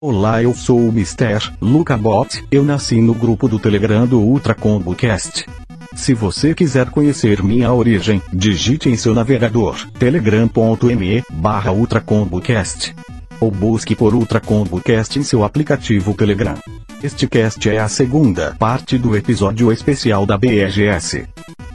Olá, 0.00 0.42
eu 0.42 0.54
sou 0.54 0.78
o 0.80 0.88
Mr. 0.88 1.52
Lucabot. 1.60 2.44
Eu 2.50 2.64
nasci 2.64 3.00
no 3.00 3.14
grupo 3.14 3.46
do 3.46 3.58
Telegram 3.58 4.06
do 4.06 4.20
Ultra 4.20 4.54
Combo 4.54 4.94
Cast. 4.94 5.46
Se 5.94 6.12
você 6.12 6.54
quiser 6.54 6.90
conhecer 6.90 7.42
minha 7.42 7.72
origem, 7.72 8.20
digite 8.32 8.88
em 8.88 8.96
seu 8.96 9.14
navegador 9.14 9.76
telegram.me 9.98 11.22
barra 11.32 11.72
ultracombocast. 11.72 12.94
Ou 13.40 13.50
busque 13.50 13.94
por 13.94 14.14
Ultra 14.14 14.40
Combo 14.40 14.80
Cast 14.80 15.18
em 15.18 15.22
seu 15.22 15.44
aplicativo 15.44 16.14
Telegram. 16.14 16.56
Este 17.02 17.26
cast 17.26 17.68
é 17.68 17.78
a 17.78 17.88
segunda 17.88 18.54
parte 18.58 18.96
do 18.96 19.16
episódio 19.16 19.70
especial 19.70 20.24
da 20.24 20.38
BGS. 20.38 21.26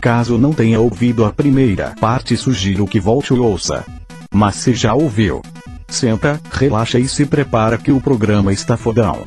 Caso 0.01 0.37
não 0.37 0.53
tenha 0.53 0.79
ouvido 0.79 1.25
a 1.25 1.31
primeira 1.31 1.93
parte, 1.99 2.35
sugiro 2.35 2.87
que 2.87 2.99
volte 2.99 3.33
e 3.33 3.39
ouça. 3.39 3.85
Mas 4.33 4.55
se 4.55 4.73
já 4.73 4.93
ouviu, 4.93 5.41
Senta, 5.89 6.39
relaxa 6.51 6.99
e 6.99 7.07
se 7.07 7.25
prepara 7.25 7.77
que 7.77 7.91
o 7.91 7.99
programa 7.99 8.53
está 8.53 8.77
fodão. 8.77 9.23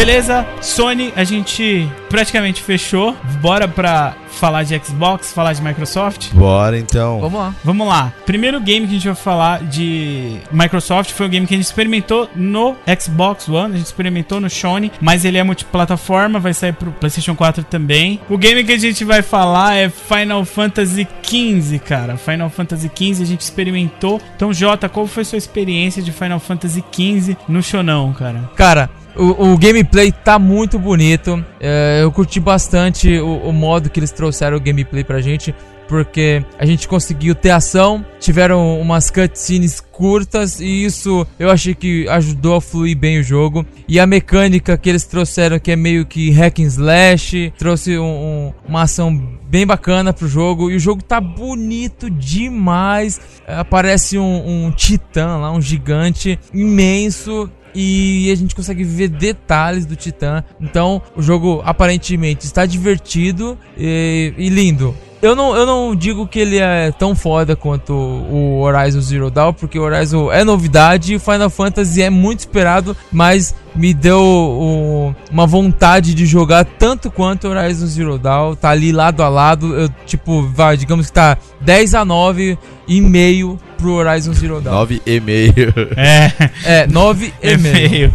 Beleza, 0.00 0.46
Sony, 0.62 1.12
a 1.14 1.24
gente 1.24 1.86
praticamente 2.08 2.62
fechou. 2.62 3.14
Bora 3.42 3.68
pra 3.68 4.16
falar 4.30 4.62
de 4.62 4.78
Xbox, 4.82 5.30
falar 5.30 5.52
de 5.52 5.60
Microsoft? 5.60 6.32
Bora 6.32 6.78
então. 6.78 7.20
Vamos 7.20 7.38
lá. 7.38 7.54
Vamos 7.62 7.86
lá. 7.86 8.12
Primeiro 8.24 8.58
game 8.62 8.86
que 8.86 8.92
a 8.92 8.96
gente 8.96 9.06
vai 9.08 9.14
falar 9.14 9.62
de 9.62 10.38
Microsoft 10.50 11.10
foi 11.12 11.26
o 11.26 11.28
game 11.28 11.46
que 11.46 11.52
a 11.52 11.56
gente 11.58 11.66
experimentou 11.66 12.30
no 12.34 12.76
Xbox 12.98 13.46
One, 13.46 13.74
a 13.74 13.76
gente 13.76 13.86
experimentou 13.86 14.40
no 14.40 14.48
Sony, 14.48 14.90
mas 15.02 15.26
ele 15.26 15.36
é 15.36 15.42
multiplataforma, 15.42 16.40
vai 16.40 16.54
sair 16.54 16.72
pro 16.72 16.92
PlayStation 16.92 17.36
4 17.36 17.62
também. 17.64 18.18
O 18.30 18.38
game 18.38 18.64
que 18.64 18.72
a 18.72 18.78
gente 18.78 19.04
vai 19.04 19.20
falar 19.20 19.76
é 19.76 19.90
Final 19.90 20.46
Fantasy 20.46 21.06
XV, 21.22 21.78
cara. 21.78 22.16
Final 22.16 22.48
Fantasy 22.48 22.90
XV 22.96 23.22
a 23.22 23.26
gente 23.26 23.42
experimentou. 23.42 24.18
Então, 24.34 24.50
Jota, 24.50 24.88
qual 24.88 25.06
foi 25.06 25.24
a 25.24 25.26
sua 25.26 25.38
experiência 25.38 26.02
de 26.02 26.10
Final 26.10 26.40
Fantasy 26.40 26.82
XV 26.90 27.36
no 27.46 27.62
Shonão, 27.62 28.14
cara? 28.14 28.48
Cara, 28.56 28.88
o, 29.16 29.52
o, 29.52 29.58
gameplay 29.58 30.12
tá 30.12 30.38
muito 30.38 30.78
bonito. 30.78 31.44
É, 31.60 32.00
eu 32.02 32.12
curti 32.12 32.40
bastante 32.40 33.18
o, 33.18 33.48
o, 33.48 33.52
modo 33.52 33.90
que 33.90 34.00
eles 34.00 34.12
trouxeram 34.12 34.56
o 34.56 34.60
gameplay 34.60 35.04
pra 35.04 35.20
gente. 35.20 35.54
Porque 35.88 36.44
a 36.56 36.64
gente 36.64 36.86
conseguiu 36.86 37.34
ter 37.34 37.50
ação, 37.50 38.06
tiveram 38.20 38.80
umas 38.80 39.10
cutscenes 39.10 39.80
curtas 39.80 40.60
e 40.60 40.84
isso 40.84 41.26
eu 41.36 41.50
achei 41.50 41.74
que 41.74 42.08
ajudou 42.08 42.54
a 42.54 42.60
fluir 42.60 42.96
bem 42.96 43.18
o 43.18 43.24
jogo. 43.24 43.66
E 43.88 43.98
a 43.98 44.06
mecânica 44.06 44.78
que 44.78 44.88
eles 44.88 45.04
trouxeram, 45.04 45.58
que 45.58 45.72
é 45.72 45.74
meio 45.74 46.06
que 46.06 46.30
hack 46.30 46.60
and 46.60 46.68
slash, 46.68 47.52
trouxe 47.58 47.98
um, 47.98 48.04
um, 48.04 48.52
uma 48.68 48.82
ação 48.82 49.12
bem 49.50 49.66
bacana 49.66 50.12
pro 50.12 50.28
jogo. 50.28 50.70
E 50.70 50.76
o 50.76 50.78
jogo 50.78 51.02
tá 51.02 51.20
bonito 51.20 52.08
demais. 52.08 53.20
Aparece 53.48 54.16
um, 54.16 54.66
um 54.66 54.70
titã 54.70 55.38
lá, 55.38 55.50
um 55.50 55.60
gigante 55.60 56.38
imenso 56.54 57.50
e 57.74 58.30
a 58.30 58.34
gente 58.34 58.54
consegue 58.54 58.84
ver 58.84 59.08
detalhes 59.08 59.86
do 59.86 59.96
Titã. 59.96 60.44
Então, 60.60 61.02
o 61.16 61.22
jogo 61.22 61.62
aparentemente 61.64 62.44
está 62.46 62.66
divertido 62.66 63.58
e, 63.76 64.34
e 64.36 64.48
lindo. 64.48 64.94
Eu 65.22 65.36
não, 65.36 65.54
eu 65.54 65.66
não 65.66 65.94
digo 65.94 66.26
que 66.26 66.38
ele 66.38 66.58
é 66.58 66.90
tão 66.92 67.14
foda 67.14 67.54
quanto 67.54 67.92
o 67.92 68.60
Horizon 68.60 69.00
Zero 69.00 69.30
Dawn, 69.30 69.52
porque 69.52 69.78
o 69.78 69.82
Horizon 69.82 70.32
é 70.32 70.42
novidade 70.44 71.12
e 71.12 71.16
o 71.16 71.20
Final 71.20 71.50
Fantasy 71.50 72.02
é 72.02 72.08
muito 72.08 72.40
esperado, 72.40 72.96
mas 73.12 73.54
me 73.74 73.92
deu 73.92 74.20
o, 74.20 75.14
uma 75.30 75.46
vontade 75.46 76.14
de 76.14 76.24
jogar 76.24 76.64
tanto 76.64 77.10
quanto 77.10 77.46
o 77.46 77.50
Horizon 77.50 77.86
Zero 77.86 78.18
Dawn. 78.18 78.54
Tá 78.54 78.70
ali 78.70 78.92
lado 78.92 79.22
a 79.22 79.28
lado, 79.28 79.74
eu, 79.74 79.88
tipo, 80.06 80.42
vai, 80.42 80.78
digamos 80.78 81.06
que 81.06 81.12
tá 81.12 81.36
10 81.60 81.94
a 81.94 82.04
9 82.04 82.58
e 82.88 83.00
meio 83.00 83.58
pro 83.76 83.92
Horizon 83.92 84.32
Zero 84.32 84.60
Dawn. 84.60 84.74
9 84.74 85.02
e 85.04 85.20
meio. 85.20 85.74
É. 85.96 86.32
É, 86.64 86.86
9 86.86 87.32
e 87.42 87.56
meio. 87.58 88.14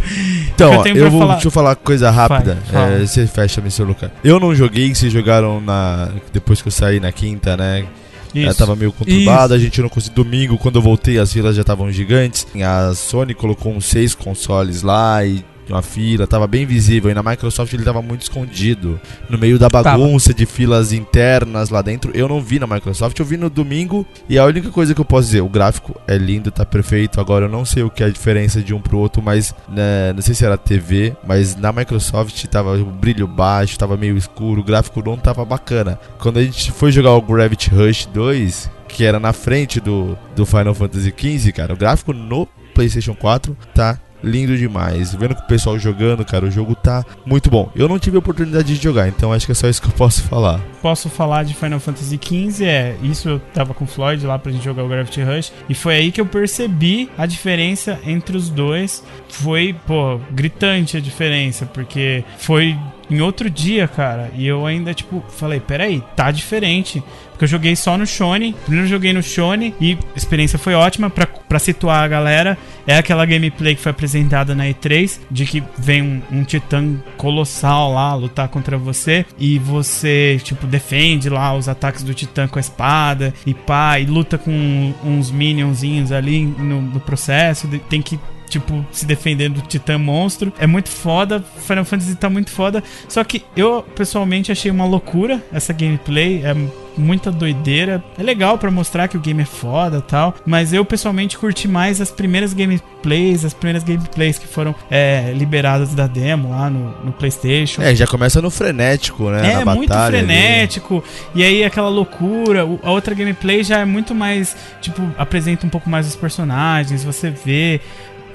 Então, 0.55 0.85
eu, 0.85 0.95
eu 0.95 1.11
vou, 1.11 1.19
falar... 1.19 1.33
deixa 1.33 1.47
eu 1.47 1.51
falar 1.51 1.75
coisa 1.75 2.09
rápida. 2.09 2.57
Vai, 2.71 3.01
é, 3.01 3.05
você 3.05 3.27
fecha, 3.27 3.59
Mr. 3.59 3.83
Lucas. 3.83 4.09
Eu 4.23 4.39
não 4.39 4.55
joguei, 4.55 4.93
vocês 4.95 5.11
jogaram 5.11 5.59
na 5.59 6.09
depois 6.31 6.61
que 6.61 6.69
eu 6.69 6.71
saí 6.71 6.99
na 6.99 7.11
quinta, 7.11 7.57
né? 7.57 7.85
Isso. 8.33 8.49
É, 8.49 8.53
tava 8.53 8.75
meio 8.75 8.91
conturbado, 8.91 9.53
Isso. 9.53 9.61
a 9.61 9.63
gente 9.63 9.81
não 9.81 9.89
conseguiu. 9.89 10.23
Domingo, 10.23 10.57
quando 10.57 10.75
eu 10.75 10.81
voltei, 10.81 11.17
as 11.19 11.31
filas 11.31 11.55
já 11.55 11.61
estavam 11.61 11.91
gigantes. 11.91 12.47
A 12.61 12.93
Sony 12.93 13.33
colocou 13.33 13.73
uns 13.73 13.85
seis 13.85 14.15
consoles 14.15 14.81
lá 14.81 15.25
e 15.25 15.43
uma 15.73 15.81
fila, 15.81 16.27
tava 16.27 16.47
bem 16.47 16.65
visível. 16.65 17.09
E 17.09 17.13
na 17.13 17.23
Microsoft 17.23 17.73
ele 17.73 17.83
tava 17.83 18.01
muito 18.01 18.23
escondido. 18.23 18.99
No 19.29 19.37
meio 19.37 19.57
da 19.57 19.69
bagunça 19.69 20.29
tava. 20.29 20.37
de 20.37 20.45
filas 20.45 20.91
internas 20.91 21.69
lá 21.69 21.81
dentro. 21.81 22.11
Eu 22.13 22.27
não 22.27 22.41
vi 22.41 22.59
na 22.59 22.67
Microsoft, 22.67 23.17
eu 23.19 23.25
vi 23.25 23.37
no 23.37 23.49
domingo. 23.49 24.05
E 24.29 24.37
a 24.37 24.45
única 24.45 24.69
coisa 24.69 24.93
que 24.93 25.01
eu 25.01 25.05
posso 25.05 25.27
dizer, 25.27 25.41
o 25.41 25.49
gráfico 25.49 25.99
é 26.07 26.17
lindo, 26.17 26.51
tá 26.51 26.65
perfeito. 26.65 27.19
Agora 27.19 27.45
eu 27.45 27.49
não 27.49 27.65
sei 27.65 27.83
o 27.83 27.89
que 27.89 28.03
é 28.03 28.05
a 28.05 28.09
diferença 28.09 28.61
de 28.61 28.73
um 28.73 28.81
pro 28.81 28.97
outro, 28.97 29.21
mas 29.21 29.53
né, 29.69 30.13
não 30.13 30.21
sei 30.21 30.33
se 30.33 30.45
era 30.45 30.57
TV, 30.57 31.15
mas 31.25 31.55
na 31.55 31.71
Microsoft 31.71 32.43
tava 32.45 32.77
o 32.77 32.85
brilho 32.85 33.27
baixo, 33.27 33.77
tava 33.77 33.97
meio 33.97 34.17
escuro, 34.17 34.61
o 34.61 34.63
gráfico 34.63 35.01
não 35.03 35.17
tava 35.17 35.43
bacana. 35.45 35.99
Quando 36.19 36.39
a 36.39 36.43
gente 36.43 36.71
foi 36.71 36.91
jogar 36.91 37.11
o 37.11 37.21
Gravity 37.21 37.69
Rush 37.69 38.05
2, 38.07 38.69
que 38.87 39.03
era 39.03 39.19
na 39.19 39.33
frente 39.33 39.79
do, 39.79 40.17
do 40.35 40.45
Final 40.45 40.73
Fantasy 40.73 41.13
XV, 41.15 41.51
cara, 41.51 41.73
o 41.73 41.77
gráfico 41.77 42.13
no 42.13 42.47
PlayStation 42.73 43.15
4 43.15 43.55
tá 43.73 43.99
lindo 44.25 44.57
demais. 44.57 45.13
Vendo 45.13 45.35
com 45.35 45.41
o 45.41 45.47
pessoal 45.47 45.77
jogando, 45.77 46.25
cara, 46.25 46.45
o 46.45 46.51
jogo 46.51 46.75
tá 46.75 47.05
muito 47.25 47.49
bom. 47.49 47.69
Eu 47.75 47.87
não 47.87 47.99
tive 47.99 48.17
a 48.17 48.19
oportunidade 48.19 48.75
de 48.75 48.81
jogar, 48.81 49.07
então 49.07 49.31
acho 49.31 49.45
que 49.45 49.51
é 49.51 49.55
só 49.55 49.69
isso 49.69 49.81
que 49.81 49.87
eu 49.87 49.93
posso 49.93 50.23
falar. 50.23 50.59
Posso 50.81 51.09
falar 51.09 51.43
de 51.43 51.53
Final 51.53 51.79
Fantasy 51.79 52.19
XV, 52.21 52.65
é, 52.65 52.95
isso 53.01 53.29
eu 53.29 53.39
tava 53.39 53.73
com 53.73 53.85
o 53.85 53.87
Floyd 53.87 54.25
lá 54.25 54.37
pra 54.37 54.51
gente 54.51 54.63
jogar 54.65 54.83
o 54.83 54.87
Gravity 54.87 55.21
Rush, 55.21 55.53
e 55.69 55.73
foi 55.73 55.95
aí 55.95 56.11
que 56.11 56.19
eu 56.19 56.25
percebi 56.25 57.09
a 57.17 57.25
diferença 57.25 57.99
entre 58.05 58.35
os 58.35 58.49
dois. 58.49 59.03
Foi, 59.29 59.75
pô, 59.85 60.19
gritante 60.31 60.97
a 60.97 60.99
diferença, 60.99 61.65
porque 61.65 62.23
foi 62.37 62.77
em 63.09 63.21
outro 63.21 63.49
dia, 63.49 63.87
cara. 63.87 64.31
E 64.35 64.45
eu 64.47 64.65
ainda, 64.65 64.93
tipo, 64.93 65.23
falei, 65.29 65.59
peraí, 65.59 66.03
tá 66.15 66.31
diferente. 66.31 67.03
Porque 67.35 67.43
eu 67.43 67.49
joguei 67.49 67.75
só 67.75 67.97
no 67.97 68.07
Shone. 68.07 68.55
Primeiro 68.63 68.85
eu 68.85 68.89
joguei 68.89 69.11
no 69.11 69.21
Shone 69.21 69.75
e 69.79 69.93
a 69.93 70.17
experiência 70.17 70.57
foi 70.57 70.73
ótima 70.73 71.09
pra, 71.09 71.27
pra 71.27 71.59
situar 71.59 72.01
a 72.01 72.07
galera. 72.07 72.57
É 72.87 72.97
aquela 72.97 73.25
gameplay 73.25 73.75
que 73.75 73.81
foi 73.81 73.91
apresentada 73.91 74.55
na 74.55 74.65
E3, 74.65 75.19
de 75.29 75.45
que 75.45 75.61
vem 75.77 76.01
um, 76.01 76.21
um 76.31 76.43
titã 76.43 76.95
colossal 77.17 77.93
lá 77.93 78.15
lutar 78.15 78.47
contra 78.47 78.77
você. 78.77 79.25
E 79.37 79.59
você, 79.59 80.39
tipo, 80.43 80.65
defende 80.65 81.29
lá 81.29 81.53
os 81.53 81.67
ataques 81.67 82.03
do 82.03 82.13
titã 82.13 82.47
com 82.47 82.57
a 82.57 82.61
espada. 82.61 83.33
E 83.45 83.53
pá, 83.53 83.99
e 83.99 84.05
luta 84.05 84.37
com 84.37 84.93
uns 85.03 85.29
minionzinhos 85.29 86.13
ali 86.13 86.45
no, 86.45 86.81
no 86.81 86.99
processo. 87.01 87.67
Tem 87.89 88.01
que 88.01 88.17
tipo, 88.49 88.85
se 88.91 89.05
defendendo 89.05 89.55
do 89.55 89.67
Titã 89.67 89.97
Monstro. 89.97 90.51
É 90.57 90.67
muito 90.67 90.89
foda, 90.89 91.43
Final 91.59 91.85
Fantasy 91.85 92.15
tá 92.15 92.29
muito 92.29 92.51
foda. 92.51 92.83
Só 93.07 93.23
que 93.23 93.43
eu, 93.55 93.83
pessoalmente, 93.95 94.51
achei 94.51 94.71
uma 94.71 94.85
loucura 94.85 95.43
essa 95.51 95.73
gameplay. 95.73 96.41
É 96.43 96.55
muita 96.97 97.31
doideira. 97.31 98.03
É 98.17 98.23
legal 98.23 98.57
para 98.57 98.71
mostrar 98.71 99.07
que 99.07 99.17
o 99.17 99.19
game 99.19 99.41
é 99.41 99.45
foda 99.45 100.01
tal. 100.01 100.33
Mas 100.45 100.73
eu 100.73 100.83
pessoalmente 100.85 101.37
curti 101.37 101.67
mais 101.67 101.99
as 102.01 102.11
primeiras 102.11 102.53
gameplays, 102.53 103.45
as 103.45 103.53
primeiras 103.53 103.83
gameplays 103.83 104.37
que 104.37 104.47
foram 104.47 104.73
é, 104.89 105.33
liberadas 105.35 105.93
da 105.93 106.07
demo 106.07 106.49
lá 106.51 106.69
no, 106.69 106.91
no, 107.03 107.11
PlayStation. 107.11 107.81
É, 107.81 107.95
já 107.95 108.07
começa 108.07 108.41
no 108.41 108.49
frenético, 108.49 109.29
né? 109.29 109.53
É, 109.53 109.65
muito 109.65 109.93
frenético. 109.93 111.03
Ali. 111.33 111.41
E 111.41 111.43
aí 111.43 111.63
aquela 111.63 111.89
loucura. 111.89 112.61
A 112.83 112.91
outra 112.91 113.13
gameplay 113.13 113.63
já 113.63 113.79
é 113.79 113.85
muito 113.85 114.13
mais. 114.15 114.55
Tipo, 114.81 115.01
apresenta 115.17 115.65
um 115.65 115.69
pouco 115.69 115.89
mais 115.89 116.07
os 116.07 116.15
personagens. 116.15 117.03
Você 117.03 117.29
vê 117.29 117.81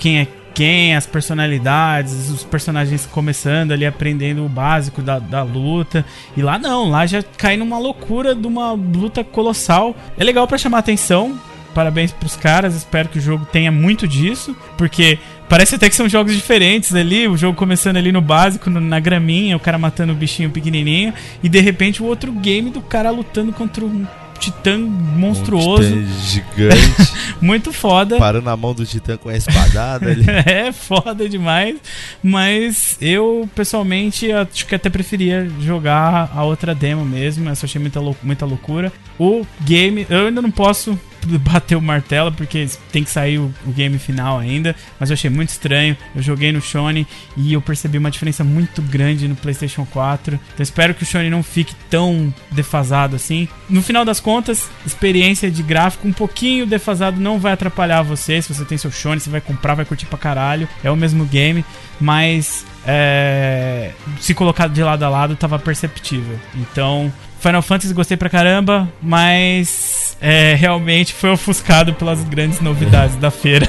quem 0.00 0.20
é 0.20 0.26
quem, 0.52 0.96
as 0.96 1.06
personalidades, 1.06 2.28
os 2.28 2.42
personagens 2.42 3.06
começando 3.06 3.70
ali 3.70 3.86
aprendendo 3.86 4.44
o 4.44 4.48
básico 4.48 5.00
da, 5.00 5.18
da 5.18 5.42
luta. 5.42 6.04
E 6.36 6.42
lá 6.42 6.58
não, 6.58 6.90
lá 6.90 7.06
já 7.06 7.22
cai 7.22 7.56
numa 7.56 7.78
loucura 7.78 8.34
de 8.34 8.46
uma 8.46 8.72
luta 8.72 9.22
colossal. 9.22 9.94
É 10.18 10.24
legal 10.24 10.48
para 10.48 10.58
chamar 10.58 10.78
atenção. 10.78 11.38
Parabéns 11.72 12.10
pros 12.10 12.34
caras, 12.34 12.74
espero 12.74 13.08
que 13.08 13.18
o 13.18 13.20
jogo 13.22 13.46
tenha 13.46 13.70
muito 13.70 14.08
disso, 14.08 14.56
porque 14.76 15.20
parece 15.48 15.76
até 15.76 15.88
que 15.88 15.94
são 15.94 16.08
jogos 16.08 16.34
diferentes 16.34 16.92
ali, 16.92 17.28
o 17.28 17.36
jogo 17.36 17.56
começando 17.56 17.96
ali 17.96 18.10
no 18.10 18.20
básico, 18.20 18.68
no, 18.68 18.80
na 18.80 18.98
graminha, 18.98 19.56
o 19.56 19.60
cara 19.60 19.78
matando 19.78 20.12
o 20.12 20.16
bichinho 20.16 20.50
pequenininho, 20.50 21.14
e 21.44 21.48
de 21.48 21.60
repente 21.60 22.02
o 22.02 22.06
outro 22.06 22.32
game 22.32 22.70
do 22.70 22.80
cara 22.80 23.10
lutando 23.10 23.52
contra 23.52 23.84
um 23.84 24.04
titã 24.40 24.78
monstruoso. 24.78 25.94
Um 25.94 26.02
titã 26.02 26.20
gigante. 26.24 27.12
muito 27.40 27.72
foda. 27.72 28.16
Parando 28.16 28.46
na 28.46 28.56
mão 28.56 28.74
do 28.74 28.84
titã 28.84 29.16
com 29.16 29.28
a 29.28 29.36
espadada 29.36 30.10
ali. 30.10 30.24
é, 30.46 30.72
foda 30.72 31.28
demais. 31.28 31.76
Mas 32.22 32.96
eu, 33.00 33.48
pessoalmente, 33.54 34.32
acho 34.32 34.66
que 34.66 34.74
até 34.74 34.88
preferia 34.88 35.48
jogar 35.60 36.32
a 36.34 36.42
outra 36.42 36.74
demo 36.74 37.04
mesmo. 37.04 37.48
Essa 37.48 37.64
eu 37.64 37.68
achei 37.68 37.80
muita, 37.80 38.00
lou 38.00 38.16
muita 38.22 38.46
loucura. 38.46 38.92
O 39.18 39.46
game, 39.60 40.06
eu 40.08 40.26
ainda 40.26 40.42
não 40.42 40.50
posso 40.50 40.98
bater 41.40 41.76
o 41.76 41.80
martelo 41.80 42.32
porque 42.32 42.66
tem 42.92 43.04
que 43.04 43.10
sair 43.10 43.38
o, 43.38 43.52
o, 43.66 43.72
game 43.72 43.98
final 43.98 44.38
ainda, 44.38 44.74
mas 44.98 45.10
eu 45.10 45.14
achei 45.14 45.30
muito 45.30 45.50
estranho. 45.50 45.96
Eu 46.14 46.22
joguei 46.22 46.52
no 46.52 46.60
Shone 46.60 47.06
e 47.36 47.52
eu 47.52 47.60
percebi 47.60 47.98
uma 47.98 48.10
diferença 48.10 48.44
muito 48.44 48.82
grande 48.82 49.28
no 49.28 49.36
PlayStation 49.36 49.86
4. 49.86 50.38
Então 50.54 50.62
espero 50.62 50.94
que 50.94 51.02
o 51.02 51.06
Shone 51.06 51.30
não 51.30 51.42
fique 51.42 51.74
tão 51.88 52.32
defasado 52.50 53.16
assim. 53.16 53.48
No 53.68 53.82
final 53.82 54.04
das 54.04 54.20
contas, 54.20 54.68
experiência 54.86 55.50
de 55.50 55.62
gráfico 55.62 56.06
um 56.06 56.12
pouquinho 56.12 56.66
defasado 56.66 57.20
não 57.20 57.38
vai 57.38 57.52
atrapalhar 57.52 58.02
você. 58.02 58.40
Se 58.40 58.52
você 58.52 58.64
tem 58.64 58.78
seu 58.78 58.90
Shone, 58.90 59.20
você 59.20 59.30
vai 59.30 59.40
comprar, 59.40 59.74
vai 59.74 59.84
curtir 59.84 60.06
pra 60.06 60.18
caralho. 60.18 60.68
É 60.82 60.90
o 60.90 60.96
mesmo 60.96 61.24
game, 61.24 61.64
mas 62.00 62.64
é, 62.86 63.92
se 64.18 64.34
colocar 64.34 64.68
de 64.68 64.82
lado 64.82 65.02
a 65.04 65.08
lado 65.08 65.36
tava 65.36 65.58
perceptível. 65.58 66.38
Então, 66.56 67.12
Final 67.40 67.62
Fantasy 67.62 67.94
gostei 67.94 68.16
pra 68.16 68.28
caramba, 68.28 68.88
mas 69.02 70.16
é, 70.20 70.54
realmente 70.54 71.14
foi 71.14 71.30
ofuscado 71.30 71.94
pelas 71.94 72.22
grandes 72.24 72.60
novidades 72.60 73.16
da 73.16 73.30
feira. 73.30 73.68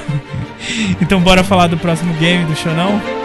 então 1.02 1.22
bora 1.22 1.44
falar 1.44 1.68
do 1.68 1.78
próximo 1.78 2.14
game 2.16 2.44
do 2.46 2.56
Xonão? 2.56 3.21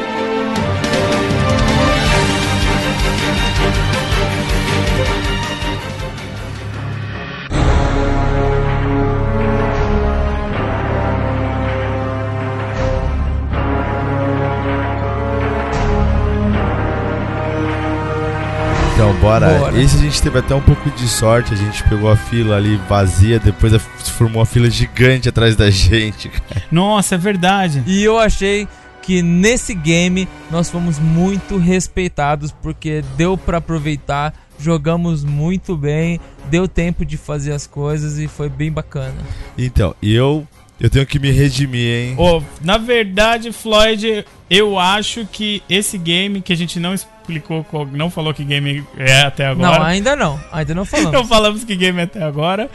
Então, 19.06 19.20
bora. 19.20 19.58
bora. 19.58 19.80
Esse 19.80 19.96
a 19.96 20.00
gente 20.00 20.20
teve 20.20 20.38
até 20.38 20.54
um 20.54 20.60
pouco 20.60 20.90
de 20.90 21.06
sorte. 21.06 21.54
A 21.54 21.56
gente 21.56 21.84
pegou 21.84 22.10
a 22.10 22.16
fila 22.16 22.56
ali 22.56 22.76
vazia, 22.88 23.38
depois 23.38 23.72
se 23.72 24.10
formou 24.10 24.40
uma 24.40 24.46
fila 24.46 24.68
gigante 24.68 25.28
atrás 25.28 25.54
da 25.54 25.70
gente. 25.70 26.30
Nossa, 26.72 27.14
é 27.14 27.18
verdade. 27.18 27.84
E 27.86 28.02
eu 28.02 28.18
achei 28.18 28.66
que 29.02 29.22
nesse 29.22 29.74
game 29.74 30.28
nós 30.50 30.68
fomos 30.68 30.98
muito 30.98 31.56
respeitados 31.56 32.50
porque 32.50 33.04
deu 33.16 33.38
para 33.38 33.58
aproveitar, 33.58 34.34
jogamos 34.58 35.22
muito 35.22 35.76
bem, 35.76 36.18
deu 36.50 36.66
tempo 36.66 37.04
de 37.04 37.16
fazer 37.16 37.52
as 37.52 37.64
coisas 37.64 38.18
e 38.18 38.26
foi 38.26 38.48
bem 38.48 38.72
bacana. 38.72 39.14
Então, 39.56 39.94
eu 40.02 40.44
eu 40.78 40.90
tenho 40.90 41.06
que 41.06 41.18
me 41.18 41.30
redimir, 41.30 42.08
hein? 42.08 42.14
Oh, 42.18 42.42
na 42.60 42.76
verdade, 42.76 43.50
Floyd, 43.50 44.24
eu 44.50 44.78
acho 44.78 45.26
que 45.26 45.62
esse 45.68 45.96
game 45.96 46.42
que 46.42 46.52
a 46.52 46.56
gente 46.56 46.78
não 46.78 46.92
explicou, 46.92 47.64
não 47.92 48.10
falou 48.10 48.34
que 48.34 48.44
game 48.44 48.84
é 48.98 49.22
até 49.22 49.46
agora. 49.46 49.78
Não, 49.78 49.84
ainda 49.84 50.14
não. 50.14 50.40
Ainda 50.52 50.74
não 50.74 50.84
falamos. 50.84 51.12
não 51.12 51.24
falamos 51.26 51.64
que 51.64 51.74
game 51.74 51.98
é 51.98 52.02
até 52.02 52.22
agora. 52.22 52.70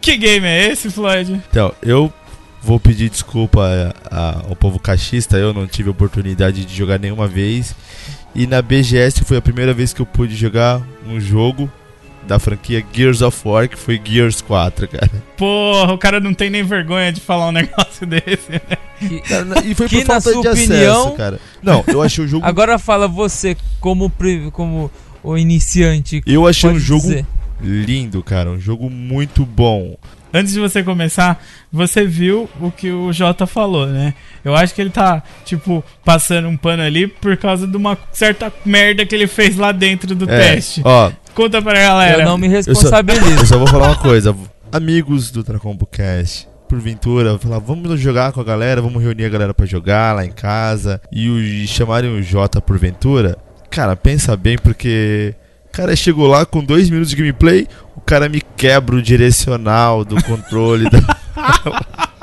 Que 0.00 0.16
game 0.16 0.46
é 0.46 0.70
esse, 0.70 0.90
Floyd? 0.90 1.40
Então, 1.50 1.74
eu 1.82 2.12
vou 2.62 2.78
pedir 2.78 3.08
desculpa 3.08 3.94
a, 4.10 4.14
a, 4.14 4.38
ao 4.48 4.56
povo 4.56 4.78
cachista. 4.78 5.38
Eu 5.38 5.54
não 5.54 5.66
tive 5.66 5.88
oportunidade 5.88 6.64
de 6.64 6.76
jogar 6.76 6.98
nenhuma 6.98 7.26
vez. 7.26 7.74
E 8.34 8.46
na 8.46 8.60
BGS 8.60 9.24
foi 9.24 9.38
a 9.38 9.42
primeira 9.42 9.72
vez 9.72 9.94
que 9.94 10.00
eu 10.00 10.06
pude 10.06 10.36
jogar 10.36 10.82
um 11.06 11.18
jogo 11.18 11.72
da 12.26 12.38
franquia 12.38 12.84
Gears 12.92 13.22
of 13.22 13.40
War, 13.46 13.68
que 13.68 13.78
foi 13.78 14.00
Gears 14.02 14.40
4, 14.40 14.88
cara. 14.88 15.10
Porra, 15.36 15.92
o 15.92 15.98
cara 15.98 16.20
não 16.20 16.34
tem 16.34 16.50
nem 16.50 16.62
vergonha 16.62 17.12
de 17.12 17.20
falar 17.20 17.48
um 17.48 17.52
negócio 17.52 18.04
desse, 18.06 18.50
né? 18.52 18.60
e 19.64 19.74
foi 19.74 19.88
que 19.88 19.98
por 19.98 20.06
falta 20.06 20.30
de 20.32 20.48
opinião, 20.48 21.00
acesso, 21.02 21.16
cara. 21.16 21.40
Não, 21.62 21.84
eu 21.86 22.02
achei 22.02 22.24
o 22.24 22.28
jogo. 22.28 22.44
Agora 22.44 22.78
fala 22.78 23.06
você 23.06 23.56
como, 23.80 24.10
como 24.52 24.90
o 25.22 25.36
iniciante. 25.36 26.22
Eu 26.26 26.46
achei 26.46 26.70
um 26.70 26.78
jogo 26.78 27.02
dizer. 27.02 27.26
lindo, 27.60 28.22
cara. 28.22 28.50
Um 28.50 28.60
jogo 28.60 28.88
muito 28.90 29.44
bom. 29.44 29.96
Antes 30.36 30.52
de 30.52 30.60
você 30.60 30.82
começar, 30.82 31.42
você 31.72 32.04
viu 32.04 32.48
o 32.60 32.70
que 32.70 32.90
o 32.90 33.12
Jota 33.12 33.46
falou, 33.46 33.86
né? 33.86 34.14
Eu 34.44 34.54
acho 34.54 34.74
que 34.74 34.80
ele 34.80 34.90
tá, 34.90 35.22
tipo, 35.44 35.82
passando 36.04 36.48
um 36.48 36.56
pano 36.56 36.82
ali 36.82 37.06
por 37.06 37.36
causa 37.36 37.66
de 37.66 37.76
uma 37.76 37.96
certa 38.12 38.52
merda 38.64 39.06
que 39.06 39.14
ele 39.14 39.26
fez 39.26 39.56
lá 39.56 39.72
dentro 39.72 40.14
do 40.14 40.30
é, 40.30 40.38
teste. 40.38 40.82
Ó, 40.84 41.10
Conta 41.36 41.60
pra 41.60 41.74
galera. 41.74 42.22
Eu 42.22 42.24
não 42.24 42.38
me 42.38 42.48
responsabilizo. 42.48 43.26
Eu 43.26 43.36
só, 43.36 43.40
eu 43.42 43.46
só 43.46 43.58
vou 43.58 43.66
falar 43.66 43.88
uma 43.88 43.98
coisa. 43.98 44.34
Amigos 44.72 45.30
do 45.30 45.44
Tracombo 45.44 45.86
Cast, 45.86 46.48
porventura, 46.66 47.38
falar, 47.38 47.58
vamos 47.58 48.00
jogar 48.00 48.32
com 48.32 48.40
a 48.40 48.44
galera, 48.44 48.80
vamos 48.80 49.02
reunir 49.02 49.26
a 49.26 49.28
galera 49.28 49.54
para 49.54 49.66
jogar 49.66 50.16
lá 50.16 50.24
em 50.24 50.32
casa 50.32 51.00
e, 51.12 51.28
o, 51.28 51.38
e 51.38 51.66
chamarem 51.66 52.10
o 52.10 52.22
Jota 52.22 52.60
porventura. 52.60 53.36
Cara, 53.70 53.94
pensa 53.94 54.34
bem, 54.34 54.56
porque 54.56 55.34
cara 55.76 55.94
chegou 55.94 56.26
lá 56.26 56.46
com 56.46 56.64
dois 56.64 56.88
minutos 56.88 57.10
de 57.10 57.16
gameplay, 57.16 57.68
o 57.94 58.00
cara 58.00 58.30
me 58.30 58.40
quebra 58.56 58.96
o 58.96 59.02
direcional 59.02 60.06
do 60.06 60.16
controle 60.24 60.88
da. 60.88 61.00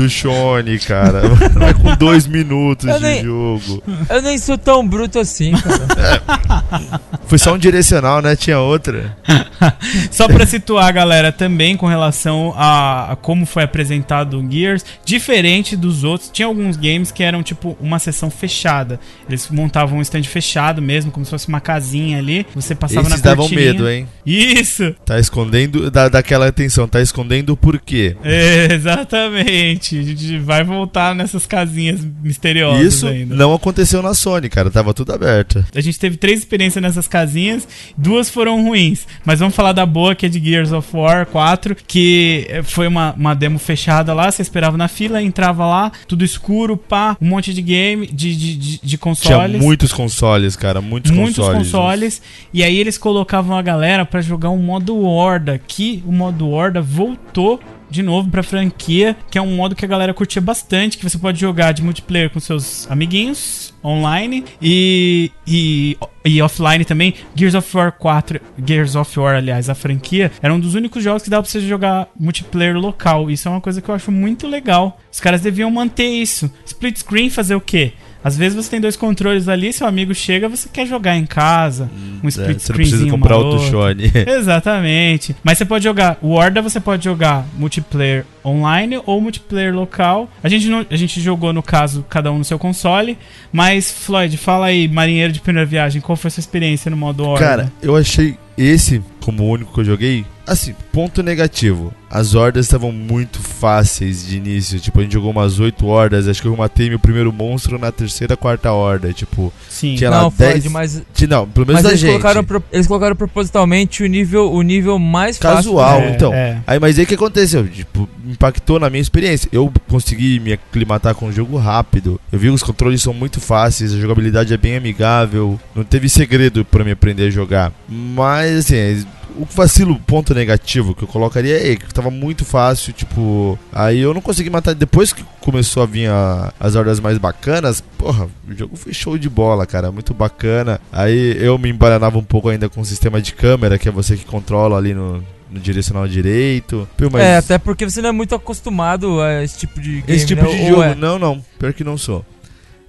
do 0.00 0.08
Shone, 0.08 0.78
cara. 0.78 1.20
Vai 1.52 1.74
com 1.74 1.94
dois 1.96 2.26
minutos 2.26 2.88
eu 2.88 2.96
de 2.96 3.02
nem, 3.02 3.22
jogo. 3.22 3.82
Eu 4.08 4.22
nem 4.22 4.38
sou 4.38 4.56
tão 4.56 4.86
bruto 4.86 5.18
assim, 5.18 5.52
cara. 5.52 7.00
Foi 7.26 7.38
só 7.38 7.54
um 7.54 7.58
direcional, 7.58 8.22
né? 8.22 8.34
Tinha 8.34 8.58
outra. 8.58 9.14
só 10.10 10.26
pra 10.26 10.46
situar, 10.46 10.90
galera, 10.92 11.30
também 11.30 11.76
com 11.76 11.86
relação 11.86 12.54
a, 12.56 13.12
a, 13.12 13.16
como 13.16 13.44
foi 13.44 13.62
apresentado 13.62 14.40
o 14.40 14.50
Gears, 14.50 14.84
diferente 15.04 15.76
dos 15.76 16.02
outros, 16.02 16.30
tinha 16.32 16.46
alguns 16.46 16.76
games 16.76 17.12
que 17.12 17.22
eram 17.22 17.42
tipo 17.42 17.76
uma 17.78 17.98
sessão 17.98 18.30
fechada. 18.30 18.98
Eles 19.28 19.48
montavam 19.50 19.98
um 19.98 20.02
stand 20.02 20.24
fechado 20.24 20.80
mesmo, 20.80 21.10
como 21.10 21.26
se 21.26 21.30
fosse 21.30 21.46
uma 21.46 21.60
casinha 21.60 22.18
ali. 22.18 22.46
Você 22.54 22.74
passava 22.74 23.06
Esses 23.06 23.22
na 23.22 23.30
davam 23.30 23.48
medo, 23.50 23.88
hein? 23.88 24.08
Isso! 24.24 24.94
Tá 25.04 25.18
escondendo, 25.20 25.90
da, 25.90 26.08
daquela 26.08 26.48
atenção, 26.48 26.88
tá 26.88 27.02
escondendo 27.02 27.54
por 27.54 27.78
quê? 27.78 28.16
É, 28.24 28.72
exatamente 28.72 29.89
gente. 29.96 30.10
A 30.10 30.28
gente 30.28 30.38
vai 30.38 30.64
voltar 30.64 31.14
nessas 31.14 31.46
casinhas 31.46 32.00
misteriosas 32.22 32.94
Isso 32.94 33.06
ainda. 33.06 33.34
não 33.34 33.54
aconteceu 33.54 34.02
na 34.02 34.14
Sony, 34.14 34.48
cara. 34.48 34.70
Tava 34.70 34.94
tudo 34.94 35.12
aberto. 35.12 35.64
A 35.74 35.80
gente 35.80 35.98
teve 35.98 36.16
três 36.16 36.40
experiências 36.40 36.82
nessas 36.82 37.06
casinhas, 37.08 37.66
duas 37.96 38.30
foram 38.30 38.62
ruins. 38.62 39.06
Mas 39.24 39.40
vamos 39.40 39.54
falar 39.54 39.72
da 39.72 39.86
boa, 39.86 40.14
que 40.14 40.26
é 40.26 40.28
de 40.28 40.42
Gears 40.42 40.72
of 40.72 40.88
War 40.96 41.26
4, 41.26 41.76
que 41.86 42.46
foi 42.64 42.86
uma, 42.86 43.12
uma 43.14 43.34
demo 43.34 43.58
fechada 43.58 44.14
lá, 44.14 44.30
você 44.30 44.42
esperava 44.42 44.76
na 44.76 44.88
fila, 44.88 45.22
entrava 45.22 45.66
lá, 45.66 45.92
tudo 46.06 46.24
escuro, 46.24 46.76
pá, 46.76 47.16
um 47.20 47.26
monte 47.26 47.52
de 47.52 47.62
game, 47.62 48.06
de, 48.06 48.34
de, 48.36 48.56
de, 48.56 48.80
de 48.82 48.98
consoles. 48.98 49.50
Tinha 49.52 49.62
muitos 49.62 49.92
consoles, 49.92 50.56
cara, 50.56 50.80
muitos, 50.80 51.10
muitos 51.10 51.36
consoles. 51.36 51.56
Muitos 51.56 51.72
consoles. 51.72 52.22
E 52.52 52.62
aí 52.62 52.78
eles 52.78 52.98
colocavam 52.98 53.56
a 53.56 53.62
galera 53.62 54.04
para 54.04 54.20
jogar 54.20 54.50
um 54.50 54.58
modo 54.58 55.00
Horda, 55.00 55.60
que 55.66 56.02
o 56.06 56.12
modo 56.12 56.48
Horda 56.48 56.80
voltou 56.80 57.60
de 57.90 58.02
novo 58.02 58.30
pra 58.30 58.42
franquia, 58.42 59.16
que 59.30 59.38
é 59.38 59.42
um 59.42 59.56
modo 59.56 59.74
que 59.74 59.84
a 59.84 59.88
galera 59.88 60.14
curtia 60.14 60.40
bastante, 60.40 60.96
que 60.96 61.04
você 61.08 61.18
pode 61.18 61.40
jogar 61.40 61.72
de 61.72 61.82
multiplayer 61.82 62.30
com 62.30 62.40
seus 62.40 62.90
amiguinhos 62.90 63.74
online 63.84 64.44
e, 64.60 65.30
e, 65.46 65.96
e 66.24 66.40
offline 66.42 66.84
também. 66.84 67.14
Gears 67.34 67.54
of 67.54 67.76
War 67.76 67.92
4, 67.92 68.40
Gears 68.64 68.94
of 68.94 69.18
War, 69.18 69.36
aliás, 69.36 69.68
a 69.68 69.74
franquia, 69.74 70.30
era 70.42 70.52
um 70.52 70.60
dos 70.60 70.74
únicos 70.74 71.02
jogos 71.02 71.22
que 71.22 71.30
dava 71.30 71.42
pra 71.42 71.50
você 71.50 71.60
jogar 71.60 72.08
multiplayer 72.18 72.76
local. 72.76 73.30
Isso 73.30 73.48
é 73.48 73.50
uma 73.50 73.60
coisa 73.60 73.80
que 73.80 73.88
eu 73.88 73.94
acho 73.94 74.12
muito 74.12 74.46
legal. 74.46 74.98
Os 75.10 75.20
caras 75.20 75.40
deviam 75.40 75.70
manter 75.70 76.08
isso. 76.08 76.50
Split 76.64 76.98
screen 76.98 77.30
fazer 77.30 77.54
o 77.54 77.60
quê? 77.60 77.92
Às 78.22 78.36
vezes 78.36 78.54
você 78.54 78.70
tem 78.70 78.80
dois 78.80 78.96
controles 78.96 79.48
ali, 79.48 79.72
seu 79.72 79.86
amigo 79.86 80.14
chega, 80.14 80.48
você 80.48 80.68
quer 80.70 80.86
jogar 80.86 81.16
em 81.16 81.24
casa, 81.24 81.90
um 82.22 82.26
hum, 82.26 82.28
split 82.28 82.56
é, 82.56 82.58
Você 82.58 82.72
não 82.72 82.76
precisa 82.76 83.06
comprar 83.08 83.36
outro 83.36 83.58
Shone. 83.70 84.10
Exatamente. 84.26 85.34
Mas 85.42 85.58
você 85.58 85.64
pode 85.64 85.84
jogar, 85.84 86.18
o 86.20 86.32
Horda 86.32 86.60
você 86.60 86.78
pode 86.80 87.04
jogar 87.04 87.46
multiplayer 87.56 88.24
online 88.44 89.00
ou 89.06 89.20
multiplayer 89.20 89.74
local. 89.74 90.30
A 90.42 90.48
gente, 90.48 90.68
não, 90.68 90.84
a 90.90 90.96
gente 90.96 91.20
jogou, 91.20 91.52
no 91.52 91.62
caso, 91.62 92.04
cada 92.08 92.30
um 92.30 92.38
no 92.38 92.44
seu 92.44 92.58
console. 92.58 93.16
Mas, 93.52 93.90
Floyd, 93.90 94.36
fala 94.36 94.66
aí, 94.66 94.88
marinheiro 94.88 95.32
de 95.32 95.40
primeira 95.40 95.66
viagem, 95.66 96.00
qual 96.00 96.16
foi 96.16 96.28
a 96.28 96.30
sua 96.30 96.40
experiência 96.40 96.90
no 96.90 96.96
modo 96.96 97.24
Horda? 97.24 97.44
Cara, 97.44 97.72
eu 97.82 97.96
achei 97.96 98.36
esse, 98.56 99.02
como 99.20 99.42
o 99.42 99.50
único 99.50 99.72
que 99.72 99.80
eu 99.80 99.84
joguei, 99.84 100.24
assim, 100.50 100.74
ponto 100.92 101.22
negativo. 101.22 101.94
As 102.10 102.34
hordas 102.34 102.66
estavam 102.66 102.90
muito 102.90 103.38
fáceis 103.38 104.26
de 104.26 104.36
início. 104.36 104.80
Tipo, 104.80 104.98
a 104.98 105.02
gente 105.04 105.12
jogou 105.12 105.30
umas 105.30 105.60
8 105.60 105.86
hordas. 105.86 106.26
Acho 106.26 106.42
que 106.42 106.48
eu 106.48 106.56
matei 106.56 106.88
meu 106.88 106.98
primeiro 106.98 107.32
monstro 107.32 107.78
na 107.78 107.92
terceira, 107.92 108.36
quarta 108.36 108.72
horda. 108.72 109.12
Tipo, 109.12 109.52
Sim, 109.68 109.94
tinha 109.94 110.10
não, 110.10 110.24
lá 110.24 110.32
10. 110.36 110.66
Mas, 110.66 111.02
não, 111.28 111.48
pelo 111.48 111.66
menos 111.66 111.82
mas 111.82 111.90
eles 111.92 112.00
gente. 112.00 112.10
Colocaram, 112.10 112.44
eles 112.72 112.86
colocaram 112.88 113.14
propositalmente 113.14 114.02
o 114.02 114.06
nível, 114.06 114.50
o 114.50 114.60
nível 114.62 114.98
mais 114.98 115.38
Casual, 115.38 116.00
fácil. 116.00 116.14
então. 116.14 116.34
É. 116.34 116.58
Aí, 116.66 116.80
mas 116.80 116.98
aí 116.98 117.04
o 117.04 117.06
que 117.06 117.14
aconteceu? 117.14 117.68
Tipo, 117.68 118.08
impactou 118.26 118.80
na 118.80 118.90
minha 118.90 119.00
experiência. 119.00 119.48
Eu 119.52 119.72
consegui 119.88 120.40
me 120.40 120.52
aclimatar 120.52 121.14
com 121.14 121.28
o 121.28 121.32
jogo 121.32 121.56
rápido. 121.58 122.20
Eu 122.32 122.40
vi 122.40 122.48
que 122.48 122.54
os 122.54 122.62
controles 122.64 123.00
são 123.00 123.14
muito 123.14 123.40
fáceis, 123.40 123.94
a 123.94 123.98
jogabilidade 123.98 124.52
é 124.52 124.56
bem 124.56 124.76
amigável. 124.76 125.60
Não 125.76 125.84
teve 125.84 126.08
segredo 126.08 126.64
para 126.64 126.82
me 126.82 126.90
aprender 126.90 127.28
a 127.28 127.30
jogar. 127.30 127.72
Mas, 127.88 128.58
assim, 128.58 129.06
o 129.36 129.46
vacilo, 129.54 129.98
ponto 130.00 130.34
negativo 130.34 130.94
que 130.94 131.04
eu 131.04 131.08
colocaria 131.08 131.72
é 131.72 131.76
que 131.76 131.92
tava 131.92 132.10
muito 132.10 132.44
fácil, 132.44 132.92
tipo. 132.92 133.58
Aí 133.72 134.00
eu 134.00 134.14
não 134.14 134.20
consegui 134.20 134.50
matar. 134.50 134.74
Depois 134.74 135.12
que 135.12 135.24
começou 135.40 135.82
a 135.82 135.86
vir 135.86 136.08
a, 136.08 136.52
as 136.58 136.74
ordens 136.74 137.00
mais 137.00 137.18
bacanas, 137.18 137.82
porra, 137.96 138.28
o 138.48 138.54
jogo 138.54 138.76
foi 138.76 138.92
show 138.92 139.16
de 139.18 139.28
bola, 139.28 139.66
cara. 139.66 139.90
Muito 139.92 140.12
bacana. 140.12 140.80
Aí 140.92 141.36
eu 141.42 141.58
me 141.58 141.70
embaranava 141.70 142.18
um 142.18 142.24
pouco 142.24 142.48
ainda 142.48 142.68
com 142.68 142.80
o 142.80 142.84
sistema 142.84 143.20
de 143.20 143.32
câmera, 143.34 143.78
que 143.78 143.88
é 143.88 143.92
você 143.92 144.16
que 144.16 144.24
controla 144.24 144.76
ali 144.76 144.94
no, 144.94 145.22
no 145.50 145.60
direcional 145.60 146.06
direito. 146.06 146.88
Pô, 146.96 147.08
mas... 147.10 147.22
É, 147.22 147.36
até 147.36 147.58
porque 147.58 147.88
você 147.88 148.00
não 148.00 148.10
é 148.10 148.12
muito 148.12 148.34
acostumado 148.34 149.20
a 149.20 149.42
esse 149.42 149.58
tipo 149.58 149.80
de 149.80 150.02
game, 150.02 150.04
Esse 150.08 150.26
tipo 150.26 150.42
né? 150.42 150.50
de 150.50 150.68
jogo, 150.68 150.82
é... 150.82 150.94
não, 150.94 151.18
não. 151.18 151.44
Pior 151.58 151.72
que 151.72 151.84
não 151.84 151.98
sou. 151.98 152.24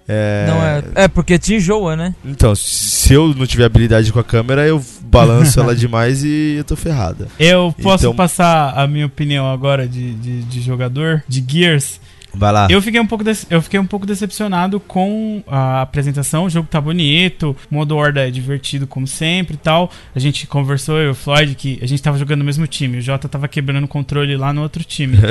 É... 0.08 0.46
Não 0.48 0.64
é. 0.64 0.84
É 1.06 1.08
porque 1.08 1.38
te 1.38 1.56
enjoa, 1.56 1.96
né? 1.96 2.16
Então, 2.26 2.54
se 2.56 3.14
eu 3.14 3.34
não 3.34 3.46
tiver 3.46 3.66
habilidade 3.66 4.12
com 4.12 4.20
a 4.20 4.24
câmera, 4.24 4.68
eu 4.68 4.84
balanço 5.04 5.60
ela 5.60 5.74
demais 5.76 6.24
e 6.24 6.56
eu 6.58 6.64
tô 6.64 6.76
ferrada. 6.76 7.28
Eu 7.40 7.74
posso 7.82 8.06
então... 8.06 8.16
passar 8.16 8.74
a 8.76 8.88
minha 8.88 9.06
opinião 9.06 9.52
agora 9.52 9.88
de, 9.88 10.14
de, 10.16 10.44
de 10.44 10.62
jogador 10.62 11.24
de 11.28 11.44
Gears. 11.48 12.00
Vai 12.34 12.52
lá. 12.52 12.68
Eu 12.70 12.82
fiquei 12.82 13.00
um 13.00 13.06
pouco, 13.06 13.24
eu 13.50 13.62
fiquei 13.62 13.80
um 13.80 13.86
pouco 13.86 14.06
decepcionado 14.06 14.80
com 14.80 15.44
a 15.48 15.82
apresentação. 15.82 16.46
O 16.46 16.50
jogo 16.50 16.68
tá 16.70 16.80
bonito, 16.80 17.56
o 17.70 17.76
modo 17.76 17.96
horda 17.98 18.28
é 18.28 18.32
divertido 18.32 18.88
como 18.88 19.06
sempre 19.06 19.56
e 19.56 19.58
tal. 19.58 19.92
A 20.16 20.20
gente 20.20 20.48
conversou, 20.48 20.98
eu 20.98 21.08
e 21.08 21.12
o 21.12 21.16
Floyd, 21.16 21.56
que 21.56 21.80
a 21.82 21.86
gente 21.86 22.02
tava 22.02 22.18
jogando 22.18 22.40
no 22.40 22.46
mesmo 22.46 22.66
time. 22.68 22.98
O 22.98 23.02
Jota 23.02 23.28
tava 23.28 23.48
quebrando 23.48 23.84
o 23.84 23.88
controle 23.88 24.36
lá 24.38 24.54
no 24.54 24.62
outro 24.62 24.84
time. 24.84 25.18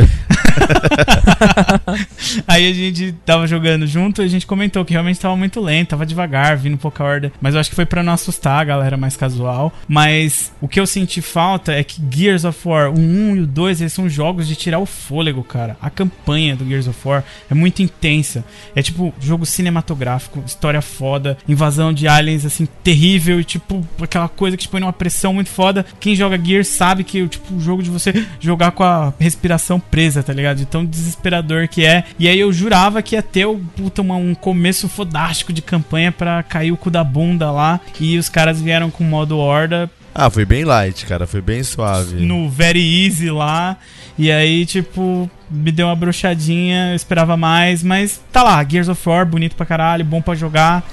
Aí 2.46 2.70
a 2.70 2.74
gente 2.74 3.12
tava 3.24 3.46
jogando 3.46 3.86
junto 3.86 4.22
e 4.22 4.24
a 4.24 4.28
gente 4.28 4.46
comentou 4.46 4.84
que 4.84 4.92
realmente 4.92 5.18
tava 5.18 5.36
muito 5.36 5.60
lento, 5.60 5.88
tava 5.90 6.04
devagar, 6.04 6.56
vindo 6.56 6.76
pouca 6.76 7.02
horda. 7.02 7.32
Mas 7.40 7.54
eu 7.54 7.60
acho 7.60 7.70
que 7.70 7.76
foi 7.76 7.86
para 7.86 8.02
não 8.02 8.12
assustar 8.12 8.60
a 8.60 8.64
galera 8.64 8.96
mais 8.96 9.16
casual. 9.16 9.72
Mas 9.88 10.52
o 10.60 10.68
que 10.68 10.78
eu 10.78 10.86
senti 10.86 11.22
falta 11.22 11.72
é 11.72 11.82
que 11.82 12.02
Gears 12.10 12.44
of 12.44 12.68
War, 12.68 12.90
o 12.90 12.98
1 12.98 13.36
e 13.36 13.40
o 13.40 13.46
2, 13.46 13.80
eles 13.80 13.92
são 13.92 14.08
jogos 14.08 14.46
de 14.46 14.54
tirar 14.54 14.78
o 14.78 14.86
fôlego, 14.86 15.42
cara. 15.42 15.76
A 15.80 15.88
campanha 15.88 16.54
do 16.54 16.66
Gears 16.66 16.86
of 16.86 16.89
War 17.04 17.24
é 17.50 17.54
muito 17.54 17.82
intensa. 17.82 18.44
É 18.74 18.82
tipo 18.82 19.14
jogo 19.20 19.46
cinematográfico, 19.46 20.42
história 20.46 20.82
foda, 20.82 21.36
invasão 21.48 21.92
de 21.92 22.06
aliens 22.08 22.44
assim 22.44 22.66
terrível 22.82 23.40
e 23.40 23.44
tipo 23.44 23.86
aquela 24.00 24.28
coisa 24.28 24.56
que 24.56 24.64
te 24.64 24.68
põe 24.68 24.80
numa 24.80 24.92
pressão 24.92 25.34
muito 25.34 25.50
foda. 25.50 25.84
Quem 25.98 26.14
joga 26.14 26.42
Gears 26.42 26.68
sabe 26.68 27.04
que 27.04 27.26
tipo 27.28 27.54
o 27.54 27.60
jogo 27.60 27.82
de 27.82 27.90
você 27.90 28.26
jogar 28.40 28.72
com 28.72 28.82
a 28.82 29.12
respiração 29.18 29.80
presa, 29.80 30.22
tá 30.22 30.32
ligado? 30.32 30.58
De 30.58 30.66
tão 30.66 30.84
desesperador 30.84 31.68
que 31.68 31.84
é. 31.84 32.04
E 32.18 32.28
aí 32.28 32.38
eu 32.38 32.52
jurava 32.52 33.02
que 33.02 33.14
ia 33.14 33.22
ter 33.22 33.46
puta, 33.76 34.02
uma, 34.02 34.16
um 34.16 34.34
começo 34.34 34.88
fodástico 34.88 35.52
de 35.52 35.62
campanha 35.62 36.12
para 36.12 36.42
cair 36.42 36.72
o 36.72 36.76
cu 36.76 36.90
da 36.90 37.04
bunda 37.04 37.50
lá 37.50 37.80
e 37.98 38.18
os 38.18 38.28
caras 38.28 38.60
vieram 38.60 38.90
com 38.90 39.04
modo 39.04 39.38
horda 39.38 39.90
ah, 40.14 40.28
foi 40.28 40.44
bem 40.44 40.64
light, 40.64 41.06
cara, 41.06 41.26
foi 41.26 41.40
bem 41.40 41.62
suave. 41.62 42.16
No 42.16 42.48
Very 42.48 43.04
Easy 43.04 43.30
lá. 43.30 43.76
E 44.18 44.30
aí, 44.30 44.66
tipo, 44.66 45.30
me 45.50 45.72
deu 45.72 45.86
uma 45.86 45.96
brochadinha, 45.96 46.90
eu 46.90 46.96
esperava 46.96 47.36
mais, 47.36 47.82
mas 47.82 48.20
tá 48.32 48.42
lá, 48.42 48.64
Gears 48.64 48.88
of 48.88 49.08
War, 49.08 49.26
bonito 49.26 49.56
pra 49.56 49.66
caralho, 49.66 50.04
bom 50.04 50.22
pra 50.22 50.34
jogar. 50.34 50.84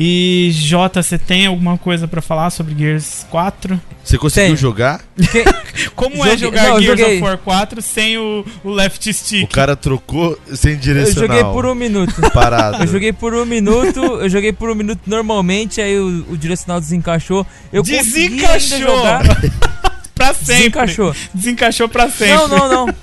E 0.00 0.50
Jota, 0.52 1.02
você 1.02 1.18
tem 1.18 1.46
alguma 1.46 1.76
coisa 1.76 2.06
para 2.06 2.22
falar 2.22 2.50
sobre 2.50 2.72
Gears 2.78 3.26
4? 3.30 3.80
Você 4.04 4.16
conseguiu 4.16 4.56
jogar? 4.56 5.00
Como 5.96 6.24
é 6.24 6.36
jogar 6.36 6.68
não, 6.68 6.80
Gears 6.80 7.00
joguei. 7.00 7.16
of 7.16 7.24
War 7.24 7.38
4 7.38 7.82
sem 7.82 8.16
o, 8.16 8.44
o 8.62 8.70
left 8.70 9.12
stick? 9.12 9.42
O 9.42 9.48
cara 9.52 9.74
trocou 9.74 10.38
sem 10.54 10.76
direcional. 10.76 11.24
Eu 11.24 11.42
joguei 11.42 11.52
por 11.52 11.66
um 11.66 11.74
minuto. 11.74 12.14
Parado. 12.30 12.84
Eu 12.84 12.86
joguei 12.86 13.12
por 13.12 13.34
um 13.34 13.44
minuto, 13.44 13.98
eu 14.00 14.28
joguei 14.28 14.52
por 14.52 14.70
um 14.70 14.74
minuto 14.76 15.00
normalmente, 15.04 15.80
aí 15.80 15.98
o, 15.98 16.26
o 16.30 16.36
direcional 16.36 16.80
desencaixou. 16.80 17.44
Eu 17.72 17.82
desencaixou! 17.82 18.78
jogar. 18.78 19.24
pra 20.18 20.34
sempre. 20.34 20.54
Desencaixou. 20.54 21.14
Desencaixou 21.32 21.88
pra 21.88 22.10
sempre. 22.10 22.34
Não, 22.34 22.48
não, 22.48 22.68
não. 22.68 22.94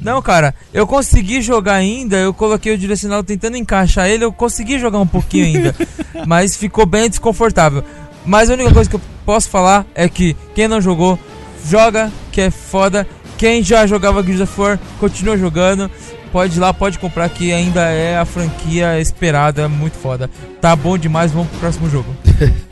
Não, 0.00 0.22
cara, 0.22 0.54
eu 0.72 0.86
consegui 0.86 1.42
jogar 1.42 1.74
ainda, 1.74 2.16
eu 2.16 2.32
coloquei 2.32 2.72
o 2.72 2.78
direcional 2.78 3.24
tentando 3.24 3.56
encaixar 3.56 4.08
ele, 4.08 4.24
eu 4.24 4.32
consegui 4.32 4.78
jogar 4.78 4.98
um 4.98 5.06
pouquinho 5.06 5.46
ainda. 5.46 5.74
mas 6.26 6.56
ficou 6.56 6.86
bem 6.86 7.08
desconfortável. 7.08 7.82
Mas 8.24 8.50
a 8.50 8.54
única 8.54 8.72
coisa 8.72 8.88
que 8.88 8.96
eu 8.96 9.00
posso 9.24 9.48
falar 9.48 9.86
é 9.94 10.08
que 10.08 10.36
quem 10.54 10.68
não 10.68 10.80
jogou, 10.80 11.18
joga, 11.66 12.12
que 12.30 12.40
é 12.40 12.50
foda. 12.50 13.06
Quem 13.38 13.62
já 13.62 13.86
jogava 13.86 14.22
Gears 14.22 14.40
of 14.40 14.60
War, 14.60 14.78
continua 14.98 15.36
jogando. 15.38 15.90
Pode 16.30 16.58
ir 16.58 16.60
lá, 16.60 16.74
pode 16.74 16.98
comprar 16.98 17.28
que 17.30 17.52
ainda 17.52 17.88
é 17.88 18.18
a 18.18 18.24
franquia 18.24 19.00
esperada, 19.00 19.68
muito 19.68 19.96
foda. 19.96 20.28
Tá 20.60 20.76
bom 20.76 20.98
demais, 20.98 21.32
vamos 21.32 21.48
pro 21.48 21.60
próximo 21.60 21.88
jogo. 21.88 22.14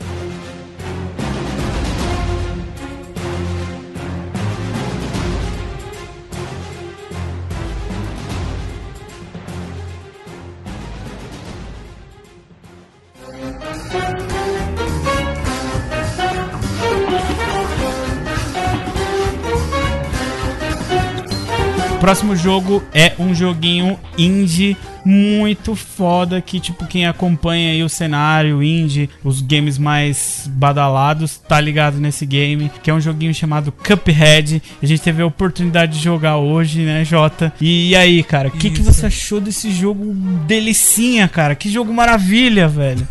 próximo 22.07 22.37
jogo 22.37 22.81
é 22.93 23.11
um 23.19 23.35
joguinho 23.35 23.99
indie 24.17 24.77
muito 25.07 25.73
foda 25.73 26.41
que, 26.41 26.59
tipo, 26.59 26.85
quem 26.85 27.07
acompanha 27.07 27.71
aí 27.71 27.81
o 27.81 27.87
cenário 27.87 28.61
indie, 28.61 29.09
os 29.23 29.39
games 29.39 29.77
mais 29.77 30.49
badalados, 30.53 31.37
tá 31.37 31.61
ligado 31.61 31.97
nesse 31.97 32.25
game, 32.25 32.69
que 32.83 32.91
é 32.91 32.93
um 32.93 32.99
joguinho 32.99 33.33
chamado 33.33 33.71
Cuphead. 33.71 34.61
A 34.83 34.85
gente 34.85 35.01
teve 35.01 35.21
a 35.21 35.25
oportunidade 35.25 35.93
de 35.93 36.03
jogar 36.03 36.35
hoje, 36.35 36.81
né, 36.81 37.05
Jota? 37.05 37.53
E, 37.61 37.91
e 37.91 37.95
aí, 37.95 38.21
cara, 38.21 38.49
o 38.49 38.51
que, 38.51 38.69
que 38.69 38.81
você 38.81 39.05
achou 39.05 39.39
desse 39.39 39.71
jogo 39.71 40.13
delicinha, 40.45 41.25
cara? 41.29 41.55
Que 41.55 41.69
jogo 41.69 41.93
maravilha, 41.93 42.67
velho. 42.67 43.07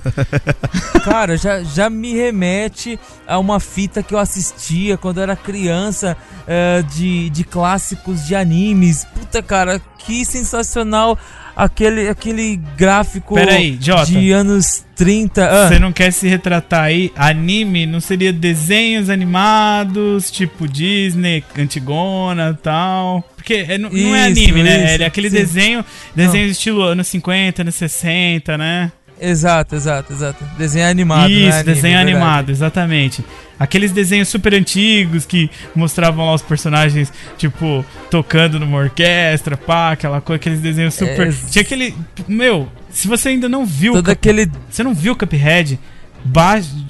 cara, 1.03 1.38
já, 1.38 1.62
já 1.62 1.88
me 1.88 2.12
remete 2.12 3.00
a 3.26 3.38
uma 3.38 3.59
fita 3.59 4.03
que 4.03 4.12
eu 4.12 4.19
assistia 4.19 4.99
quando 4.99 5.17
eu 5.17 5.23
era 5.23 5.35
criança 5.35 6.15
uh, 6.43 6.83
de, 6.95 7.31
de 7.31 7.43
clássicos 7.43 8.26
de 8.26 8.35
animes. 8.35 9.07
Puta, 9.07 9.43
cara, 9.43 9.81
que 9.99 10.26
sensacional 10.26 11.19
aquele, 11.57 12.09
aquele 12.09 12.61
gráfico 12.77 13.35
Peraí, 13.35 13.79
Jota, 13.81 14.05
de 14.05 14.31
anos 14.31 14.85
30. 14.95 15.45
Ah. 15.45 15.69
Você 15.69 15.79
não 15.79 15.93
quer 15.93 16.13
se 16.13 16.29
retratar 16.29 16.85
aí? 16.85 17.11
Anime 17.17 17.87
não 17.87 18.01
seria 18.01 18.33
desenhos 18.33 19.09
animados, 19.09 20.31
tipo 20.31 20.69
Disney, 20.69 21.43
Antigona 21.59 22.51
e 22.51 22.63
tal? 22.63 23.25
Porque 23.35 23.65
é, 23.69 23.79
não, 23.79 23.91
isso, 23.91 24.03
não 24.09 24.15
é 24.15 24.25
anime, 24.27 24.63
né? 24.63 24.95
isso? 24.95 25.03
É 25.03 25.07
aquele 25.07 25.31
sim. 25.31 25.37
desenho, 25.37 25.85
desenho 26.15 26.47
estilo 26.49 26.83
anos 26.83 27.07
50, 27.07 27.63
anos 27.63 27.75
60, 27.77 28.59
né? 28.59 28.93
Exato, 29.21 29.75
exato, 29.75 30.13
exato. 30.13 30.45
Desenho 30.59 30.89
animado. 30.89 31.31
Isso, 31.31 31.49
é 31.49 31.61
anime, 31.61 31.75
desenho 31.75 31.97
é 31.97 32.01
animado, 32.01 32.51
exatamente. 32.51 33.25
Aqueles 33.59 33.91
desenhos 33.91 34.29
super 34.29 34.53
antigos 34.55 35.25
que 35.25 35.51
mostravam 35.75 36.27
lá 36.27 36.35
os 36.35 36.43
personagens, 36.43 37.11
tipo, 37.39 37.85
tocando 38.11 38.61
numa 38.61 38.77
orquestra, 38.77 39.57
pá, 39.57 39.93
aquela 39.93 40.21
coisa, 40.21 40.37
aqueles 40.37 40.61
desenhos 40.61 40.95
super. 40.95 41.29
É... 41.29 41.35
Tinha 41.51 41.63
aquele. 41.63 41.95
Meu, 42.29 42.69
se 42.91 43.09
você 43.09 43.31
ainda 43.31 43.49
não 43.49 43.65
viu. 43.65 43.95
Todo 43.95 44.05
Cup... 44.05 44.13
aquele. 44.13 44.51
Você 44.71 44.83
não 44.83 44.95
viu 44.95 45.17
Cuphead? 45.17 45.79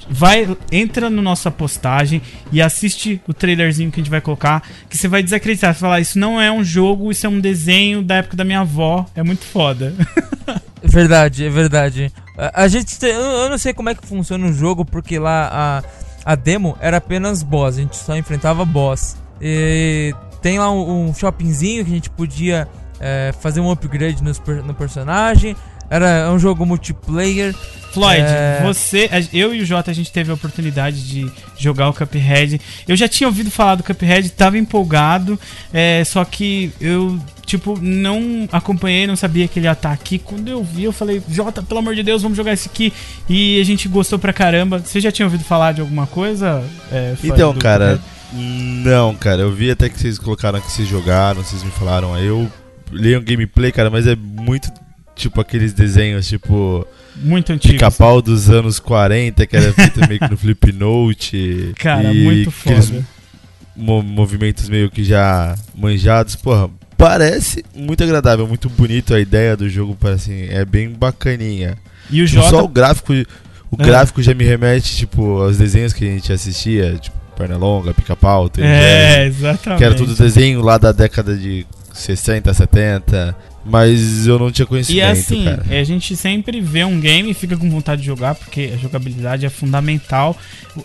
Vai, 0.09 0.57
entra 0.71 1.09
no 1.09 1.21
nossa 1.21 1.51
postagem 1.51 2.21
e 2.51 2.61
assiste 2.61 3.21
o 3.27 3.33
trailerzinho 3.33 3.91
que 3.91 3.99
a 3.99 4.03
gente 4.03 4.11
vai 4.11 4.21
colocar, 4.21 4.63
que 4.89 4.97
você 4.97 5.07
vai 5.07 5.21
desacreditar, 5.21 5.73
vai 5.73 5.79
falar, 5.79 5.99
isso 5.99 6.17
não 6.17 6.41
é 6.41 6.51
um 6.51 6.63
jogo, 6.63 7.11
isso 7.11 7.25
é 7.25 7.29
um 7.29 7.39
desenho 7.39 8.01
da 8.01 8.15
época 8.15 8.37
da 8.37 8.43
minha 8.43 8.61
avó, 8.61 9.05
é 9.15 9.23
muito 9.23 9.45
foda. 9.45 9.93
verdade, 10.83 11.45
é 11.45 11.49
verdade. 11.49 12.11
A, 12.37 12.63
a 12.63 12.67
gente, 12.67 12.97
tem, 12.99 13.11
eu 13.11 13.49
não 13.49 13.57
sei 13.57 13.73
como 13.73 13.89
é 13.89 13.95
que 13.95 14.05
funciona 14.05 14.45
o 14.47 14.53
jogo, 14.53 14.85
porque 14.85 15.19
lá 15.19 15.49
a 15.51 16.07
a 16.27 16.35
demo 16.35 16.77
era 16.81 16.97
apenas 16.97 17.41
boss, 17.41 17.77
a 17.77 17.81
gente 17.81 17.95
só 17.95 18.17
enfrentava 18.17 18.65
boss. 18.65 19.15
E 19.39 20.13
tem 20.41 20.59
lá 20.59 20.69
um, 20.69 21.07
um 21.07 21.13
shoppingzinho 21.13 21.85
que 21.85 21.91
a 21.91 21.93
gente 21.93 22.09
podia 22.09 22.67
é, 22.99 23.33
fazer 23.39 23.61
um 23.61 23.71
upgrade 23.71 24.21
no, 24.21 24.33
no 24.63 24.73
personagem. 24.73 25.55
Era 25.89 26.31
um 26.31 26.39
jogo 26.39 26.65
multiplayer. 26.65 27.55
Floyd, 27.93 28.21
é... 28.21 28.61
você, 28.63 29.09
eu 29.33 29.55
e 29.55 29.61
o 29.61 29.65
Jota, 29.65 29.89
a 29.89 29.93
gente 29.93 30.11
teve 30.11 30.29
a 30.29 30.33
oportunidade 30.33 31.07
de 31.07 31.31
jogar 31.57 31.89
o 31.89 31.93
Cuphead. 31.93 32.61
Eu 32.87 32.95
já 32.95 33.07
tinha 33.07 33.27
ouvido 33.27 33.49
falar 33.49 33.75
do 33.75 33.83
Cuphead, 33.83 34.29
tava 34.31 34.57
empolgado, 34.57 35.39
é, 35.73 36.03
só 36.03 36.23
que 36.23 36.71
eu 36.79 37.19
tipo, 37.47 37.79
não 37.81 38.47
acompanhei, 38.51 39.07
não 39.07 39.15
sabia 39.15 39.47
que 39.47 39.57
ele 39.57 39.67
ia 39.67 39.71
estar 39.71 39.93
aqui. 39.93 40.19
Quando 40.19 40.49
eu 40.49 40.61
vi, 40.61 40.83
eu 40.83 40.91
falei, 40.91 41.23
Jota, 41.29 41.63
pelo 41.63 41.79
amor 41.79 41.95
de 41.95 42.03
Deus, 42.03 42.21
vamos 42.21 42.35
jogar 42.35 42.51
esse 42.51 42.67
aqui. 42.67 42.93
E 43.27 43.59
a 43.59 43.63
gente 43.63 43.87
gostou 43.87 44.19
pra 44.19 44.33
caramba. 44.33 44.79
Você 44.79 44.99
já 44.99 45.11
tinha 45.11 45.25
ouvido 45.25 45.45
falar 45.45 45.71
de 45.71 45.79
alguma 45.79 46.05
coisa? 46.05 46.61
É, 46.91 47.15
então, 47.23 47.53
cara, 47.53 47.99
não, 48.33 49.15
cara. 49.15 49.41
Eu 49.41 49.51
vi 49.51 49.71
até 49.71 49.87
que 49.87 49.97
vocês 49.97 50.19
colocaram 50.19 50.59
que 50.59 50.71
vocês 50.71 50.87
jogaram, 50.87 51.41
vocês 51.41 51.63
me 51.63 51.71
falaram. 51.71 52.13
Aí 52.13 52.25
eu 52.25 52.51
li 52.91 53.15
um 53.15 53.23
gameplay, 53.23 53.71
cara, 53.71 53.89
mas 53.89 54.05
é 54.05 54.15
muito 54.15 54.69
tipo 55.17 55.41
aqueles 55.41 55.73
desenhos, 55.73 56.27
tipo. 56.27 56.85
Muito 57.15 57.51
antigo. 57.51 57.73
Pica-pau 57.73 58.21
dos 58.21 58.49
anos 58.49 58.79
40, 58.79 59.45
que 59.47 59.55
era 59.55 59.73
feito 59.73 60.07
meio 60.07 60.19
que 60.19 60.29
no 60.29 60.37
Flip 60.37 60.71
Note. 60.71 61.73
Cara, 61.75 62.13
muito 62.13 62.51
foda. 62.51 62.75
Aqueles 62.75 63.03
movimentos 63.75 64.69
meio 64.69 64.89
que 64.89 65.03
já 65.03 65.55
manjados, 65.75 66.35
porra, 66.35 66.69
parece 66.97 67.63
muito 67.75 68.03
agradável, 68.03 68.47
muito 68.47 68.69
bonito 68.69 69.13
a 69.13 69.19
ideia 69.19 69.55
do 69.55 69.69
jogo, 69.69 69.95
parece 69.99 70.47
é 70.49 70.65
bem 70.65 70.89
bacaninha. 70.89 71.77
E 72.09 72.21
o 72.21 72.27
jogo 72.27 72.49
Só 72.49 72.63
o 72.63 72.67
gráfico, 72.67 73.13
o 73.13 73.81
é. 73.81 73.85
gráfico 73.85 74.21
já 74.23 74.33
me 74.33 74.43
remete, 74.43 74.95
tipo, 74.95 75.41
aos 75.41 75.57
desenhos 75.57 75.93
que 75.93 76.05
a 76.05 76.11
gente 76.11 76.33
assistia, 76.33 76.95
tipo, 76.95 77.15
Pernalonga, 77.35 77.93
Pica-Pau, 77.93 78.49
É, 78.57 79.25
exatamente. 79.27 79.77
Que 79.77 79.83
era 79.83 79.93
tudo 79.93 80.15
desenho 80.15 80.61
lá 80.61 80.79
da 80.79 80.91
década 80.91 81.37
de 81.37 81.67
60, 81.93 82.51
70. 82.51 83.35
Mas 83.69 84.25
eu 84.25 84.39
não 84.39 84.49
tinha 84.49 84.65
conhecimento, 84.65 84.97
E 84.97 85.01
assim, 85.01 85.43
cara. 85.43 85.63
a 85.69 85.83
gente 85.83 86.15
sempre 86.15 86.61
vê 86.61 86.85
um 86.85 86.99
game 86.99 87.29
e 87.29 87.33
fica 87.33 87.57
com 87.57 87.69
vontade 87.69 88.01
de 88.01 88.07
jogar, 88.07 88.33
porque 88.35 88.71
a 88.73 88.77
jogabilidade 88.77 89.45
é 89.45 89.49
fundamental. 89.49 90.37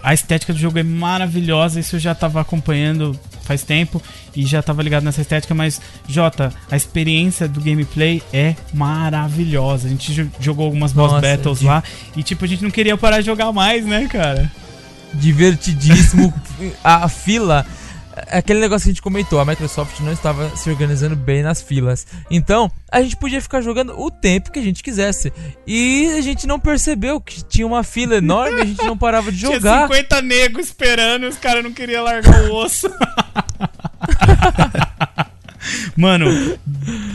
A 0.02 0.12
estética 0.12 0.52
do 0.52 0.58
jogo 0.58 0.78
é 0.78 0.82
maravilhosa, 0.82 1.78
isso 1.78 1.96
eu 1.96 2.00
já 2.00 2.14
tava 2.14 2.40
acompanhando 2.40 3.18
faz 3.42 3.62
tempo 3.62 4.00
e 4.34 4.46
já 4.46 4.62
tava 4.62 4.82
ligado 4.82 5.04
nessa 5.04 5.20
estética, 5.20 5.54
mas 5.54 5.80
Jota, 6.08 6.52
a 6.70 6.76
experiência 6.76 7.46
do 7.46 7.60
gameplay 7.60 8.22
é 8.32 8.54
maravilhosa. 8.72 9.86
A 9.86 9.90
gente 9.90 10.30
jogou 10.40 10.64
algumas 10.64 10.92
boss 10.92 11.12
Nossa, 11.12 11.26
battles 11.26 11.60
de... 11.60 11.66
lá 11.66 11.82
e 12.16 12.22
tipo, 12.22 12.44
a 12.44 12.48
gente 12.48 12.62
não 12.62 12.70
queria 12.70 12.96
parar 12.96 13.20
de 13.20 13.26
jogar 13.26 13.52
mais, 13.52 13.84
né, 13.84 14.08
cara? 14.10 14.50
Divertidíssimo. 15.14 16.32
a 16.82 17.08
fila 17.08 17.66
aquele 18.28 18.60
negócio 18.60 18.84
que 18.84 18.90
a 18.90 18.92
gente 18.92 19.02
comentou, 19.02 19.40
a 19.40 19.44
Microsoft 19.44 20.00
não 20.00 20.12
estava 20.12 20.54
se 20.56 20.68
organizando 20.70 21.16
bem 21.16 21.42
nas 21.42 21.62
filas. 21.62 22.06
Então, 22.30 22.70
a 22.90 23.02
gente 23.02 23.16
podia 23.16 23.40
ficar 23.40 23.60
jogando 23.60 23.98
o 23.98 24.10
tempo 24.10 24.50
que 24.50 24.58
a 24.58 24.62
gente 24.62 24.82
quisesse. 24.82 25.32
E 25.66 26.12
a 26.16 26.20
gente 26.20 26.46
não 26.46 26.60
percebeu 26.60 27.20
que 27.20 27.42
tinha 27.44 27.66
uma 27.66 27.82
fila 27.82 28.16
enorme, 28.16 28.60
a 28.60 28.64
gente 28.64 28.84
não 28.84 28.96
parava 28.96 29.32
de 29.32 29.38
jogar. 29.40 29.88
Tinha 29.88 30.02
50 30.02 30.22
negros 30.22 30.66
esperando 30.66 31.24
e 31.24 31.28
os 31.28 31.36
caras 31.36 31.64
não 31.64 31.72
queriam 31.72 32.04
largar 32.04 32.44
o 32.44 32.54
osso. 32.54 32.90
Mano, 35.96 36.26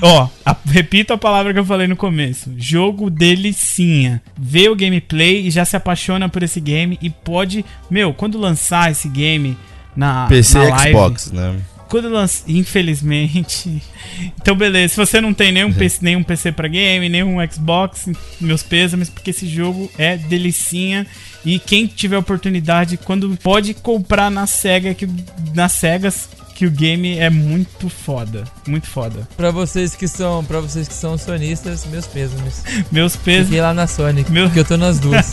ó, 0.01 0.29
a, 0.45 0.55
repito 0.65 1.11
a 1.11 1.17
palavra 1.17 1.53
que 1.53 1.59
eu 1.59 1.65
falei 1.65 1.87
no 1.87 1.95
começo. 1.95 2.53
Jogo 2.57 3.09
delicinha. 3.09 4.21
Vê 4.37 4.69
o 4.69 4.75
gameplay 4.75 5.47
e 5.47 5.51
já 5.51 5.65
se 5.65 5.75
apaixona 5.75 6.29
por 6.29 6.43
esse 6.43 6.59
game 6.59 6.97
e 7.01 7.09
pode, 7.09 7.65
meu, 7.89 8.13
quando 8.13 8.37
lançar 8.37 8.91
esse 8.91 9.09
game, 9.09 9.57
na 9.97 10.27
PC 10.27 10.59
na 10.59 10.69
live, 10.69 10.91
Xbox, 10.91 11.31
né? 11.31 11.55
Quando 11.89 12.09
lança, 12.09 12.43
infelizmente. 12.47 13.81
Então, 14.39 14.55
beleza. 14.55 14.93
Se 14.93 14.97
você 14.97 15.19
não 15.19 15.33
tem 15.33 15.51
nenhum, 15.51 15.67
uhum. 15.67 15.73
PC, 15.73 15.97
nenhum 16.01 16.23
PC 16.23 16.53
pra 16.53 16.69
game, 16.69 17.09
nenhum 17.09 17.35
Xbox, 17.51 18.07
meus 18.39 18.63
pêsames, 18.63 19.09
porque 19.09 19.31
esse 19.31 19.45
jogo 19.45 19.91
é 19.97 20.15
delicinha. 20.15 21.05
E 21.45 21.59
quem 21.59 21.85
tiver 21.85 22.17
oportunidade, 22.17 22.95
quando 22.95 23.37
pode 23.43 23.73
comprar 23.73 24.31
na 24.31 24.47
Sega, 24.47 24.93
que, 24.93 25.07
nas 25.53 25.73
Segas, 25.73 26.29
que 26.55 26.65
o 26.65 26.71
game 26.71 27.17
é 27.17 27.29
muito 27.29 27.89
foda, 27.89 28.45
muito 28.65 28.87
foda. 28.87 29.27
Para 29.35 29.51
vocês 29.51 29.93
que 29.95 30.07
são, 30.07 30.43
para 30.45 30.61
vocês 30.61 30.87
que 30.87 30.93
são 30.93 31.17
sonistas, 31.17 31.85
meus 31.85 32.07
pêsames. 32.07 32.63
Meus 32.89 33.15
pêsames. 33.17 33.47
Fiquei 33.47 33.61
lá 33.61 33.73
na 33.73 33.85
Sonic, 33.85 34.31
Meu... 34.31 34.45
porque 34.45 34.61
eu 34.61 34.65
tô 34.65 34.77
nas 34.77 34.99
duas. 34.99 35.31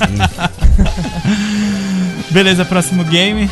Beleza, 2.30 2.64
próximo 2.64 3.04
game. 3.04 3.49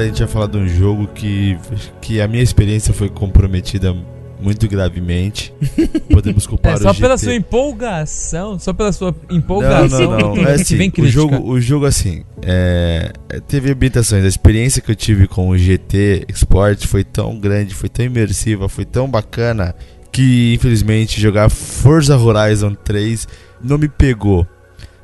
Agora 0.00 0.04
a 0.04 0.06
gente 0.06 0.18
vai 0.20 0.28
falar 0.28 0.46
de 0.46 0.56
um 0.56 0.66
jogo 0.66 1.06
que, 1.08 1.58
que 2.00 2.20
a 2.22 2.28
minha 2.28 2.42
experiência 2.42 2.94
foi 2.94 3.10
comprometida 3.10 3.94
muito 4.40 4.66
gravemente. 4.66 5.52
Podemos 6.10 6.46
culpar 6.46 6.72
é, 6.72 6.76
só 6.78 6.90
o 6.92 6.94
pela 6.94 7.18
sua 7.18 7.34
empolgação, 7.34 8.58
só 8.58 8.72
pela 8.72 8.92
sua 8.92 9.14
empolgação. 9.28 10.10
Não, 10.12 10.18
não, 10.18 10.36
não. 10.36 10.44
É 10.48 10.54
assim, 10.54 10.90
o 10.96 11.06
jogo, 11.06 11.36
o 11.46 11.60
jogo 11.60 11.84
assim, 11.84 12.22
é, 12.40 13.12
teve 13.46 13.70
habitações. 13.70 14.24
A 14.24 14.28
experiência 14.28 14.80
que 14.80 14.90
eu 14.90 14.96
tive 14.96 15.26
com 15.26 15.50
o 15.50 15.58
GT 15.58 16.24
Sport 16.30 16.86
foi 16.86 17.04
tão 17.04 17.38
grande, 17.38 17.74
foi 17.74 17.90
tão 17.90 18.06
imersiva, 18.06 18.70
foi 18.70 18.86
tão 18.86 19.06
bacana 19.06 19.74
que 20.10 20.54
infelizmente 20.54 21.20
jogar 21.20 21.50
Forza 21.50 22.16
Horizon 22.16 22.74
3 22.74 23.28
não 23.62 23.76
me 23.76 23.88
pegou. 23.88 24.46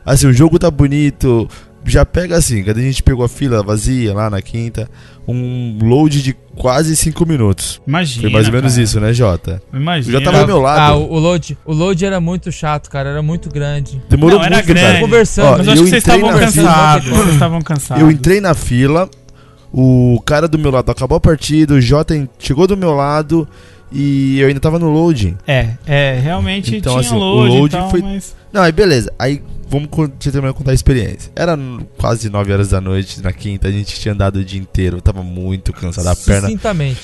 Assim, 0.07 0.29
o 0.29 0.33
jogo 0.33 0.59
tá 0.59 0.71
bonito, 0.71 1.49
já 1.87 2.05
pega 2.05 2.37
assim, 2.37 2.63
quando 2.63 2.79
a 2.79 2.83
gente 2.83 3.03
pegou 3.03 3.25
a 3.25 3.29
fila 3.29 3.63
vazia 3.63 4.13
lá 4.13 4.29
na 4.29 4.43
quinta, 4.43 4.89
um 5.27 5.79
load 5.83 6.23
de 6.23 6.37
quase 6.55 6.97
5 6.97 7.27
minutos. 7.27 7.81
Imagina. 7.87 8.23
Foi 8.23 8.31
mais 8.31 8.47
ou 8.47 8.53
menos 8.53 8.73
cara. 8.73 8.83
isso, 8.83 9.01
né, 9.01 9.13
Jota? 9.13 9.63
Imagina. 9.73 10.19
Já 10.19 10.25
tava 10.25 10.41
ao 10.41 10.47
meu 10.47 10.61
lado. 10.61 10.81
Ah, 10.81 10.97
o 10.97 11.19
load, 11.19 11.57
o 11.65 11.73
load 11.73 12.05
era 12.05 12.21
muito 12.21 12.51
chato, 12.51 12.91
cara, 12.91 13.11
era 13.11 13.23
muito 13.23 13.49
grande. 13.49 14.03
Demorou 14.09 14.39
Não, 14.39 14.45
era 14.45 14.57
muito, 14.57 14.67
grande. 14.67 14.87
cara. 14.87 15.01
Conversando. 15.01 15.47
Ó, 15.47 15.59
mas 15.59 15.69
acho 15.69 15.83
que 15.83 15.89
vocês 15.89 16.03
estavam 16.03 16.39
cansados. 16.39 17.09
Vocês 17.09 17.33
estavam 17.33 17.63
cansados. 17.63 18.03
Eu 18.03 18.11
entrei 18.11 18.41
na 18.41 18.55
fila, 18.55 19.09
o 19.73 20.21
cara 20.25 20.49
do 20.49 20.59
meu 20.59 20.71
lado 20.71 20.91
acabou 20.91 21.17
a 21.17 21.21
partida, 21.21 21.75
o 21.75 21.81
Jota 21.81 22.29
chegou 22.39 22.67
do 22.67 22.77
meu 22.77 22.95
lado 22.95 23.49
e 23.93 24.41
eu 24.41 24.49
ainda 24.49 24.61
tava 24.61 24.79
no 24.79 24.91
loading. 24.91 25.37
É, 25.47 25.71
é, 25.87 26.19
realmente 26.23 26.77
então, 26.77 26.93
tinha 26.95 27.09
assim, 27.09 27.19
load 27.19 27.57
o 27.57 27.69
tal, 27.69 27.91
foi... 27.91 28.03
Mas... 28.03 28.35
Não, 28.53 28.63
aí 28.63 28.73
beleza. 28.73 29.13
Aí 29.19 29.43
vamos 29.69 29.89
terminar 30.19 30.49
de 30.49 30.55
contar 30.55 30.71
a 30.71 30.75
experiência. 30.75 31.31
Era 31.35 31.59
quase 31.97 32.31
9 32.31 32.53
horas 32.53 32.69
da 32.69 32.81
noite 32.81 33.23
na 33.23 33.33
quinta, 33.33 33.69
a 33.69 33.71
gente 33.71 33.99
tinha 33.99 34.15
andado 34.15 34.37
o 34.37 34.45
dia 34.45 34.61
inteiro, 34.61 35.01
tava 35.01 35.23
muito 35.23 35.73
cansado, 35.73 36.09
a 36.09 36.17
perna 36.17 36.49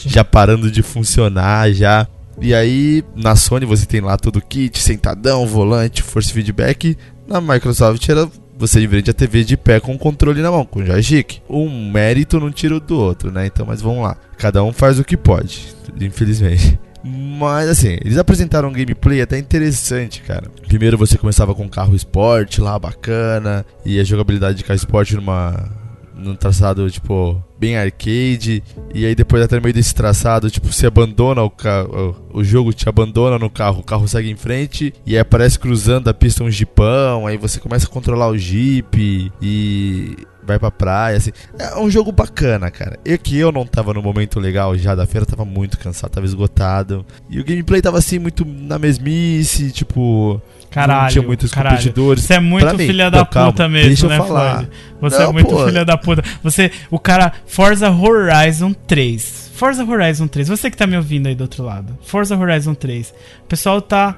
já 0.08 0.24
parando 0.24 0.70
de 0.70 0.82
funcionar, 0.82 1.72
já. 1.72 2.06
E 2.40 2.54
aí, 2.54 3.04
na 3.14 3.36
Sony 3.36 3.66
você 3.66 3.84
tem 3.84 4.00
lá 4.00 4.16
todo 4.16 4.36
o 4.36 4.42
kit, 4.42 4.78
sentadão, 4.78 5.46
volante, 5.46 6.02
force 6.02 6.32
feedback. 6.32 6.96
Na 7.28 7.40
Microsoft 7.40 8.08
era 8.08 8.28
você 8.58 8.86
frente 8.86 9.10
a 9.10 9.14
TV 9.14 9.44
de 9.44 9.56
pé 9.56 9.80
com 9.80 9.94
o 9.94 9.98
controle 9.98 10.40
na 10.40 10.50
mão, 10.50 10.64
com 10.64 10.84
joystick. 10.84 11.40
Um 11.48 11.90
mérito 11.90 12.38
não 12.38 12.50
tira 12.50 12.76
o 12.76 12.80
do 12.80 12.98
outro, 12.98 13.30
né? 13.30 13.46
Então, 13.46 13.66
mas 13.66 13.82
vamos 13.82 14.02
lá. 14.02 14.16
Cada 14.38 14.62
um 14.62 14.72
faz 14.72 14.98
o 14.98 15.04
que 15.04 15.16
pode, 15.16 15.74
infelizmente. 16.00 16.78
Mas 17.04 17.68
assim, 17.68 17.98
eles 18.04 18.18
apresentaram 18.18 18.68
um 18.68 18.72
gameplay 18.72 19.20
até 19.20 19.38
interessante, 19.38 20.22
cara. 20.22 20.48
Primeiro 20.68 20.96
você 20.96 21.18
começava 21.18 21.54
com 21.54 21.64
um 21.64 21.68
carro 21.68 21.94
esporte 21.94 22.60
lá, 22.60 22.78
bacana, 22.78 23.66
e 23.84 23.98
a 23.98 24.04
jogabilidade 24.04 24.58
de 24.58 24.64
carro 24.64 24.76
esporte 24.76 25.16
numa 25.16 25.82
num 26.22 26.36
traçado, 26.36 26.88
tipo, 26.90 27.42
bem 27.58 27.76
arcade. 27.76 28.62
E 28.94 29.04
aí 29.04 29.14
depois 29.14 29.42
até 29.42 29.56
no 29.56 29.62
meio 29.62 29.74
desse 29.74 29.94
traçado, 29.94 30.50
tipo, 30.50 30.72
você 30.72 30.86
abandona 30.86 31.42
o 31.42 31.50
carro. 31.50 32.16
O 32.32 32.44
jogo 32.44 32.72
te 32.72 32.88
abandona 32.88 33.38
no 33.38 33.50
carro, 33.50 33.80
o 33.80 33.84
carro 33.84 34.06
segue 34.06 34.30
em 34.30 34.36
frente. 34.36 34.94
E 35.04 35.14
aí 35.14 35.18
aparece 35.18 35.58
cruzando 35.58 36.08
a 36.08 36.14
pista 36.14 36.44
um 36.44 36.50
jipão. 36.50 37.26
Aí 37.26 37.36
você 37.36 37.58
começa 37.58 37.86
a 37.86 37.90
controlar 37.90 38.28
o 38.28 38.38
jeep. 38.38 39.32
E 39.40 40.16
vai 40.44 40.58
pra 40.58 40.70
praia, 40.70 41.16
assim. 41.16 41.30
É 41.58 41.78
um 41.78 41.90
jogo 41.90 42.10
bacana, 42.12 42.70
cara. 42.70 42.98
E 43.04 43.16
que 43.16 43.38
eu 43.38 43.52
não 43.52 43.64
tava 43.64 43.94
no 43.94 44.02
momento 44.02 44.40
legal 44.40 44.76
já 44.76 44.94
da 44.94 45.06
feira, 45.06 45.24
tava 45.24 45.44
muito 45.44 45.78
cansado, 45.78 46.10
tava 46.10 46.26
esgotado. 46.26 47.06
E 47.30 47.40
o 47.40 47.44
gameplay 47.44 47.80
tava 47.80 47.98
assim, 47.98 48.18
muito 48.18 48.44
na 48.44 48.78
mesmice, 48.78 49.70
tipo. 49.70 50.40
Caralho, 50.70 51.02
não 51.02 51.08
tinha 51.10 51.22
muitos 51.22 51.52
caralho. 51.52 51.76
competidores. 51.76 52.24
Você 52.24 52.34
é 52.34 52.40
muito 52.40 52.76
filha 52.78 53.10
da 53.10 53.24
puta 53.24 53.52
calma, 53.52 53.68
mesmo, 53.68 53.88
deixa 53.88 54.08
né, 54.08 54.18
eu 54.18 54.24
falar. 54.24 54.54
Floyd? 54.54 54.70
Você 55.00 55.16
é 55.16 55.18
não, 55.20 55.26
é 55.26 55.32
muito 55.32 55.50
pô. 55.50 55.64
filha 55.66 55.84
da 55.84 55.98
puta. 55.98 56.24
Você, 56.42 56.72
o 56.90 56.98
cara, 56.98 57.32
Forza 57.46 57.90
Horizon 57.90 58.72
3. 58.72 59.50
Forza 59.54 59.84
Horizon 59.84 60.26
3, 60.26 60.48
você 60.48 60.70
que 60.70 60.76
tá 60.76 60.86
me 60.86 60.96
ouvindo 60.96 61.28
aí 61.28 61.34
do 61.34 61.42
outro 61.42 61.62
lado. 61.62 61.96
Forza 62.02 62.36
Horizon 62.36 62.74
3. 62.74 63.14
O 63.44 63.46
pessoal 63.46 63.82
tá 63.82 64.16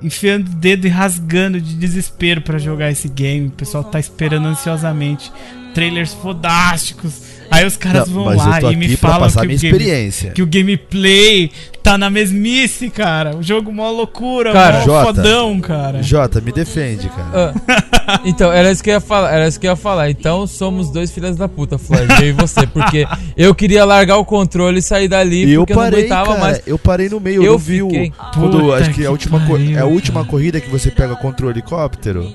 enfiando 0.00 0.48
o 0.48 0.54
dedo 0.54 0.86
e 0.86 0.90
rasgando 0.90 1.60
de 1.60 1.74
desespero 1.74 2.40
para 2.40 2.56
jogar 2.56 2.90
esse 2.90 3.08
game. 3.08 3.48
O 3.48 3.50
pessoal 3.50 3.82
tá 3.82 3.98
esperando 3.98 4.46
ansiosamente 4.46 5.32
trailers 5.76 6.14
fodásticos. 6.14 7.26
Aí 7.50 7.66
os 7.66 7.76
caras 7.76 8.08
não, 8.08 8.24
vão 8.24 8.36
lá 8.36 8.72
e 8.72 8.74
me 8.74 8.96
falam 8.96 9.28
que 9.30 9.38
o, 9.38 9.78
game, 9.78 10.10
que 10.34 10.42
o 10.42 10.46
gameplay 10.46 11.52
tá 11.82 11.96
na 11.98 12.08
mesmice, 12.08 12.88
cara. 12.90 13.36
O 13.36 13.42
jogo 13.42 13.70
mó 13.70 13.90
loucura, 13.90 14.52
cara, 14.52 14.78
mó 14.78 14.84
Jota, 14.84 15.04
fodão, 15.04 15.60
cara. 15.60 16.02
Jota, 16.02 16.40
me 16.40 16.50
defende, 16.50 17.08
cara. 17.10 17.52
Uh, 17.52 18.22
então, 18.24 18.50
era 18.50 18.72
isso 18.72 18.82
que 18.82 18.88
eu 18.88 18.94
ia 18.94 19.00
falar, 19.00 19.32
era 19.32 19.46
isso 19.46 19.60
que 19.60 19.66
eu 19.66 19.70
ia 19.70 19.76
falar. 19.76 20.10
Então 20.10 20.46
somos 20.46 20.90
dois 20.90 21.12
filhos 21.12 21.36
da 21.36 21.46
puta, 21.46 21.78
Flávio, 21.78 22.08
eu 22.20 22.30
e 22.30 22.32
você, 22.32 22.66
porque 22.66 23.06
eu 23.36 23.54
queria 23.54 23.84
largar 23.84 24.16
o 24.16 24.24
controle 24.24 24.78
e 24.78 24.82
sair 24.82 25.06
dali 25.06 25.52
eu 25.52 25.60
porque 25.60 25.74
parei, 25.74 26.04
eu 26.04 26.08
não 26.08 26.16
aguentava 26.16 26.38
mais. 26.40 26.62
Eu 26.66 26.78
parei 26.78 27.08
no 27.10 27.20
meio, 27.20 27.44
eu, 27.44 27.52
não 27.52 27.58
vi 27.58 27.82
o 27.82 27.90
quando 28.34 28.72
acho 28.72 28.90
que, 28.90 29.02
que 29.02 29.06
a 29.06 29.10
última 29.10 29.38
pariu, 29.40 29.76
é 29.76 29.82
a 29.82 29.86
última 29.86 30.24
corrida 30.24 30.58
que 30.58 30.70
você 30.70 30.90
pega 30.90 31.14
contra 31.14 31.46
o 31.46 31.50
helicóptero. 31.50 32.34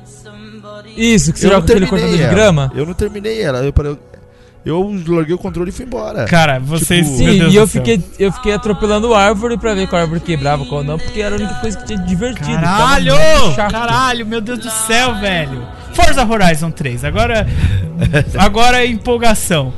Isso, 0.95 1.34
que 1.34 1.39
você 1.39 1.47
eu 1.47 1.51
joga 1.51 1.65
aquele 1.65 1.88
cortador 1.88 2.17
de 2.17 2.27
grama? 2.27 2.71
Eu 2.75 2.86
não 2.86 2.93
terminei 2.93 3.41
ela. 3.41 3.60
Eu, 3.60 3.73
parei, 3.73 3.97
eu 4.65 4.95
larguei 5.08 5.34
o 5.34 5.38
controle 5.38 5.69
e 5.69 5.73
fui 5.73 5.86
embora. 5.86 6.25
Cara, 6.25 6.60
vocês. 6.60 7.08
Tipo, 7.08 7.17
sim, 7.17 7.49
e 7.49 7.56
eu 7.56 7.67
fiquei, 7.67 8.04
eu 8.19 8.32
fiquei 8.32 8.54
atropelando 8.54 9.13
árvore 9.13 9.58
pra 9.58 9.73
ver 9.73 9.88
qual 9.88 10.01
árvore 10.01 10.19
quebrava, 10.19 10.65
qual 10.65 10.84
não, 10.84 10.97
porque 10.97 11.21
era 11.21 11.36
a 11.36 11.38
única 11.38 11.56
coisa 11.56 11.77
que 11.77 11.86
tinha 11.86 11.99
divertido. 11.99 12.62
Caralho! 12.62 13.15
Caralho, 13.56 14.25
meu 14.25 14.41
Deus 14.41 14.60
do 14.60 14.69
céu, 14.69 15.15
velho. 15.19 15.65
Forza 15.93 16.25
Horizon 16.25 16.71
3, 16.71 17.04
agora. 17.04 17.47
agora 18.38 18.84
é 18.84 18.88
empolgação. 18.88 19.73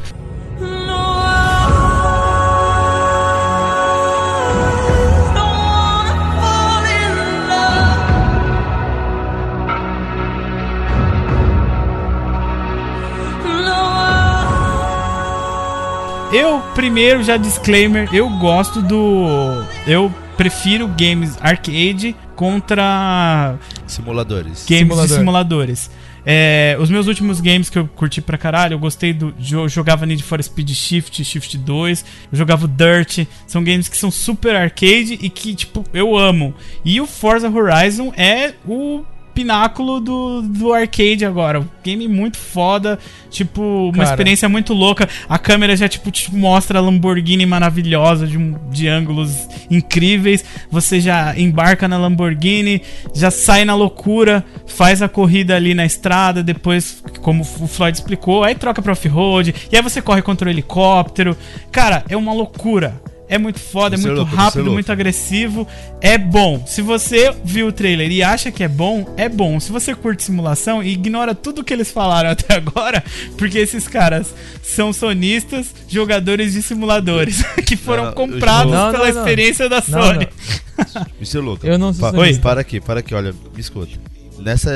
Eu, 16.34 16.60
primeiro, 16.74 17.24
já 17.24 17.38
disclaimer, 17.38 18.10
eu 18.12 18.28
gosto 18.28 18.82
do. 18.82 19.63
Eu 19.86 20.12
prefiro 20.36 20.88
games 20.88 21.38
arcade 21.39 22.15
contra. 22.36 23.56
Simuladores. 23.86 24.65
Games 24.67 24.80
Simulador. 24.80 25.08
de 25.08 25.13
simuladores. 25.13 25.91
É, 26.26 26.76
os 26.80 26.89
meus 26.89 27.06
últimos 27.06 27.39
games 27.39 27.69
que 27.69 27.78
eu 27.78 27.88
curti 27.88 28.19
pra 28.19 28.36
caralho, 28.38 28.74
eu 28.74 28.80
gostei 28.80 29.13
do. 29.13 29.32
Eu 29.52 29.69
jogava 29.69 30.08
Need 30.08 30.24
for 30.24 30.41
Speed 30.41 30.72
Shift, 30.72 31.24
Shift 31.24 31.56
2, 31.56 32.06
eu 32.32 32.38
jogava 32.38 32.67
Dirt. 32.67 33.28
São 33.46 33.63
games 33.63 33.88
que 33.88 33.98
são 33.98 34.10
super 34.10 34.56
arcade 34.56 35.19
e 35.22 35.30
que, 35.30 35.54
tipo, 35.54 35.84
eu 35.93 36.17
amo. 36.17 36.56
E 36.84 37.00
o 37.00 37.06
Forza 37.06 37.48
Horizon 37.48 38.12
é 38.17 38.54
o 38.67 39.04
pináculo 39.34 40.00
do, 40.00 40.41
do 40.41 40.74
arcade 40.74 41.26
agora. 41.26 41.60
Um 41.60 41.67
game 41.84 42.08
muito 42.08 42.38
foda, 42.38 43.00
tipo, 43.30 43.62
uma 43.62 43.93
Cara. 43.93 44.10
experiência 44.10 44.48
muito 44.48 44.74
louca. 44.74 45.08
A 45.28 45.39
câmera 45.39 45.76
já, 45.76 45.88
tipo, 45.88 46.12
te 46.12 46.34
mostra 46.34 46.80
a 46.80 46.82
Lamborghini 46.82 47.46
maravilhosa, 47.46 48.28
de, 48.28 48.38
de 48.72 48.88
ângulos 48.88 49.48
incríveis. 49.69 50.43
Você 50.69 51.00
já 51.00 51.38
embarca 51.38 51.88
na 51.88 51.98
Lamborghini, 51.98 52.82
já 53.13 53.32
sai 53.32 53.65
na 53.65 53.76
loucura, 53.76 54.46
faz 54.67 55.02
a 55.02 55.10
corrida 55.10 55.56
ali 55.56 55.74
na 55.74 55.86
estrada, 55.86 56.43
depois, 56.43 57.04
como 57.22 57.41
o 57.43 57.67
Floyd 57.67 57.98
explicou, 57.98 58.43
aí 58.43 58.56
troca 58.56 58.82
pra 58.82 58.93
off-road, 58.93 59.54
e 59.72 59.76
aí 59.76 59.82
você 59.82 60.02
corre 60.02 60.22
contra 60.22 60.48
o 60.48 60.52
helicóptero. 60.52 61.36
Cara, 61.72 62.04
é 62.08 62.15
uma 62.15 62.34
loucura. 62.34 63.02
É 63.28 63.38
muito 63.38 63.60
foda, 63.60 63.96
é 63.96 63.98
muito 63.98 64.16
louco, 64.16 64.36
rápido, 64.36 64.72
muito 64.72 64.92
agressivo. 64.92 65.68
É 66.02 66.18
bom. 66.18 66.64
Se 66.68 66.82
você 66.82 67.34
viu 67.44 67.68
o 67.68 67.72
trailer 67.72 68.12
e 68.12 68.22
acha 68.22 68.52
que 68.52 68.64
é 68.64 68.68
bom, 68.68 69.14
é 69.18 69.30
bom. 69.30 69.60
Se 69.60 69.72
você 69.72 69.96
curte 69.96 70.24
simulação, 70.24 70.84
ignora 70.84 71.34
tudo 71.34 71.64
que 71.64 71.74
eles 71.74 71.92
falaram 71.92 72.30
até 72.32 72.56
agora, 72.56 73.04
porque 73.38 73.58
esses 73.58 73.88
caras 73.88 74.34
são 74.62 74.92
sonistas, 74.92 75.74
jogadores 75.88 76.54
de 76.54 76.62
simuladores, 76.62 77.44
que 77.66 77.76
foram 77.76 78.06
não, 78.06 78.14
comprados 78.14 78.74
não, 78.74 78.92
pela 78.92 79.12
não, 79.12 79.20
experiência 79.20 79.70
da 79.70 79.82
Sony. 79.82 80.28
Isso 81.20 81.38
é 81.38 81.42
louco. 81.42 81.66
Eu 81.66 81.78
não 81.78 81.94
sou 81.94 82.12
pa 82.12 82.18
Oi. 82.18 82.36
Para 82.38 82.62
aqui, 82.62 82.82
para 82.82 83.00
aqui, 83.00 83.16
olha, 83.16 83.34
me 83.54 83.62
escuta. 83.62 83.98
Nessa 84.40 84.72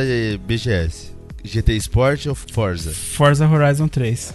BGS, 0.47 1.11
GT 1.43 1.75
Sport 1.77 2.27
ou 2.27 2.35
Forza? 2.35 2.91
Forza 2.91 3.47
Horizon 3.47 3.87
3. 3.87 4.33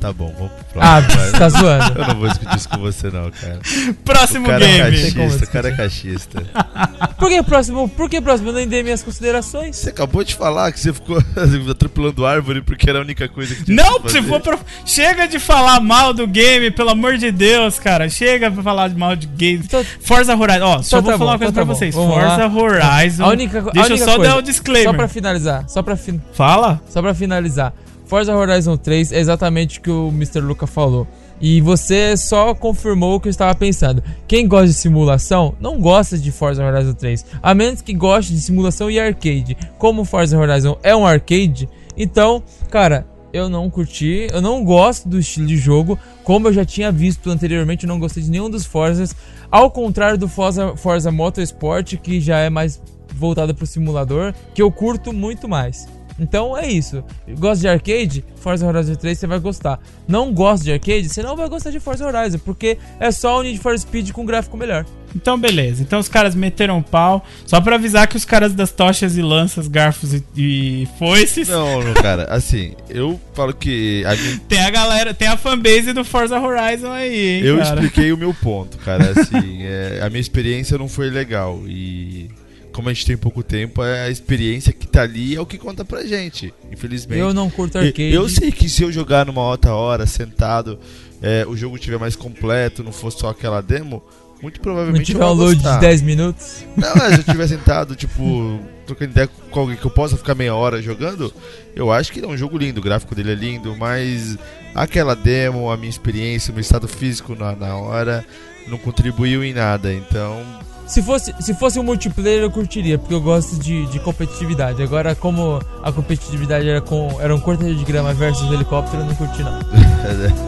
Tá 0.00 0.12
bom, 0.12 0.32
vamos 0.36 0.52
pro 0.52 0.80
próximo. 0.80 0.80
Ah, 0.82 1.00
você 1.00 1.32
tá 1.38 1.48
zoando. 1.48 1.98
Eu 1.98 2.06
não 2.06 2.14
vou 2.14 2.28
discutir 2.28 2.56
isso 2.56 2.68
com 2.68 2.78
você, 2.78 3.10
não, 3.10 3.30
cara. 3.30 3.58
Próximo 4.04 4.46
o 4.46 4.48
cara 4.48 4.64
game. 4.64 4.80
É 4.80 5.10
cachista, 5.10 5.44
o 5.44 5.48
cara 5.48 5.68
é 5.68 5.76
cachista. 5.76 6.42
Por 7.18 7.28
que 7.28 7.42
próximo? 7.42 7.88
Por 7.88 8.08
que 8.08 8.20
próximo? 8.20 8.50
Eu 8.50 8.52
nem 8.54 8.68
dei 8.68 8.82
minhas 8.84 9.02
considerações. 9.02 9.76
Você 9.76 9.90
acabou 9.90 10.22
de 10.22 10.36
falar 10.36 10.70
que 10.70 10.78
você 10.78 10.92
ficou 10.92 11.18
atropelando 11.70 12.24
árvore 12.24 12.62
porque 12.62 12.88
era 12.88 13.00
a 13.00 13.02
única 13.02 13.28
coisa 13.28 13.54
que 13.56 13.64
tinha 13.64 13.76
Não, 13.76 14.08
se 14.08 14.22
for 14.22 14.40
pro... 14.40 14.58
Chega 14.86 15.26
de 15.26 15.40
falar 15.40 15.80
mal 15.80 16.14
do 16.14 16.26
game, 16.26 16.70
pelo 16.70 16.90
amor 16.90 17.16
de 17.16 17.32
Deus, 17.32 17.78
cara. 17.80 18.08
Chega 18.08 18.50
pra 18.50 18.62
falar 18.62 18.90
mal 18.90 19.16
de 19.16 19.26
game. 19.26 19.62
Então, 19.64 19.84
Forza 20.00 20.36
Horizon. 20.36 20.64
Ó, 20.64 20.82
só 20.82 20.98
então, 20.98 21.02
vou 21.02 21.12
tá 21.12 21.18
falar 21.18 21.18
bom, 21.18 21.24
uma 21.32 21.38
coisa 21.38 21.50
então, 21.50 21.66
pra 21.66 21.74
tá 21.74 21.78
vocês. 21.78 21.94
Vamos 21.94 22.14
Forza 22.14 22.36
lá. 22.36 22.46
Horizon. 22.46 23.24
A 23.24 23.28
única, 23.28 23.62
Deixa 23.62 23.80
a 23.80 23.86
única 23.86 23.94
eu 23.94 23.98
só 23.98 24.16
coisa, 24.16 24.30
dar 24.30 24.38
o 24.38 24.42
disclaimer. 24.42 24.92
Só 24.92 24.96
pra 24.96 25.08
finalizar. 25.08 25.64
Só 25.68 25.82
pra 25.82 25.96
fin... 25.96 26.20
Fala. 26.32 26.80
Só 26.88 27.02
pra 27.02 27.14
finalizar. 27.14 27.72
Forza 28.08 28.34
Horizon 28.34 28.78
3 28.78 29.12
é 29.12 29.20
exatamente 29.20 29.78
o 29.78 29.82
que 29.82 29.90
o 29.90 30.08
Mr. 30.08 30.40
Luca 30.40 30.66
falou. 30.66 31.06
E 31.38 31.60
você 31.60 32.16
só 32.16 32.54
confirmou 32.54 33.14
o 33.14 33.20
que 33.20 33.28
eu 33.28 33.30
estava 33.30 33.54
pensando. 33.54 34.02
Quem 34.26 34.48
gosta 34.48 34.68
de 34.68 34.72
simulação 34.72 35.54
não 35.60 35.78
gosta 35.78 36.16
de 36.16 36.32
Forza 36.32 36.64
Horizon 36.64 36.94
3, 36.94 37.26
a 37.42 37.54
menos 37.54 37.82
que 37.82 37.92
goste 37.92 38.32
de 38.32 38.40
simulação 38.40 38.90
e 38.90 38.98
arcade. 38.98 39.56
Como 39.76 40.06
Forza 40.06 40.38
Horizon 40.38 40.78
é 40.82 40.96
um 40.96 41.06
arcade, 41.06 41.68
então, 41.98 42.42
cara, 42.70 43.06
eu 43.30 43.50
não 43.50 43.68
curti, 43.68 44.26
eu 44.32 44.40
não 44.40 44.64
gosto 44.64 45.06
do 45.06 45.18
estilo 45.18 45.46
de 45.46 45.58
jogo, 45.58 45.98
como 46.24 46.48
eu 46.48 46.52
já 46.52 46.64
tinha 46.64 46.90
visto 46.90 47.28
anteriormente, 47.28 47.84
eu 47.84 47.88
não 47.88 48.00
gostei 48.00 48.22
de 48.22 48.30
nenhum 48.30 48.48
dos 48.48 48.64
Forzas, 48.64 49.14
ao 49.50 49.70
contrário 49.70 50.16
do 50.16 50.28
Forza, 50.28 50.74
Forza 50.76 51.12
Motorsport, 51.12 51.96
que 51.98 52.22
já 52.22 52.38
é 52.38 52.48
mais 52.48 52.80
voltado 53.14 53.54
para 53.54 53.64
o 53.64 53.66
simulador, 53.66 54.32
que 54.54 54.62
eu 54.62 54.72
curto 54.72 55.12
muito 55.12 55.46
mais. 55.46 55.86
Então 56.18 56.56
é 56.56 56.66
isso. 56.66 57.04
Gosta 57.38 57.60
de 57.60 57.68
arcade? 57.68 58.24
Forza 58.36 58.66
Horizon 58.66 58.94
3 58.94 59.18
você 59.18 59.26
vai 59.26 59.38
gostar. 59.38 59.78
Não 60.06 60.32
gosta 60.32 60.64
de 60.64 60.72
arcade? 60.72 61.08
Você 61.08 61.22
não 61.22 61.36
vai 61.36 61.48
gostar 61.48 61.70
de 61.70 61.78
Forza 61.78 62.06
Horizon, 62.06 62.38
porque 62.38 62.78
é 62.98 63.10
só 63.10 63.38
o 63.38 63.42
Need 63.42 63.58
for 63.58 63.78
Speed 63.78 64.10
com 64.10 64.24
gráfico 64.24 64.56
melhor. 64.56 64.84
Então, 65.14 65.38
beleza. 65.38 65.82
Então, 65.82 65.98
os 65.98 66.08
caras 66.08 66.34
meteram 66.34 66.82
pau. 66.82 67.24
Só 67.46 67.60
pra 67.60 67.76
avisar 67.76 68.06
que 68.06 68.16
os 68.16 68.24
caras 68.24 68.52
das 68.52 68.70
tochas 68.70 69.16
e 69.16 69.22
lanças, 69.22 69.66
garfos 69.66 70.12
e, 70.12 70.24
e 70.36 70.88
foices. 70.98 71.48
Não, 71.48 71.82
não, 71.82 71.94
cara. 71.94 72.24
Assim, 72.24 72.74
eu 72.90 73.18
falo 73.32 73.54
que. 73.54 74.04
A 74.04 74.14
gente... 74.14 74.40
Tem 74.48 74.60
a 74.60 74.70
galera, 74.70 75.14
tem 75.14 75.28
a 75.28 75.36
fanbase 75.36 75.92
do 75.92 76.04
Forza 76.04 76.38
Horizon 76.38 76.90
aí, 76.90 77.38
hein, 77.38 77.42
Eu 77.42 77.58
cara. 77.58 77.74
expliquei 77.74 78.12
o 78.12 78.18
meu 78.18 78.34
ponto, 78.34 78.76
cara. 78.78 79.12
Assim, 79.18 79.62
é, 79.64 80.00
a 80.02 80.10
minha 80.10 80.20
experiência 80.20 80.76
não 80.76 80.88
foi 80.88 81.10
legal. 81.10 81.60
E 81.66 82.30
como 82.78 82.90
a 82.90 82.92
gente 82.92 83.06
tem 83.06 83.16
pouco 83.16 83.42
tempo, 83.42 83.82
é 83.82 84.02
a 84.02 84.08
experiência 84.08 84.72
que 84.72 84.86
tá 84.86 85.02
ali 85.02 85.34
é 85.34 85.40
o 85.40 85.44
que 85.44 85.58
conta 85.58 85.84
pra 85.84 86.06
gente, 86.06 86.54
infelizmente. 86.70 87.18
Eu 87.18 87.34
não 87.34 87.50
curto 87.50 87.76
arcade. 87.76 88.14
Eu 88.14 88.28
sei 88.28 88.52
que 88.52 88.68
se 88.68 88.84
eu 88.84 88.92
jogar 88.92 89.26
numa 89.26 89.42
outra 89.42 89.74
hora, 89.74 90.06
sentado, 90.06 90.78
é, 91.20 91.44
o 91.44 91.56
jogo 91.56 91.76
tiver 91.76 91.98
mais 91.98 92.14
completo, 92.14 92.84
não 92.84 92.92
for 92.92 93.10
só 93.10 93.30
aquela 93.30 93.60
demo, 93.60 94.00
muito 94.40 94.60
provavelmente. 94.60 95.12
Não 95.12 95.20
tiver 95.20 95.24
um 95.24 95.32
load 95.32 95.60
de 95.60 95.80
10 95.80 96.02
minutos? 96.02 96.64
Não, 96.76 96.92
é, 97.04 97.14
se 97.14 97.18
eu 97.18 97.24
tiver 97.24 97.48
sentado, 97.48 97.96
tipo, 97.96 98.60
trocando 98.86 99.10
ideia 99.10 99.28
com 99.50 99.58
alguém 99.58 99.76
que 99.76 99.84
eu 99.84 99.90
possa 99.90 100.16
ficar 100.16 100.36
meia 100.36 100.54
hora 100.54 100.80
jogando, 100.80 101.34
eu 101.74 101.90
acho 101.90 102.12
que 102.12 102.20
é 102.20 102.28
um 102.28 102.36
jogo 102.36 102.56
lindo, 102.56 102.78
o 102.78 102.84
gráfico 102.84 103.12
dele 103.12 103.32
é 103.32 103.34
lindo, 103.34 103.74
mas 103.76 104.38
aquela 104.72 105.16
demo, 105.16 105.68
a 105.68 105.76
minha 105.76 105.90
experiência, 105.90 106.52
o 106.52 106.54
meu 106.54 106.62
estado 106.62 106.86
físico 106.86 107.34
na, 107.34 107.56
na 107.56 107.74
hora, 107.74 108.24
não 108.68 108.78
contribuiu 108.78 109.42
em 109.42 109.52
nada. 109.52 109.92
Então, 109.92 110.46
se 110.88 111.02
fosse, 111.02 111.34
se 111.38 111.54
fosse 111.54 111.78
um 111.78 111.82
multiplayer 111.82 112.42
eu 112.42 112.50
curtiria, 112.50 112.98
porque 112.98 113.14
eu 113.14 113.20
gosto 113.20 113.56
de, 113.56 113.86
de 113.86 114.00
competitividade. 114.00 114.82
Agora, 114.82 115.14
como 115.14 115.60
a 115.82 115.92
competitividade 115.92 116.68
era 116.68 116.80
com 116.80 117.18
era 117.20 117.34
um 117.34 117.38
cortador 117.38 117.74
de 117.74 117.84
grama 117.84 118.14
versus 118.14 118.50
helicóptero, 118.50 119.02
eu 119.02 119.06
não 119.06 119.14
curti 119.14 119.42
não. 119.42 119.58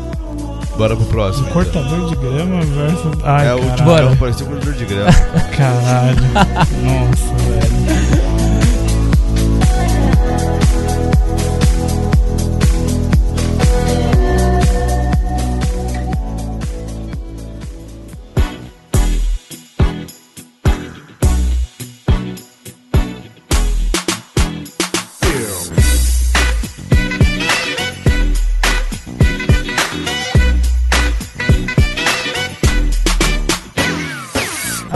Bora 0.76 0.96
pro 0.96 1.04
próximo. 1.06 1.44
Um 1.44 1.50
então. 1.50 1.62
cortador 1.62 2.08
de 2.08 2.16
grama 2.16 2.62
versus. 2.62 3.22
Ai, 3.22 3.48
é, 3.48 3.54
o 3.54 3.58
último 3.58 3.84
Bora. 3.84 4.16
parecia 4.16 4.46
um 4.46 4.48
cortador 4.48 4.74
de 4.74 4.84
grama. 4.86 5.12
caralho. 5.56 6.16
Nossa, 6.82 7.34
velho. 7.44 8.49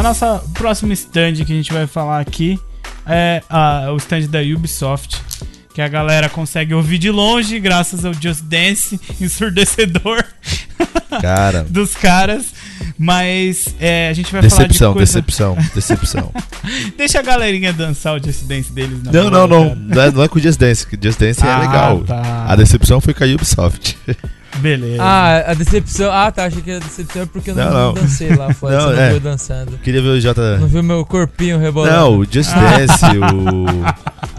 Nossa 0.05 0.45
próxima 0.53 0.93
stand 0.93 1.37
que 1.47 1.53
a 1.53 1.57
gente 1.57 1.73
vai 1.73 1.87
falar 1.87 2.21
aqui 2.21 2.61
é 3.07 3.43
a, 3.49 3.91
o 3.91 3.97
stand 3.97 4.27
da 4.29 4.41
Ubisoft. 4.41 5.23
Que 5.73 5.81
a 5.81 5.89
galera 5.89 6.29
consegue 6.29 6.73
ouvir 6.73 6.99
de 6.99 7.11
longe, 7.11 7.59
graças 7.59 8.05
ao 8.05 8.13
Just 8.13 8.43
Dance 8.43 9.01
ensurdecedor 9.21 10.23
Cara. 11.23 11.65
dos 11.65 11.95
caras. 11.97 12.53
Mas 12.99 13.75
é, 13.81 14.11
a 14.11 14.13
gente 14.13 14.31
vai 14.31 14.43
decepção, 14.43 14.69
falar 14.69 14.89
de 14.91 14.95
coisa... 14.99 15.23
Decepção, 15.23 15.59
decepção, 15.75 16.33
Deixa 16.97 17.19
a 17.19 17.23
galerinha 17.23 17.73
dançar 17.73 18.15
o 18.15 18.23
Just 18.23 18.45
Dance 18.45 18.71
deles. 18.73 19.03
Na 19.03 19.11
não, 19.11 19.31
não, 19.31 19.47
não. 19.49 19.75
Não 19.75 20.03
é, 20.03 20.11
não 20.13 20.23
é 20.23 20.29
com 20.29 20.39
o 20.39 20.43
Just 20.43 20.61
Dance. 20.61 20.87
O 20.87 21.03
Just 21.03 21.19
Dance 21.19 21.43
é 21.43 21.49
ah, 21.49 21.57
é 21.57 21.61
legal. 21.61 22.01
Tá. 22.05 22.45
A 22.47 22.55
decepção 22.55 23.01
foi 23.01 23.15
com 23.15 23.25
a 23.25 23.27
Ubisoft. 23.27 23.97
Beleza. 24.57 25.03
Ah, 25.03 25.51
a 25.51 25.55
decepção. 25.55 26.13
Ah, 26.13 26.31
tá. 26.31 26.45
Achei 26.45 26.63
que 26.63 26.71
a 26.71 26.79
decepção 26.79 27.23
é 27.23 27.27
porque 27.27 27.51
eu 27.51 27.55
não, 27.55 27.65
não, 27.65 27.73
não. 27.73 27.95
dancei 27.95 28.35
lá 28.35 28.53
fora. 28.53 28.77
Não, 28.77 28.89
você 28.89 28.95
não 28.95 29.03
é. 29.03 29.11
viu 29.11 29.21
dançando. 29.21 29.79
Queria 29.79 30.03
ver 30.03 30.09
o 30.09 30.21
J. 30.21 30.59
Não 30.59 30.69
viu 30.69 30.83
meu 30.83 31.05
corpinho 31.05 31.59
rebolando. 31.59 31.97
Não, 31.97 32.19
o 32.19 32.25
Just 32.25 32.53
Dance, 32.53 33.05
o. 33.19 34.25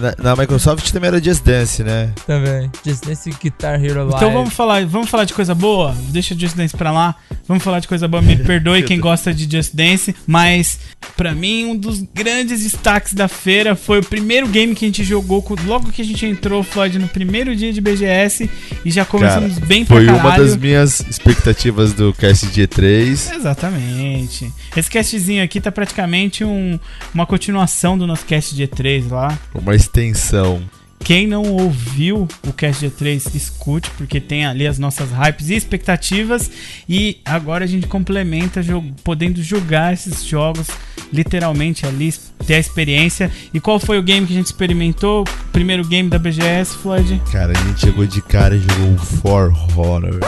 na, 0.00 0.30
na, 0.30 0.36
Microsoft 0.36 0.90
também 0.90 1.08
era 1.08 1.22
Just 1.22 1.44
Dance, 1.44 1.82
né? 1.82 2.10
Também. 2.26 2.70
Just 2.84 3.04
Dance 3.04 3.30
Guitar 3.42 3.82
Hero 3.82 4.00
Live. 4.04 4.16
Então 4.16 4.32
vamos 4.32 4.54
falar, 4.54 4.84
vamos 4.86 5.08
falar 5.08 5.24
de 5.24 5.34
coisa 5.34 5.54
boa? 5.54 5.94
Deixa 6.08 6.34
Just 6.34 6.56
Dance 6.56 6.76
pra 6.76 6.90
lá. 6.90 7.14
Vamos 7.46 7.62
falar 7.62 7.80
de 7.80 7.88
coisa 7.88 8.08
boa. 8.08 8.22
Me 8.22 8.36
perdoe 8.44 8.82
quem 8.82 8.98
gosta 9.00 9.32
de 9.32 9.50
Just 9.50 9.74
Dance, 9.74 10.14
mas 10.26 10.78
para 11.16 11.32
mim 11.32 11.66
um 11.66 11.76
dos 11.76 12.02
grandes 12.14 12.62
destaques 12.62 13.14
da 13.14 13.28
feira 13.28 13.74
foi 13.74 14.00
o 14.00 14.04
primeiro 14.04 14.46
game 14.48 14.74
que 14.74 14.84
a 14.84 14.88
gente 14.88 15.04
jogou 15.04 15.44
logo 15.64 15.92
que 15.92 16.02
a 16.02 16.04
gente 16.04 16.26
entrou, 16.26 16.62
Floyd, 16.62 16.98
no 16.98 17.08
primeiro 17.08 17.54
dia 17.54 17.72
de 17.72 17.80
BGS 17.80 18.50
e 18.84 18.90
já 18.90 19.04
começamos 19.04 19.54
Cara, 19.54 19.66
bem 19.66 19.84
pra 19.84 19.96
Foi 19.96 20.06
caralho. 20.06 20.28
uma 20.28 20.38
das 20.38 20.56
minhas 20.56 21.00
expectativas 21.00 21.92
do 21.92 22.12
Cast 22.14 22.46
G3. 22.46 23.34
Exatamente. 23.34 24.52
Esse 24.76 24.90
castzinho 24.90 25.42
aqui 25.42 25.60
tá 25.60 25.70
praticamente 25.70 26.44
um, 26.44 26.78
uma 27.14 27.26
continuação 27.26 27.96
do 27.96 28.06
nosso 28.06 28.24
Cast 28.24 28.54
G3 28.54 29.10
lá. 29.10 29.35
Uma 29.54 29.74
extensão. 29.74 30.62
Quem 31.06 31.26
não 31.26 31.44
ouviu 31.44 32.26
o 32.46 32.52
Cast 32.52 32.84
G3, 32.84 33.32
escute, 33.34 33.90
porque 33.92 34.20
tem 34.20 34.44
ali 34.44 34.66
as 34.66 34.76
nossas 34.76 35.10
hypes 35.12 35.50
e 35.50 35.54
expectativas. 35.54 36.50
E 36.88 37.20
agora 37.24 37.64
a 37.64 37.68
gente 37.68 37.86
complementa 37.86 38.60
podendo 39.04 39.40
jogar 39.42 39.92
esses 39.92 40.24
jogos 40.24 40.66
literalmente 41.12 41.86
ali, 41.86 42.12
ter 42.44 42.54
a 42.54 42.58
experiência. 42.58 43.30
E 43.54 43.60
qual 43.60 43.78
foi 43.78 43.98
o 43.98 44.02
game 44.02 44.26
que 44.26 44.32
a 44.32 44.36
gente 44.36 44.46
experimentou? 44.46 45.22
Primeiro 45.52 45.84
game 45.86 46.10
da 46.10 46.18
BGS, 46.18 46.76
Floyd? 46.78 47.22
Cara, 47.30 47.52
a 47.56 47.62
gente 47.68 47.80
chegou 47.80 48.04
de 48.04 48.20
cara 48.22 48.56
e 48.56 48.58
jogou 48.58 48.94
o 48.94 48.98
For 48.98 49.78
Honor. 49.78 50.18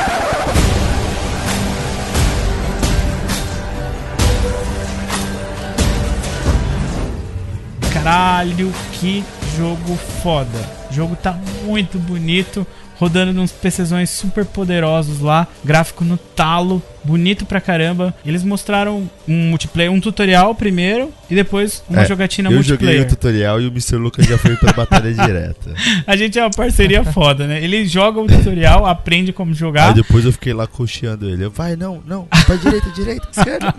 Caralho, 7.98 8.72
que 8.92 9.24
jogo 9.56 9.96
foda. 10.22 10.58
O 10.88 10.94
jogo 10.94 11.16
tá 11.16 11.37
muito 11.64 11.98
bonito, 11.98 12.64
rodando 12.94 13.32
nos 13.32 13.50
PCzões 13.50 14.08
super 14.08 14.44
poderosos 14.44 15.20
lá, 15.20 15.48
gráfico 15.64 16.04
no 16.04 16.16
talo, 16.16 16.80
bonito 17.02 17.44
pra 17.44 17.61
caramba. 17.61 18.14
Eles 18.24 18.44
mostraram 18.44 19.11
um 19.26 19.50
multiplayer, 19.50 19.90
um 19.90 19.98
tutorial 20.00 20.54
primeiro 20.54 21.12
e 21.28 21.34
depois 21.34 21.82
uma 21.90 22.02
é, 22.02 22.04
jogatina 22.06 22.48
eu 22.48 22.54
multiplayer. 22.54 22.94
Eu 22.94 22.98
joguei 22.98 23.12
o 23.12 23.16
tutorial 23.16 23.61
e 23.61 23.66
o 23.66 23.70
Mr. 23.70 23.96
Lucas 23.96 24.26
já 24.26 24.38
foi 24.38 24.54
pra 24.54 24.72
batalha 24.72 25.12
direta. 25.12 25.74
A 26.06 26.14
gente 26.14 26.38
é 26.38 26.42
uma 26.44 26.50
parceria 26.50 27.02
foda, 27.02 27.48
né? 27.48 27.61
Ele 27.61 27.84
joga 27.84 28.20
o 28.20 28.28
tutorial, 28.28 28.87
aprende 28.87 29.32
como 29.32 29.52
jogar. 29.52 29.88
Aí 29.88 29.94
depois 29.94 30.24
eu 30.24 30.30
fiquei 30.30 30.54
lá 30.54 30.68
cocheando 30.68 31.28
ele. 31.28 31.44
Eu, 31.44 31.50
vai, 31.50 31.74
não, 31.74 32.00
não, 32.06 32.28
pra 32.46 32.54
direita, 32.54 32.90
direita, 32.90 33.26
esquerda. 33.37 33.74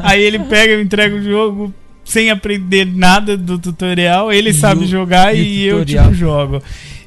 Aí 0.00 0.20
ele 0.20 0.40
pega 0.40 0.74
e 0.74 0.82
entrega 0.82 1.14
o 1.14 1.22
jogo, 1.22 1.72
sem 2.04 2.30
aprender 2.30 2.84
nada 2.84 3.36
do 3.36 3.58
tutorial, 3.58 4.32
ele 4.32 4.50
e 4.50 4.54
sabe 4.54 4.84
o, 4.84 4.86
jogar 4.86 5.34
e, 5.34 5.40
e 5.40 5.64
eu 5.64 5.84
tipo 5.84 6.12
jogo. 6.14 6.62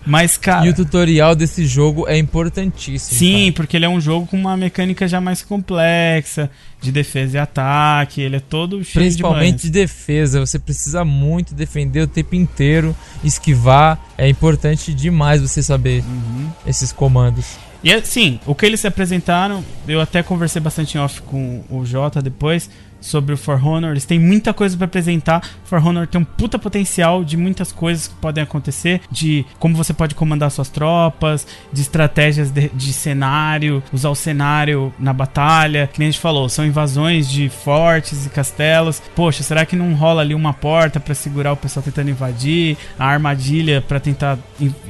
Mas, 0.07 0.37
cara. 0.37 0.65
E 0.65 0.69
o 0.69 0.73
tutorial 0.73 1.35
desse 1.35 1.67
jogo 1.67 2.07
é 2.07 2.17
importantíssimo. 2.17 3.19
Sim, 3.19 3.39
cara. 3.39 3.53
porque 3.53 3.75
ele 3.75 3.85
é 3.85 3.89
um 3.89 3.99
jogo 3.99 4.25
com 4.25 4.37
uma 4.37 4.55
mecânica 4.55 5.05
já 5.05 5.19
mais 5.19 5.41
complexa, 5.41 6.49
de 6.81 6.93
defesa 6.93 7.37
e 7.37 7.39
ataque. 7.39 8.21
Ele 8.21 8.37
é 8.37 8.39
todo 8.39 8.81
cheio 8.85 9.05
Principalmente 9.05 9.57
de, 9.57 9.63
de 9.63 9.69
defesa. 9.69 10.39
Você 10.39 10.57
precisa 10.57 11.03
muito 11.03 11.53
defender 11.53 12.01
o 12.01 12.07
tempo 12.07 12.35
inteiro, 12.35 12.95
esquivar. 13.21 13.99
É 14.17 14.29
importante 14.29 14.93
demais 14.93 15.41
você 15.41 15.61
saber 15.61 16.01
uhum. 16.03 16.49
esses 16.65 16.93
comandos. 16.93 17.57
E 17.83 17.91
assim, 17.93 18.39
o 18.45 18.55
que 18.55 18.65
eles 18.65 18.79
se 18.79 18.87
apresentaram, 18.87 19.63
eu 19.87 19.99
até 20.01 20.23
conversei 20.23 20.61
bastante 20.61 20.97
em 20.97 21.01
off 21.01 21.21
com 21.21 21.63
o 21.69 21.85
Jota 21.85 22.21
depois 22.21 22.69
sobre 22.99 23.33
o 23.33 23.37
For 23.37 23.65
Honor. 23.65 23.91
Eles 23.91 24.05
têm 24.05 24.19
muita 24.19 24.53
coisa 24.53 24.75
para 24.75 24.85
apresentar. 24.85 25.41
For 25.63 25.85
Honor 25.85 26.07
tem 26.07 26.21
um 26.21 26.25
puta 26.25 26.57
potencial 26.57 27.23
de 27.23 27.37
muitas 27.37 27.71
coisas 27.71 28.07
que 28.07 28.15
podem 28.15 28.43
acontecer, 28.43 29.01
de 29.11 29.45
como 29.59 29.75
você 29.75 29.93
pode 29.93 30.15
comandar 30.15 30.51
suas 30.51 30.69
tropas, 30.69 31.47
de 31.71 31.81
estratégias 31.81 32.51
de, 32.51 32.69
de 32.69 32.93
cenário, 32.93 33.83
usar 33.91 34.09
o 34.09 34.15
cenário 34.15 34.93
na 34.99 35.13
batalha. 35.13 35.89
Que 35.91 35.99
nem 35.99 36.09
a 36.09 36.11
gente 36.11 36.21
falou, 36.21 36.49
são 36.49 36.65
invasões 36.65 37.29
de 37.29 37.49
fortes 37.49 38.25
e 38.25 38.29
castelos. 38.29 39.01
Poxa, 39.15 39.43
será 39.43 39.65
que 39.65 39.75
não 39.75 39.93
rola 39.93 40.21
ali 40.21 40.33
uma 40.33 40.53
porta 40.53 40.99
para 40.99 41.13
segurar 41.13 41.53
o 41.53 41.57
pessoal 41.57 41.83
tentando 41.83 42.09
invadir? 42.09 42.77
A 42.97 43.05
armadilha 43.05 43.81
para 43.81 43.99
tentar 43.99 44.37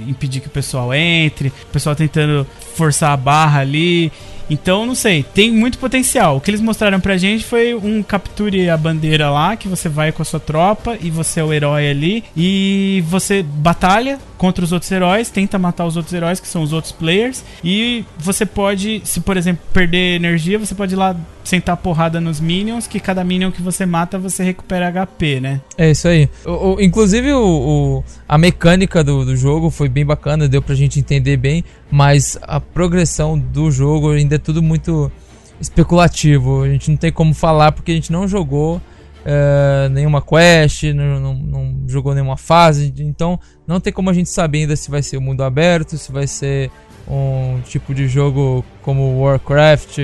impedir 0.08 0.42
que 0.42 0.48
o 0.48 0.52
pessoal 0.52 0.94
entre? 0.94 1.50
O 1.50 1.72
pessoal 1.72 1.96
tentando 1.96 2.46
forçar 2.76 3.12
a 3.12 3.18
barra 3.18 3.62
ali. 3.62 4.12
Então, 4.50 4.86
não 4.86 4.96
sei, 4.96 5.24
tem 5.24 5.52
muito 5.52 5.78
potencial. 5.78 6.38
O 6.38 6.42
que 6.42 6.50
eles 6.50 6.62
mostraram 6.62 7.00
pra 7.00 7.18
gente 7.18 7.44
foi 7.44 7.74
um 7.74 8.02
capture 8.02 8.70
a 8.70 8.78
bandeira 8.78 9.30
lá, 9.30 9.56
que 9.56 9.68
você 9.68 9.90
vai 9.90 10.12
com 10.12 10.22
a 10.22 10.26
sua 10.26 10.40
tropa 10.40 10.98
e 11.02 11.10
você 11.10 11.40
é 11.40 11.44
o 11.44 11.54
herói 11.54 11.90
ali. 11.90 12.24
E 12.36 13.04
você 13.08 13.44
batalha 13.44 14.20
contra 14.38 14.64
os 14.64 14.72
outros 14.72 14.92
heróis, 14.92 15.30
tenta 15.30 15.58
matar 15.58 15.86
os 15.86 15.98
outros 15.98 16.14
heróis, 16.14 16.40
que 16.40 16.48
são 16.48 16.62
os 16.62 16.72
outros 16.72 16.92
players. 16.92 17.44
E 17.64 18.06
você 18.18 18.46
pode, 18.46 19.02
se 19.04 19.20
por 19.20 19.36
exemplo, 19.36 19.64
perder 19.74 20.16
energia, 20.16 20.60
você 20.60 20.76
pode 20.76 20.94
ir 20.94 20.98
lá 20.98 21.16
sentar 21.44 21.78
porrada 21.78 22.20
nos 22.20 22.40
minions, 22.40 22.88
que 22.88 23.00
cada 23.00 23.24
minion 23.24 23.52
que 23.52 23.62
você 23.62 23.86
mata, 23.86 24.20
você 24.20 24.44
recupera 24.44 24.92
HP, 24.92 25.40
né? 25.40 25.62
É 25.78 25.92
isso 25.92 26.08
aí. 26.08 26.30
O, 26.46 26.76
o 26.76 26.82
inclusive, 26.82 27.32
o, 27.34 28.04
a 28.28 28.38
mecânica 28.38 29.04
do, 29.04 29.26
do 29.26 29.36
jogo 29.36 29.70
foi 29.70 29.90
bem 29.90 30.06
bacana, 30.06 30.48
deu 30.48 30.62
pra 30.62 30.76
gente 30.76 31.00
entender 31.00 31.38
bem, 31.38 31.64
mas 31.90 32.38
a 32.42 32.60
progressão 32.60 33.38
do 33.40 33.72
jogo 33.72 34.12
ainda 34.12 34.36
é 34.36 34.40
tudo 34.40 34.62
muito 34.62 35.12
especulativo. 35.60 36.64
A 36.64 36.70
gente 36.70 36.90
não 36.92 36.98
tem 36.98 37.12
como 37.12 37.34
falar 37.34 37.72
porque 37.72 37.92
a 37.92 37.96
gente 37.96 38.12
não 38.12 38.28
jogou 38.28 38.82
uh, 39.28 39.90
nenhuma 39.90 40.22
quest, 40.22 40.84
não, 40.94 41.20
não, 41.20 41.34
não, 41.34 41.76
jogou 41.88 42.14
nenhuma 42.14 42.38
fase, 42.38 42.94
então 43.00 43.40
não 43.68 43.80
tem 43.80 43.92
como 43.92 44.10
a 44.10 44.14
gente 44.14 44.30
saber 44.30 44.60
ainda 44.60 44.76
se 44.76 44.90
vai 44.90 45.04
ser 45.04 45.18
o 45.18 45.20
um 45.20 45.24
mundo 45.24 45.44
aberto, 45.44 45.98
se 45.98 46.12
vai 46.12 46.26
ser 46.26 46.72
um 47.08 47.60
tipo 47.66 47.94
de 47.94 48.08
jogo 48.08 48.64
como 48.82 49.22
Warcraft 49.22 50.00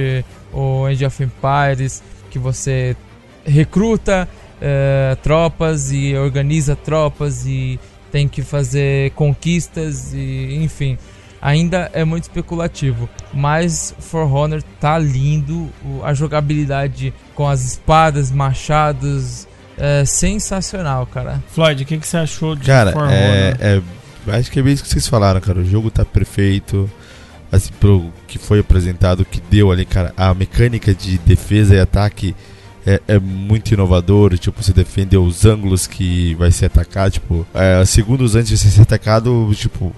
ou 0.52 0.86
Age 0.86 1.06
of 1.06 1.23
Empires, 1.23 2.04
que 2.30 2.38
você 2.38 2.95
recruta 3.45 4.28
uh, 4.58 5.15
tropas 5.17 5.91
e 5.91 6.15
organiza 6.15 6.76
tropas 6.76 7.45
e 7.45 7.80
tem 8.12 8.28
que 8.28 8.41
fazer 8.41 9.12
conquistas 9.12 10.13
e 10.13 10.60
enfim 10.62 10.97
ainda 11.43 11.91
é 11.93 12.06
muito 12.06 12.23
especulativo. 12.23 13.10
Mas 13.34 13.93
For 13.99 14.32
Honor 14.34 14.63
tá 14.80 14.97
lindo, 14.97 15.69
a 16.02 16.13
jogabilidade 16.13 17.13
com 17.36 17.49
as 17.49 17.62
espadas, 17.65 18.32
machados, 18.32 19.45
é 19.86 20.06
sensacional, 20.06 21.06
cara. 21.06 21.43
Floyd, 21.50 21.84
o 21.84 21.86
que, 21.86 21.98
que 21.98 22.08
você 22.08 22.15
achou 22.15 22.56
de 22.56 22.65
cara, 22.65 22.93
é? 23.12 23.54
É, 23.60 23.82
acho 24.38 24.50
que 24.50 24.58
é 24.58 24.63
bem 24.63 24.72
isso 24.72 24.82
que 24.82 24.88
vocês 24.88 25.06
falaram, 25.06 25.41
cara. 25.41 25.60
O 25.60 25.65
jogo 25.65 25.91
tá 25.91 26.06
perfeito. 26.06 26.89
Assim, 27.52 27.69
pro 27.82 28.10
que 28.26 28.39
foi 28.39 28.60
apresentado, 28.60 29.26
que 29.26 29.41
deu 29.52 29.74
ali, 29.74 29.86
cara, 29.86 30.13
a 30.15 30.34
mecânica 30.34 30.93
de 30.93 31.17
defesa 31.19 31.76
e 31.76 31.80
ataque 31.82 32.34
é, 32.88 33.02
é, 33.10 33.19
muito 33.19 33.74
inovador. 33.74 34.38
Tipo, 34.38 34.63
você 34.63 34.72
defende 34.72 35.17
os 35.17 35.46
ângulos 35.46 35.86
que 35.86 36.34
vai 36.36 36.50
ser 36.50 36.67
atacado. 36.67 37.12
Tipo, 37.12 37.46
é, 37.54 37.84
segundos 37.84 38.38
antes 38.38 38.50
de 38.50 38.58
ser 38.58 38.82
atacado, 38.82 39.52
tipo, 39.54 39.93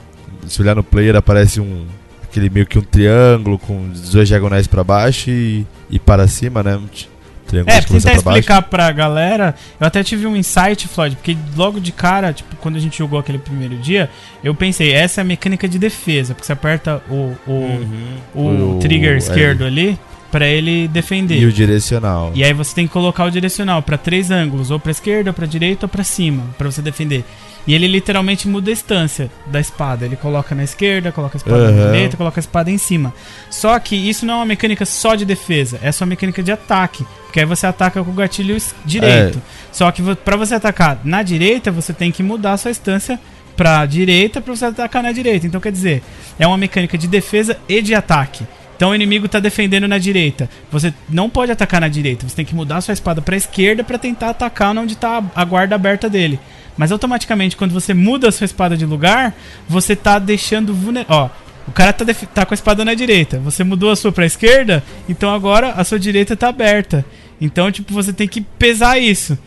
se 0.47 0.59
olhar 0.63 0.75
no 0.75 0.83
player, 0.83 1.15
aparece 1.15 1.61
um 1.61 1.85
aquele 2.23 2.49
meio 2.49 2.65
que 2.65 2.79
um 2.79 2.81
triângulo 2.81 3.59
com 3.59 3.87
duas 4.11 4.27
diagonais 4.27 4.65
para 4.65 4.83
baixo 4.83 5.29
e, 5.29 5.65
e 5.91 5.99
para 5.99 6.27
cima, 6.27 6.63
né? 6.63 6.81
Triângulo 7.45 7.75
é, 7.75 7.81
pra 7.81 7.89
tentar 7.89 8.13
explicar 8.13 8.53
baixo. 8.55 8.69
pra 8.69 8.91
galera, 8.91 9.55
eu 9.79 9.85
até 9.85 10.03
tive 10.03 10.25
um 10.25 10.35
insight, 10.35 10.87
Floyd, 10.87 11.15
porque 11.15 11.37
logo 11.55 11.79
de 11.79 11.91
cara, 11.91 12.33
tipo, 12.33 12.55
quando 12.57 12.75
a 12.75 12.79
gente 12.79 12.97
jogou 12.97 13.19
aquele 13.19 13.37
primeiro 13.37 13.77
dia, 13.77 14.09
eu 14.43 14.53
pensei, 14.55 14.91
essa 14.91 15.21
é 15.21 15.23
a 15.23 15.25
mecânica 15.25 15.67
de 15.67 15.77
defesa, 15.77 16.33
porque 16.33 16.45
você 16.45 16.53
aperta 16.53 17.01
o, 17.09 17.35
o, 17.45 17.51
uhum. 17.51 18.17
o, 18.33 18.77
o 18.77 18.79
trigger 18.79 19.17
esquerdo 19.17 19.63
é. 19.63 19.67
ali 19.67 19.99
para 20.31 20.47
ele 20.47 20.87
defender. 20.89 21.39
E 21.39 21.45
o 21.45 21.51
direcional. 21.51 22.31
E 22.35 22.43
aí 22.43 22.51
você 22.51 22.75
tem 22.75 22.87
que 22.87 22.93
colocar 22.93 23.23
o 23.23 23.31
direcional 23.31 23.81
para 23.81 23.97
três 23.97 24.31
ângulos, 24.31 24.69
ou 24.69 24.79
para 24.79 24.91
esquerda, 24.91 25.29
ou 25.29 25.33
para 25.33 25.45
direita, 25.45 25.85
ou 25.85 25.89
para 25.89 26.03
cima, 26.03 26.43
para 26.57 26.69
você 26.69 26.81
defender. 26.81 27.23
E 27.67 27.73
ele 27.73 27.87
literalmente 27.87 28.47
muda 28.47 28.69
a 28.69 28.73
distância 28.73 29.31
da 29.47 29.59
espada. 29.59 30.05
Ele 30.05 30.15
coloca 30.15 30.53
na 30.53 30.63
esquerda, 30.63 31.11
coloca 31.11 31.35
a 31.35 31.39
espada 31.39 31.57
uhum. 31.57 31.75
na 31.75 31.85
direita, 31.85 32.17
coloca 32.17 32.39
a 32.39 32.41
espada 32.41 32.69
em 32.69 32.77
cima. 32.77 33.13
Só 33.49 33.77
que 33.79 33.95
isso 33.95 34.25
não 34.25 34.35
é 34.35 34.37
uma 34.37 34.45
mecânica 34.45 34.85
só 34.85 35.15
de 35.15 35.25
defesa, 35.25 35.79
é 35.81 35.91
só 35.91 36.05
uma 36.05 36.09
mecânica 36.09 36.43
de 36.43 36.51
ataque. 36.51 37.05
Porque 37.23 37.39
aí 37.39 37.45
você 37.45 37.65
ataca 37.65 38.03
com 38.03 38.11
o 38.11 38.13
gatilho 38.13 38.55
direito. 38.85 39.39
É. 39.39 39.41
Só 39.71 39.91
que 39.91 40.01
para 40.15 40.37
você 40.37 40.55
atacar 40.55 40.99
na 41.03 41.23
direita, 41.23 41.71
você 41.71 41.91
tem 41.91 42.11
que 42.11 42.21
mudar 42.21 42.53
a 42.53 42.57
sua 42.57 42.71
distância 42.71 43.19
pra 43.55 43.85
direita 43.85 44.41
para 44.41 44.55
você 44.55 44.65
atacar 44.65 45.01
na 45.01 45.11
direita. 45.11 45.47
Então 45.47 45.59
quer 45.59 45.71
dizer, 45.71 46.03
é 46.37 46.45
uma 46.45 46.57
mecânica 46.57 46.97
de 46.97 47.07
defesa 47.07 47.57
e 47.67 47.81
de 47.81 47.95
ataque. 47.95 48.45
Então 48.75 48.89
o 48.89 48.95
inimigo 48.95 49.27
tá 49.27 49.39
defendendo 49.39 49.87
na 49.87 49.97
direita. 49.97 50.49
Você 50.71 50.93
não 51.09 51.29
pode 51.29 51.51
atacar 51.51 51.79
na 51.79 51.87
direita, 51.87 52.27
você 52.27 52.35
tem 52.35 52.45
que 52.45 52.55
mudar 52.55 52.81
sua 52.81 52.93
espada 52.93 53.21
para 53.21 53.35
esquerda 53.35 53.83
para 53.83 53.97
tentar 53.97 54.29
atacar 54.29 54.77
onde 54.77 54.95
tá 54.95 55.23
a 55.33 55.45
guarda 55.45 55.75
aberta 55.75 56.09
dele. 56.09 56.39
Mas 56.77 56.91
automaticamente, 56.91 57.55
quando 57.55 57.71
você 57.71 57.93
muda 57.93 58.29
a 58.29 58.31
sua 58.31 58.45
espada 58.45 58.75
de 58.75 58.85
lugar, 58.85 59.35
você 59.67 59.95
tá 59.95 60.19
deixando 60.19 60.73
vulnerável. 60.73 61.15
Ó, 61.15 61.29
o 61.67 61.71
cara 61.71 61.93
tá, 61.93 62.05
tá 62.33 62.45
com 62.45 62.53
a 62.53 62.55
espada 62.55 62.85
na 62.85 62.93
direita. 62.93 63.39
Você 63.39 63.63
mudou 63.63 63.91
a 63.91 63.95
sua 63.95 64.11
pra 64.11 64.25
esquerda, 64.25 64.83
então 65.07 65.33
agora 65.33 65.71
a 65.71 65.83
sua 65.83 65.99
direita 65.99 66.35
tá 66.35 66.49
aberta. 66.49 67.05
Então, 67.39 67.71
tipo, 67.71 67.93
você 67.93 68.13
tem 68.13 68.27
que 68.27 68.41
pesar 68.41 68.99
isso. 68.99 69.37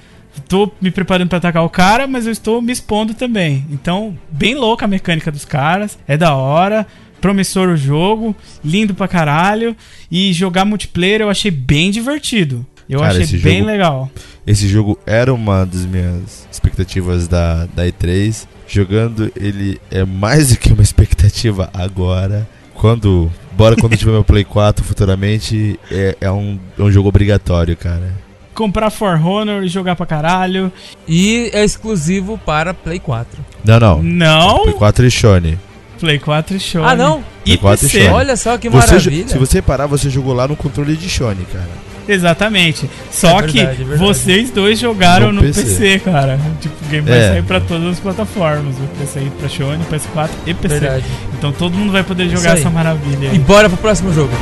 tô 0.49 0.71
me 0.81 0.91
preparando 0.91 1.29
para 1.29 1.39
atacar 1.39 1.65
o 1.65 1.71
cara, 1.71 2.07
mas 2.07 2.27
eu 2.27 2.33
estou 2.33 2.61
me 2.61 2.73
expondo 2.73 3.15
também. 3.15 3.67
Então, 3.71 4.17
bem 4.31 4.55
louca 4.55 4.85
a 4.85 4.89
mecânica 4.89 5.31
dos 5.31 5.45
caras, 5.45 5.99
é 6.07 6.17
da 6.17 6.35
hora 6.35 6.87
promissor 7.21 7.69
o 7.69 7.77
jogo, 7.77 8.35
lindo 8.65 8.95
pra 8.95 9.09
caralho. 9.09 9.77
E 10.11 10.33
jogar 10.33 10.65
multiplayer 10.65 11.21
eu 11.21 11.31
achei 11.31 11.51
bem 11.51 11.91
divertido. 11.91 12.67
Eu 12.89 13.01
Cara, 13.01 13.19
achei 13.19 13.39
bem 13.39 13.59
jogo, 13.59 13.71
legal. 13.71 14.11
Esse 14.47 14.67
jogo 14.67 14.99
era 15.05 15.33
uma 15.33 15.67
das 15.67 15.85
minhas 15.85 16.49
expectativas 16.51 17.29
da, 17.29 17.67
da 17.67 17.85
E3. 17.85 18.47
Jogando 18.67 19.31
ele 19.37 19.81
é 19.91 20.05
mais 20.05 20.49
do 20.51 20.57
que 20.57 20.73
uma 20.73 20.83
expectativa 20.83 21.71
agora. 21.75 22.49
Quando. 22.75 23.31
Bora 23.53 23.75
quando 23.75 23.97
tiver 23.97 24.13
meu 24.13 24.23
Play 24.23 24.45
4 24.45 24.85
futuramente, 24.85 25.79
é, 25.91 26.17
é, 26.21 26.31
um, 26.31 26.61
é 26.79 26.83
um 26.83 26.93
jogo 26.93 27.09
obrigatório, 27.09 27.77
cara. 27.77 28.13
Comprar 28.55 28.89
For 28.89 29.21
Honor 29.21 29.65
e 29.65 29.69
jogar 29.69 29.97
pra 29.97 30.07
caralho. 30.07 30.73
E 31.07 31.51
é 31.53 31.65
exclusivo 31.65 32.39
para 32.39 32.73
Play 32.73 33.01
4. 33.01 33.45
Não, 33.65 33.81
não. 33.81 34.03
Não? 34.03 34.63
Play 34.63 34.75
4 34.75 35.07
e 35.07 35.11
Sony. 35.11 35.59
Play 35.99 36.19
4 36.19 36.57
e 36.57 36.61
Sony. 36.61 36.85
Ah, 36.87 36.97
não? 36.97 37.25
E 37.45 37.57
Play 37.57 37.59
4 37.59 37.89
PC. 37.89 38.01
E 38.01 38.09
Olha 38.09 38.37
só 38.37 38.57
que 38.57 38.71
maravilha. 38.71 39.29
se 39.29 39.39
você 39.39 39.61
parar, 39.61 39.87
você 39.87 40.09
jogou 40.09 40.33
lá 40.35 40.47
no 40.47 40.57
controle 40.57 40.97
de 40.97 41.09
Sony, 41.09 41.45
cara. 41.53 41.89
Exatamente. 42.09 42.89
Só 43.11 43.41
é 43.41 43.43
que 43.43 43.59
verdade, 43.59 43.83
é 43.83 43.97
vocês 43.97 44.51
dois 44.51 44.79
jogaram 44.79 45.27
no, 45.27 45.35
no 45.35 45.43
PC. 45.43 45.63
PC. 45.63 45.99
cara. 45.99 46.41
Tipo, 46.59 46.75
o 46.83 46.89
game 46.89 47.07
vai 47.07 47.19
é. 47.19 47.29
sair 47.29 47.43
pra 47.43 47.61
todas 47.61 47.87
as 47.93 48.01
plataformas. 48.01 48.75
Vai 48.97 49.07
sair 49.07 49.31
pra 49.31 49.49
Sony, 49.49 49.85
PS4 49.91 50.31
e 50.47 50.55
PC. 50.55 50.79
Verdade. 50.81 51.05
Então 51.37 51.53
todo 51.53 51.77
mundo 51.77 51.93
vai 51.93 52.03
poder 52.03 52.29
jogar 52.31 52.57
essa 52.57 52.71
maravilha. 52.71 53.31
E 53.33 53.39
bora 53.39 53.69
pro 53.69 53.77
próximo 53.77 54.13
jogo. 54.15 54.33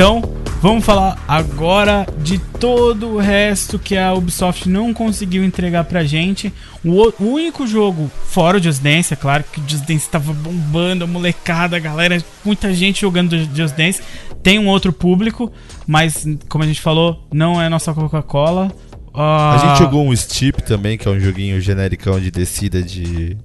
Então, 0.00 0.22
vamos 0.62 0.82
falar 0.82 1.22
agora 1.28 2.06
de 2.22 2.38
todo 2.38 3.06
o 3.06 3.18
resto 3.18 3.78
que 3.78 3.98
a 3.98 4.14
Ubisoft 4.14 4.66
não 4.66 4.94
conseguiu 4.94 5.44
entregar 5.44 5.84
pra 5.84 6.04
gente. 6.04 6.50
O, 6.82 7.12
único 7.22 7.66
jogo, 7.66 8.10
fora 8.24 8.56
o 8.56 8.62
Just 8.62 8.80
Dance, 8.80 9.12
é 9.12 9.16
claro 9.16 9.44
que 9.44 9.60
o 9.60 9.64
Just 9.68 9.84
Dance 9.84 10.08
tava 10.08 10.32
bombando, 10.32 11.04
a 11.04 11.06
molecada, 11.06 11.76
a 11.76 11.78
galera, 11.78 12.16
muita 12.42 12.72
gente 12.72 13.02
jogando 13.02 13.36
Just 13.54 13.74
Dance. 13.74 14.00
Tem 14.42 14.58
um 14.58 14.68
outro 14.68 14.90
público, 14.90 15.52
mas 15.86 16.26
como 16.48 16.64
a 16.64 16.66
gente 16.66 16.80
falou, 16.80 17.28
não 17.30 17.60
é 17.60 17.68
nossa 17.68 17.92
Coca-Cola. 17.92 18.72
A 19.12 19.58
gente 19.62 19.80
jogou 19.80 20.08
um 20.08 20.16
Steep 20.16 20.62
também, 20.62 20.96
que 20.96 21.06
é 21.06 21.10
um 21.10 21.20
joguinho 21.20 21.60
genericão 21.60 22.18
de 22.18 22.30
descida 22.30 22.82
de 22.82 23.36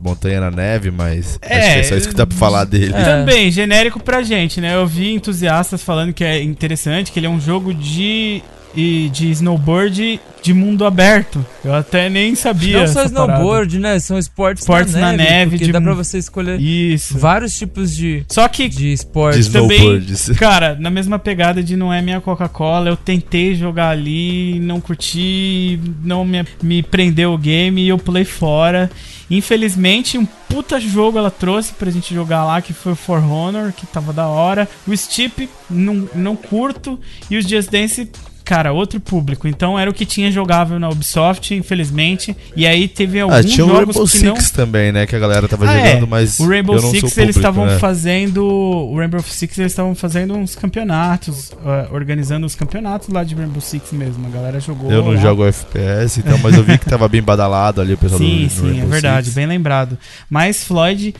Montanha 0.00 0.40
na 0.40 0.50
Neve, 0.50 0.90
mas 0.90 1.38
é, 1.42 1.58
acho 1.58 1.72
que 1.72 1.78
é 1.78 1.82
só 1.82 1.96
isso 1.96 2.08
que 2.08 2.14
dá 2.14 2.26
pra 2.26 2.36
falar 2.36 2.64
dele. 2.64 2.92
É. 2.94 3.04
Também, 3.04 3.50
genérico 3.50 4.00
pra 4.00 4.22
gente, 4.22 4.60
né? 4.60 4.74
Eu 4.74 4.86
vi 4.86 5.12
entusiastas 5.12 5.82
falando 5.82 6.12
que 6.12 6.24
é 6.24 6.42
interessante, 6.42 7.12
que 7.12 7.18
ele 7.18 7.26
é 7.26 7.30
um 7.30 7.40
jogo 7.40 7.74
de 7.74 8.42
e 8.74 9.08
de 9.12 9.30
snowboard 9.30 10.20
de 10.42 10.54
mundo 10.54 10.84
aberto. 10.84 11.44
Eu 11.64 11.74
até 11.74 12.08
nem 12.08 12.34
sabia. 12.34 12.80
Não 12.80 12.86
só 12.86 13.04
snowboard, 13.04 13.78
parada. 13.78 13.94
né? 13.94 14.00
São 14.00 14.18
esportes, 14.18 14.62
esportes 14.62 14.94
na, 14.94 15.12
neve. 15.12 15.22
Na 15.22 15.30
neve 15.30 15.50
porque 15.52 15.64
de... 15.66 15.72
dá 15.72 15.80
pra 15.80 15.94
você 15.94 16.18
escolher 16.18 16.60
Isso. 16.60 17.18
vários 17.18 17.56
tipos 17.56 17.94
de, 17.94 18.24
só 18.28 18.48
que 18.48 18.68
de 18.68 18.92
esportes. 18.92 19.46
De 19.46 19.52
também, 19.52 20.02
cara, 20.38 20.76
na 20.78 20.90
mesma 20.90 21.18
pegada 21.18 21.62
de 21.62 21.76
não 21.76 21.92
é 21.92 22.00
minha 22.00 22.20
Coca-Cola, 22.20 22.88
eu 22.88 22.96
tentei 22.96 23.54
jogar 23.54 23.90
ali, 23.90 24.58
não 24.60 24.80
curti, 24.80 25.80
não 26.02 26.24
me, 26.24 26.44
me 26.62 26.82
prendeu 26.82 27.32
o 27.32 27.38
game 27.38 27.82
e 27.82 27.88
eu 27.88 27.98
pulei 27.98 28.24
fora. 28.24 28.90
Infelizmente, 29.30 30.18
um 30.18 30.26
puta 30.26 30.80
jogo 30.80 31.16
ela 31.16 31.30
trouxe 31.30 31.72
pra 31.72 31.90
gente 31.90 32.12
jogar 32.12 32.44
lá, 32.44 32.60
que 32.60 32.72
foi 32.72 32.92
o 32.92 32.96
For 32.96 33.22
Honor, 33.22 33.72
que 33.72 33.86
tava 33.86 34.12
da 34.12 34.26
hora. 34.26 34.68
O 34.88 34.96
Steep, 34.96 35.48
não, 35.70 36.08
não 36.14 36.34
curto. 36.34 36.98
E 37.30 37.36
os 37.36 37.46
Just 37.46 37.70
Dance, 37.70 38.10
cara, 38.50 38.72
outro 38.72 38.98
público. 38.98 39.46
Então 39.46 39.78
era 39.78 39.88
o 39.88 39.94
que 39.94 40.04
tinha 40.04 40.28
jogável 40.32 40.76
na 40.80 40.88
Ubisoft, 40.88 41.54
infelizmente. 41.54 42.36
E 42.56 42.66
aí 42.66 42.88
teve 42.88 43.20
ah, 43.20 43.22
alguns 43.22 43.38
ah, 43.38 43.44
tinha 43.44 43.58
jogos 43.58 43.72
o 43.72 43.76
Rainbow 43.76 44.02
que 44.02 44.10
Six 44.10 44.24
não... 44.24 44.34
também, 44.50 44.90
né, 44.90 45.06
que 45.06 45.14
a 45.14 45.20
galera 45.20 45.46
tava 45.46 45.70
ah, 45.70 45.76
jogando, 45.76 46.04
é. 46.04 46.08
mas 46.08 46.40
o 46.40 46.48
Rainbow 46.48 46.76
Six 46.80 47.00
público, 47.00 47.20
eles 47.20 47.36
estavam 47.36 47.66
né? 47.66 47.78
fazendo, 47.78 48.44
o 48.44 48.96
Rainbow 48.98 49.22
Six 49.22 49.56
eles 49.56 49.70
estavam 49.70 49.94
fazendo 49.94 50.34
uns 50.34 50.56
campeonatos, 50.56 51.50
uh, 51.52 51.94
organizando 51.94 52.44
os 52.44 52.56
campeonatos 52.56 53.08
lá 53.08 53.22
de 53.22 53.36
Rainbow 53.36 53.60
Six 53.60 53.92
mesmo. 53.92 54.26
A 54.26 54.30
galera 54.30 54.58
jogou. 54.58 54.90
Eu 54.90 55.04
não 55.04 55.12
lá. 55.12 55.20
jogo 55.20 55.46
FPS, 55.46 56.18
então, 56.18 56.36
mas 56.38 56.56
eu 56.56 56.64
vi 56.64 56.76
que 56.76 56.86
tava 56.86 57.06
bem 57.06 57.22
badalado 57.22 57.80
ali 57.80 57.94
o 57.94 57.98
pessoal 57.98 58.18
sim, 58.18 58.46
do, 58.46 58.50
Sim, 58.50 58.72
sim, 58.72 58.80
é 58.80 58.84
verdade, 58.84 59.26
Six. 59.26 59.36
bem 59.36 59.46
lembrado. 59.46 59.96
Mas 60.28 60.64
Floyd 60.64 61.14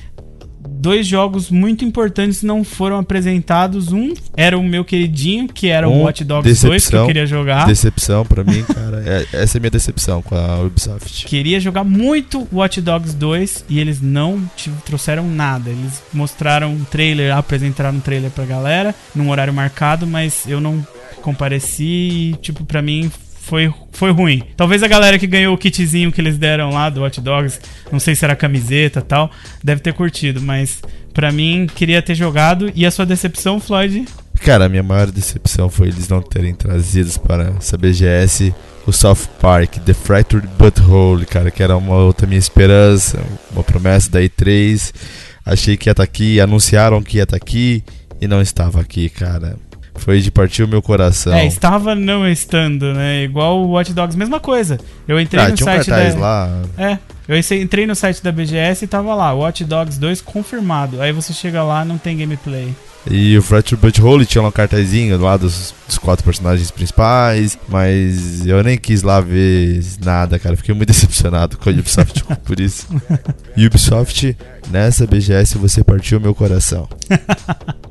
dois 0.69 1.07
jogos 1.07 1.51
muito 1.51 1.85
importantes 1.85 2.43
não 2.43 2.65
foram 2.65 2.99
apresentados. 2.99 3.93
Um 3.93 4.13
era 4.37 4.59
o 4.59 4.63
meu 4.63 4.85
queridinho, 4.85 5.49
que 5.49 5.69
era 5.69 5.89
um, 5.89 6.01
o 6.01 6.03
Watch 6.05 6.25
Dogs 6.25 6.49
decepção, 6.49 6.71
2, 6.71 6.89
que 6.89 6.97
eu 6.97 7.07
queria 7.07 7.27
jogar. 7.27 7.67
Decepção 7.67 8.25
para 8.25 8.45
mim, 8.45 8.63
cara. 8.63 9.03
É, 9.05 9.43
essa 9.43 9.59
é 9.59 9.61
minha 9.61 9.71
decepção 9.71 10.23
com 10.23 10.35
a 10.35 10.61
Ubisoft. 10.61 11.27
Queria 11.27 11.61
jogar 11.61 11.85
muito 11.85 12.47
Watch 12.53 12.81
Dogs 12.81 13.15
2 13.15 13.65
e 13.69 13.79
eles 13.79 14.01
não 14.01 14.43
trouxeram 14.85 15.29
nada. 15.29 15.71
Eles 15.71 16.03
mostraram 16.13 16.73
um 16.73 16.85
trailer, 16.85 17.35
apresentaram 17.37 17.97
um 17.97 18.01
trailer 18.01 18.31
pra 18.31 18.45
galera, 18.45 18.95
num 19.15 19.31
horário 19.31 19.53
marcado, 19.53 20.07
mas 20.07 20.45
eu 20.47 20.61
não 20.61 20.85
compareci 21.23 21.85
e, 22.33 22.37
tipo, 22.41 22.65
pra 22.65 22.81
mim 22.81 23.11
foi, 23.41 23.73
foi 23.93 24.13
ruim. 24.13 24.43
Talvez 24.57 24.83
a 24.83 24.89
galera 24.89 25.19
que 25.19 25.27
ganhou 25.27 25.55
o 25.55 25.59
kitzinho 25.59 26.13
que 26.13 26.21
eles 26.21 26.39
deram 26.39 26.71
lá 26.71 26.89
do 26.89 27.03
Hot 27.03 27.21
Dogs, 27.21 27.59
não 27.91 27.99
sei 27.99 28.15
se 28.15 28.25
era 28.25 28.37
camiseta 28.37 29.03
tal, 29.03 29.31
deve 29.65 29.81
ter 29.81 29.93
curtido, 29.93 30.41
mas 30.41 30.81
para 31.13 31.33
mim 31.33 31.67
queria 31.75 32.01
ter 32.01 32.15
jogado. 32.15 32.71
E 32.75 32.87
a 32.87 32.91
sua 32.91 33.05
decepção, 33.05 33.59
Floyd? 33.59 34.05
Cara, 34.45 34.67
a 34.67 34.69
minha 34.69 34.83
maior 34.83 35.11
decepção 35.11 35.69
foi 35.69 35.89
eles 35.89 36.09
não 36.09 36.23
terem 36.23 36.55
trazido 36.55 37.19
para 37.21 37.55
essa 37.59 37.77
BGS 37.77 38.55
o 38.87 38.93
South 38.93 39.29
Park, 39.41 39.77
The 39.85 39.93
Fractured 39.93 40.49
Butthole, 40.59 41.27
cara, 41.27 41.51
que 41.51 41.63
era 41.63 41.77
uma 41.77 41.97
outra 41.97 42.27
minha 42.27 42.39
esperança, 42.39 43.23
uma 43.51 43.63
promessa 43.63 44.11
da 44.11 44.21
E3. 44.21 44.93
Achei 45.45 45.77
que 45.77 45.89
ia 45.89 45.93
estar 45.93 46.03
tá 46.03 46.05
aqui, 46.05 46.41
anunciaram 46.41 47.03
que 47.03 47.19
ia 47.19 47.25
estar 47.25 47.39
tá 47.39 47.43
aqui 47.43 47.83
e 48.21 48.27
não 48.27 48.41
estava 48.41 48.81
aqui, 48.81 49.09
cara. 49.09 49.57
Foi 49.95 50.21
de 50.21 50.31
partir 50.31 50.63
o 50.63 50.69
meu 50.69 50.81
coração. 50.81 51.35
É, 51.35 51.47
estava 51.47 51.95
não 51.95 52.27
estando, 52.29 52.93
né? 52.95 53.25
Igual 53.25 53.63
o 53.63 53.71
Watch 53.73 53.93
Dogs, 53.93 54.17
mesma 54.17 54.41
coisa. 54.41 54.79
Eu 55.07 55.21
entrei 55.21 55.45
ah, 55.45 55.49
no 55.49 55.55
tinha 55.55 55.83
site 55.83 55.91
um 55.91 56.15
da... 56.15 56.21
lá. 56.21 56.63
É, 56.79 56.99
eu 57.29 57.37
entrei 57.61 57.87
no 57.87 57.95
site 57.95 58.23
da 58.23 58.33
BGS 58.33 58.85
e 58.85 58.89
tava 58.89 59.15
lá, 59.15 59.33
Watch 59.33 59.65
Dogs 59.65 59.99
2 59.99 60.21
confirmado. 60.21 61.01
Aí 61.01 61.13
você 61.13 61.33
chega 61.33 61.63
lá, 61.63 61.85
não 61.85 61.99
tem 61.99 62.17
gameplay. 62.17 62.75
E 63.09 63.37
o 63.39 63.43
Fracture 63.43 63.81
But 63.81 63.99
Holy 63.99 64.27
tinha 64.27 64.43
um 64.43 64.51
cartazinho 64.51 65.19
lá 65.19 65.37
dos, 65.37 65.75
dos, 65.87 65.97
quatro 65.97 66.25
personagens 66.25 66.71
principais, 66.71 67.59
mas 67.67 68.45
eu 68.45 68.63
nem 68.63 68.77
quis 68.77 69.03
lá 69.03 69.21
ver 69.21 69.83
nada, 70.05 70.39
cara. 70.39 70.57
Fiquei 70.57 70.75
muito 70.75 70.89
decepcionado 70.93 71.57
com 71.57 71.71
a 71.71 71.73
Ubisoft 71.73 72.25
por 72.45 72.61
isso. 72.61 72.87
Ubisoft, 73.57 74.37
nessa 74.71 75.07
BGS 75.07 75.57
você 75.57 75.83
partiu 75.83 76.21
meu 76.21 76.35
coração. 76.35 76.89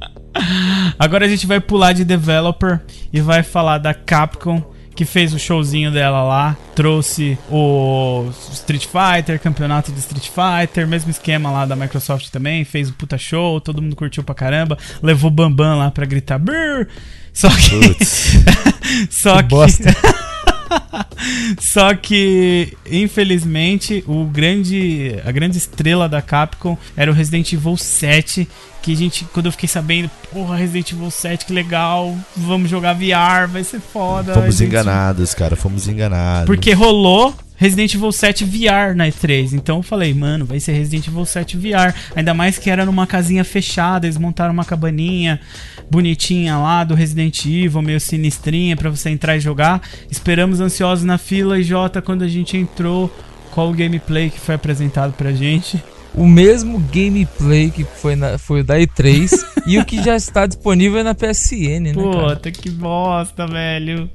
Agora 0.97 1.25
a 1.25 1.30
gente 1.30 1.47
vai 1.47 1.60
pular 1.60 1.93
de 1.93 2.04
developer 2.04 2.82
e 3.12 3.21
vai 3.21 3.43
falar 3.43 3.78
da 3.78 3.93
Capcom 3.93 4.62
que 4.95 5.06
fez 5.06 5.34
o 5.34 5.39
showzinho 5.39 5.91
dela 5.91 6.23
lá, 6.23 6.58
trouxe 6.75 7.38
o 7.49 8.30
Street 8.52 8.86
Fighter, 8.86 9.39
campeonato 9.39 9.93
de 9.93 9.99
Street 9.99 10.28
Fighter, 10.28 10.86
mesmo 10.86 11.10
esquema 11.10 11.49
lá 11.49 11.65
da 11.65 11.73
Microsoft 11.73 12.28
também, 12.28 12.65
fez 12.65 12.89
o 12.89 12.93
puta 12.93 13.17
show, 13.17 13.62
todo 13.62 13.82
mundo 13.82 13.95
curtiu 13.95 14.25
pra 14.25 14.36
caramba, 14.36 14.78
levou 15.02 15.32
Bambam 15.32 15.78
lá 15.78 15.89
pra 15.89 16.06
gritar 16.06 16.38
Brrr! 16.38 16.86
Só 17.32 17.47
que. 17.47 17.95
só 19.10 19.41
que. 19.41 19.56
Só 21.60 21.95
que, 21.95 22.78
infelizmente, 22.89 24.04
o 24.08 24.25
grande, 24.25 25.19
a 25.25 25.32
grande 25.32 25.58
estrela 25.58 26.08
da 26.08 26.21
Capcom 26.21 26.78
era 26.95 27.10
o 27.10 27.13
Resident 27.13 27.52
Evil 27.54 27.75
7, 27.75 28.47
que 28.81 28.93
a 28.93 28.95
gente, 28.95 29.25
quando 29.33 29.47
eu 29.47 29.51
fiquei 29.51 29.67
sabendo, 29.67 30.09
porra, 30.31 30.55
Resident 30.55 30.91
Evil 30.91 31.11
7, 31.11 31.45
que 31.45 31.53
legal, 31.53 32.15
vamos 32.35 32.69
jogar 32.69 32.93
VR, 32.93 33.47
vai 33.49 33.63
ser 33.63 33.79
foda. 33.79 34.33
Fomos 34.33 34.55
gente... 34.55 34.67
enganados, 34.67 35.33
cara, 35.33 35.55
fomos 35.55 35.87
enganados. 35.87 36.45
Porque 36.45 36.73
rolou 36.73 37.35
Resident 37.60 37.93
Evil 37.93 38.12
7 38.12 38.45
VR 38.45 38.95
na 38.95 39.08
E3. 39.08 39.51
Então 39.51 39.77
eu 39.77 39.83
falei, 39.83 40.13
mano, 40.13 40.45
vai 40.45 40.62
ser 40.62 40.71
Resident 40.71 41.08
Evil 41.08 41.25
7 41.25 41.58
VR. 41.58 41.93
Ainda 42.15 42.33
mais 42.33 42.58
que 42.58 42.69
era 42.69 42.85
numa 42.85 43.06
casinha 43.06 43.43
fechada, 43.43 44.08
eles 44.08 44.17
montaram 44.17 44.54
uma 44.54 44.63
cabaninha 44.63 45.41
bonitinha 45.91 46.58
lá 46.58 46.85
do 46.85 46.95
Resident 46.95 47.45
Evil, 47.45 47.81
meio 47.81 47.99
sinistrinha 47.99 48.77
para 48.77 48.89
você 48.89 49.10
entrar 49.10 49.35
e 49.35 49.41
jogar. 49.41 49.81
Esperamos 50.10 50.62
ansiosos 50.62 51.04
na 51.04 51.17
fila 51.17 51.60
e 51.60 51.63
Jota 51.63 52.01
quando 52.01 52.23
a 52.23 52.29
gente 52.29 52.56
entrou, 52.56 53.13
qual 53.51 53.69
o 53.69 53.73
gameplay 53.73 54.29
que 54.29 54.39
foi 54.39 54.56
apresentado 54.56 55.12
pra 55.12 55.33
gente? 55.33 55.83
O 56.13 56.25
mesmo 56.25 56.79
gameplay 56.91 57.69
que 57.69 57.83
foi, 57.83 58.15
na, 58.15 58.37
foi 58.37 58.62
o 58.62 58.63
da 58.63 58.77
E3 58.77 59.31
e 59.67 59.77
o 59.77 59.85
que 59.85 60.01
já 60.01 60.15
está 60.15 60.45
disponível 60.45 61.03
na 61.03 61.13
PSN, 61.13 61.81
né? 61.81 61.93
Puta, 61.93 62.51
que 62.51 62.69
bosta, 62.69 63.45
velho. 63.47 64.10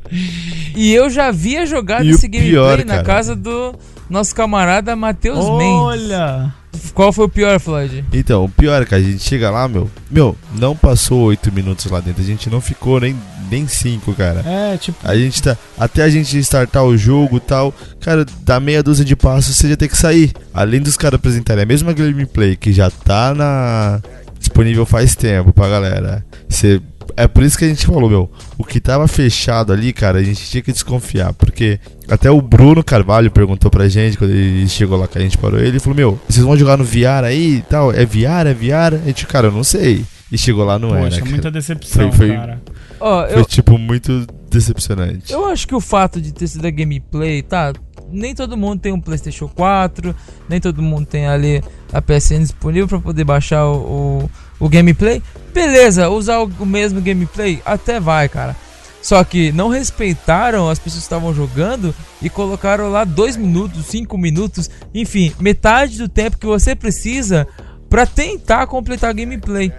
E 0.74 0.92
eu 0.92 1.08
já 1.08 1.28
havia 1.28 1.66
jogado 1.66 2.04
e 2.04 2.10
esse 2.10 2.26
gameplay 2.28 2.52
pior, 2.52 2.84
na 2.84 3.02
casa 3.02 3.34
do 3.36 3.74
nosso 4.08 4.34
camarada 4.34 4.94
Matheus 4.96 5.38
Mendes. 5.38 5.82
Olha! 5.82 6.63
Qual 6.94 7.12
foi 7.12 7.24
o 7.24 7.28
pior, 7.28 7.58
Floyd? 7.58 8.04
Então, 8.12 8.44
o 8.44 8.48
pior 8.48 8.82
é 8.82 8.84
que 8.84 8.94
a 8.94 9.00
gente 9.00 9.22
chega 9.22 9.50
lá, 9.50 9.68
meu. 9.68 9.90
Meu, 10.10 10.36
não 10.58 10.76
passou 10.76 11.22
oito 11.24 11.52
minutos 11.52 11.90
lá 11.90 12.00
dentro. 12.00 12.22
A 12.22 12.26
gente 12.26 12.48
não 12.48 12.60
ficou 12.60 13.00
nem, 13.00 13.16
nem 13.50 13.66
cinco, 13.66 14.14
cara. 14.14 14.42
É, 14.46 14.76
tipo. 14.76 14.98
A 15.02 15.16
gente 15.16 15.42
tá. 15.42 15.56
Até 15.78 16.02
a 16.02 16.08
gente 16.08 16.38
startar 16.38 16.84
o 16.84 16.96
jogo 16.96 17.38
e 17.38 17.40
tal. 17.40 17.74
Cara, 18.00 18.24
dá 18.42 18.60
meia 18.60 18.82
dúzia 18.82 19.04
de 19.04 19.16
passos, 19.16 19.56
você 19.56 19.68
já 19.68 19.76
tem 19.76 19.88
que 19.88 19.96
sair. 19.96 20.32
Além 20.52 20.80
dos 20.80 20.96
caras 20.96 21.18
apresentarem 21.18 21.62
a 21.62 21.66
mesma 21.66 21.92
gameplay 21.92 22.56
que 22.56 22.72
já 22.72 22.90
tá 22.90 23.34
na. 23.34 24.00
disponível 24.38 24.86
faz 24.86 25.14
tempo 25.14 25.52
pra 25.52 25.68
galera. 25.68 26.24
Você 26.48 26.80
é 27.16 27.28
por 27.28 27.42
isso 27.42 27.56
que 27.56 27.64
a 27.64 27.68
gente 27.68 27.86
falou, 27.86 28.08
meu, 28.08 28.30
o 28.58 28.64
que 28.64 28.80
tava 28.80 29.06
fechado 29.06 29.72
ali, 29.72 29.92
cara, 29.92 30.18
a 30.18 30.22
gente 30.22 30.48
tinha 30.48 30.62
que 30.62 30.72
desconfiar, 30.72 31.32
porque 31.34 31.78
até 32.08 32.30
o 32.30 32.40
Bruno 32.40 32.82
Carvalho 32.84 33.30
perguntou 33.30 33.70
pra 33.70 33.88
gente 33.88 34.18
quando 34.18 34.30
ele 34.30 34.68
chegou 34.68 34.98
lá 34.98 35.08
que 35.08 35.18
a 35.18 35.20
gente 35.20 35.38
parou 35.38 35.60
ele, 35.60 35.78
falou, 35.78 35.96
meu, 35.96 36.20
vocês 36.28 36.44
vão 36.44 36.56
jogar 36.56 36.76
no 36.76 36.84
VR 36.84 37.24
aí 37.24 37.56
e 37.56 37.62
tal? 37.62 37.92
É 37.92 38.04
VR, 38.04 38.46
é 38.46 38.54
VR? 38.54 38.94
A 39.02 39.06
gente, 39.06 39.26
cara, 39.26 39.48
eu 39.48 39.52
não 39.52 39.64
sei. 39.64 40.04
E 40.30 40.38
chegou 40.38 40.64
lá, 40.64 40.78
não 40.78 40.88
Poxa, 40.88 41.00
era. 41.00 41.10
Poxa, 41.10 41.24
muita 41.30 41.50
decepção, 41.50 42.12
foi, 42.12 42.28
foi, 42.28 42.36
cara. 42.36 42.60
Oh, 42.98 43.26
foi, 43.28 43.40
eu, 43.40 43.44
tipo, 43.44 43.78
muito 43.78 44.26
decepcionante. 44.50 45.32
Eu 45.32 45.46
acho 45.46 45.66
que 45.66 45.74
o 45.74 45.80
fato 45.80 46.20
de 46.20 46.32
ter 46.32 46.46
sido 46.46 46.66
a 46.66 46.70
gameplay, 46.70 47.42
tá, 47.42 47.72
nem 48.10 48.34
todo 48.34 48.56
mundo 48.56 48.80
tem 48.80 48.92
um 48.92 49.00
PlayStation 49.00 49.48
4, 49.48 50.14
nem 50.48 50.60
todo 50.60 50.82
mundo 50.82 51.06
tem 51.06 51.26
ali 51.26 51.62
a 51.92 52.00
PSN 52.00 52.40
disponível 52.40 52.88
para 52.88 53.00
poder 53.00 53.24
baixar 53.24 53.66
o, 53.66 53.76
o, 53.76 54.30
o, 54.60 54.68
gameplay. 54.68 55.22
Beleza, 55.52 56.08
usar 56.08 56.40
o, 56.40 56.50
o 56.58 56.66
mesmo 56.66 57.00
gameplay 57.00 57.60
até 57.64 58.00
vai, 58.00 58.28
cara. 58.28 58.56
Só 59.04 59.22
que 59.22 59.52
não 59.52 59.68
respeitaram 59.68 60.66
as 60.70 60.78
pessoas 60.78 61.02
que 61.02 61.04
estavam 61.04 61.34
jogando 61.34 61.94
e 62.22 62.30
colocaram 62.30 62.88
lá 62.88 63.04
2 63.04 63.36
minutos, 63.36 63.84
5 63.84 64.16
minutos, 64.16 64.70
enfim, 64.94 65.30
metade 65.38 65.98
do 65.98 66.08
tempo 66.08 66.38
que 66.38 66.46
você 66.46 66.74
precisa 66.74 67.46
para 67.90 68.06
tentar 68.06 68.66
completar 68.66 69.10
a 69.10 69.12
gameplay. 69.12 69.70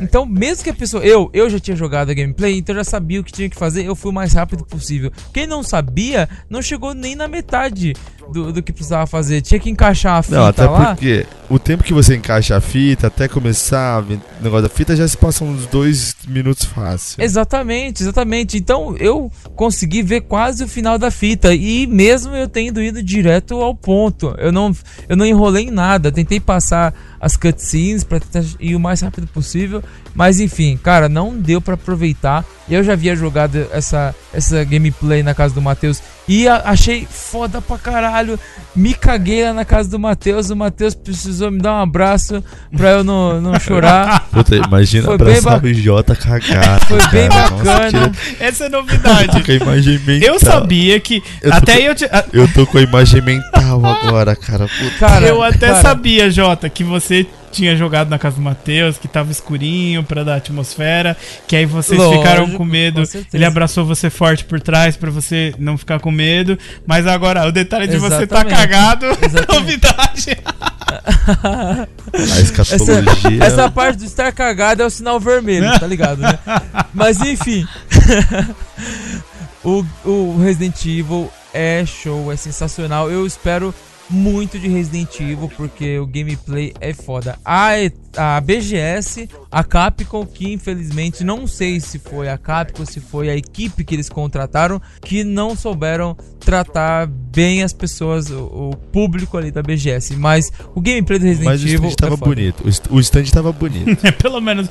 Então, 0.00 0.26
mesmo 0.26 0.64
que 0.64 0.70
a 0.70 0.74
pessoa. 0.74 1.04
Eu, 1.04 1.30
eu 1.32 1.48
já 1.48 1.60
tinha 1.60 1.76
jogado 1.76 2.10
a 2.10 2.14
gameplay, 2.14 2.58
então 2.58 2.74
já 2.74 2.82
sabia 2.82 3.20
o 3.20 3.24
que 3.24 3.30
tinha 3.30 3.48
que 3.48 3.56
fazer, 3.56 3.86
eu 3.86 3.94
fui 3.94 4.10
o 4.10 4.14
mais 4.14 4.32
rápido 4.32 4.64
possível. 4.64 5.12
Quem 5.32 5.46
não 5.46 5.62
sabia, 5.62 6.28
não 6.50 6.60
chegou 6.60 6.92
nem 6.92 7.14
na 7.14 7.28
metade 7.28 7.94
do, 8.30 8.52
do 8.52 8.62
que 8.62 8.72
precisava 8.72 9.06
fazer. 9.06 9.40
Tinha 9.40 9.58
que 9.58 9.70
encaixar 9.70 10.18
a 10.18 10.22
fita 10.22 10.36
não, 10.36 10.46
até 10.46 10.66
lá. 10.66 10.94
porque 10.94 11.26
o 11.48 11.58
tempo 11.58 11.84
que 11.84 11.92
você 11.92 12.16
encaixa 12.16 12.56
a 12.56 12.60
fita 12.60 13.06
até 13.06 13.28
começar 13.28 14.02
o 14.02 14.42
negócio 14.42 14.62
da 14.62 14.68
fita 14.68 14.96
já 14.96 15.06
se 15.06 15.16
passam 15.16 15.48
uns 15.48 15.66
dois 15.66 16.16
minutos 16.26 16.64
fácil. 16.64 17.22
Exatamente, 17.22 18.02
exatamente. 18.02 18.56
Então 18.56 18.96
eu 18.96 19.30
consegui 19.54 20.02
ver 20.02 20.22
quase 20.22 20.64
o 20.64 20.68
final 20.68 20.98
da 20.98 21.10
fita 21.10 21.54
e 21.54 21.86
mesmo 21.86 22.34
eu 22.34 22.48
tendo 22.48 22.82
ido 22.82 23.02
direto 23.02 23.54
ao 23.60 23.74
ponto. 23.74 24.34
Eu 24.38 24.52
não, 24.52 24.74
eu 25.08 25.16
não 25.16 25.26
enrolei 25.26 25.64
em 25.64 25.70
nada. 25.70 26.10
Tentei 26.10 26.40
passar 26.40 26.94
as 27.20 27.36
cutscenes 27.36 28.02
para 28.02 28.18
tentar 28.18 28.44
ir 28.58 28.74
o 28.74 28.80
mais 28.80 29.00
rápido 29.00 29.28
possível, 29.28 29.82
mas 30.12 30.40
enfim, 30.40 30.76
cara, 30.76 31.08
não 31.08 31.38
deu 31.38 31.60
para 31.60 31.74
aproveitar. 31.74 32.44
Eu 32.68 32.82
já 32.82 32.94
havia 32.94 33.14
jogado 33.14 33.66
essa 33.70 34.14
essa 34.32 34.64
gameplay 34.64 35.22
na 35.22 35.34
casa 35.34 35.54
do 35.54 35.60
Matheus 35.60 36.02
e 36.28 36.46
a, 36.46 36.62
achei 36.66 37.06
foda 37.10 37.60
pra 37.60 37.78
caralho. 37.78 38.38
Me 38.74 38.94
caguei 38.94 39.44
lá 39.44 39.52
na 39.52 39.64
casa 39.64 39.90
do 39.90 39.98
Matheus. 39.98 40.50
O 40.50 40.56
Matheus 40.56 40.94
precisou 40.94 41.50
me 41.50 41.58
dar 41.58 41.74
um 41.74 41.80
abraço 41.80 42.42
pra 42.74 42.90
eu 42.90 43.04
não, 43.04 43.40
não 43.40 43.58
chorar. 43.58 44.28
Puta, 44.32 44.56
imagina 44.56 45.04
Foi 45.04 45.14
abraçar 45.14 45.60
bem 45.60 45.72
o 45.72 45.74
Jota 45.74 46.16
cagado. 46.16 46.86
Foi 46.86 47.06
bem 47.08 47.28
bacana. 47.28 48.06
Nossa, 48.08 48.36
Essa 48.40 48.64
é 48.64 48.68
novidade. 48.68 49.42
com 49.42 49.52
a 49.52 49.54
imagem 49.54 49.98
mental. 49.98 50.28
Eu 50.28 50.40
sabia 50.40 51.00
que. 51.00 51.22
Eu 51.42 51.52
até 51.52 51.88
eu. 51.88 51.94
Te. 51.94 52.08
Eu 52.32 52.48
tô 52.52 52.66
com 52.66 52.78
a 52.78 52.82
imagem 52.82 53.20
mental 53.20 53.84
agora, 53.84 54.34
cara. 54.34 54.66
Puta. 54.66 54.98
Cara, 54.98 55.26
eu 55.26 55.42
até 55.42 55.68
cara. 55.68 55.82
sabia, 55.82 56.30
Jota, 56.30 56.68
que 56.70 56.84
você 56.84 57.26
tinha 57.52 57.76
jogado 57.76 58.08
na 58.08 58.18
casa 58.18 58.36
do 58.36 58.42
Matheus, 58.42 58.98
que 58.98 59.06
tava 59.06 59.30
escurinho 59.30 60.02
pra 60.02 60.24
dar 60.24 60.36
atmosfera, 60.36 61.16
que 61.46 61.54
aí 61.54 61.66
vocês 61.66 61.98
Lógico, 61.98 62.22
ficaram 62.22 62.50
com 62.50 62.64
medo. 62.64 63.02
Com 63.06 63.24
ele 63.32 63.44
abraçou 63.44 63.84
você 63.84 64.08
forte 64.08 64.44
por 64.44 64.60
trás 64.60 64.96
para 64.96 65.10
você 65.10 65.54
não 65.58 65.76
ficar 65.76 66.00
com 66.00 66.10
medo. 66.10 66.58
Mas 66.86 67.06
agora, 67.06 67.46
o 67.46 67.52
detalhe 67.52 67.86
de 67.86 67.96
Exatamente. 67.96 68.20
você 68.20 68.26
tá 68.26 68.44
cagado, 68.44 69.06
novidade. 69.52 70.36
A 71.06 72.40
escatologia. 72.40 73.36
Essa, 73.36 73.44
essa, 73.44 73.70
parte 73.70 73.98
do 73.98 74.04
estar 74.04 74.32
cagado 74.32 74.82
é 74.82 74.86
o 74.86 74.90
sinal 74.90 75.20
vermelho, 75.20 75.78
tá 75.78 75.86
ligado, 75.86 76.20
né? 76.20 76.38
Mas 76.94 77.20
enfim. 77.20 77.66
o, 79.62 79.84
o 80.04 80.38
Resident 80.42 80.84
Evil 80.86 81.30
é 81.52 81.84
show, 81.84 82.32
é 82.32 82.36
sensacional. 82.36 83.10
Eu 83.10 83.26
espero 83.26 83.74
muito 84.12 84.58
de 84.58 84.68
Resident 84.68 85.18
Evil, 85.20 85.50
porque 85.56 85.98
o 85.98 86.06
gameplay 86.06 86.72
é 86.80 86.92
foda. 86.92 87.38
A, 87.44 87.70
a 88.16 88.40
BGS, 88.40 89.28
a 89.50 89.64
Capcom, 89.64 90.26
que 90.26 90.52
infelizmente 90.52 91.24
não 91.24 91.46
sei 91.46 91.80
se 91.80 91.98
foi 91.98 92.28
a 92.28 92.36
Capcom, 92.36 92.84
se 92.84 93.00
foi 93.00 93.30
a 93.30 93.36
equipe 93.36 93.84
que 93.84 93.94
eles 93.94 94.08
contrataram, 94.08 94.80
que 95.00 95.24
não 95.24 95.56
souberam 95.56 96.16
tratar 96.40 97.06
bem 97.06 97.62
as 97.62 97.72
pessoas, 97.72 98.30
o, 98.30 98.70
o 98.70 98.76
público 98.92 99.36
ali 99.38 99.50
da 99.50 99.62
BGS. 99.62 100.16
Mas 100.16 100.52
o 100.74 100.80
gameplay 100.80 101.18
do 101.18 101.24
Resident 101.24 101.50
Mas 101.50 101.62
Evil. 101.62 101.80
Mas 101.80 101.84
o 101.84 101.88
stand 101.88 102.08
estava 102.08 102.14
é 102.14 102.16
bonito. 102.16 102.64
O 102.90 103.00
stand 103.00 103.22
estava 103.22 103.52
bonito. 103.52 104.06
é, 104.06 104.10
pelo 104.10 104.40
menos. 104.40 104.68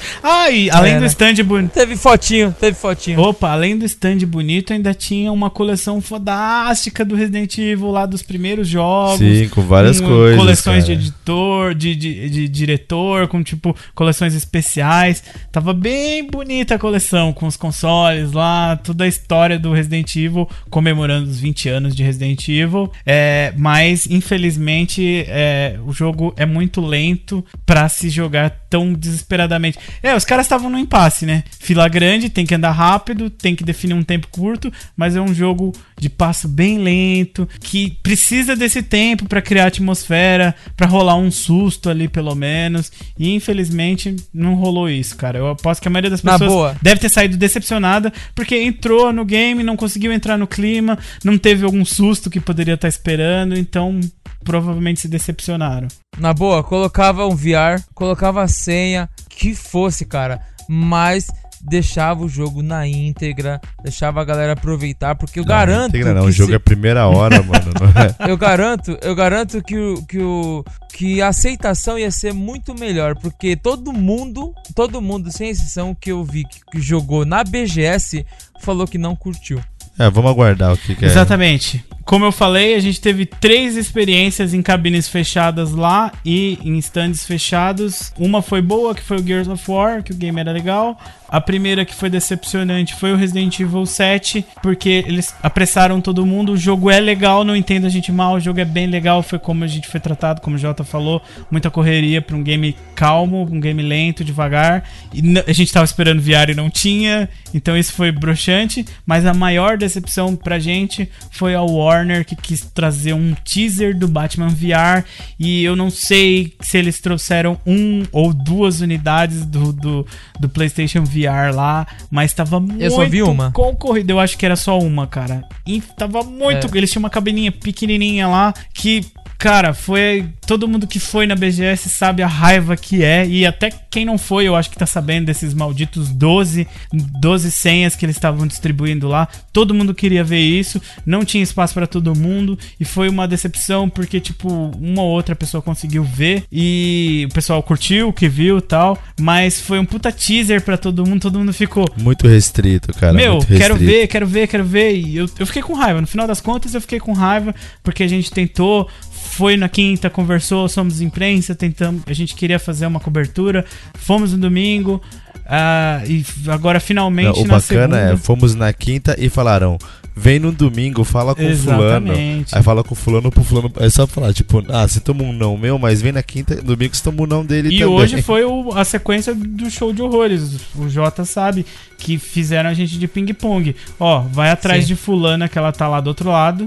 E 0.52 0.70
além 0.70 0.94
é, 0.94 0.96
do 0.96 1.02
né? 1.02 1.08
stand 1.08 1.44
bonito. 1.44 1.72
Teve 1.72 1.96
fotinho, 1.96 2.56
teve 2.60 2.78
fotinho. 2.78 3.20
Opa, 3.20 3.50
além 3.50 3.78
do 3.78 3.86
stand 3.86 4.20
bonito, 4.28 4.74
ainda 4.74 4.94
tinha 4.94 5.32
uma 5.32 5.50
coleção 5.50 6.02
fodástica 6.02 7.04
do 7.04 7.16
Resident 7.16 7.58
Evil 7.58 7.90
lá 7.90 8.06
dos 8.06 8.22
primeiros 8.22 8.68
jogos. 8.68 9.20
Sim, 9.20 9.31
com 9.50 9.62
várias 9.62 10.00
um, 10.00 10.06
coisas. 10.06 10.38
Coleções 10.38 10.86
cara. 10.86 10.96
de 10.98 11.02
editor, 11.02 11.76
de, 11.76 11.96
de, 11.96 12.30
de, 12.30 12.48
diretor, 12.48 13.28
com 13.28 13.44
tipo 13.44 13.76
coleções 13.94 14.34
especiais. 14.34 15.24
Tava 15.52 15.74
bem 15.74 16.26
bonita 16.30 16.76
a 16.76 16.80
coleção, 16.80 17.34
com 17.34 17.48
os 17.48 17.58
consoles 17.58 18.32
lá, 18.32 18.76
toda 18.76 19.04
a 19.04 19.08
história 19.08 19.58
do 19.58 19.74
Resident 19.74 20.16
Evil 20.16 20.48
comemorando 20.70 21.30
os 21.30 21.40
20 21.40 21.70
anos 21.70 21.96
de 21.96 22.04
Resident 22.04 22.48
Evil. 22.48 22.92
É, 23.06 23.54
mas, 23.58 24.08
infelizmente, 24.08 25.26
é, 25.28 25.78
o 25.86 25.92
jogo 25.92 26.34
é 26.38 26.46
muito 26.46 26.82
lento 26.82 27.44
para 27.66 27.88
se 27.90 28.10
jogar 28.10 28.50
tão 28.70 28.94
desesperadamente. 28.94 29.78
É, 30.02 30.16
os 30.16 30.24
caras 30.24 30.46
estavam 30.46 30.70
no 30.70 30.80
impasse, 30.80 31.26
né? 31.26 31.44
Fila 31.60 31.88
grande, 31.88 32.30
tem 32.30 32.46
que 32.46 32.56
andar 32.56 32.72
rápido, 32.72 33.30
tem 33.30 33.56
que 33.56 33.64
definir 33.64 33.94
um 33.94 34.04
tempo 34.04 34.28
curto, 34.30 34.72
mas 34.96 35.16
é 35.16 35.22
um 35.22 35.34
jogo 35.34 35.74
de 36.00 36.10
passo 36.10 36.48
bem 36.48 36.80
lento, 36.80 37.48
que 37.60 37.92
precisa 38.02 38.56
desse 38.56 38.82
tempo 38.82 39.21
para 39.28 39.42
criar 39.42 39.68
atmosfera, 39.68 40.56
para 40.76 40.88
rolar 40.88 41.16
um 41.16 41.32
susto 41.32 41.90
ali 41.90 42.08
pelo 42.08 42.36
menos. 42.36 42.92
E 43.18 43.34
infelizmente 43.34 44.16
não 44.34 44.56
rolou 44.56 44.90
isso, 44.90 45.16
cara. 45.16 45.38
Eu 45.38 45.50
aposto 45.50 45.82
que 45.82 45.88
a 45.88 45.92
maioria 45.92 46.10
das 46.10 46.22
pessoas 46.22 46.78
deve 46.82 47.02
ter 47.02 47.10
saído 47.10 47.38
decepcionada 47.38 48.12
porque 48.36 48.56
entrou 48.58 49.12
no 49.12 49.26
game, 49.26 49.64
não 49.64 49.76
conseguiu 49.76 50.12
entrar 50.12 50.38
no 50.38 50.48
clima, 50.48 50.98
não 51.24 51.38
teve 51.38 51.66
algum 51.66 51.84
susto 51.86 52.30
que 52.30 52.40
poderia 52.40 52.76
estar 52.76 52.86
tá 52.86 52.90
esperando, 52.90 53.58
então 53.58 54.00
provavelmente 54.44 55.02
se 55.02 55.08
decepcionaram. 55.08 55.88
Na 56.18 56.34
boa, 56.34 56.64
colocava 56.64 57.28
um 57.28 57.36
VR, 57.36 57.82
colocava 57.94 58.44
a 58.44 58.48
senha, 58.48 59.10
que 59.30 59.54
fosse, 59.54 60.06
cara. 60.06 60.42
Mas 60.68 61.28
deixava 61.64 62.24
o 62.24 62.30
jogo 62.30 62.62
na 62.62 62.88
íntegra, 62.88 63.60
deixava 63.84 64.22
a 64.22 64.26
galera 64.26 64.54
aproveitar, 64.54 65.16
porque 65.16 65.40
eu 65.40 65.44
não, 65.44 65.50
garanto. 65.50 65.90
Íntegra 65.90 66.14
não, 66.14 66.26
o 66.26 66.32
jogo 66.32 66.50
se... 66.50 66.56
é 66.56 66.60
primeira 66.60 67.08
hora, 67.08 67.42
mano. 67.44 67.72
É? 68.20 68.32
Eu 68.32 68.38
garanto, 68.38 68.98
eu 69.02 69.16
garanto 69.16 69.62
que 69.62 69.78
o, 69.78 70.06
que 70.06 70.20
o 70.20 70.64
que 70.94 71.22
a 71.22 71.30
aceitação 71.30 71.98
ia 71.98 72.12
ser 72.12 72.34
muito 72.34 72.74
melhor, 72.76 73.16
porque 73.16 73.56
todo 73.56 73.94
mundo, 73.94 74.54
todo 74.76 75.02
mundo, 75.02 75.32
sem 75.32 75.50
exceção 75.50 75.96
que 75.96 76.12
eu 76.12 76.24
vi 76.24 76.44
que, 76.44 76.60
que 76.72 76.82
jogou 76.82 77.26
na 77.26 77.44
BGS, 77.44 78.26
falou 78.60 78.88
que 78.88 78.98
não 78.98 79.16
curtiu. 79.16 79.62
É, 79.98 80.10
vamos 80.10 80.32
aguardar 80.32 80.74
o 80.74 80.78
que, 80.78 80.96
que 80.96 81.06
é. 81.06 81.08
Exatamente. 81.08 81.84
Como 82.12 82.26
eu 82.26 82.32
falei, 82.34 82.76
a 82.76 82.80
gente 82.82 83.00
teve 83.00 83.26
três 83.26 83.78
experiências 83.78 84.54
em 84.54 84.62
cabines 84.62 85.08
fechadas 85.08 85.72
lá 85.72 86.12
e 86.26 86.60
em 86.62 86.78
stands 86.78 87.26
fechados. 87.26 88.12
Uma 88.20 88.42
foi 88.42 88.62
boa, 88.62 88.94
que 88.94 89.02
foi 89.02 89.16
o 89.16 89.26
Gears 89.26 89.48
of 89.48 89.72
War, 89.72 90.04
que 90.04 90.12
o 90.12 90.16
game 90.16 90.38
era 90.38 90.52
legal. 90.52 91.00
A 91.30 91.40
primeira 91.40 91.86
que 91.86 91.96
foi 91.96 92.10
decepcionante 92.10 92.94
foi 92.94 93.14
o 93.14 93.16
Resident 93.16 93.58
Evil 93.58 93.86
7, 93.86 94.46
porque 94.62 95.06
eles 95.08 95.34
apressaram 95.42 96.02
todo 96.02 96.26
mundo. 96.26 96.52
O 96.52 96.58
jogo 96.58 96.92
é 96.92 97.00
legal, 97.00 97.46
não 97.46 97.56
entendo 97.56 97.88
a 97.88 97.90
gente 97.90 98.12
mal, 98.12 98.34
o 98.34 98.40
jogo 98.42 98.60
é 98.60 98.66
bem 98.66 98.88
legal, 98.88 99.24
foi 99.24 99.40
como 99.40 99.64
a 99.64 99.68
gente 99.68 99.88
foi 99.88 100.02
tratado, 100.02 100.42
como 100.42 100.58
o 100.58 100.60
Jota 100.60 100.84
falou, 100.84 101.22
muita 101.50 101.72
correria 101.72 102.22
para 102.22 102.36
um 102.36 102.44
game 102.44 102.76
calmo, 102.94 103.48
um 103.50 103.62
game 103.62 103.82
lento, 103.82 104.26
devagar. 104.26 104.84
E 105.14 105.22
a 105.48 105.54
gente 105.54 105.72
tava 105.72 105.86
esperando 105.86 106.22
VR 106.22 106.50
e 106.50 106.56
não 106.56 106.70
tinha, 106.70 107.30
então 107.54 107.78
isso 107.78 107.94
foi 107.94 108.12
broxante, 108.12 108.86
mas 109.06 109.26
a 109.26 109.34
maior 109.34 109.78
decepção 109.78 110.36
pra 110.36 110.60
gente 110.60 111.10
foi 111.32 111.56
a 111.56 111.62
War 111.62 112.01
Warner 112.02 112.26
que 112.26 112.36
quis 112.36 112.62
trazer 112.62 113.14
um 113.14 113.34
teaser 113.34 113.98
do 113.98 114.08
Batman 114.08 114.50
VR 114.50 115.06
e 115.40 115.64
eu 115.64 115.76
não 115.76 115.90
sei 115.90 116.54
se 116.60 116.78
eles 116.78 117.00
trouxeram 117.00 117.60
um 117.66 118.04
ou 118.12 118.34
duas 118.34 118.82
unidades 118.82 119.46
do, 119.46 119.72
do, 119.72 120.08
do 120.40 120.50
PlayStation 120.50 121.04
VR 121.04 121.54
lá, 121.54 121.88
mas 122.10 122.34
tava 122.34 122.60
muito 122.60 122.82
eu 122.82 122.92
só 122.92 123.06
vi 123.06 123.22
uma. 123.22 123.52
concorrido. 123.52 124.12
Eu 124.12 124.20
acho 124.20 124.38
que 124.38 124.46
era 124.46 124.56
só 124.56 124.80
uma, 124.80 125.08
cara. 125.08 125.44
E 125.66 125.82
tava 125.82 126.24
muito. 126.24 126.68
É. 126.68 126.78
Eles 126.78 126.92
tinham 126.92 127.02
uma 127.02 127.10
cabininha 127.10 127.52
pequenininha 127.52 128.28
lá 128.28 128.54
que 128.74 129.06
Cara, 129.42 129.74
foi. 129.74 130.30
Todo 130.46 130.68
mundo 130.68 130.86
que 130.86 131.00
foi 131.00 131.26
na 131.26 131.34
BGS 131.34 131.90
sabe 131.90 132.22
a 132.22 132.28
raiva 132.28 132.78
que 132.78 133.04
é. 133.04 133.26
E 133.26 133.44
até 133.44 133.72
quem 133.90 134.06
não 134.06 134.16
foi, 134.16 134.48
eu 134.48 134.56
acho 134.56 134.70
que 134.70 134.78
tá 134.78 134.86
sabendo 134.86 135.26
desses 135.26 135.52
malditos 135.56 136.10
12, 136.10 136.68
12 136.94 137.50
senhas 137.50 137.96
que 137.96 138.06
eles 138.06 138.16
estavam 138.16 138.46
distribuindo 138.46 139.08
lá. 139.08 139.28
Todo 139.52 139.74
mundo 139.74 139.96
queria 139.96 140.24
ver 140.24 140.42
isso. 140.42 140.80
Não 141.04 141.26
tinha 141.26 141.42
espaço 141.42 141.74
para 141.74 141.88
todo 141.92 142.16
mundo. 142.16 142.58
E 142.80 142.86
foi 142.86 143.10
uma 143.10 143.28
decepção, 143.28 143.90
porque, 143.90 144.20
tipo, 144.20 144.50
uma 144.80 145.02
ou 145.02 145.10
outra 145.10 145.36
pessoa 145.36 145.62
conseguiu 145.62 146.04
ver. 146.04 146.44
E 146.52 147.28
o 147.30 147.34
pessoal 147.34 147.62
curtiu 147.62 148.10
o 148.10 148.14
que 148.14 148.28
viu 148.28 148.58
e 148.58 148.62
tal. 148.62 148.98
Mas 149.20 149.60
foi 149.60 149.78
um 149.80 149.86
puta 149.86 150.12
teaser 150.12 150.62
para 150.62 150.78
todo 150.78 151.06
mundo. 151.06 151.22
Todo 151.22 151.38
mundo 151.38 151.54
ficou. 151.54 151.86
Muito 151.98 152.28
restrito, 152.28 152.94
cara. 152.94 153.14
Meu, 153.14 153.36
restrito. 153.40 153.62
quero 153.62 153.76
ver, 153.76 154.08
quero 154.08 154.28
ver, 154.28 154.48
quero 154.48 154.64
ver. 154.64 154.96
E 154.96 155.18
eu, 155.18 155.30
eu 155.38 155.46
fiquei 155.46 155.62
com 155.62 155.74
raiva. 155.74 156.02
No 156.02 156.08
final 156.08 156.26
das 156.26 156.42
contas, 156.42 156.74
eu 156.74 156.82
fiquei 156.82 157.00
com 157.00 157.14
raiva. 157.14 157.54
Porque 157.84 158.04
a 158.04 158.08
gente 158.08 158.32
tentou 158.32 158.90
foi 159.32 159.56
na 159.56 159.70
quinta, 159.70 160.10
conversou, 160.10 160.68
somos 160.68 161.00
imprensa, 161.00 161.56
tentamos, 161.56 162.04
a 162.06 162.14
gente 162.14 162.36
queria 162.36 162.60
fazer 162.60 162.86
uma 162.86 163.00
cobertura, 163.00 163.66
fomos 163.96 164.34
no 164.34 164.38
domingo, 164.38 165.02
uh, 165.46 166.06
e 166.06 166.26
agora 166.48 166.80
finalmente 166.82 167.38
Não, 167.38 167.44
o 167.44 167.48
na 167.48 167.56
bacana 167.56 167.98
segunda... 167.98 168.14
é, 168.14 168.18
fomos 168.18 168.56
na 168.56 168.74
quinta 168.74 169.16
e 169.18 169.30
falaram, 169.30 169.78
vem 170.16 170.40
no 170.40 170.52
domingo, 170.52 171.04
fala 171.04 171.34
com 171.34 171.42
Exatamente. 171.42 172.14
fulano. 172.14 172.46
Aí 172.52 172.64
fala 172.64 172.84
com 172.84 172.96
fulano 172.96 173.32
pro 173.32 173.44
fulano. 173.44 173.72
É 173.78 173.90
só 173.90 174.06
falar, 174.06 174.34
tipo, 174.34 174.64
ah, 174.70 174.88
você 174.88 175.00
toma 175.00 175.24
um 175.24 175.34
não 175.34 175.58
meu, 175.58 175.78
mas 175.78 176.02
vem 176.02 176.12
na 176.12 176.24
quinta, 176.24 176.56
domingo 176.62 176.96
você 176.96 177.04
toma 177.04 177.24
um 177.24 177.26
não 177.26 177.46
dele 177.46 177.70
e 177.70 177.80
também. 177.80 177.82
E 177.82 177.86
hoje 177.86 178.22
foi 178.22 178.44
o, 178.44 178.72
a 178.76 178.84
sequência 178.84 179.34
do 179.34 179.70
show 179.70 179.94
de 179.94 180.02
horrores. 180.02 180.60
O 180.76 180.90
Jota 180.90 181.26
sabe 181.26 181.66
que 181.98 182.18
fizeram 182.18 182.70
a 182.70 182.74
gente 182.74 182.98
de 182.98 183.08
ping-pong. 183.08 183.76
Ó, 184.00 184.22
vai 184.22 184.50
atrás 184.50 184.84
Sim. 184.84 184.88
de 184.90 184.96
fulana 184.96 185.48
que 185.48 185.58
ela 185.58 185.72
tá 185.72 185.88
lá 185.88 186.02
do 186.02 186.08
outro 186.08 186.30
lado. 186.30 186.66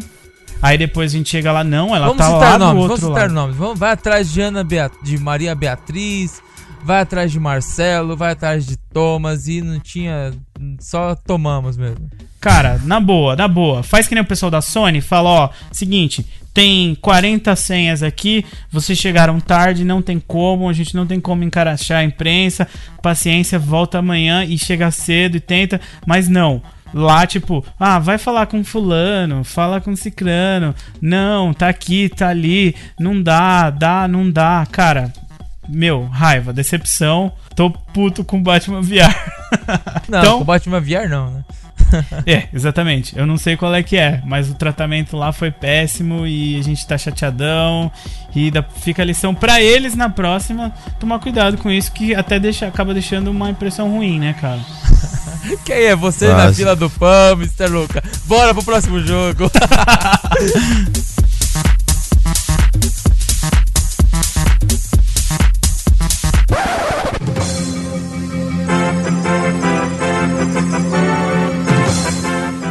Aí 0.63 0.79
depois 0.79 1.13
a 1.13 1.17
gente 1.19 1.29
chega 1.29 1.53
lá, 1.53 1.63
não, 1.63 1.95
ela 1.95 2.07
vamos 2.07 2.23
tá 2.23 2.29
lá 2.29 2.59
nomes, 2.59 2.75
do 2.75 2.81
outro 2.81 3.01
vamos 3.03 3.17
citar 3.17 3.31
nomes. 3.31 3.57
Vamos, 3.57 3.79
vai 3.79 3.91
atrás 3.91 4.33
de 4.33 4.41
Ana 4.41 4.65
Beat 4.65 4.93
de 5.03 5.19
Maria 5.19 5.55
Beatriz, 5.55 6.43
vai 6.85 7.01
atrás 7.01 7.33
de 7.33 7.41
Marcelo, 7.41 8.17
vai 8.17 8.33
atrás 8.33 8.67
de 8.67 8.77
Thomas 8.77 9.49
e 9.49 9.61
não 9.63 9.81
tinha. 9.81 10.33
Só 10.79 11.15
tomamos 11.15 11.77
mesmo. 11.77 12.11
Cara, 12.41 12.79
na 12.85 13.01
boa, 13.01 13.35
na 13.35 13.49
boa. 13.49 13.83
Faz 13.83 14.07
que 14.07 14.15
nem 14.15 14.23
o 14.23 14.27
pessoal 14.27 14.51
da 14.51 14.61
Sony, 14.61 15.01
fala, 15.01 15.31
ó, 15.31 15.51
seguinte, 15.73 16.27
tem 16.53 16.95
40 16.97 17.57
senhas 17.57 18.03
aqui, 18.03 18.45
vocês 18.71 18.99
chegaram 18.99 19.41
tarde, 19.41 19.85
não 19.85 20.03
tem 20.03 20.21
como, 20.21 20.69
a 20.69 20.73
gente 20.73 20.95
não 20.95 21.07
tem 21.07 21.19
como 21.19 21.43
encarachar 21.43 22.01
a 22.01 22.05
imprensa, 22.05 22.69
paciência, 23.03 23.59
volta 23.59 23.99
amanhã 23.99 24.45
e 24.45 24.59
chega 24.59 24.91
cedo 24.91 25.37
e 25.37 25.41
tenta, 25.41 25.81
mas 26.07 26.29
não. 26.29 26.63
Lá, 26.93 27.27
tipo, 27.27 27.65
ah, 27.81 27.99
vai 27.99 28.19
falar 28.19 28.47
com 28.47 28.63
fulano, 28.63 29.43
fala 29.43 29.81
com 29.81 29.97
cicrano. 29.97 30.73
Não, 31.03 31.53
tá 31.53 31.69
aqui, 31.69 32.09
tá 32.09 32.29
ali. 32.29 32.77
Não 33.01 33.21
dá, 33.21 33.69
dá, 33.69 34.07
não 34.07 34.31
dá. 34.31 34.65
Cara, 34.71 35.13
meu, 35.69 36.07
raiva, 36.07 36.53
decepção. 36.53 37.33
Tô 37.55 37.71
puto 37.71 38.25
com 38.25 38.43
Batman 38.43 38.81
VR. 38.81 39.15
Não, 40.09 40.19
então, 40.19 40.39
com 40.39 40.45
Batman 40.45 40.81
VR 40.81 41.09
não, 41.09 41.31
né? 41.31 41.45
é, 42.27 42.49
exatamente. 42.53 43.17
Eu 43.17 43.27
não 43.27 43.37
sei 43.37 43.57
qual 43.57 43.75
é 43.75 43.83
que 43.83 43.97
é, 43.97 44.21
mas 44.25 44.51
o 44.51 44.55
tratamento 44.55 45.17
lá 45.17 45.33
foi 45.33 45.51
péssimo 45.51 46.27
e 46.27 46.59
a 46.59 46.63
gente 46.63 46.87
tá 46.87 46.99
chateadão. 46.99 47.91
E 48.35 48.51
da, 48.51 48.63
fica 48.63 49.03
a 49.03 49.05
lição 49.05 49.35
para 49.35 49.61
eles 49.61 49.95
na 49.95 50.09
próxima 50.09 50.73
tomar 50.99 51.19
cuidado 51.21 51.57
com 51.59 51.71
isso, 51.71 51.93
que 51.93 52.15
até 52.15 52.39
deixa, 52.39 52.67
acaba 52.67 52.93
deixando 52.93 53.31
uma 53.31 53.51
impressão 53.51 53.91
ruim, 53.91 54.19
né, 54.19 54.35
cara? 54.41 54.61
Quem 55.65 55.77
é 55.77 55.97
você 55.97 56.29
Nossa. 56.29 56.47
na 56.47 56.53
fila 56.53 56.77
do 56.77 56.91
pão, 56.91 57.33
Mr. 57.33 57.67
Luca? 57.69 58.03
Bora 58.27 58.55
pro 58.55 58.63
próximo 58.63 59.01
jogo. 59.01 59.51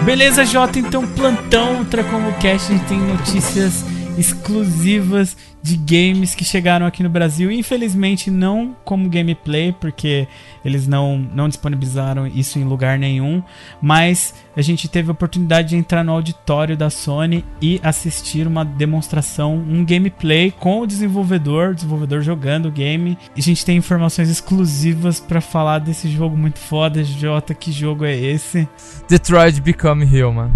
Beleza, 0.05 0.45
Jota? 0.45 0.79
Então, 0.79 1.07
plantão 1.07 1.77
Ultra 1.77 2.03
Combo 2.03 2.31
Cast, 2.33 2.71
a 2.71 2.75
gente 2.75 2.85
tem 2.87 2.99
notícias 2.99 3.85
exclusivas 4.17 5.35
de 5.61 5.77
games 5.77 6.35
que 6.35 6.43
chegaram 6.43 6.85
aqui 6.85 7.01
no 7.01 7.09
Brasil. 7.09 7.51
Infelizmente, 7.51 8.29
não 8.29 8.75
como 8.83 9.09
gameplay, 9.09 9.71
porque 9.71 10.27
eles 10.63 10.87
não, 10.87 11.17
não 11.17 11.47
disponibilizaram 11.47 12.27
isso 12.27 12.59
em 12.59 12.63
lugar 12.63 12.99
nenhum. 12.99 13.41
Mas 13.81 14.33
a 14.55 14.61
gente 14.61 14.87
teve 14.87 15.09
a 15.09 15.13
oportunidade 15.13 15.69
de 15.69 15.75
entrar 15.77 16.03
no 16.03 16.11
auditório 16.11 16.75
da 16.75 16.89
Sony 16.89 17.45
e 17.61 17.79
assistir 17.81 18.45
uma 18.45 18.65
demonstração, 18.65 19.55
um 19.55 19.85
gameplay 19.85 20.51
com 20.51 20.81
o 20.81 20.87
desenvolvedor, 20.87 21.69
o 21.69 21.75
desenvolvedor 21.75 22.21
jogando 22.21 22.67
o 22.67 22.71
game. 22.71 23.17
E 23.35 23.39
a 23.39 23.43
gente 23.43 23.65
tem 23.65 23.77
informações 23.77 24.29
exclusivas 24.29 25.19
para 25.19 25.39
falar 25.39 25.79
desse 25.79 26.09
jogo 26.09 26.35
muito 26.35 26.59
foda. 26.59 27.03
Jota, 27.03 27.53
que 27.53 27.71
jogo 27.71 28.03
é 28.05 28.15
esse? 28.15 28.67
Detroit 29.07 29.61
Become 29.61 30.03
Human. 30.05 30.51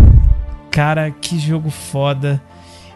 Cara, 0.70 1.10
que 1.10 1.40
jogo 1.40 1.70
foda. 1.70 2.42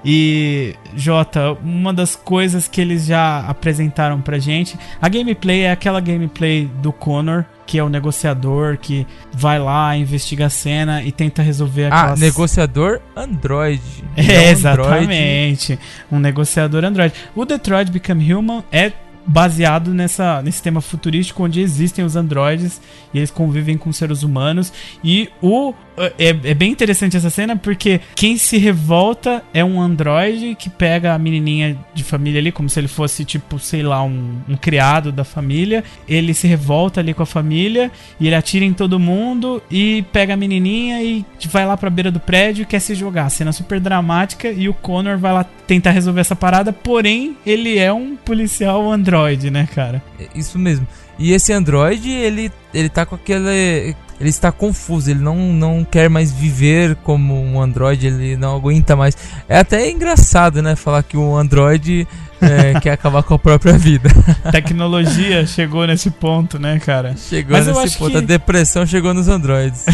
E, 0.03 0.75
Jota, 0.95 1.53
uma 1.63 1.93
das 1.93 2.15
coisas 2.15 2.67
que 2.67 2.81
eles 2.81 3.05
já 3.05 3.39
apresentaram 3.47 4.19
pra 4.19 4.39
gente, 4.39 4.77
a 5.01 5.07
gameplay 5.07 5.61
é 5.61 5.71
aquela 5.71 5.99
gameplay 5.99 6.65
do 6.81 6.91
Connor, 6.91 7.45
que 7.65 7.77
é 7.77 7.83
o 7.83 7.89
negociador 7.89 8.77
que 8.77 9.05
vai 9.31 9.59
lá, 9.59 9.95
investiga 9.95 10.47
a 10.47 10.49
cena 10.49 11.03
e 11.03 11.11
tenta 11.11 11.41
resolver 11.41 11.85
ah, 11.85 11.87
aquelas... 11.87 12.21
Ah, 12.21 12.25
negociador 12.25 12.99
Android. 13.15 13.81
É, 14.17 14.49
exatamente. 14.49 15.79
Um 16.11 16.19
negociador 16.19 16.83
Android. 16.83 17.13
O 17.35 17.45
Detroit 17.45 17.89
Become 17.89 18.33
Human 18.33 18.63
é 18.71 18.91
baseado 19.25 19.93
nessa, 19.93 20.41
nesse 20.41 20.61
tema 20.61 20.81
futurístico 20.81 21.43
onde 21.43 21.61
existem 21.61 22.03
os 22.03 22.15
androides 22.15 22.81
e 23.13 23.17
eles 23.17 23.31
convivem 23.31 23.77
com 23.77 23.91
seres 23.91 24.23
humanos. 24.23 24.71
E 25.03 25.29
o 25.41 25.73
é, 26.17 26.29
é, 26.29 26.53
bem 26.53 26.71
interessante 26.71 27.17
essa 27.17 27.29
cena 27.29 27.55
porque 27.55 27.99
quem 28.15 28.37
se 28.37 28.57
revolta 28.57 29.43
é 29.53 29.63
um 29.63 29.79
androide 29.79 30.55
que 30.55 30.69
pega 30.69 31.13
a 31.13 31.19
menininha 31.19 31.77
de 31.93 32.03
família 32.03 32.39
ali, 32.39 32.51
como 32.51 32.69
se 32.69 32.79
ele 32.79 32.87
fosse, 32.87 33.25
tipo, 33.25 33.59
sei 33.59 33.83
lá, 33.83 34.01
um, 34.03 34.39
um 34.47 34.55
criado 34.55 35.11
da 35.11 35.23
família. 35.23 35.83
Ele 36.07 36.33
se 36.33 36.47
revolta 36.47 36.99
ali 36.99 37.13
com 37.13 37.23
a 37.23 37.25
família 37.25 37.91
e 38.19 38.27
ele 38.27 38.35
atira 38.35 38.65
em 38.65 38.73
todo 38.73 38.99
mundo 38.99 39.61
e 39.69 40.03
pega 40.11 40.33
a 40.33 40.37
menininha 40.37 41.03
e 41.03 41.25
vai 41.49 41.65
lá 41.65 41.75
pra 41.75 41.89
beira 41.89 42.11
do 42.11 42.19
prédio 42.19 42.63
e 42.63 42.65
quer 42.65 42.79
se 42.79 42.95
jogar. 42.95 43.29
Cena 43.29 43.51
super 43.51 43.79
dramática 43.79 44.49
e 44.49 44.69
o 44.69 44.73
Connor 44.73 45.17
vai 45.17 45.33
lá 45.33 45.43
tentar 45.67 45.91
resolver 45.91 46.21
essa 46.21 46.35
parada, 46.35 46.73
porém 46.73 47.37
ele 47.45 47.77
é 47.77 47.93
um 47.93 48.15
policial 48.15 48.91
androide, 48.91 49.10
né, 49.51 49.67
cara? 49.73 50.01
É, 50.19 50.27
isso 50.35 50.57
mesmo. 50.57 50.87
E 51.19 51.33
esse 51.33 51.53
androide, 51.53 52.09
ele, 52.09 52.51
ele 52.73 52.89
tá 52.89 53.05
com 53.05 53.15
aquele 53.15 53.95
ele 54.21 54.29
está 54.29 54.51
confuso, 54.51 55.09
ele 55.09 55.19
não, 55.19 55.35
não 55.35 55.83
quer 55.83 56.07
mais 56.07 56.31
viver 56.31 56.95
como 56.97 57.33
um 57.43 57.59
Android, 57.59 58.05
ele 58.05 58.37
não 58.37 58.55
aguenta 58.55 58.95
mais. 58.95 59.17
É 59.49 59.57
até 59.57 59.89
engraçado, 59.89 60.61
né? 60.61 60.75
Falar 60.75 61.01
que 61.01 61.17
o 61.17 61.35
Android 61.35 62.07
é, 62.39 62.77
quer 62.79 62.91
acabar 62.91 63.23
com 63.23 63.33
a 63.33 63.39
própria 63.39 63.73
vida. 63.79 64.09
Tecnologia 64.51 65.43
chegou 65.47 65.87
nesse 65.87 66.11
ponto, 66.11 66.59
né, 66.59 66.77
cara? 66.77 67.15
Chegou 67.17 67.57
Mas 67.57 67.65
nesse 67.65 67.97
ponto, 67.97 68.11
que... 68.11 68.17
a 68.17 68.21
depressão 68.21 68.85
chegou 68.85 69.11
nos 69.11 69.27
Androids. 69.27 69.85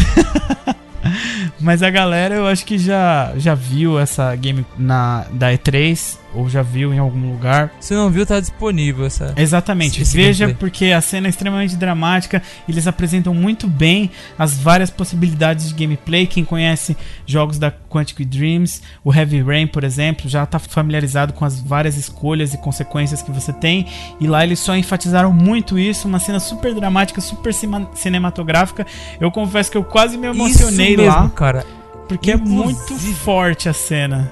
Mas 1.58 1.82
a 1.82 1.88
galera 1.88 2.34
eu 2.34 2.46
acho 2.46 2.66
que 2.66 2.76
já, 2.76 3.32
já 3.36 3.54
viu 3.54 3.98
essa 3.98 4.36
game 4.36 4.64
na, 4.76 5.24
da 5.32 5.52
E3 5.52 6.18
ou 6.34 6.48
já 6.48 6.62
viu 6.62 6.92
em 6.92 6.98
algum 6.98 7.30
lugar. 7.32 7.72
Se 7.80 7.94
não 7.94 8.10
viu, 8.10 8.26
tá 8.26 8.38
disponível 8.38 9.06
essa. 9.06 9.32
Exatamente. 9.36 10.02
Esse 10.02 10.16
Veja 10.16 10.46
gameplay. 10.46 10.58
porque 10.70 10.86
a 10.86 11.00
cena 11.00 11.26
é 11.26 11.30
extremamente 11.30 11.76
dramática. 11.76 12.42
Eles 12.68 12.86
apresentam 12.86 13.32
muito 13.34 13.66
bem 13.66 14.10
as 14.38 14.58
várias 14.58 14.90
possibilidades 14.90 15.68
de 15.68 15.74
gameplay. 15.74 16.26
Quem 16.26 16.44
conhece 16.44 16.96
jogos 17.26 17.58
da 17.58 17.70
Quantic 17.70 18.24
Dreams, 18.24 18.82
o 19.02 19.14
Heavy 19.14 19.42
Rain, 19.42 19.66
por 19.66 19.84
exemplo, 19.84 20.28
já 20.28 20.44
está 20.44 20.58
familiarizado 20.58 21.32
com 21.32 21.44
as 21.44 21.60
várias 21.60 21.96
escolhas 21.96 22.52
e 22.54 22.58
consequências 22.58 23.22
que 23.22 23.30
você 23.30 23.52
tem. 23.52 23.86
E 24.20 24.26
lá 24.26 24.44
eles 24.44 24.58
só 24.58 24.76
enfatizaram 24.76 25.32
muito 25.32 25.78
isso, 25.78 26.06
uma 26.06 26.18
cena 26.18 26.40
super 26.40 26.74
dramática, 26.74 27.20
super 27.20 27.52
cinematográfica. 27.94 28.86
Eu 29.20 29.30
confesso 29.30 29.70
que 29.70 29.76
eu 29.76 29.84
quase 29.84 30.16
me 30.18 30.26
emocionei 30.26 30.92
isso 30.92 31.02
mesmo, 31.02 31.22
lá. 31.22 31.28
cara. 31.30 31.64
Porque 32.08 32.32
Inclusive... 32.32 32.60
é 32.60 32.64
muito 32.64 33.14
forte 33.16 33.68
a 33.68 33.72
cena. 33.72 34.30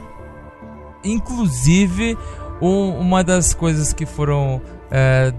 Inclusive, 1.07 2.17
um, 2.61 2.99
uma 2.99 3.23
das 3.23 3.55
coisas 3.55 3.93
que 3.93 4.07
foram 4.07 4.61
é, 4.91 5.33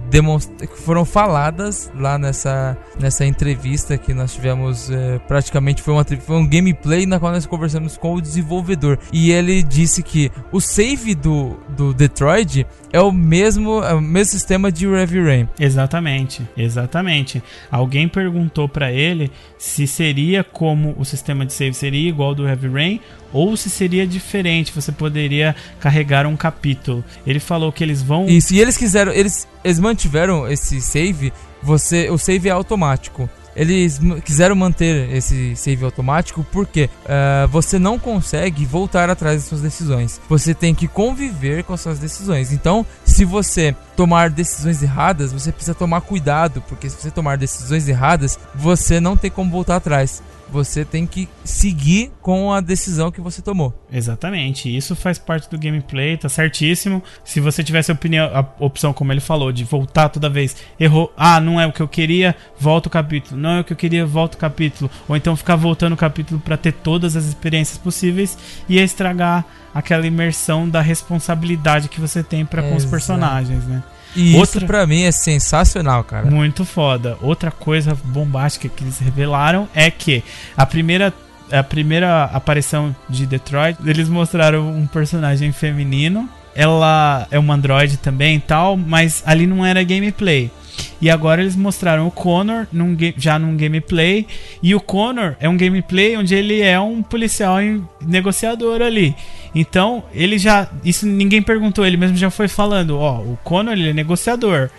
que 0.60 0.82
foram 0.82 1.06
faladas 1.06 1.92
lá 1.96 2.18
nessa, 2.18 2.78
nessa 3.00 3.26
entrevista 3.26 3.98
que 3.98 4.14
nós 4.14 4.34
tivemos. 4.34 4.90
É, 4.90 5.20
praticamente 5.20 5.82
foi, 5.82 5.94
uma, 5.94 6.04
foi 6.04 6.36
um 6.36 6.48
gameplay 6.48 7.06
na 7.06 7.20
qual 7.20 7.32
nós 7.32 7.46
conversamos 7.46 7.98
com 7.98 8.16
o 8.16 8.22
desenvolvedor. 8.22 9.00
E 9.12 9.32
ele 9.32 9.64
disse 9.64 10.04
que 10.04 10.32
o 10.52 10.60
save 10.60 11.16
do, 11.16 11.58
do 11.70 11.94
Detroit 11.94 12.66
é 12.92 13.02
o 13.02 13.12
mesmo, 13.12 13.84
é 13.84 13.94
o 13.94 14.02
mesmo 14.02 14.32
sistema 14.32 14.72
de 14.72 14.86
Heavy 14.86 15.22
Rain. 15.22 15.50
Exatamente, 15.60 16.48
exatamente. 16.58 17.42
Alguém 17.72 18.08
perguntou 18.08 18.68
para 18.68 18.92
ele 18.92 19.32
se 19.58 19.88
seria 19.88 20.44
como 20.44 20.96
o 20.98 21.06
sistema 21.06 21.46
de 21.46 21.54
save 21.54 21.74
seria 21.74 22.10
igual 22.10 22.30
ao 22.30 22.36
do 22.36 22.48
Heavy 22.48 22.68
Rain 22.68 23.00
ou 23.32 23.56
se 23.58 23.70
seria 23.70 24.06
diferente, 24.06 24.72
você 24.74 24.92
poderia 24.92 25.56
carregar 25.80 26.26
um 26.26 26.36
capítulo. 26.36 27.04
Ele 27.26 27.40
falou 27.40 27.72
que 27.72 27.84
eles 27.84 28.02
vão. 28.02 28.28
Isso, 28.28 28.54
e 28.54 28.60
eles 28.60 28.78
quiseram, 28.78 29.12
eles, 29.12 29.48
eles 29.64 29.80
mantiveram 29.80 30.48
esse 30.48 30.82
save, 30.82 31.34
você, 31.62 32.10
o 32.10 32.18
save 32.18 32.50
é 32.50 32.52
automático. 32.52 33.30
Eles 33.58 34.00
quiseram 34.24 34.56
manter 34.56 35.12
esse 35.12 35.56
save 35.56 35.84
automático 35.84 36.46
porque 36.52 36.92
uh, 37.06 37.48
você 37.48 37.80
não 37.80 37.98
consegue 37.98 38.64
voltar 38.64 39.10
atrás 39.10 39.38
das 39.38 39.50
suas 39.50 39.62
decisões. 39.62 40.22
Você 40.30 40.54
tem 40.54 40.76
que 40.76 40.88
conviver 40.88 41.64
com 41.64 41.74
as 41.74 41.82
suas 41.82 41.98
decisões. 41.98 42.54
Então, 42.54 42.86
se 43.04 43.26
você 43.26 43.76
tomar 43.96 44.30
decisões 44.30 44.84
erradas, 44.84 45.34
você 45.34 45.52
precisa 45.52 45.74
tomar 45.74 46.02
cuidado, 46.02 46.64
porque 46.70 46.88
se 46.88 47.02
você 47.02 47.10
tomar 47.10 47.36
decisões 47.36 47.88
erradas, 47.88 48.38
você 48.54 49.00
não 49.00 49.18
tem 49.18 49.32
como 49.32 49.50
voltar 49.50 49.78
atrás 49.78 50.22
você 50.52 50.86
tem 50.86 51.06
que 51.06 51.28
seguir 51.44 52.12
com 52.22 52.52
a 52.52 52.62
decisão 52.62 53.12
que 53.12 53.22
você 53.22 53.42
tomou. 53.42 53.74
Exatamente, 53.92 54.76
isso 54.76 54.96
faz 54.96 55.18
parte 55.18 55.50
do 55.50 55.58
gameplay, 55.58 56.18
tá 56.18 56.30
certíssimo. 56.30 57.04
Se 57.24 57.40
você 57.40 57.64
tivesse 57.64 57.92
a, 57.92 57.94
opinião, 57.94 58.26
a 58.34 58.46
opção, 58.64 58.94
como 58.94 59.12
ele 59.12 59.22
falou, 59.22 59.52
de 59.52 59.64
voltar 59.64 60.10
toda 60.10 60.30
vez, 60.30 60.56
errou, 60.80 61.14
ah, 61.18 61.40
não 61.40 61.60
é 61.60 61.66
o 61.66 61.72
que 61.72 61.82
eu 61.82 61.88
queria, 61.88 62.36
volta 62.60 62.88
o 62.88 62.92
capítulo, 62.92 63.40
não 63.40 63.52
é 63.52 63.60
o 63.62 63.64
que 63.64 63.74
eu 63.74 63.78
queria, 63.78 64.06
volta 64.06 64.38
o 64.38 64.40
capítulo, 64.40 64.90
ou 65.08 65.16
então 65.16 65.36
ficar 65.36 65.56
voltando 65.56 65.94
o 65.94 65.98
capítulo 65.98 66.40
para 66.40 66.58
ter 66.58 66.74
todas 66.74 67.16
as 67.16 67.26
experiências 67.26 67.78
possíveis, 67.78 68.38
ia 68.68 68.84
estragar 68.84 69.46
aquela 69.74 70.08
imersão 70.08 70.68
da 70.68 70.82
responsabilidade 70.82 71.90
que 71.90 72.00
você 72.00 72.24
tem 72.24 72.46
para 72.46 72.64
com 72.64 72.76
os 72.76 72.86
personagens, 72.86 73.66
né? 73.66 73.84
E 74.18 74.36
Outra... 74.36 74.58
isso 74.58 74.66
pra 74.66 74.88
mim 74.88 75.04
é 75.04 75.12
sensacional, 75.12 76.04
cara. 76.04 76.26
Muito 76.26 76.66
foda. 76.66 77.18
Outra 77.22 77.52
coisa 77.52 77.96
bombástica 78.04 78.68
que 78.68 78.84
eles 78.84 78.98
revelaram 78.98 79.70
é 79.76 79.92
que 79.92 80.24
a 80.58 80.66
primeira 80.66 81.14
a 81.52 81.64
primeira 81.64 82.26
aparição 82.26 82.94
de 83.08 83.26
Detroit, 83.26 83.78
eles 83.86 84.10
mostraram 84.10 84.68
um 84.70 84.86
personagem 84.86 85.54
feminino. 85.54 86.28
Ela 86.54 87.26
é 87.32 87.40
uma 87.40 87.54
android 87.54 87.98
também 87.98 88.36
e 88.36 88.40
tal, 88.40 88.76
mas 88.76 89.24
ali 89.26 89.48
não 89.48 89.66
era 89.66 89.82
gameplay. 89.84 90.52
E 91.00 91.10
agora 91.10 91.42
eles 91.42 91.56
mostraram 91.56 92.08
o 92.08 92.12
Connor 92.12 92.68
num 92.72 92.98
já 93.18 93.38
num 93.38 93.56
gameplay. 93.56 94.26
E 94.62 94.74
o 94.74 94.80
Connor 94.80 95.36
é 95.40 95.48
um 95.48 95.56
gameplay 95.56 96.18
onde 96.18 96.34
ele 96.34 96.62
é 96.62 96.80
um 96.80 97.04
policial 97.04 97.60
negociador 98.02 98.82
ali. 98.82 99.16
Então, 99.60 100.04
ele 100.14 100.38
já. 100.38 100.68
Isso 100.86 101.08
ninguém 101.08 101.42
perguntou, 101.42 101.84
ele 101.84 101.98
mesmo 101.98 102.16
já 102.16 102.30
foi 102.30 102.48
falando: 102.48 103.00
ó, 103.00 103.22
o 103.22 103.38
Connor 103.44 103.74
ele 103.74 103.90
é 103.90 103.94
negociador 103.94 104.70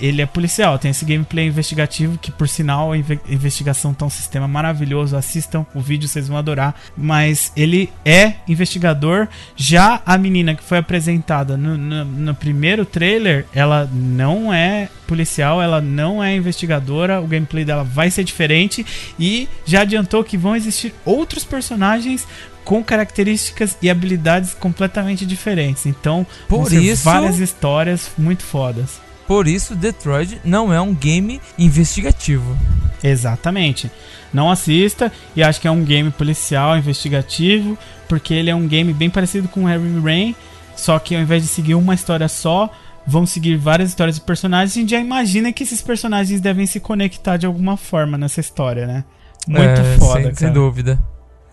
ele 0.00 0.22
é 0.22 0.26
policial, 0.26 0.78
tem 0.78 0.90
esse 0.90 1.04
gameplay 1.04 1.46
investigativo 1.46 2.18
que, 2.18 2.30
por 2.30 2.48
sinal, 2.48 2.92
a 2.92 2.96
investigação 2.96 3.92
tá 3.92 4.04
um 4.04 4.10
sistema 4.10 4.48
maravilhoso. 4.48 5.16
Assistam 5.16 5.66
o 5.74 5.80
vídeo, 5.80 6.08
vocês 6.08 6.28
vão 6.28 6.36
adorar. 6.36 6.74
Mas 6.96 7.52
ele 7.56 7.90
é 8.04 8.34
investigador. 8.48 9.28
Já 9.56 10.00
a 10.04 10.16
menina 10.16 10.54
que 10.54 10.62
foi 10.62 10.78
apresentada 10.78 11.56
no, 11.56 11.76
no, 11.76 12.04
no 12.04 12.34
primeiro 12.34 12.84
trailer, 12.84 13.46
ela 13.54 13.88
não 13.92 14.52
é 14.52 14.88
policial, 15.06 15.60
ela 15.60 15.80
não 15.80 16.22
é 16.22 16.34
investigadora. 16.34 17.20
O 17.20 17.26
gameplay 17.26 17.64
dela 17.64 17.84
vai 17.84 18.10
ser 18.10 18.24
diferente. 18.24 18.84
E 19.18 19.48
já 19.64 19.82
adiantou 19.82 20.24
que 20.24 20.36
vão 20.36 20.56
existir 20.56 20.94
outros 21.04 21.44
personagens 21.44 22.26
com 22.64 22.82
características 22.82 23.76
e 23.82 23.90
habilidades 23.90 24.54
completamente 24.54 25.26
diferentes. 25.26 25.86
Então, 25.86 26.26
por 26.48 26.72
isso, 26.72 27.04
várias 27.04 27.38
histórias 27.38 28.10
muito 28.16 28.42
fodas. 28.42 29.00
Por 29.26 29.46
isso, 29.46 29.74
Detroit 29.74 30.40
não 30.44 30.72
é 30.72 30.80
um 30.80 30.94
game 30.94 31.40
investigativo. 31.58 32.56
Exatamente. 33.02 33.90
Não 34.32 34.50
assista 34.50 35.12
e 35.34 35.42
acho 35.42 35.60
que 35.60 35.68
é 35.68 35.70
um 35.70 35.84
game 35.84 36.10
policial 36.10 36.76
investigativo, 36.76 37.78
porque 38.08 38.34
ele 38.34 38.50
é 38.50 38.54
um 38.54 38.66
game 38.66 38.92
bem 38.92 39.10
parecido 39.10 39.48
com 39.48 39.68
Heavy 39.68 40.00
Rain, 40.00 40.36
só 40.76 40.98
que 40.98 41.14
ao 41.14 41.22
invés 41.22 41.42
de 41.42 41.48
seguir 41.48 41.74
uma 41.74 41.94
história 41.94 42.28
só, 42.28 42.70
vão 43.06 43.26
seguir 43.26 43.56
várias 43.56 43.90
histórias 43.90 44.16
de 44.16 44.22
personagens. 44.22 44.76
A 44.76 44.80
gente 44.80 44.90
já 44.90 45.00
imagina 45.00 45.52
que 45.52 45.62
esses 45.62 45.82
personagens 45.82 46.40
devem 46.40 46.66
se 46.66 46.80
conectar 46.80 47.36
de 47.36 47.46
alguma 47.46 47.76
forma 47.76 48.16
nessa 48.16 48.40
história, 48.40 48.86
né? 48.86 49.04
Muito 49.46 49.80
é, 49.80 49.98
foda, 49.98 50.22
sem, 50.22 50.34
sem, 50.34 50.52
dúvida. 50.52 51.02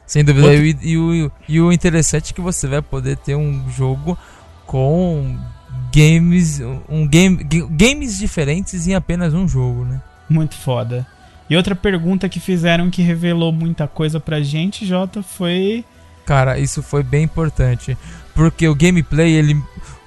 Sem 0.09 0.23
dúvida. 0.23 0.47
Outro... 0.47 0.65
E, 0.65 0.77
e, 0.81 0.97
o, 0.97 1.31
e 1.47 1.61
o 1.61 1.71
interessante 1.71 2.31
é 2.31 2.33
que 2.33 2.41
você 2.41 2.65
vai 2.67 2.81
poder 2.81 3.15
ter 3.15 3.35
um 3.35 3.69
jogo 3.69 4.17
com 4.65 5.37
games, 5.95 6.59
um 6.89 7.07
game, 7.07 7.43
games 7.43 8.17
diferentes 8.17 8.87
em 8.87 8.95
apenas 8.95 9.35
um 9.35 9.47
jogo, 9.47 9.85
né? 9.85 10.01
Muito 10.27 10.55
foda. 10.55 11.05
E 11.47 11.55
outra 11.55 11.75
pergunta 11.75 12.27
que 12.27 12.39
fizeram 12.39 12.89
que 12.89 13.03
revelou 13.03 13.51
muita 13.51 13.87
coisa 13.87 14.19
pra 14.19 14.41
gente, 14.41 14.83
Jota, 14.83 15.21
foi. 15.21 15.85
Cara, 16.25 16.57
isso 16.57 16.81
foi 16.81 17.03
bem 17.03 17.23
importante. 17.23 17.95
Porque 18.33 18.67
o 18.67 18.73
gameplay, 18.73 19.33
ele. 19.33 19.61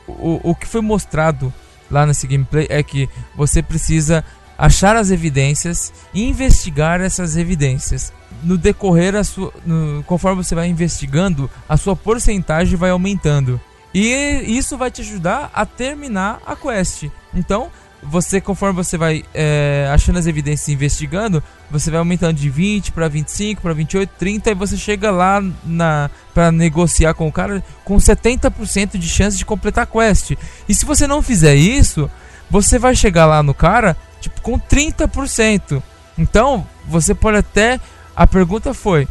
O, 0.08 0.50
o 0.50 0.54
que 0.54 0.66
foi 0.66 0.80
mostrado 0.80 1.54
lá 1.88 2.04
nesse 2.04 2.26
gameplay 2.26 2.66
é 2.68 2.82
que 2.82 3.08
você 3.36 3.62
precisa 3.62 4.24
achar 4.58 4.96
as 4.96 5.12
evidências 5.12 5.92
e 6.12 6.24
investigar 6.24 7.00
essas 7.00 7.36
evidências. 7.36 8.12
No 8.42 8.58
decorrer, 8.58 9.14
a 9.14 9.24
sua, 9.24 9.52
no, 9.64 10.02
conforme 10.04 10.42
você 10.42 10.54
vai 10.54 10.68
investigando, 10.68 11.48
a 11.68 11.76
sua 11.76 11.94
porcentagem 11.94 12.76
vai 12.76 12.90
aumentando. 12.90 13.60
E 13.94 14.44
isso 14.46 14.76
vai 14.76 14.90
te 14.90 15.02
ajudar 15.02 15.50
a 15.52 15.66
terminar 15.66 16.40
a 16.46 16.56
quest. 16.56 17.08
Então, 17.34 17.70
você 18.02 18.40
conforme 18.40 18.74
você 18.74 18.98
vai 18.98 19.22
é, 19.32 19.88
achando 19.92 20.18
as 20.18 20.26
evidências 20.26 20.68
e 20.68 20.72
investigando, 20.72 21.42
você 21.70 21.90
vai 21.90 21.98
aumentando 21.98 22.34
de 22.34 22.50
20 22.50 22.90
para 22.90 23.06
25, 23.06 23.62
para 23.62 23.72
28, 23.72 24.10
30 24.18 24.50
e 24.50 24.54
você 24.54 24.76
chega 24.76 25.10
lá 25.10 25.42
na 25.64 26.10
para 26.34 26.50
negociar 26.50 27.14
com 27.14 27.28
o 27.28 27.32
cara 27.32 27.62
com 27.84 27.96
70% 27.96 28.98
de 28.98 29.08
chance 29.08 29.38
de 29.38 29.44
completar 29.44 29.84
a 29.84 29.86
quest. 29.86 30.32
E 30.68 30.74
se 30.74 30.84
você 30.84 31.06
não 31.06 31.22
fizer 31.22 31.54
isso, 31.54 32.10
você 32.50 32.78
vai 32.78 32.94
chegar 32.96 33.26
lá 33.26 33.42
no 33.42 33.54
cara 33.54 33.96
tipo 34.20 34.40
com 34.40 34.58
30%. 34.58 35.82
Então, 36.18 36.66
você 36.86 37.14
pode 37.14 37.38
até 37.38 37.80
a 38.22 38.26
pergunta 38.26 38.72
foi: 38.72 39.08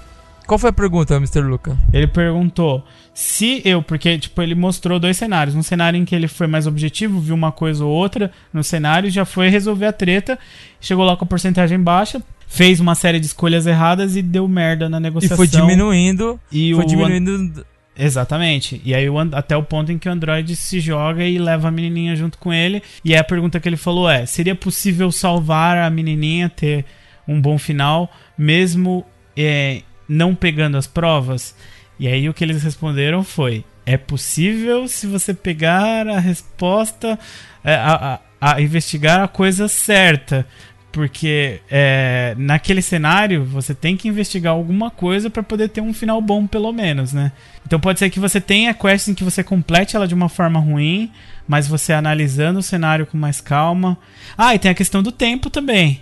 qual 0.47 0.57
foi 0.57 0.69
a 0.69 0.73
pergunta, 0.73 1.15
Mr. 1.15 1.41
Luca? 1.41 1.77
Ele 1.91 2.07
perguntou 2.07 2.83
se 3.13 3.61
eu, 3.65 3.83
porque 3.83 4.17
tipo 4.17 4.41
ele 4.41 4.55
mostrou 4.55 4.99
dois 4.99 5.17
cenários, 5.17 5.55
um 5.55 5.61
cenário 5.61 5.97
em 5.97 6.05
que 6.05 6.15
ele 6.15 6.27
foi 6.27 6.47
mais 6.47 6.65
objetivo, 6.65 7.19
viu 7.19 7.35
uma 7.35 7.51
coisa 7.51 7.83
ou 7.83 7.91
outra 7.91 8.31
no 8.53 8.63
cenário, 8.63 9.09
já 9.09 9.25
foi 9.25 9.49
resolver 9.49 9.85
a 9.85 9.93
treta, 9.93 10.39
chegou 10.79 11.03
lá 11.03 11.17
com 11.17 11.25
a 11.25 11.27
porcentagem 11.27 11.79
baixa, 11.79 12.21
fez 12.47 12.79
uma 12.79 12.95
série 12.95 13.19
de 13.19 13.25
escolhas 13.25 13.67
erradas 13.67 14.15
e 14.15 14.21
deu 14.21 14.47
merda 14.47 14.87
na 14.87 14.99
negociação. 14.99 15.35
E 15.35 15.37
foi 15.37 15.47
diminuindo, 15.47 16.39
e 16.51 16.73
foi 16.73 16.83
o 16.83 16.87
diminuindo 16.87 17.65
Exatamente. 17.97 18.81
E 18.85 18.95
aí 18.95 19.05
até 19.33 19.55
o 19.57 19.63
ponto 19.63 19.91
em 19.91 19.97
que 19.97 20.07
o 20.07 20.11
Android 20.11 20.55
se 20.55 20.79
joga 20.79 21.25
e 21.25 21.37
leva 21.37 21.67
a 21.67 21.71
menininha 21.71 22.15
junto 22.15 22.37
com 22.37 22.53
ele. 22.53 22.81
E 23.03 23.13
aí 23.13 23.19
a 23.19 23.23
pergunta 23.23 23.59
que 23.59 23.67
ele 23.67 23.75
falou 23.75 24.09
é: 24.09 24.25
seria 24.25 24.55
possível 24.55 25.11
salvar 25.11 25.77
a 25.77 25.89
menininha, 25.89 26.49
ter 26.49 26.85
um 27.27 27.39
bom 27.39 27.57
final, 27.57 28.11
mesmo 28.41 29.05
é, 29.37 29.83
não 30.09 30.33
pegando 30.33 30.75
as 30.75 30.87
provas? 30.87 31.55
E 31.99 32.07
aí 32.07 32.27
o 32.27 32.33
que 32.33 32.43
eles 32.43 32.63
responderam 32.63 33.23
foi: 33.23 33.63
é 33.85 33.97
possível 33.97 34.87
se 34.87 35.05
você 35.05 35.33
pegar 35.33 36.07
a 36.07 36.19
resposta, 36.19 37.19
é, 37.63 37.75
a, 37.75 38.19
a, 38.41 38.53
a 38.53 38.61
investigar 38.61 39.21
a 39.21 39.27
coisa 39.27 39.67
certa. 39.67 40.45
Porque 40.91 41.61
é, 41.69 42.35
naquele 42.37 42.81
cenário 42.81 43.45
você 43.45 43.73
tem 43.73 43.95
que 43.95 44.09
investigar 44.09 44.51
alguma 44.51 44.91
coisa 44.91 45.29
para 45.29 45.41
poder 45.41 45.69
ter 45.69 45.79
um 45.79 45.93
final 45.93 46.19
bom, 46.19 46.45
pelo 46.45 46.73
menos, 46.73 47.13
né? 47.13 47.31
Então 47.65 47.79
pode 47.79 47.97
ser 47.99 48.09
que 48.09 48.19
você 48.19 48.41
tenha 48.41 48.73
quests 48.73 49.07
em 49.07 49.13
que 49.13 49.23
você 49.23 49.41
complete 49.41 49.95
ela 49.95 50.05
de 50.05 50.13
uma 50.13 50.27
forma 50.27 50.59
ruim, 50.59 51.09
mas 51.47 51.65
você 51.65 51.93
analisando 51.93 52.59
o 52.59 52.63
cenário 52.63 53.05
com 53.05 53.17
mais 53.17 53.39
calma. 53.39 53.97
Ah, 54.37 54.53
e 54.53 54.59
tem 54.59 54.69
a 54.69 54.75
questão 54.75 55.01
do 55.01 55.13
tempo 55.13 55.49
também. 55.49 56.01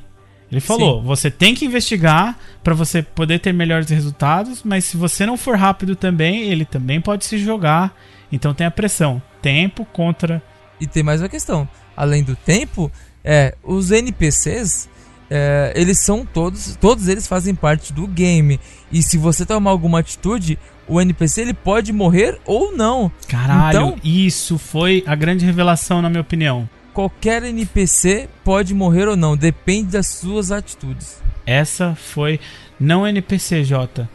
Ele 0.52 0.62
falou: 0.62 1.02
Sim. 1.02 1.08
você 1.08 1.32
tem 1.32 1.54
que 1.54 1.66
investigar 1.66 2.38
para 2.64 2.74
você 2.74 3.02
poder 3.02 3.40
ter 3.40 3.54
melhores 3.54 3.90
resultados, 3.90 4.64
mas 4.64 4.86
se 4.86 4.98
você 4.98 5.26
não 5.26 5.38
for 5.38 5.56
rápido 5.56 5.96
também, 5.96 6.50
ele 6.50 6.66
também 6.66 7.00
pode 7.00 7.26
se 7.26 7.38
jogar. 7.38 7.96
Então 8.32 8.54
tem 8.54 8.66
a 8.66 8.72
pressão: 8.72 9.22
tempo 9.42 9.86
contra. 9.86 10.42
E 10.80 10.88
tem 10.88 11.04
mais 11.04 11.22
uma 11.22 11.30
questão: 11.30 11.68
além 11.96 12.24
do 12.24 12.36
tempo, 12.36 12.92
é, 13.24 13.56
os 13.64 13.92
NPCs. 13.92 14.90
É, 15.32 15.74
eles 15.76 16.00
são 16.00 16.26
todos, 16.26 16.76
todos 16.82 17.08
eles 17.08 17.28
fazem 17.28 17.54
parte 17.54 17.94
do 17.94 18.08
game. 18.08 18.60
E 18.92 19.04
se 19.04 19.16
você 19.16 19.46
tomar 19.46 19.70
alguma 19.70 20.00
atitude, 20.00 20.58
o 20.88 21.00
NPC 21.00 21.42
ele 21.42 21.54
pode 21.54 21.94
morrer 21.94 22.40
ou 22.48 22.76
não. 22.76 23.12
Caralho, 23.28 23.70
então, 23.70 23.96
isso 24.04 24.58
foi 24.58 25.04
a 25.06 25.14
grande 25.14 25.46
revelação, 25.46 26.02
na 26.02 26.10
minha 26.10 26.22
opinião 26.22 26.68
qualquer 27.00 27.44
NPC 27.44 28.28
pode 28.44 28.74
morrer 28.74 29.08
ou 29.08 29.16
não, 29.16 29.38
depende 29.38 29.92
das 29.92 30.08
suas 30.08 30.52
atitudes. 30.52 31.22
Essa 31.46 31.96
foi 31.96 32.42
não 32.78 33.08
NPC, 33.08 33.64
Jota. 33.64 34.10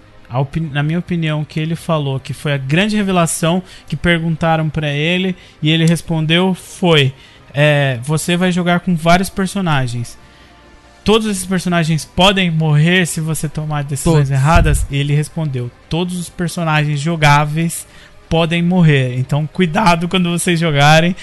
na 0.71 0.83
minha 0.83 0.99
opinião, 0.99 1.47
que 1.47 1.59
ele 1.59 1.77
falou 1.77 2.21
que 2.21 2.35
foi 2.35 2.53
a 2.53 2.59
grande 2.59 2.95
revelação 2.95 3.63
que 3.89 3.97
perguntaram 3.97 4.69
para 4.69 4.91
ele 4.91 5.35
e 5.63 5.71
ele 5.71 5.87
respondeu 5.87 6.53
foi: 6.53 7.15
é, 7.55 7.99
você 8.03 8.37
vai 8.37 8.53
jogar 8.53 8.81
com 8.81 8.95
vários 8.95 9.31
personagens. 9.31 10.19
Todos 11.03 11.27
esses 11.27 11.47
personagens 11.47 12.05
podem 12.05 12.51
morrer 12.51 13.07
se 13.07 13.19
você 13.19 13.49
tomar 13.49 13.85
decisões 13.85 14.29
Todos. 14.29 14.31
erradas? 14.31 14.87
Ele 14.91 15.15
respondeu: 15.15 15.71
todos 15.89 16.19
os 16.19 16.29
personagens 16.29 17.01
jogáveis 17.01 17.87
podem 18.35 18.65
morrer. 18.65 19.17
Então, 19.17 19.47
cuidado 19.47 20.09
quando 20.09 20.29
vocês 20.29 20.59
jogarem, 20.59 21.15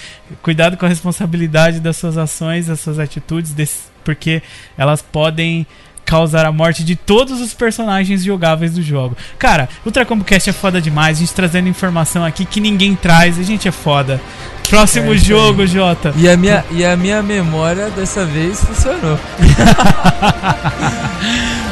cuidado 0.42 0.78
com 0.78 0.86
a 0.86 0.88
responsabilidade 0.88 1.82
das 1.82 1.98
suas 1.98 2.18
ações, 2.18 2.68
das 2.68 2.80
suas 2.80 3.00
atitudes, 3.00 3.54
porque 4.02 4.42
elas 4.78 5.02
podem 5.02 5.68
causar 6.06 6.46
a 6.46 6.54
morte 6.54 6.86
de 6.86 6.96
todos 6.96 7.42
os 7.42 7.54
personagens 7.54 8.24
jogáveis 8.24 8.76
do 8.76 8.82
jogo. 8.82 9.18
Cara, 9.38 9.68
Ultra 9.86 10.06
Combo 10.06 10.24
Cast 10.24 10.52
é 10.52 10.54
foda 10.54 10.80
demais, 10.80 11.18
a 11.18 11.20
gente 11.20 11.34
trazendo 11.34 11.68
informação 11.68 12.24
aqui 12.24 12.46
que 12.46 12.62
ninguém 12.62 12.96
traz, 12.96 13.38
a 13.38 13.44
gente 13.44 13.68
é 13.68 13.74
foda. 13.74 14.22
Próximo 14.70 15.14
é, 15.14 15.18
jogo, 15.18 15.68
Jota. 15.68 16.14
E 16.16 16.30
a, 16.30 16.38
minha, 16.38 16.64
e 16.72 16.86
a 16.86 16.96
minha 16.96 17.22
memória 17.22 17.90
dessa 17.90 18.26
vez 18.26 18.64
funcionou. 18.64 19.20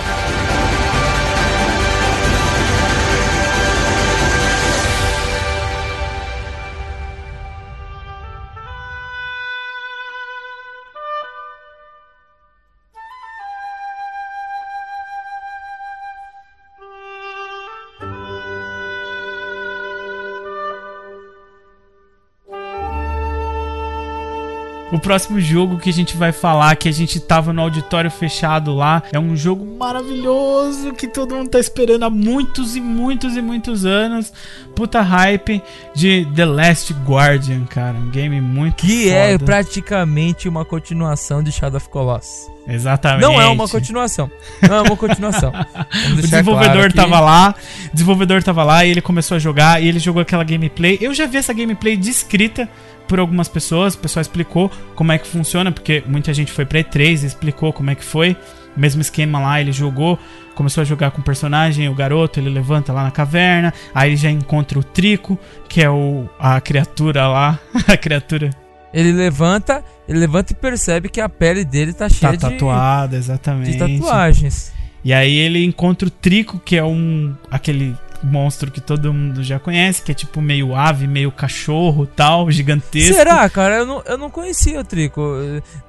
O 24.92 24.98
próximo 24.98 25.40
jogo 25.40 25.78
que 25.78 25.90
a 25.90 25.94
gente 25.94 26.18
vai 26.18 26.32
falar, 26.32 26.76
que 26.76 26.90
a 26.90 26.92
gente 26.92 27.20
tava 27.20 27.54
no 27.54 27.62
auditório 27.62 28.10
fechado 28.10 28.74
lá, 28.74 29.04
é 29.12 29.20
um 29.20 29.36
jogo 29.36 29.64
maravilhoso 29.78 30.94
que 30.94 31.08
todo 31.08 31.36
mundo 31.36 31.50
tá 31.50 31.60
esperando 31.60 32.04
há 32.04 32.10
muitos 32.10 32.76
e 32.76 32.82
muitos 32.82 33.38
e 33.38 33.42
muitos 33.42 33.86
anos. 33.86 34.34
Puta 34.76 35.02
hype 35.02 35.62
de 35.94 36.28
The 36.36 36.46
Last 36.46 36.94
Guardian, 37.06 37.66
cara. 37.66 37.98
Um 37.98 38.10
game 38.10 38.42
muito 38.42 38.78
Que 38.78 39.10
é 39.10 39.32
foda. 39.32 39.44
é 39.44 39.46
praticamente 39.46 40.50
uma 40.50 40.66
continuação 40.66 41.44
de 41.44 41.52
Shadow 41.52 41.78
of 41.78 41.88
Colossus. 41.90 42.50
Exatamente. 42.68 43.22
Não 43.22 43.40
é 43.40 43.48
uma 43.48 43.68
continuação. 43.68 44.30
Não 44.68 44.76
é 44.76 44.82
uma 44.82 44.98
continuação. 44.98 45.52
o 46.14 46.16
desenvolvedor 46.16 46.92
claro 46.92 46.94
tava 46.94 47.20
lá, 47.20 47.56
o 47.86 47.94
desenvolvedor 47.94 48.44
tava 48.44 48.64
lá 48.64 48.86
e 48.86 48.92
ele 48.92 49.02
começou 49.02 49.36
a 49.36 49.40
jogar 49.40 49.82
e 49.82 49.88
ele 49.88 50.00
jogou 50.00 50.22
aquela 50.22 50.44
gameplay. 50.44 50.98
Eu 51.02 51.14
já 51.14 51.26
vi 51.26 51.38
essa 51.38 51.54
gameplay 51.54 51.98
descrita 51.98 52.70
por 53.10 53.20
algumas 53.20 53.50
pessoas, 53.50 53.96
o 53.96 53.98
pessoal 53.98 54.22
explicou 54.22 54.72
como 54.96 55.12
é 55.12 55.18
que 55.18 55.28
funciona, 55.28 55.72
porque 55.72 56.04
muita 56.06 56.32
gente 56.34 56.52
foi 56.52 56.64
pra 56.64 56.80
E3 56.80 57.24
e 57.24 57.26
explicou 57.26 57.74
como 57.74 57.90
é 57.90 57.96
que 57.96 58.06
foi. 58.06 58.38
Mesmo 58.78 59.02
esquema 59.02 59.40
lá, 59.40 59.60
ele 59.60 59.72
jogou, 59.72 60.18
começou 60.56 60.82
a 60.82 60.86
jogar 60.86 61.10
com 61.12 61.20
o 61.20 61.24
personagem, 61.24 61.90
o 61.90 61.96
garoto, 61.96 62.40
ele 62.40 62.50
levanta 62.50 62.94
lá 62.94 63.04
na 63.04 63.12
caverna, 63.12 63.74
aí 63.94 64.12
ele 64.12 64.16
já 64.16 64.30
encontra 64.30 64.78
o 64.78 64.84
Trico, 64.84 65.38
que 65.68 65.82
é 65.82 65.90
o, 65.90 66.30
a 66.40 66.62
criatura 66.62 67.28
lá, 67.28 67.60
a 67.88 67.98
criatura 67.98 68.52
ele 68.94 69.12
levanta, 69.12 69.84
ele 70.08 70.20
levanta 70.20 70.54
e 70.54 70.56
percebe 70.56 71.10
que 71.10 71.20
a 71.20 71.28
pele 71.28 71.66
dele 71.66 71.94
tá 71.94 72.08
cheia 72.10 72.38
tá 72.38 72.50
tatuada, 72.50 73.10
de, 73.10 73.16
exatamente. 73.18 73.72
de 73.72 73.78
tatuagens. 73.78 74.72
E 75.04 75.14
aí 75.14 75.36
ele 75.36 75.64
encontra 75.64 76.08
o 76.08 76.12
Trico, 76.12 76.60
que 76.60 76.76
é 76.76 76.84
um 76.84 77.36
aquele 77.50 77.96
monstro 78.24 78.72
que 78.72 78.82
todo 78.82 79.14
mundo 79.14 79.44
já 79.44 79.60
conhece, 79.60 80.02
que 80.02 80.12
é 80.12 80.16
tipo 80.16 80.42
meio 80.42 80.76
ave, 80.76 81.08
meio 81.08 81.32
cachorro 81.32 82.06
tal, 82.06 82.50
gigantesco. 82.52 83.14
Será, 83.14 83.50
cara? 83.50 83.78
Eu 83.78 83.86
não, 83.86 84.04
eu 84.06 84.18
não 84.18 84.30
conhecia 84.30 84.80
o 84.80 84.84
Trico. 84.84 85.22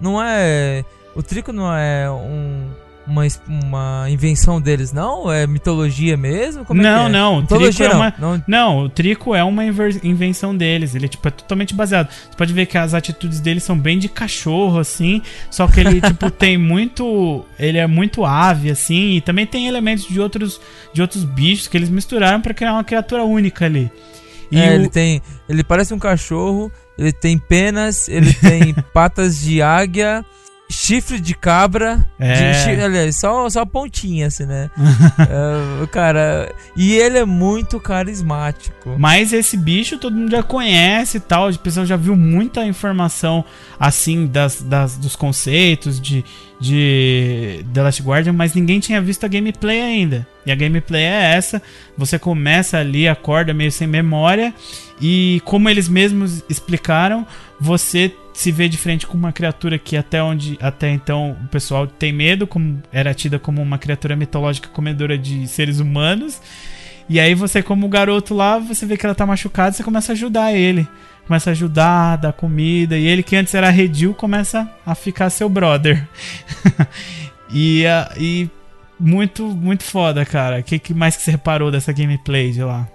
Não 0.00 0.22
é. 0.22 0.84
O 1.14 1.22
Trico 1.22 1.52
não 1.52 1.74
é 1.74 2.10
um 2.10 2.68
uma, 3.10 3.26
uma 3.46 4.06
invenção 4.08 4.60
deles, 4.60 4.92
não? 4.92 5.30
É 5.30 5.46
mitologia 5.46 6.16
mesmo? 6.16 6.64
Como 6.64 6.80
não, 6.80 7.04
é 7.04 7.06
é? 7.06 7.08
não. 7.08 7.40
Mitologia 7.40 7.86
é 7.86 7.94
uma, 7.94 8.14
não. 8.18 8.42
não. 8.46 8.78
o 8.84 8.88
Trico 8.88 9.34
é 9.34 9.42
uma 9.42 9.64
invenção 9.64 10.56
deles. 10.56 10.94
Ele 10.94 11.08
tipo, 11.08 11.26
é 11.26 11.30
totalmente 11.30 11.74
baseado. 11.74 12.10
Você 12.10 12.36
pode 12.36 12.52
ver 12.52 12.66
que 12.66 12.78
as 12.78 12.94
atitudes 12.94 13.40
dele 13.40 13.60
são 13.60 13.76
bem 13.76 13.98
de 13.98 14.08
cachorro, 14.08 14.78
assim. 14.78 15.20
Só 15.50 15.66
que 15.66 15.80
ele, 15.80 16.00
tipo, 16.00 16.30
tem 16.30 16.56
muito. 16.56 17.44
Ele 17.58 17.78
é 17.78 17.86
muito 17.86 18.24
ave, 18.24 18.70
assim. 18.70 19.16
E 19.16 19.20
também 19.20 19.46
tem 19.46 19.66
elementos 19.66 20.06
de 20.06 20.20
outros, 20.20 20.60
de 20.92 21.02
outros 21.02 21.24
bichos 21.24 21.66
que 21.66 21.76
eles 21.76 21.90
misturaram 21.90 22.40
para 22.40 22.54
criar 22.54 22.72
uma 22.72 22.84
criatura 22.84 23.24
única 23.24 23.64
ali. 23.64 23.90
E 24.50 24.58
é, 24.58 24.70
o... 24.70 24.72
ele 24.72 24.88
tem. 24.88 25.20
Ele 25.48 25.64
parece 25.64 25.92
um 25.92 25.98
cachorro, 25.98 26.70
ele 26.96 27.12
tem 27.12 27.36
penas, 27.36 28.08
ele 28.08 28.32
tem 28.32 28.72
patas 28.94 29.40
de 29.40 29.60
águia 29.60 30.24
chifre 30.70 31.20
de 31.20 31.34
cabra. 31.34 32.08
É. 32.18 32.52
De, 32.52 32.58
chifre, 32.58 32.82
aliás, 32.82 33.18
só, 33.18 33.50
só 33.50 33.66
pontinha, 33.66 34.28
assim, 34.28 34.46
né? 34.46 34.70
uh, 34.78 35.86
cara, 35.90 36.54
e 36.76 36.94
ele 36.94 37.18
é 37.18 37.24
muito 37.24 37.80
carismático. 37.80 38.94
Mas 38.98 39.32
esse 39.32 39.56
bicho 39.56 39.98
todo 39.98 40.16
mundo 40.16 40.30
já 40.30 40.42
conhece 40.42 41.16
e 41.18 41.20
tal. 41.20 41.50
O 41.50 41.58
pessoal 41.58 41.84
já 41.84 41.96
viu 41.96 42.16
muita 42.16 42.64
informação, 42.64 43.44
assim, 43.78 44.26
das, 44.26 44.62
das, 44.62 44.96
dos 44.96 45.16
conceitos 45.16 46.00
de, 46.00 46.24
de 46.60 47.64
The 47.74 47.82
Last 47.82 48.02
Guardian, 48.02 48.32
mas 48.32 48.54
ninguém 48.54 48.78
tinha 48.78 49.00
visto 49.00 49.24
a 49.24 49.28
gameplay 49.28 49.80
ainda. 49.80 50.26
E 50.46 50.52
a 50.52 50.54
gameplay 50.54 51.02
é 51.02 51.34
essa: 51.34 51.60
você 51.96 52.18
começa 52.18 52.78
ali, 52.78 53.08
acorda 53.08 53.52
meio 53.52 53.72
sem 53.72 53.88
memória, 53.88 54.54
e 55.00 55.42
como 55.44 55.68
eles 55.68 55.88
mesmos 55.88 56.44
explicaram, 56.48 57.26
você 57.58 58.14
se 58.40 58.50
vê 58.50 58.70
de 58.70 58.78
frente 58.78 59.06
com 59.06 59.18
uma 59.18 59.34
criatura 59.34 59.78
que 59.78 59.98
até 59.98 60.22
onde 60.22 60.58
até 60.62 60.88
então 60.88 61.36
o 61.44 61.48
pessoal 61.48 61.86
tem 61.86 62.10
medo, 62.10 62.46
como 62.46 62.82
era 62.90 63.12
tida 63.12 63.38
como 63.38 63.60
uma 63.60 63.76
criatura 63.76 64.16
mitológica 64.16 64.66
comedora 64.70 65.18
de 65.18 65.46
seres 65.46 65.78
humanos. 65.78 66.40
E 67.06 67.20
aí 67.20 67.34
você 67.34 67.62
como 67.62 67.86
garoto 67.86 68.34
lá, 68.34 68.58
você 68.58 68.86
vê 68.86 68.96
que 68.96 69.04
ela 69.04 69.14
tá 69.14 69.26
machucada, 69.26 69.72
você 69.72 69.82
começa 69.82 70.12
a 70.12 70.14
ajudar 70.14 70.54
ele. 70.54 70.88
Começa 71.26 71.50
a 71.50 71.52
ajudar, 71.52 72.16
dar 72.16 72.32
comida, 72.32 72.96
e 72.96 73.06
ele 73.06 73.22
que 73.22 73.36
antes 73.36 73.52
era 73.52 73.68
redil 73.68 74.14
começa 74.14 74.66
a 74.86 74.94
ficar 74.94 75.28
seu 75.28 75.50
brother. 75.50 76.08
e, 77.52 77.84
e 78.16 78.48
muito 78.98 79.48
muito 79.48 79.84
foda, 79.84 80.24
cara. 80.24 80.60
O 80.60 80.62
que, 80.62 80.78
que 80.78 80.94
mais 80.94 81.14
que 81.14 81.22
você 81.22 81.32
reparou 81.32 81.70
dessa 81.70 81.92
gameplay 81.92 82.52
de 82.52 82.62
lá? 82.62 82.88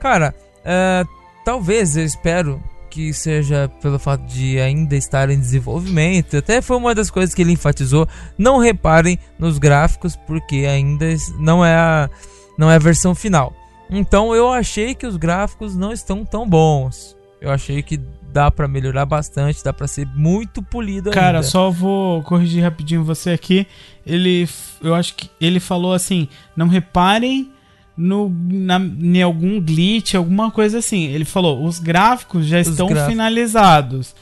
Cara, 0.00 0.34
uh, 0.60 1.06
talvez 1.44 1.94
eu 1.94 2.06
espero 2.06 2.58
que 2.96 3.12
seja 3.12 3.70
pelo 3.82 3.98
fato 3.98 4.24
de 4.24 4.58
ainda 4.58 4.96
estar 4.96 5.28
em 5.28 5.38
desenvolvimento. 5.38 6.38
Até 6.38 6.62
foi 6.62 6.78
uma 6.78 6.94
das 6.94 7.10
coisas 7.10 7.34
que 7.34 7.42
ele 7.42 7.52
enfatizou. 7.52 8.08
Não 8.38 8.56
reparem 8.56 9.18
nos 9.38 9.58
gráficos, 9.58 10.16
porque 10.16 10.64
ainda 10.66 11.04
não 11.38 11.62
é 11.62 11.74
a, 11.74 12.08
não 12.56 12.70
é 12.70 12.76
a 12.76 12.78
versão 12.78 13.14
final. 13.14 13.54
Então 13.90 14.34
eu 14.34 14.50
achei 14.50 14.94
que 14.94 15.06
os 15.06 15.18
gráficos 15.18 15.76
não 15.76 15.92
estão 15.92 16.24
tão 16.24 16.48
bons. 16.48 17.14
Eu 17.38 17.50
achei 17.50 17.82
que 17.82 18.00
dá 18.32 18.50
para 18.50 18.66
melhorar 18.66 19.04
bastante, 19.04 19.62
dá 19.62 19.74
para 19.74 19.86
ser 19.86 20.06
muito 20.16 20.62
polido 20.62 21.10
Cara, 21.10 21.38
ainda. 21.38 21.42
só 21.42 21.70
vou 21.70 22.22
corrigir 22.22 22.62
rapidinho 22.62 23.04
você 23.04 23.28
aqui. 23.28 23.66
Ele 24.06 24.48
eu 24.82 24.94
acho 24.94 25.14
que 25.16 25.28
ele 25.38 25.60
falou 25.60 25.92
assim: 25.92 26.28
"Não 26.56 26.66
reparem 26.66 27.52
no, 27.96 28.28
na, 28.28 28.78
em 28.78 29.22
algum 29.22 29.60
glitch, 29.60 30.14
alguma 30.14 30.50
coisa 30.50 30.78
assim. 30.78 31.04
Ele 31.06 31.24
falou: 31.24 31.64
os 31.64 31.78
gráficos 31.78 32.46
já 32.46 32.60
os 32.60 32.68
estão 32.68 32.88
gráficos. 32.88 33.10
finalizados. 33.10 34.14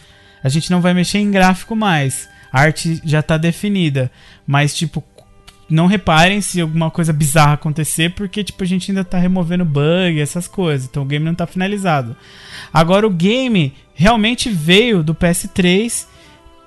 A 0.43 0.49
gente 0.49 0.70
não 0.70 0.81
vai 0.81 0.93
mexer 0.95 1.18
em 1.18 1.31
gráfico 1.31 1.75
mais. 1.75 2.29
A 2.53 2.61
arte 2.61 3.01
já 3.05 3.20
está 3.20 3.37
definida. 3.37 4.11
Mas, 4.47 4.75
tipo, 4.75 5.03
não 5.68 5.87
reparem 5.87 6.41
se 6.41 6.61
alguma 6.61 6.91
coisa 6.91 7.12
bizarra 7.12 7.55
acontecer, 7.55 8.11
porque, 8.14 8.45
tipo, 8.45 8.62
a 8.62 8.66
gente 8.66 8.91
ainda 8.91 9.01
está 9.01 9.18
removendo 9.18 9.64
bug, 9.64 10.20
essas 10.20 10.47
coisas. 10.47 10.87
Então 10.87 11.03
o 11.03 11.07
game 11.07 11.25
não 11.25 11.33
está 11.33 11.47
finalizado. 11.47 12.16
Agora 12.72 13.07
o 13.07 13.11
game 13.11 13.72
realmente 13.95 14.51
veio 14.51 15.03
do 15.03 15.14
PS3, 15.14 16.07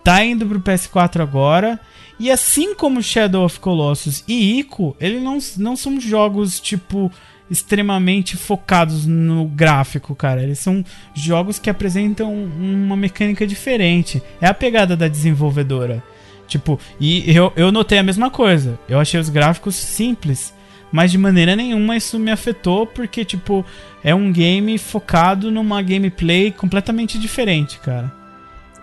tá 0.04 0.24
indo 0.26 0.46
pro 0.46 0.60
PS4 0.60 1.22
agora. 1.22 1.80
E 2.20 2.32
assim 2.32 2.74
como 2.74 3.04
Shadow 3.04 3.46
of 3.46 3.60
Colossus 3.60 4.24
e 4.28 4.60
Ico, 4.60 4.96
eles 5.00 5.22
não, 5.22 5.38
não 5.58 5.76
são 5.76 6.00
jogos 6.00 6.60
tipo 6.60 7.12
extremamente 7.50 8.36
focados 8.36 9.06
no 9.06 9.46
gráfico, 9.46 10.16
cara. 10.16 10.44
Eles 10.44 10.60
são 10.60 10.84
jogos 11.14 11.60
que 11.60 11.70
apresentam 11.70 12.34
uma 12.34 12.96
mecânica 12.96 13.48
diferente. 13.48 14.22
É 14.42 14.48
a 14.48 14.54
pegada 14.54 14.96
da 14.96 15.08
desenvolvedora. 15.08 16.04
Tipo, 16.48 16.80
e 17.00 17.30
eu, 17.36 17.52
eu 17.56 17.72
notei 17.72 17.98
a 17.98 18.04
mesma 18.04 18.30
coisa. 18.30 18.80
Eu 18.88 19.00
achei 19.00 19.20
os 19.20 19.30
gráficos 19.30 19.76
simples, 19.76 20.54
mas 20.92 21.12
de 21.12 21.18
maneira 21.18 21.56
nenhuma 21.56 21.98
isso 21.98 22.18
me 22.18 22.32
afetou, 22.32 22.86
porque, 22.86 23.26
tipo, 23.26 23.66
é 24.04 24.16
um 24.16 24.32
game 24.32 24.78
focado 24.78 25.52
numa 25.52 25.82
gameplay 25.82 26.52
completamente 26.52 27.20
diferente, 27.20 27.78
cara. 27.80 28.12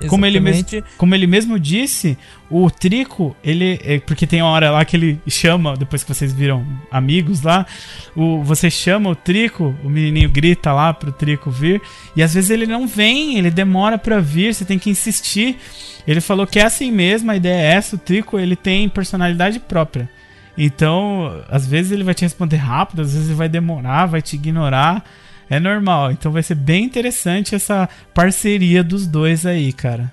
Como 0.08 0.26
ele, 0.26 0.40
mesmo, 0.40 0.66
como 0.98 1.14
ele 1.14 1.26
mesmo 1.26 1.58
disse, 1.58 2.18
o 2.50 2.70
Trico, 2.70 3.34
ele. 3.42 3.80
É, 3.82 3.98
porque 4.00 4.26
tem 4.26 4.42
uma 4.42 4.50
hora 4.50 4.70
lá 4.70 4.84
que 4.84 4.96
ele 4.96 5.20
chama, 5.28 5.76
depois 5.76 6.02
que 6.02 6.12
vocês 6.12 6.32
viram 6.32 6.66
amigos 6.90 7.42
lá, 7.42 7.64
o, 8.14 8.42
você 8.42 8.70
chama 8.70 9.10
o 9.10 9.14
Trico, 9.14 9.74
o 9.82 9.88
menininho 9.88 10.28
grita 10.28 10.72
lá 10.72 10.92
pro 10.92 11.12
Trico 11.12 11.50
vir, 11.50 11.80
e 12.14 12.22
às 12.22 12.34
vezes 12.34 12.50
ele 12.50 12.66
não 12.66 12.86
vem, 12.86 13.38
ele 13.38 13.50
demora 13.50 13.96
pra 13.96 14.20
vir, 14.20 14.54
você 14.54 14.64
tem 14.64 14.78
que 14.78 14.90
insistir. 14.90 15.56
Ele 16.06 16.20
falou 16.20 16.46
que 16.46 16.58
é 16.58 16.64
assim 16.64 16.90
mesmo, 16.90 17.30
a 17.30 17.36
ideia 17.36 17.62
é 17.62 17.74
essa, 17.74 17.96
o 17.96 17.98
Trico 17.98 18.38
ele 18.38 18.56
tem 18.56 18.88
personalidade 18.88 19.58
própria. 19.60 20.08
Então, 20.56 21.42
às 21.48 21.66
vezes 21.66 21.92
ele 21.92 22.04
vai 22.04 22.14
te 22.14 22.22
responder 22.22 22.56
rápido, 22.56 23.02
às 23.02 23.12
vezes 23.12 23.28
ele 23.28 23.36
vai 23.36 23.48
demorar, 23.48 24.06
vai 24.06 24.22
te 24.22 24.36
ignorar. 24.36 25.04
É 25.48 25.60
normal. 25.60 26.12
Então 26.12 26.32
vai 26.32 26.42
ser 26.42 26.54
bem 26.54 26.84
interessante 26.84 27.54
essa 27.54 27.88
parceria 28.12 28.82
dos 28.82 29.06
dois 29.06 29.44
aí, 29.44 29.72
cara. 29.72 30.12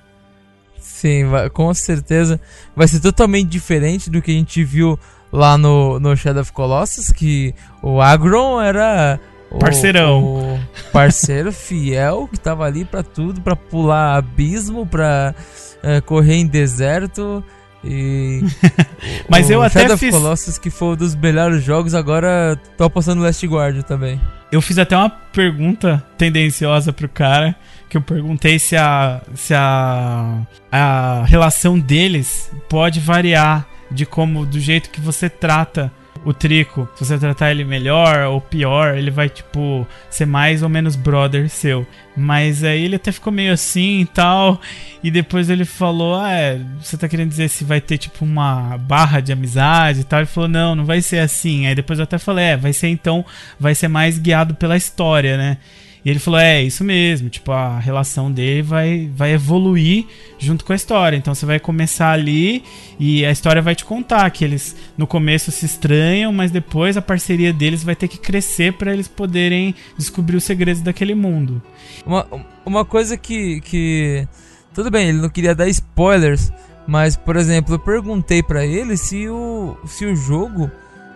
Sim, 0.77 1.25
vai, 1.25 1.49
com 1.49 1.73
certeza. 1.73 2.39
Vai 2.75 2.87
ser 2.87 2.99
totalmente 2.99 3.49
diferente 3.49 4.09
do 4.09 4.21
que 4.21 4.31
a 4.31 4.33
gente 4.33 4.63
viu 4.63 4.99
lá 5.31 5.57
no, 5.57 5.99
no 5.99 6.15
Shadow 6.15 6.41
of 6.41 6.51
Colossus, 6.51 7.11
que 7.11 7.55
o 7.81 8.01
Agron 8.01 8.61
era 8.61 9.19
o, 9.51 9.59
Parceirão. 9.59 10.23
O 10.23 10.59
parceiro 10.93 11.51
fiel 11.53 12.27
que 12.31 12.39
tava 12.39 12.65
ali 12.65 12.85
para 12.85 13.03
tudo, 13.03 13.41
para 13.41 13.55
pular 13.55 14.15
abismo, 14.15 14.85
para 14.85 15.35
é, 15.83 15.99
correr 15.99 16.35
em 16.35 16.47
deserto. 16.47 17.43
E 17.83 18.41
Mas 19.27 19.49
o 19.49 19.53
eu 19.53 19.61
até 19.61 19.81
Shadow 19.81 19.97
fiz... 19.97 20.13
of 20.13 20.21
Colossus, 20.21 20.57
que 20.57 20.69
foi 20.69 20.89
um 20.89 20.95
dos 20.95 21.15
melhores 21.15 21.63
jogos, 21.63 21.95
agora 21.95 22.59
tô 22.77 22.83
apostando 22.83 23.19
no 23.19 23.25
Last 23.25 23.45
Guard 23.45 23.81
também. 23.83 24.19
Eu 24.51 24.61
fiz 24.61 24.77
até 24.77 24.95
uma 24.95 25.09
pergunta 25.09 26.03
tendenciosa 26.17 26.91
pro 26.91 27.07
cara, 27.07 27.55
que 27.89 27.97
eu 27.97 28.01
perguntei 28.01 28.59
se 28.59 28.75
a 28.75 29.21
se 29.33 29.53
a, 29.53 30.41
a 30.71 31.23
relação 31.25 31.79
deles 31.79 32.51
pode 32.69 32.99
variar 32.99 33.65
de 33.89 34.05
como 34.05 34.45
do 34.45 34.59
jeito 34.59 34.89
que 34.89 35.01
você 35.01 35.29
trata 35.29 35.91
o 36.23 36.33
Trico, 36.33 36.87
se 36.95 37.03
você 37.03 37.17
tratar 37.17 37.51
ele 37.51 37.63
melhor 37.63 38.27
ou 38.27 38.39
pior, 38.39 38.95
ele 38.95 39.09
vai, 39.09 39.27
tipo, 39.27 39.87
ser 40.09 40.25
mais 40.25 40.61
ou 40.61 40.69
menos 40.69 40.95
brother 40.95 41.49
seu. 41.49 41.85
Mas 42.15 42.63
aí 42.63 42.83
ele 42.83 42.97
até 42.97 43.11
ficou 43.11 43.33
meio 43.33 43.53
assim 43.53 44.01
e 44.01 44.05
tal. 44.05 44.61
E 45.03 45.09
depois 45.09 45.49
ele 45.49 45.65
falou: 45.65 46.15
Ah, 46.15 46.31
é, 46.31 46.59
você 46.79 46.97
tá 46.97 47.07
querendo 47.07 47.29
dizer 47.29 47.49
se 47.49 47.63
vai 47.63 47.81
ter, 47.81 47.97
tipo, 47.97 48.23
uma 48.23 48.77
barra 48.77 49.19
de 49.19 49.31
amizade 49.31 50.01
e 50.01 50.03
tal? 50.03 50.19
Ele 50.19 50.27
falou: 50.27 50.49
Não, 50.49 50.75
não 50.75 50.85
vai 50.85 51.01
ser 51.01 51.19
assim. 51.19 51.65
Aí 51.65 51.73
depois 51.73 51.97
eu 51.97 52.03
até 52.03 52.17
falei: 52.17 52.45
É, 52.45 52.57
vai 52.57 52.73
ser 52.73 52.89
então, 52.89 53.25
vai 53.59 53.73
ser 53.73 53.87
mais 53.87 54.19
guiado 54.19 54.53
pela 54.55 54.77
história, 54.77 55.37
né? 55.37 55.57
E 56.03 56.09
ele 56.09 56.19
falou: 56.19 56.39
é, 56.39 56.61
isso 56.61 56.83
mesmo, 56.83 57.29
tipo, 57.29 57.51
a 57.51 57.79
relação 57.79 58.31
dele 58.31 58.61
vai, 58.61 59.09
vai 59.15 59.33
evoluir 59.33 60.05
junto 60.39 60.65
com 60.65 60.73
a 60.73 60.75
história. 60.75 61.15
Então 61.15 61.33
você 61.33 61.45
vai 61.45 61.59
começar 61.59 62.11
ali 62.11 62.63
e 62.99 63.25
a 63.25 63.31
história 63.31 63.61
vai 63.61 63.75
te 63.75 63.85
contar 63.85 64.29
que 64.31 64.43
eles 64.43 64.75
no 64.97 65.05
começo 65.05 65.51
se 65.51 65.65
estranham, 65.65 66.33
mas 66.33 66.51
depois 66.51 66.97
a 66.97 67.01
parceria 67.01 67.53
deles 67.53 67.83
vai 67.83 67.95
ter 67.95 68.07
que 68.07 68.17
crescer 68.17 68.73
para 68.73 68.91
eles 68.91 69.07
poderem 69.07 69.75
descobrir 69.97 70.37
os 70.37 70.43
segredos 70.43 70.81
daquele 70.81 71.13
mundo. 71.13 71.61
Uma, 72.05 72.27
uma 72.65 72.85
coisa 72.85 73.15
que, 73.15 73.61
que. 73.61 74.27
Tudo 74.73 74.89
bem, 74.89 75.09
ele 75.09 75.21
não 75.21 75.29
queria 75.29 75.53
dar 75.53 75.67
spoilers, 75.67 76.51
mas, 76.87 77.15
por 77.15 77.35
exemplo, 77.35 77.75
eu 77.75 77.79
perguntei 77.79 78.41
para 78.41 78.65
ele 78.65 78.97
se 78.97 79.27
o, 79.27 79.77
se 79.85 80.05
o 80.05 80.15
jogo 80.15 80.71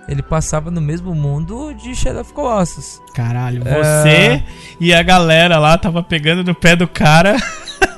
ele 0.08 0.22
passava 0.22 0.70
no 0.70 0.82
mesmo 0.82 1.16
mundo 1.16 1.74
de 1.74 1.95
Shadow 1.95 2.22
of 2.22 2.34
Colossus. 2.34 3.01
Caralho, 3.14 3.64
é. 3.66 3.74
você 3.74 4.10
é... 4.10 4.43
e 4.80 4.93
a 4.93 5.01
galera 5.01 5.58
lá 5.58 5.78
tava 5.78 6.03
pegando 6.03 6.43
no 6.43 6.53
pé 6.53 6.76
do 6.76 6.88
cara 6.88 7.36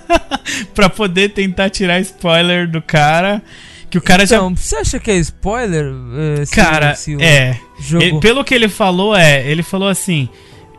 pra 0.74 0.89
poder 0.89 1.30
tentar 1.30 1.70
tirar 1.70 1.99
spoiler 1.99 2.70
do 2.70 2.82
cara. 2.82 3.41
Que 3.89 3.97
o 3.97 4.01
cara 4.01 4.24
então, 4.24 4.49
já. 4.49 4.55
Você 4.55 4.76
acha 4.78 4.99
que 4.99 5.12
é 5.12 5.18
spoiler? 5.18 5.93
Eh, 6.41 6.45
se, 6.45 6.55
cara, 6.55 6.95
se 6.95 7.22
é. 7.22 7.58
Jogo... 7.80 8.03
Ele, 8.03 8.20
pelo 8.20 8.43
que 8.43 8.53
ele 8.53 8.68
falou, 8.68 9.16
é. 9.16 9.45
Ele 9.47 9.64
falou 9.64 9.88
assim. 9.88 10.30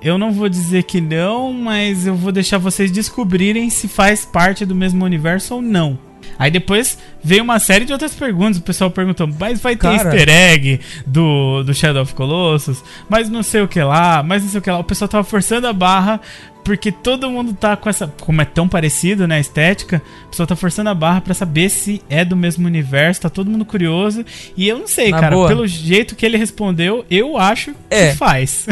Eu 0.00 0.16
não 0.16 0.30
vou 0.30 0.48
dizer 0.48 0.84
que 0.84 1.00
não, 1.00 1.52
mas 1.52 2.06
eu 2.06 2.14
vou 2.14 2.30
deixar 2.30 2.56
vocês 2.58 2.88
descobrirem 2.88 3.68
se 3.68 3.88
faz 3.88 4.24
parte 4.24 4.64
do 4.64 4.72
mesmo 4.72 5.04
universo 5.04 5.56
ou 5.56 5.62
não. 5.62 5.98
Aí 6.38 6.50
depois 6.50 6.98
veio 7.22 7.42
uma 7.42 7.58
série 7.58 7.84
de 7.84 7.92
outras 7.92 8.14
perguntas. 8.14 8.58
O 8.58 8.62
pessoal 8.62 8.90
perguntou, 8.90 9.28
mas 9.38 9.60
vai 9.60 9.74
ter 9.74 9.82
Cara. 9.82 9.96
easter 9.96 10.28
egg 10.28 10.80
do, 11.06 11.62
do 11.64 11.74
Shadow 11.74 12.02
of 12.02 12.14
Colossus? 12.14 12.82
Mas 13.08 13.28
não 13.28 13.42
sei 13.42 13.62
o 13.62 13.68
que 13.68 13.82
lá, 13.82 14.22
mas 14.22 14.42
não 14.42 14.50
sei 14.50 14.58
o 14.60 14.62
que 14.62 14.70
lá. 14.70 14.78
O 14.78 14.84
pessoal 14.84 15.08
tava 15.08 15.24
forçando 15.24 15.66
a 15.66 15.72
barra 15.72 16.20
porque 16.68 16.92
todo 16.92 17.30
mundo 17.30 17.54
tá 17.54 17.76
com 17.76 17.88
essa. 17.88 18.12
Como 18.20 18.42
é 18.42 18.44
tão 18.44 18.68
parecido, 18.68 19.26
né? 19.26 19.36
A 19.36 19.40
estética, 19.40 20.02
o 20.26 20.28
pessoal 20.28 20.46
tá 20.46 20.54
forçando 20.54 20.90
a 20.90 20.94
barra 20.94 21.22
para 21.22 21.32
saber 21.32 21.70
se 21.70 22.02
é 22.10 22.24
do 22.26 22.36
mesmo 22.36 22.66
universo, 22.66 23.22
tá 23.22 23.30
todo 23.30 23.50
mundo 23.50 23.64
curioso. 23.64 24.22
E 24.54 24.68
eu 24.68 24.78
não 24.78 24.86
sei, 24.86 25.10
Na 25.10 25.18
cara, 25.18 25.34
boa. 25.34 25.48
pelo 25.48 25.66
jeito 25.66 26.14
que 26.14 26.26
ele 26.26 26.36
respondeu, 26.36 27.06
eu 27.10 27.38
acho 27.38 27.74
é. 27.88 28.10
que 28.10 28.16
faz. 28.16 28.66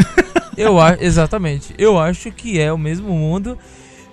eu 0.55 0.79
acho, 0.79 1.03
exatamente. 1.03 1.73
Eu 1.75 1.99
acho 1.99 2.31
que 2.31 2.59
é 2.59 2.71
o 2.71 2.77
mesmo 2.77 3.09
mundo. 3.09 3.57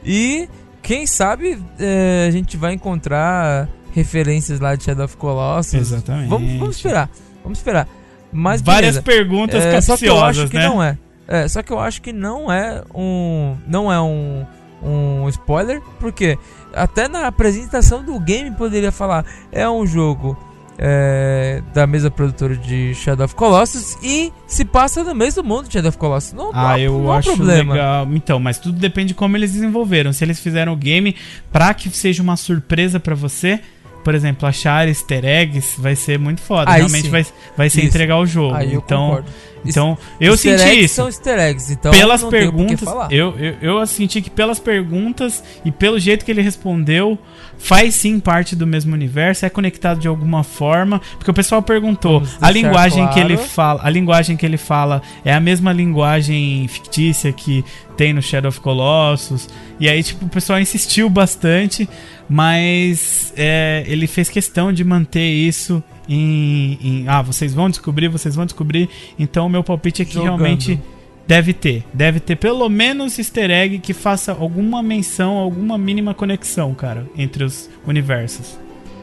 E 0.03 0.49
quem 0.85 1.07
sabe 1.07 1.59
é, 1.81 2.27
a 2.29 2.31
gente 2.31 2.59
vai 2.59 2.75
encontrar 2.75 3.67
referências 3.93 4.61
lá 4.61 4.77
de 4.77 4.85
Shadow 4.85 5.07
of 5.07 5.17
Colossus. 5.17 5.75
Exatamente. 5.75 6.29
Vamos, 6.29 6.53
vamos 6.59 6.77
esperar. 6.77 7.11
Vamos 7.43 7.59
esperar. 7.59 7.89
Mas 8.31 8.61
Várias 8.61 8.99
beleza. 8.99 9.03
perguntas 9.03 9.65
é, 9.65 9.81
Só 9.81 9.97
que 9.97 10.07
eu 10.07 10.23
acho 10.23 10.47
que 10.49 10.59
né? 10.59 10.69
não 10.69 10.83
é. 10.83 10.99
é. 11.27 11.49
Só 11.49 11.63
que 11.63 11.73
eu 11.73 11.79
acho 11.79 12.03
que 12.03 12.13
não 12.13 12.53
é 12.53 12.83
um. 12.95 13.57
Não 13.67 13.91
é 13.91 14.01
um. 14.01 14.45
Um 14.83 15.27
spoiler. 15.31 15.81
Porque 15.99 16.39
até 16.75 17.09
na 17.09 17.27
apresentação 17.29 18.05
do 18.05 18.21
game 18.21 18.51
poderia 18.51 18.93
falar. 18.93 19.25
É 19.51 19.67
um 19.69 19.87
jogo 19.87 20.37
é, 20.79 21.63
da 21.73 21.87
mesma 21.87 22.11
produtora 22.11 22.57
de 22.57 22.95
Shadow 22.95 23.25
of 23.25 23.35
Colossus 23.35 23.97
e 24.03 24.33
se 24.47 24.65
passa 24.65 25.05
no 25.05 25.15
mesmo 25.15 25.43
mundo 25.43 25.67
de 25.67 25.75
Shadow 25.75 25.89
of 25.89 25.99
Colossus. 25.99 26.33
Não, 26.33 26.51
ah, 26.53 26.71
não, 26.71 26.79
eu 26.79 26.99
não 26.99 27.13
acho 27.13 27.35
problema. 27.35 27.75
legal. 27.75 28.09
Então, 28.13 28.41
mas 28.41 28.59
tudo 28.59 28.79
depende 28.79 29.09
de 29.09 29.15
como 29.15 29.37
eles 29.37 29.53
desenvolveram. 29.53 30.13
Se 30.13 30.25
eles 30.25 30.41
fizeram 30.41 30.73
o 30.73 30.77
game 30.77 31.15
pra 31.53 31.73
que 31.75 31.89
seja 31.91 32.23
uma 32.23 32.37
surpresa 32.37 32.99
para 32.99 33.15
você, 33.15 33.61
por 34.03 34.15
exemplo, 34.15 34.47
achar 34.47 34.87
easter 34.89 35.25
eggs 35.25 35.81
vai 35.81 35.97
ser 35.97 36.19
muito 36.19 36.43
foda. 36.43 36.71
Aí 36.71 36.79
Realmente 36.79 37.09
vai, 37.09 37.27
vai 37.57 37.71
ser 37.71 37.81
isso. 37.81 37.89
entregar 37.89 38.19
o 38.19 38.27
jogo. 38.27 38.55
Aí 38.55 38.75
então, 38.75 39.07
concordo. 39.09 39.31
Então, 39.65 39.97
eu 40.21 40.33
easter 40.33 40.59
senti 40.59 40.85
isso. 40.85 40.95
são 40.97 41.07
easter 41.07 41.39
eggs, 41.39 41.73
então 41.73 41.91
pelas 41.91 42.23
perguntas, 42.23 42.89
eu, 43.11 43.35
eu, 43.39 43.55
eu 43.61 43.87
senti 43.87 44.21
que 44.21 44.31
pelas 44.31 44.59
perguntas 44.59 45.43
e 45.65 45.71
pelo 45.71 45.99
jeito 45.99 46.25
que 46.25 46.31
ele 46.31 46.43
respondeu, 46.43 47.19
faz 47.59 47.95
sim 47.95 48.21
parte 48.21 48.55
do 48.55 48.67
mesmo 48.67 48.93
universo, 48.95 49.47
é 49.47 49.49
conectado 49.49 49.99
de 50.01 50.09
alguma 50.09 50.45
forma, 50.45 51.01
porque 51.17 51.31
o 51.31 51.35
pessoal 51.35 51.63
perguntou, 51.63 52.23
a 52.41 52.51
linguagem 52.51 53.05
claro. 53.05 53.15
que 53.15 53.21
ele 53.21 53.37
fala, 53.37 53.81
a 53.83 53.91
linguagem 53.91 54.37
que 54.37 54.45
ele 54.45 54.59
fala 54.59 55.01
é 55.25 55.33
a 55.33 55.41
mesma 55.41 55.73
linguagem 55.73 56.67
fictícia 56.69 57.33
que 57.33 57.65
tem 57.97 58.13
no 58.13 58.21
Shadow 58.21 58.49
of 58.49 58.61
Colossus, 58.61 59.49
e 59.81 59.89
aí 59.89 60.03
tipo 60.03 60.27
o 60.27 60.29
pessoal 60.29 60.61
insistiu 60.61 61.09
bastante, 61.09 61.89
mas 62.29 63.33
é, 63.37 63.85
ele 63.87 64.07
fez 64.07 64.29
questão 64.29 64.73
de 64.73 64.85
manter 64.85 65.27
isso 65.27 65.83
em, 66.09 66.79
em, 66.83 67.05
ah, 67.09 67.23
vocês 67.23 67.55
vão 67.55 67.69
descobrir, 67.69 68.09
vocês 68.09 68.35
vão 68.35 68.45
descobrir. 68.45 68.89
Então 69.19 69.47
o 69.47 69.51
meu 69.51 69.63
palpite 69.63 70.03
é 70.03 70.05
que 70.05 70.15
Jogando. 70.15 70.39
realmente 70.39 70.81
deve 71.27 71.53
ter, 71.53 71.85
deve 71.93 72.21
ter 72.21 72.37
pelo 72.37 72.69
menos 72.69 73.19
easter 73.19 73.51
egg 73.51 73.79
que 73.79 73.93
faça 73.93 74.33
alguma 74.33 74.83
menção, 74.83 75.37
alguma 75.37 75.79
mínima 75.79 76.15
conexão, 76.15 76.75
cara, 76.75 77.07
entre 77.17 77.45
os 77.45 77.71
universos. 77.87 78.59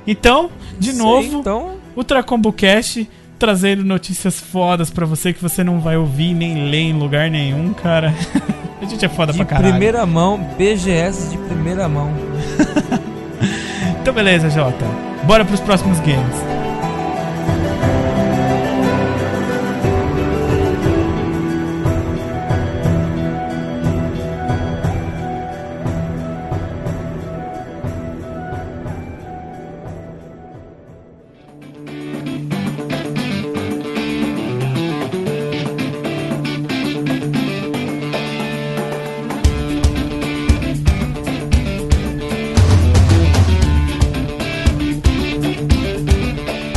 Então, 0.06 0.50
de 0.80 0.92
Sei, 0.92 1.00
novo, 1.00 1.40
então... 1.40 1.76
o 1.96 2.04
Tracombo 2.04 2.52
Cast 2.52 3.08
trazendo 3.38 3.84
notícias 3.84 4.40
fodas 4.40 4.90
para 4.92 5.06
você 5.06 5.34
que 5.34 5.42
você 5.42 5.64
não 5.64 5.80
vai 5.80 5.98
ouvir 5.98 6.34
nem 6.34 6.70
ler 6.70 6.82
em 6.82 6.94
lugar 6.94 7.30
nenhum, 7.30 7.74
cara. 7.74 8.14
A 8.82 8.86
gente 8.86 9.06
é 9.06 9.10
foda 9.10 9.32
de 9.32 9.38
pra 9.38 9.46
caralho. 9.46 9.66
De 9.68 9.72
primeira 9.74 10.06
mão, 10.06 10.40
BGS 10.58 11.30
de 11.30 11.38
primeira 11.38 11.88
mão. 11.88 12.12
então 14.02 14.14
beleza, 14.14 14.50
Jota. 14.50 14.86
Bora 15.24 15.46
pros 15.46 15.60
próximos 15.60 16.00
games. 16.00 16.36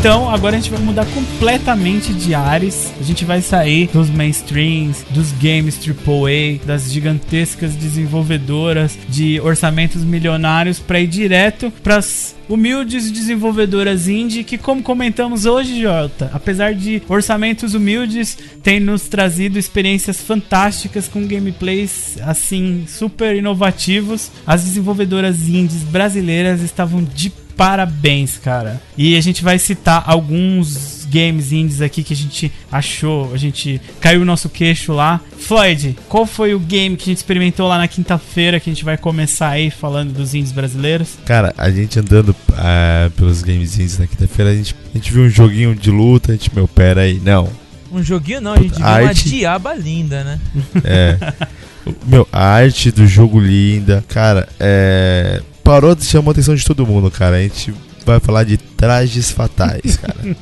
Então, 0.04 0.28
agora 0.28 0.54
a 0.54 0.60
gente 0.60 0.70
vai 0.70 0.80
mudar 0.80 1.06
completamente 1.06 2.12
de 2.12 2.34
ares. 2.34 2.92
A 3.00 3.02
gente 3.02 3.24
vai 3.24 3.40
sair 3.40 3.88
dos 3.90 4.10
mainstreams, 4.10 5.02
dos 5.08 5.32
games 5.32 5.80
AAA, 5.82 6.62
das 6.62 6.92
gigantescas 6.92 7.74
desenvolvedoras 7.74 8.98
de 9.08 9.40
orçamentos 9.40 10.04
milionários 10.04 10.78
para 10.78 11.00
ir 11.00 11.06
direto 11.06 11.72
para 11.82 11.96
as 11.96 12.36
humildes 12.50 13.10
desenvolvedoras 13.10 14.06
indie 14.06 14.44
que, 14.44 14.58
como 14.58 14.82
comentamos 14.82 15.46
hoje, 15.46 15.80
Jota, 15.80 16.30
apesar 16.34 16.74
de 16.74 17.02
orçamentos 17.08 17.72
humildes, 17.72 18.36
tem 18.62 18.78
nos 18.78 19.08
trazido 19.08 19.58
experiências 19.58 20.20
fantásticas 20.20 21.08
com 21.08 21.26
gameplays 21.26 22.18
assim 22.20 22.84
super 22.86 23.34
inovativos. 23.34 24.30
As 24.46 24.64
desenvolvedoras 24.64 25.48
indies 25.48 25.82
brasileiras 25.82 26.60
estavam 26.60 27.02
de 27.02 27.32
parabéns, 27.56 28.36
cara. 28.38 28.80
E 28.96 29.16
a 29.16 29.20
gente 29.20 29.42
vai 29.42 29.58
citar 29.58 30.02
alguns 30.06 30.94
games 31.04 31.52
indies 31.52 31.80
aqui 31.80 32.02
que 32.02 32.12
a 32.12 32.16
gente 32.16 32.50
achou, 32.70 33.32
a 33.32 33.36
gente 33.36 33.80
caiu 34.00 34.22
o 34.22 34.24
nosso 34.24 34.48
queixo 34.48 34.92
lá. 34.92 35.20
Floyd, 35.38 35.96
qual 36.08 36.26
foi 36.26 36.54
o 36.54 36.58
game 36.58 36.96
que 36.96 37.04
a 37.04 37.06
gente 37.06 37.18
experimentou 37.18 37.68
lá 37.68 37.78
na 37.78 37.86
quinta-feira 37.86 38.58
que 38.58 38.68
a 38.68 38.72
gente 38.72 38.84
vai 38.84 38.96
começar 38.96 39.50
aí 39.50 39.70
falando 39.70 40.12
dos 40.12 40.34
indies 40.34 40.52
brasileiros? 40.52 41.16
Cara, 41.24 41.54
a 41.56 41.70
gente 41.70 41.98
andando 41.98 42.30
uh, 42.30 43.10
pelos 43.16 43.42
games 43.42 43.78
indies 43.78 43.98
na 43.98 44.06
quinta-feira, 44.06 44.50
a 44.50 44.54
gente, 44.54 44.74
a 44.92 44.98
gente 44.98 45.12
viu 45.12 45.22
um 45.22 45.30
joguinho 45.30 45.74
de 45.74 45.90
luta, 45.90 46.32
a 46.32 46.34
gente, 46.34 46.52
meu, 46.54 46.66
pera 46.66 47.02
aí, 47.02 47.20
não. 47.20 47.48
Um 47.92 48.02
joguinho 48.02 48.40
não, 48.40 48.54
a 48.54 48.60
gente 48.60 48.74
viu 48.74 48.84
arte... 48.86 49.04
uma 49.04 49.30
diaba 49.36 49.74
linda, 49.74 50.24
né? 50.24 50.40
É. 50.82 51.18
meu, 52.06 52.26
a 52.32 52.44
arte 52.44 52.90
do 52.90 53.06
jogo 53.06 53.38
linda, 53.38 54.04
cara, 54.08 54.48
é 54.58 55.42
parou 55.64 55.94
de 55.94 56.04
chamar 56.04 56.28
a 56.28 56.32
atenção 56.32 56.54
de 56.54 56.64
todo 56.64 56.86
mundo, 56.86 57.10
cara. 57.10 57.36
A 57.36 57.42
gente 57.42 57.74
vai 58.04 58.20
falar 58.20 58.44
de 58.44 58.58
trajes 58.58 59.30
fatais, 59.30 59.96
cara. 59.98 60.36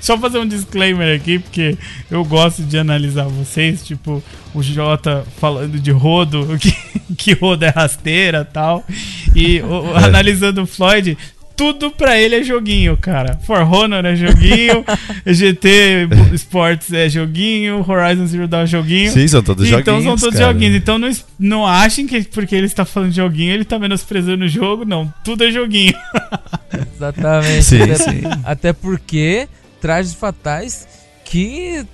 Só 0.00 0.16
fazer 0.16 0.38
um 0.38 0.46
disclaimer 0.46 1.14
aqui, 1.14 1.40
porque 1.40 1.76
eu 2.10 2.24
gosto 2.24 2.62
de 2.62 2.78
analisar 2.78 3.24
vocês, 3.24 3.84
tipo, 3.84 4.22
o 4.54 4.62
Jota 4.62 5.26
falando 5.38 5.78
de 5.78 5.90
rodo, 5.90 6.46
que, 6.58 6.72
que 7.16 7.32
rodo 7.34 7.64
é 7.64 7.70
rasteira 7.70 8.44
tal. 8.44 8.84
E 9.34 9.60
o, 9.60 9.96
é. 9.98 10.04
analisando 10.04 10.62
o 10.62 10.66
Floyd, 10.66 11.18
tudo 11.58 11.90
pra 11.90 12.16
ele 12.16 12.36
é 12.36 12.44
joguinho, 12.44 12.96
cara. 12.96 13.36
For 13.44 13.60
Honor 13.62 14.06
é 14.06 14.14
joguinho, 14.14 14.84
GT 15.26 16.08
Sports 16.34 16.92
é 16.92 17.08
joguinho, 17.08 17.84
Horizon 17.86 18.26
Zero 18.28 18.46
Dawn 18.46 18.62
é 18.62 18.66
joguinho. 18.66 19.10
Sim, 19.10 19.26
são 19.26 19.42
todos 19.42 19.66
então, 19.66 19.80
joguinhos. 19.80 20.02
Então 20.02 20.16
são 20.16 20.24
todos 20.24 20.38
cara. 20.38 20.52
joguinhos. 20.52 20.76
Então 20.76 20.98
não, 21.00 21.10
não 21.36 21.66
achem 21.66 22.06
que 22.06 22.22
porque 22.22 22.54
ele 22.54 22.66
está 22.66 22.84
falando 22.84 23.10
de 23.10 23.16
joguinho, 23.16 23.52
ele 23.52 23.64
está 23.64 23.76
menosprezando 23.76 24.44
o 24.44 24.48
jogo. 24.48 24.84
Não, 24.84 25.12
tudo 25.24 25.42
é 25.42 25.50
joguinho. 25.50 25.94
Exatamente. 26.94 27.64
Sim, 27.64 27.82
até, 27.82 27.94
sim. 27.96 28.20
até 28.44 28.72
porque 28.72 29.48
trajes 29.80 30.14
fatais 30.14 30.86
que 31.24 31.84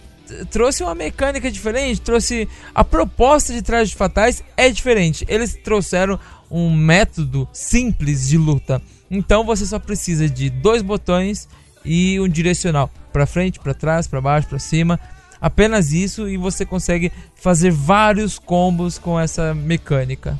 trouxe 0.51 0.83
uma 0.83 0.95
mecânica 0.95 1.51
diferente, 1.51 2.03
trouxe 2.03 2.47
a 2.75 2.85
proposta 2.85 3.55
de 3.55 3.63
trajes 3.63 3.95
fatais 3.95 4.45
é 4.59 4.69
diferente. 4.69 5.25
Eles 5.27 5.55
trouxeram 5.55 6.21
um 6.51 6.71
método 6.71 7.49
simples 7.51 8.29
de 8.29 8.37
luta 8.37 8.83
então 9.15 9.45
você 9.45 9.65
só 9.65 9.79
precisa 9.79 10.29
de 10.29 10.51
dois 10.51 10.83
botões 10.83 11.49
e 11.85 12.19
um 12.19 12.29
direcional 12.29 12.91
para 13.13 13.27
frente, 13.27 13.61
para 13.61 13.73
trás, 13.73 14.09
para 14.09 14.21
baixo, 14.21 14.49
para 14.49 14.59
cima. 14.59 14.99
Apenas 15.41 15.93
isso 15.93 16.29
e 16.29 16.37
você 16.37 16.67
consegue 16.67 17.13
fazer 17.37 17.71
vários 17.71 18.39
combos 18.39 18.99
com 18.99 19.21
essa 19.21 19.55
mecânica. 19.55 20.39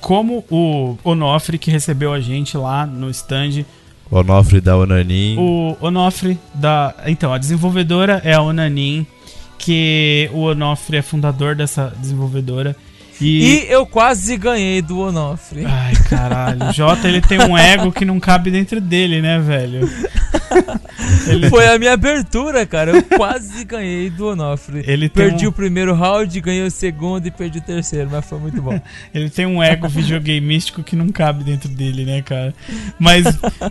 Como 0.00 0.44
o 0.50 0.96
Onofre 1.04 1.58
que 1.58 1.70
recebeu 1.70 2.12
a 2.12 2.20
gente 2.20 2.56
lá 2.56 2.86
no 2.86 3.10
stand. 3.10 3.64
O 4.10 4.16
Onofre 4.16 4.60
da 4.60 4.76
Onanin. 4.76 5.36
O 5.38 5.76
Onofre 5.80 6.38
da. 6.54 6.94
Então, 7.06 7.32
a 7.32 7.38
desenvolvedora 7.38 8.22
é 8.24 8.32
a 8.32 8.40
Onanin, 8.40 9.06
que 9.58 10.30
o 10.32 10.40
Onofre 10.40 10.96
é 10.96 11.02
fundador 11.02 11.54
dessa 11.54 11.92
desenvolvedora. 11.98 12.74
E... 13.20 13.66
e... 13.66 13.72
eu 13.72 13.86
quase 13.86 14.36
ganhei 14.36 14.80
do 14.80 15.00
Onofre. 15.00 15.64
Ai, 15.66 15.94
caralho. 16.08 16.68
O 16.68 16.72
Jota, 16.72 17.08
ele 17.08 17.20
tem 17.20 17.38
um 17.40 17.56
ego 17.56 17.90
que 17.92 18.04
não 18.04 18.20
cabe 18.20 18.50
dentro 18.50 18.80
dele, 18.80 19.20
né, 19.20 19.38
velho? 19.38 19.88
ele... 21.26 21.50
Foi 21.50 21.66
a 21.68 21.78
minha 21.78 21.92
abertura, 21.92 22.64
cara. 22.66 22.92
Eu 22.92 23.02
quase 23.02 23.64
ganhei 23.64 24.10
do 24.10 24.28
Onofre. 24.28 24.82
Ele 24.86 25.08
perdi 25.08 25.46
um... 25.46 25.50
o 25.50 25.52
primeiro 25.52 25.94
round, 25.94 26.40
ganhei 26.40 26.64
o 26.64 26.70
segundo 26.70 27.26
e 27.26 27.30
perdi 27.30 27.58
o 27.58 27.62
terceiro, 27.62 28.08
mas 28.10 28.24
foi 28.24 28.38
muito 28.38 28.62
bom. 28.62 28.80
ele 29.12 29.30
tem 29.30 29.46
um 29.46 29.62
ego 29.62 29.88
videogameístico 29.88 30.82
que 30.82 30.94
não 30.94 31.08
cabe 31.08 31.44
dentro 31.44 31.68
dele, 31.68 32.04
né, 32.04 32.22
cara? 32.22 32.54
Mas, 32.98 33.24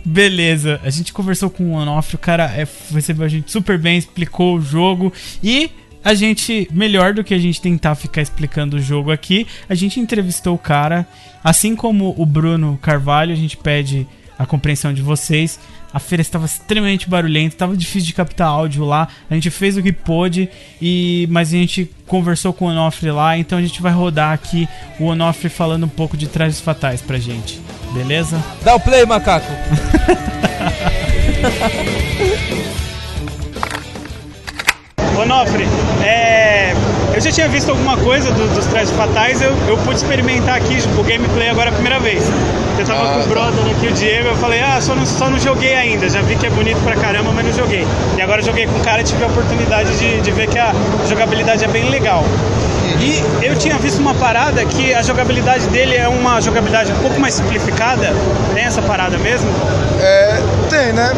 beleza. 0.04 0.80
A 0.82 0.90
gente 0.90 1.12
conversou 1.12 1.50
com 1.50 1.72
o 1.72 1.72
Onofre, 1.72 2.16
o 2.16 2.18
cara 2.18 2.44
é, 2.44 2.66
recebeu 2.92 3.24
a 3.24 3.28
gente 3.28 3.50
super 3.50 3.78
bem, 3.78 3.98
explicou 3.98 4.56
o 4.56 4.60
jogo 4.60 5.12
e 5.42 5.70
a 6.04 6.14
gente, 6.14 6.68
melhor 6.72 7.12
do 7.12 7.24
que 7.24 7.34
a 7.34 7.38
gente 7.38 7.60
tentar 7.60 7.94
ficar 7.94 8.22
explicando 8.22 8.76
o 8.76 8.80
jogo 8.80 9.10
aqui, 9.10 9.46
a 9.68 9.74
gente 9.74 10.00
entrevistou 10.00 10.54
o 10.54 10.58
cara. 10.58 11.06
Assim 11.42 11.76
como 11.76 12.14
o 12.16 12.26
Bruno 12.26 12.78
Carvalho, 12.80 13.32
a 13.32 13.36
gente 13.36 13.56
pede 13.56 14.06
a 14.38 14.46
compreensão 14.46 14.92
de 14.92 15.02
vocês. 15.02 15.58
A 15.92 15.98
feira 15.98 16.22
estava 16.22 16.46
extremamente 16.46 17.08
barulhenta, 17.08 17.54
estava 17.54 17.76
difícil 17.76 18.06
de 18.06 18.12
captar 18.12 18.48
áudio 18.48 18.84
lá. 18.84 19.08
A 19.28 19.34
gente 19.34 19.50
fez 19.50 19.76
o 19.76 19.82
que 19.82 19.92
pôde, 19.92 20.48
e 20.80 21.26
mas 21.30 21.48
a 21.48 21.52
gente 21.52 21.90
conversou 22.06 22.52
com 22.52 22.66
o 22.66 22.68
Onofre 22.68 23.10
lá, 23.10 23.38
então 23.38 23.58
a 23.58 23.62
gente 23.62 23.80
vai 23.80 23.92
rodar 23.92 24.32
aqui 24.32 24.68
o 25.00 25.06
Onofre 25.06 25.48
falando 25.48 25.84
um 25.84 25.88
pouco 25.88 26.16
de 26.16 26.28
trajes 26.28 26.60
fatais 26.60 27.00
pra 27.00 27.18
gente. 27.18 27.60
Beleza? 27.92 28.42
Dá 28.62 28.74
o 28.74 28.80
play, 28.80 29.06
macaco. 29.06 29.50
Onofre, 35.18 35.66
é, 36.02 36.72
eu 37.12 37.20
já 37.20 37.32
tinha 37.32 37.48
visto 37.48 37.70
alguma 37.70 37.96
coisa 37.96 38.30
do, 38.30 38.54
dos 38.54 38.66
trajes 38.66 38.92
fatais, 38.92 39.42
eu, 39.42 39.52
eu 39.66 39.76
pude 39.78 39.96
experimentar 39.96 40.56
aqui 40.56 40.78
o 40.96 41.02
gameplay 41.02 41.48
agora 41.48 41.70
a 41.70 41.72
primeira 41.72 41.98
vez. 41.98 42.22
Eu 42.78 42.84
tava 42.84 43.02
ah, 43.02 43.14
com 43.14 43.18
o 43.18 43.22
tá. 43.24 43.28
brother 43.28 43.74
aqui, 43.74 43.88
o 43.88 43.92
Diego, 43.92 44.28
eu 44.28 44.36
falei, 44.36 44.60
ah, 44.60 44.80
só 44.80 44.94
não, 44.94 45.04
só 45.04 45.28
não 45.28 45.36
joguei 45.36 45.74
ainda, 45.74 46.08
já 46.08 46.22
vi 46.22 46.36
que 46.36 46.46
é 46.46 46.50
bonito 46.50 46.78
pra 46.84 46.94
caramba, 46.94 47.32
mas 47.34 47.44
não 47.44 47.52
joguei. 47.52 47.84
E 48.16 48.22
agora 48.22 48.40
joguei 48.40 48.68
com 48.68 48.78
o 48.78 48.80
cara 48.80 49.00
e 49.00 49.04
tive 49.04 49.24
a 49.24 49.26
oportunidade 49.26 49.98
de, 49.98 50.20
de 50.20 50.30
ver 50.30 50.46
que 50.46 50.58
a 50.58 50.72
jogabilidade 51.08 51.64
é 51.64 51.68
bem 51.68 51.90
legal. 51.90 52.22
E 53.00 53.22
eu 53.44 53.56
tinha 53.56 53.76
visto 53.78 53.98
uma 53.98 54.14
parada 54.14 54.64
que 54.64 54.94
a 54.94 55.02
jogabilidade 55.02 55.66
dele 55.68 55.96
é 55.96 56.08
uma 56.08 56.40
jogabilidade 56.40 56.92
um 56.92 56.98
pouco 56.98 57.18
mais 57.20 57.34
simplificada. 57.34 58.14
Tem 58.54 58.64
essa 58.64 58.82
parada 58.82 59.18
mesmo? 59.18 59.48
É, 60.00 60.40
tem, 60.70 60.92
né? 60.92 61.12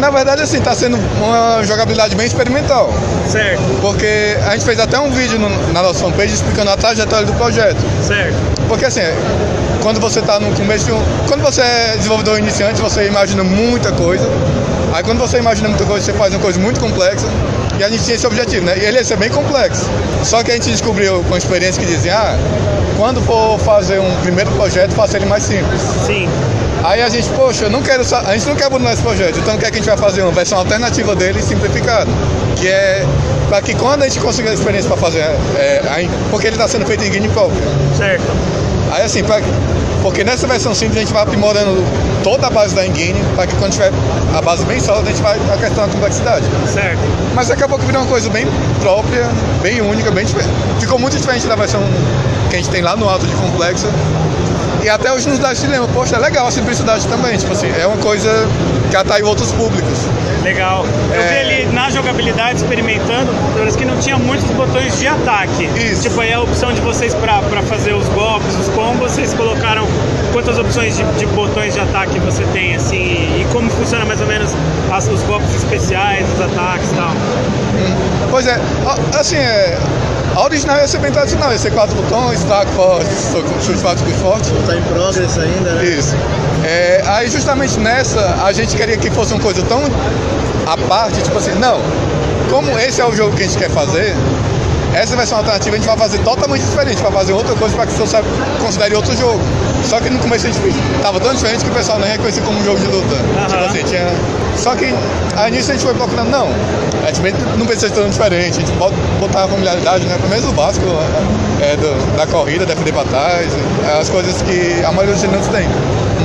Na 0.00 0.08
verdade, 0.10 0.42
assim, 0.42 0.60
tá 0.60 0.74
sendo 0.74 0.98
uma 1.22 1.62
jogabilidade 1.62 2.16
bem 2.16 2.26
experimental. 2.26 2.90
Certo. 3.28 3.60
Porque 3.82 4.36
a 4.46 4.52
gente 4.52 4.64
fez 4.64 4.80
até 4.80 4.98
um 4.98 5.10
vídeo 5.10 5.38
no, 5.38 5.48
na 5.72 5.82
nossa 5.82 6.00
fanpage 6.00 6.32
explicando 6.32 6.70
a 6.70 6.76
trajetória 6.76 7.26
do 7.26 7.34
projeto. 7.34 7.78
Certo. 8.02 8.34
Porque 8.66 8.86
assim, 8.86 9.02
quando 9.82 10.00
você 10.00 10.22
tá 10.22 10.40
no 10.40 10.54
começo 10.56 10.86
de 10.86 10.92
um. 10.92 11.02
Quando 11.28 11.42
você 11.42 11.60
é 11.60 11.96
desenvolvedor 11.96 12.38
iniciante, 12.38 12.80
você 12.80 13.06
imagina 13.06 13.44
muita 13.44 13.92
coisa. 13.92 14.26
Aí 14.94 15.02
quando 15.04 15.18
você 15.18 15.38
imagina 15.38 15.68
muita 15.68 15.84
coisa, 15.84 16.04
você 16.04 16.14
faz 16.14 16.32
uma 16.32 16.40
coisa 16.40 16.58
muito 16.58 16.80
complexa. 16.80 17.26
E 17.78 17.84
a 17.84 17.88
gente 17.88 18.02
tinha 18.04 18.16
esse 18.16 18.26
objetivo, 18.26 18.64
né? 18.64 18.78
E 18.78 18.84
ele 18.84 18.96
ia 18.96 19.04
ser 19.04 19.16
bem 19.16 19.30
complexo. 19.30 19.88
Só 20.24 20.42
que 20.42 20.50
a 20.50 20.54
gente 20.54 20.70
descobriu 20.70 21.22
com 21.28 21.36
experiência 21.36 21.80
que 21.80 21.86
dizia, 21.86 22.14
ah, 22.14 22.38
quando 22.96 23.22
for 23.22 23.58
fazer 23.58 23.98
um 23.98 24.14
primeiro 24.22 24.50
projeto, 24.52 24.92
faça 24.92 25.16
ele 25.16 25.26
mais 25.26 25.42
simples. 25.42 25.80
Sim. 26.06 26.28
Aí 26.82 27.02
a 27.02 27.08
gente, 27.08 27.28
poxa, 27.30 27.64
eu 27.64 27.70
não 27.70 27.82
quero, 27.82 28.02
a 28.02 28.32
gente 28.32 28.46
não 28.46 28.56
quer 28.56 28.64
abandonar 28.64 28.94
esse 28.94 29.02
projeto, 29.02 29.38
então 29.38 29.54
o 29.54 29.58
que, 29.58 29.66
é 29.66 29.70
que 29.70 29.76
a 29.76 29.78
gente 29.80 29.88
vai 29.88 29.98
fazer? 29.98 30.22
Uma 30.22 30.32
versão 30.32 30.58
alternativa 30.58 31.14
dele 31.14 31.42
simplificada. 31.42 32.10
Que 32.56 32.68
é 32.68 33.06
para 33.48 33.60
que 33.60 33.74
quando 33.74 34.02
a 34.02 34.08
gente 34.08 34.20
conseguir 34.20 34.48
a 34.48 34.54
experiência 34.54 34.88
para 34.88 34.96
fazer, 34.96 35.20
é, 35.20 36.08
porque 36.30 36.46
ele 36.46 36.56
está 36.56 36.68
sendo 36.68 36.86
feito 36.86 37.04
em 37.04 37.10
Guinea 37.10 37.30
Copy. 37.30 37.56
Certo. 37.96 38.22
Aí 38.92 39.02
assim, 39.02 39.22
pra, 39.22 39.40
porque 40.02 40.24
nessa 40.24 40.46
versão 40.46 40.74
simples 40.74 40.98
a 40.98 41.00
gente 41.00 41.12
vai 41.12 41.22
aprimorando 41.22 41.84
toda 42.22 42.46
a 42.46 42.50
base 42.50 42.74
da 42.74 42.86
engine 42.86 43.20
para 43.34 43.46
que 43.46 43.54
quando 43.56 43.72
tiver 43.72 43.92
a 44.34 44.40
base 44.40 44.64
bem 44.64 44.80
sólida 44.80 45.08
a 45.08 45.12
gente 45.12 45.22
vai 45.22 45.38
acrescentando 45.52 45.90
a 45.90 45.92
complexidade. 45.92 46.46
Certo. 46.72 46.98
Mas 47.34 47.50
acabou 47.50 47.78
que 47.78 47.86
virou 47.86 48.02
uma 48.02 48.08
coisa 48.08 48.28
bem 48.30 48.46
própria, 48.80 49.28
bem 49.62 49.80
única, 49.80 50.10
bem 50.10 50.24
diferente. 50.24 50.50
Ficou 50.78 50.98
muito 50.98 51.16
diferente 51.16 51.46
da 51.46 51.56
versão 51.56 51.80
que 52.48 52.56
a 52.56 52.58
gente 52.58 52.70
tem 52.70 52.82
lá 52.82 52.96
no 52.96 53.08
alto 53.08 53.26
de 53.26 53.34
complexa. 53.34 53.88
E 54.82 54.88
até 54.88 55.12
hoje 55.12 55.28
nos 55.28 55.38
dá 55.38 55.52
esse 55.52 55.62
dilema, 55.62 55.86
poxa, 55.88 56.16
é 56.16 56.18
legal 56.18 56.46
a 56.46 56.50
simplicidade 56.50 57.06
também, 57.06 57.36
tipo 57.36 57.52
assim, 57.52 57.70
é 57.78 57.86
uma 57.86 57.98
coisa 57.98 58.48
que 58.90 58.96
atrai 58.96 59.22
outros 59.22 59.52
públicos. 59.52 60.06
Legal. 60.42 60.86
Eu 61.12 61.20
é... 61.20 61.28
vi 61.28 61.38
ali 61.38 61.72
na 61.72 61.90
jogabilidade, 61.90 62.60
experimentando, 62.60 63.30
parece 63.56 63.76
que 63.76 63.84
não 63.84 63.98
tinha 63.98 64.16
muitos 64.16 64.46
botões 64.52 64.98
de 64.98 65.06
ataque. 65.06 65.64
Isso. 65.76 66.02
Tipo, 66.02 66.20
aí 66.22 66.32
a 66.32 66.40
opção 66.40 66.72
de 66.72 66.80
vocês 66.80 67.14
para 67.14 67.62
fazer 67.62 67.92
os 67.92 68.08
golpes, 68.08 68.54
os 68.58 68.68
combos, 68.68 69.12
vocês 69.12 69.34
colocaram 69.34 69.86
quantas 70.32 70.58
opções 70.58 70.96
de, 70.96 71.04
de, 71.18 71.26
botões 71.26 71.74
de 71.74 71.80
ataque 71.80 72.18
você 72.20 72.44
tem, 72.52 72.74
assim, 72.74 72.96
e 72.96 73.46
como 73.52 73.70
funciona 73.70 74.04
mais 74.04 74.20
ou 74.20 74.26
menos 74.26 74.50
as, 74.90 75.06
os 75.08 75.22
golpes 75.24 75.54
especiais, 75.54 76.26
os 76.32 76.40
ataques 76.40 76.90
e 76.90 76.94
tal. 76.94 77.10
Pois 78.30 78.46
é, 78.46 78.58
assim, 79.18 79.36
é, 79.36 79.78
a 80.34 80.44
original 80.44 80.76
ia 80.78 80.86
ser 80.86 80.98
bem 80.98 81.10
tradicional, 81.10 81.52
ia 81.52 81.58
ser 81.58 81.72
quatro 81.72 81.94
botões, 81.96 82.42
taco 82.44 82.70
forte, 82.72 83.08
chute 83.64 83.78
forte, 83.78 84.00
chute 84.00 84.18
forte. 84.18 84.50
Tá 84.66 84.76
em 84.76 84.82
progress 84.82 85.38
ainda, 85.38 85.72
né? 85.72 85.84
Isso. 85.84 86.14
É, 86.64 87.02
aí 87.06 87.28
justamente 87.28 87.78
nessa, 87.78 88.44
a 88.44 88.52
gente 88.52 88.76
queria 88.76 88.96
que 88.96 89.10
fosse 89.10 89.32
uma 89.32 89.42
coisa 89.42 89.62
tão 89.62 89.82
à 90.66 90.76
parte, 90.88 91.22
tipo 91.22 91.36
assim, 91.36 91.52
não, 91.58 91.80
como 92.50 92.78
esse 92.78 93.00
é 93.00 93.04
o 93.04 93.14
jogo 93.14 93.34
que 93.36 93.42
a 93.42 93.46
gente 93.46 93.58
quer 93.58 93.70
fazer, 93.70 94.14
essa 94.94 95.14
vai 95.16 95.26
ser 95.26 95.34
uma 95.34 95.40
alternativa, 95.40 95.76
a 95.76 95.78
gente 95.78 95.88
vai 95.88 95.96
fazer 95.96 96.18
totalmente 96.18 96.62
diferente, 96.62 97.02
vai 97.02 97.12
fazer 97.12 97.32
outra 97.32 97.54
coisa 97.54 97.74
para 97.76 97.86
que 97.86 97.92
você 97.92 98.16
considere 98.60 98.94
outro 98.94 99.16
jogo. 99.16 99.40
Só 99.84 100.00
que 100.00 100.10
no 100.10 100.18
começo 100.18 100.46
a 100.46 100.50
gente 100.50 100.60
tava 101.02 101.20
tão 101.20 101.34
diferente 101.34 101.64
que 101.64 101.70
o 101.70 101.74
pessoal 101.74 101.98
nem 101.98 102.10
reconhecia 102.10 102.42
como 102.42 102.58
um 102.58 102.64
jogo 102.64 102.78
de 102.78 102.86
luta. 102.86 103.14
Uhum. 103.14 103.46
Tipo 103.46 103.64
assim, 103.64 103.84
tinha. 103.84 104.06
Só 104.56 104.74
que 104.74 104.92
aí 105.36 105.50
nisso 105.50 105.70
a 105.70 105.74
gente 105.74 105.84
foi 105.84 105.94
procurando, 105.94 106.30
não, 106.30 106.48
a 107.04 107.12
gente 107.12 107.20
não 107.56 107.66
precisa 107.66 107.88
ser 107.88 108.00
tão 108.00 108.08
diferente, 108.08 108.58
a 108.58 108.60
gente 108.60 108.72
pode 108.72 108.94
botar 109.18 109.44
a 109.44 109.48
familiaridade, 109.48 110.04
né? 110.06 110.16
Pelo 110.16 110.28
menos 110.28 110.44
o 110.44 110.52
básico 110.52 110.86
é, 111.62 111.76
do, 111.76 112.16
da 112.16 112.26
corrida, 112.26 112.66
defender 112.66 112.92
pra 112.92 113.04
trás, 113.04 113.46
as 114.00 114.08
coisas 114.08 114.42
que 114.42 114.84
a 114.84 114.90
maioria 114.90 115.14
dos 115.14 115.22
gigantes 115.22 115.48
tem. 115.48 115.68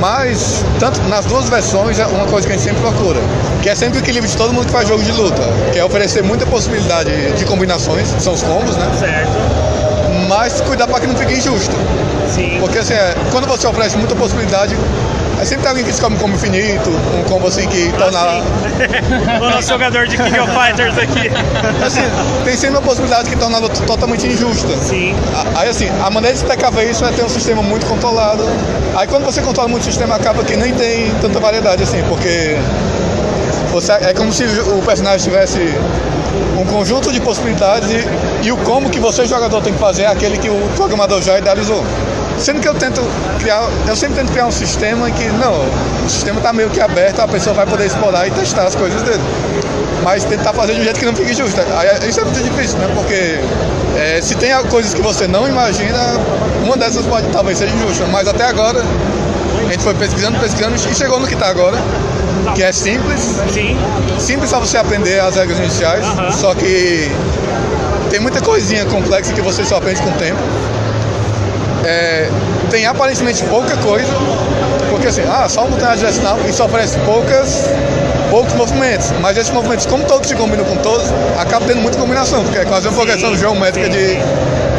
Mas, 0.00 0.64
tanto 0.78 1.00
nas 1.08 1.24
duas 1.24 1.48
versões, 1.48 1.98
é 1.98 2.06
uma 2.06 2.26
coisa 2.26 2.46
que 2.46 2.52
a 2.52 2.56
gente 2.56 2.64
sempre 2.64 2.80
procura, 2.82 3.20
que 3.62 3.68
é 3.68 3.74
sempre 3.74 3.98
o 3.98 4.00
equilíbrio 4.00 4.30
de 4.30 4.36
todo 4.36 4.52
mundo 4.52 4.66
que 4.66 4.72
faz 4.72 4.86
jogo 4.88 5.02
de 5.02 5.12
luta, 5.12 5.42
que 5.72 5.78
é 5.78 5.84
oferecer 5.84 6.22
muita 6.22 6.44
possibilidade 6.46 7.10
de 7.32 7.44
combinações, 7.44 8.12
que 8.12 8.22
são 8.22 8.34
os 8.34 8.42
combos, 8.42 8.76
né? 8.76 8.90
Certo. 8.98 9.32
Mas 10.28 10.60
cuidar 10.60 10.86
para 10.86 11.00
que 11.00 11.06
não 11.06 11.16
fique 11.16 11.34
injusto. 11.34 11.74
Sim. 12.28 12.58
Porque 12.60 12.78
assim, 12.78 12.94
é, 12.94 13.14
quando 13.30 13.46
você 13.46 13.66
oferece 13.66 13.96
muita 13.96 14.14
possibilidade, 14.14 14.76
Aí 15.38 15.44
sempre 15.44 15.62
tem 15.62 15.68
alguém 15.68 15.84
que 15.84 15.90
escolhe 15.90 16.14
um 16.14 16.18
combo 16.18 16.34
infinito, 16.34 16.90
um 16.90 17.24
combo 17.24 17.46
assim 17.46 17.66
que 17.68 17.92
ah, 17.94 17.98
torna. 17.98 18.20
o 19.46 19.50
nosso 19.50 19.68
jogador 19.68 20.06
de 20.06 20.16
King 20.16 20.38
of 20.38 20.50
Fighters 20.52 20.96
aqui. 20.98 21.30
Assim, 21.84 22.00
tem 22.44 22.56
sempre 22.56 22.76
uma 22.76 22.82
possibilidade 22.82 23.28
que 23.28 23.36
torna 23.36 23.60
totalmente 23.68 24.26
injusta. 24.26 24.76
Sim. 24.78 25.14
Aí 25.54 25.68
assim, 25.68 25.90
a 26.02 26.10
maneira 26.10 26.36
de 26.36 26.44
precaver 26.44 26.90
isso 26.90 27.04
é 27.04 27.12
ter 27.12 27.22
um 27.22 27.28
sistema 27.28 27.62
muito 27.62 27.86
controlado. 27.86 28.44
Aí 28.96 29.06
quando 29.06 29.24
você 29.24 29.42
controla 29.42 29.68
muito 29.68 29.82
o 29.82 29.86
sistema, 29.86 30.14
acaba 30.14 30.42
que 30.42 30.56
nem 30.56 30.72
tem 30.72 31.14
tanta 31.20 31.38
variedade 31.38 31.82
assim, 31.82 32.02
porque 32.08 32.56
você, 33.70 33.92
é 33.92 34.14
como 34.14 34.32
se 34.32 34.44
o 34.44 34.80
personagem 34.82 35.22
tivesse 35.22 35.58
um 36.58 36.64
conjunto 36.64 37.12
de 37.12 37.20
possibilidades 37.20 37.90
e, 37.90 38.46
e 38.46 38.52
o 38.52 38.56
como 38.58 38.88
que 38.88 38.98
você, 38.98 39.26
jogador, 39.26 39.60
tem 39.62 39.72
que 39.72 39.78
fazer 39.78 40.04
é 40.04 40.06
aquele 40.06 40.38
que 40.38 40.48
o 40.48 40.68
programador 40.76 41.20
já 41.20 41.38
idealizou. 41.38 41.84
Sendo 42.38 42.60
que 42.60 42.68
eu 42.68 42.74
tento 42.74 43.02
criar, 43.38 43.68
eu 43.88 43.96
sempre 43.96 44.16
tento 44.16 44.30
criar 44.30 44.46
um 44.46 44.52
sistema 44.52 45.10
que, 45.10 45.24
não, 45.24 45.64
o 46.04 46.08
sistema 46.08 46.38
está 46.38 46.52
meio 46.52 46.68
que 46.68 46.80
aberto, 46.80 47.20
a 47.20 47.28
pessoa 47.28 47.54
vai 47.54 47.66
poder 47.66 47.86
explorar 47.86 48.26
e 48.26 48.30
testar 48.30 48.64
as 48.64 48.74
coisas 48.74 49.00
dele. 49.02 49.22
Mas 50.02 50.24
tentar 50.24 50.52
fazer 50.52 50.74
de 50.74 50.80
um 50.80 50.84
jeito 50.84 51.00
que 51.00 51.06
não 51.06 51.14
fique 51.14 51.32
justo. 51.32 51.60
Aí, 51.76 52.08
isso 52.08 52.20
é 52.20 52.24
muito 52.24 52.42
difícil, 52.42 52.78
né? 52.78 52.88
Porque 52.94 53.40
é, 53.98 54.20
se 54.20 54.34
tem 54.34 54.52
coisas 54.68 54.94
que 54.94 55.00
você 55.00 55.26
não 55.26 55.48
imagina, 55.48 55.98
uma 56.64 56.76
dessas 56.76 57.04
pode 57.06 57.26
talvez 57.28 57.58
seja 57.58 57.74
injusta. 57.74 58.06
Mas 58.12 58.28
até 58.28 58.44
agora, 58.44 58.80
a 58.80 59.72
gente 59.72 59.82
foi 59.82 59.94
pesquisando, 59.94 60.38
pesquisando 60.38 60.76
e 60.76 60.94
chegou 60.94 61.18
no 61.18 61.26
que 61.26 61.34
está 61.34 61.48
agora 61.48 61.76
que 62.54 62.62
é 62.62 62.70
simples. 62.70 63.40
Sim. 63.52 63.76
Simples 64.18 64.50
só 64.50 64.60
você 64.60 64.78
aprender 64.78 65.20
as 65.20 65.36
regras 65.36 65.58
iniciais, 65.58 66.04
só 66.34 66.54
que 66.54 67.10
tem 68.10 68.20
muita 68.20 68.40
coisinha 68.40 68.84
complexa 68.86 69.32
que 69.32 69.40
você 69.40 69.64
só 69.64 69.76
aprende 69.78 70.00
com 70.02 70.10
o 70.10 70.12
tempo 70.12 70.38
é, 71.86 72.28
tem 72.70 72.84
aparentemente 72.84 73.44
pouca 73.44 73.76
coisa, 73.76 74.12
porque 74.90 75.06
assim, 75.06 75.22
ah, 75.22 75.48
só 75.48 75.64
um 75.64 75.70
botão 75.70 75.94
direcional 75.94 76.38
e 76.46 76.52
só 76.52 76.66
oferece 76.66 76.98
poucas, 77.00 77.70
poucos 78.30 78.52
movimentos, 78.54 79.12
mas 79.20 79.36
esses 79.36 79.52
movimentos, 79.52 79.86
como 79.86 80.04
todos 80.04 80.28
se 80.28 80.34
combinam 80.34 80.64
com 80.64 80.76
todos, 80.76 81.06
acaba 81.38 81.64
tendo 81.64 81.80
muita 81.80 81.96
combinação, 81.96 82.42
porque 82.42 82.58
é 82.58 82.64
quase 82.64 82.88
uma 82.88 82.94
progressão 82.94 83.36
geométrica 83.36 83.88
de 83.88 84.18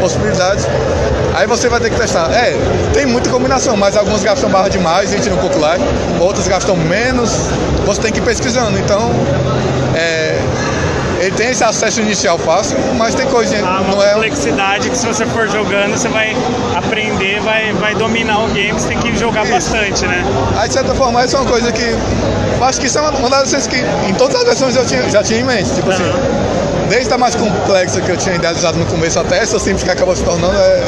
possibilidades. 0.01 0.67
Aí 1.33 1.45
você 1.45 1.69
vai 1.69 1.79
ter 1.79 1.91
que 1.91 1.97
testar. 1.97 2.31
É, 2.33 2.57
tem 2.93 3.05
muita 3.05 3.29
combinação, 3.29 3.77
mas 3.77 3.95
alguns 3.95 4.23
gastam 4.23 4.49
barra 4.49 4.69
demais, 4.69 5.11
gente 5.11 5.29
no 5.29 5.37
popular, 5.37 5.77
outros 6.19 6.47
gastam 6.47 6.75
menos, 6.75 7.31
você 7.85 8.01
tem 8.01 8.11
que 8.11 8.19
ir 8.19 8.23
pesquisando. 8.23 8.77
Então, 8.79 9.11
é, 9.95 10.16
ele 11.27 11.35
tem 11.35 11.49
esse 11.49 11.63
acesso 11.63 11.99
inicial 12.01 12.37
fácil, 12.37 12.77
mas 12.97 13.13
tem 13.13 13.27
coisinha. 13.27 13.61
Ah, 13.65 13.81
uma 13.81 13.95
não 13.95 14.03
é 14.03 14.13
complexidade 14.13 14.89
que 14.89 14.97
se 14.97 15.05
você 15.05 15.25
for 15.25 15.47
jogando, 15.49 15.91
você 15.91 16.07
vai 16.07 16.35
aprender, 16.75 17.41
vai, 17.41 17.73
vai 17.73 17.93
dominar 17.95 18.45
o 18.45 18.47
game, 18.47 18.71
você 18.71 18.87
tem 18.87 18.97
que 18.97 19.15
jogar 19.17 19.43
isso. 19.43 19.53
bastante, 19.53 20.07
né? 20.07 20.23
Aí 20.57 20.67
de 20.67 20.73
certa 20.73 20.95
forma 20.95 21.23
isso 21.25 21.35
é 21.35 21.39
uma 21.39 21.49
coisa 21.49 21.71
que. 21.71 21.95
Acho 22.61 22.79
que 22.79 22.87
isso 22.87 22.97
é 22.97 23.01
uma 23.01 23.29
das 23.29 23.51
coisas 23.51 23.67
que 23.67 23.77
em 24.09 24.13
todas 24.15 24.35
as 24.37 24.43
versões 24.43 24.75
eu 24.75 24.85
tinha, 24.85 25.09
já 25.09 25.21
tinha 25.21 25.39
em 25.39 25.43
mente. 25.43 25.69
Tipo 25.75 25.89
uhum. 25.89 25.93
assim, 25.93 26.87
desde 26.89 27.13
a 27.13 27.17
mais 27.17 27.35
complexa 27.35 28.01
que 28.01 28.09
eu 28.09 28.17
tinha 28.17 28.35
idealizado 28.35 28.77
no 28.77 28.85
começo 28.85 29.19
até 29.19 29.37
essa 29.37 29.59
simples 29.59 29.83
que 29.83 29.91
acabou 29.91 30.15
se 30.15 30.23
tornando, 30.23 30.57
é, 30.57 30.83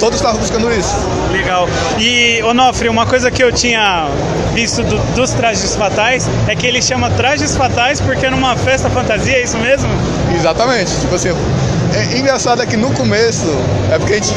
todos 0.00 0.16
estavam 0.18 0.40
buscando 0.40 0.72
isso. 0.72 0.96
Legal. 1.30 1.68
E, 1.98 2.42
Onofre, 2.42 2.88
uma 2.88 3.06
coisa 3.06 3.30
que 3.30 3.44
eu 3.44 3.52
tinha 3.52 4.08
visto 4.54 4.82
do, 4.82 4.96
dos 5.14 5.30
trajes 5.32 5.76
fatais 5.76 6.28
é 6.48 6.56
que 6.56 6.66
ele 6.66 6.82
chama 6.82 7.10
trajes 7.10 7.54
fatais 7.54 8.00
porque 8.00 8.26
é 8.26 8.30
numa 8.30 8.56
festa 8.56 8.88
fantasia, 8.90 9.36
é 9.36 9.42
isso 9.42 9.58
mesmo? 9.58 9.88
Exatamente. 10.34 10.90
Tipo 11.00 11.14
assim, 11.14 11.28
é, 11.28 12.18
engraçado 12.18 12.62
é 12.62 12.66
que 12.66 12.76
no 12.76 12.90
começo, 12.92 13.46
é 13.92 13.98
porque 13.98 14.14
a 14.14 14.16
gente. 14.16 14.32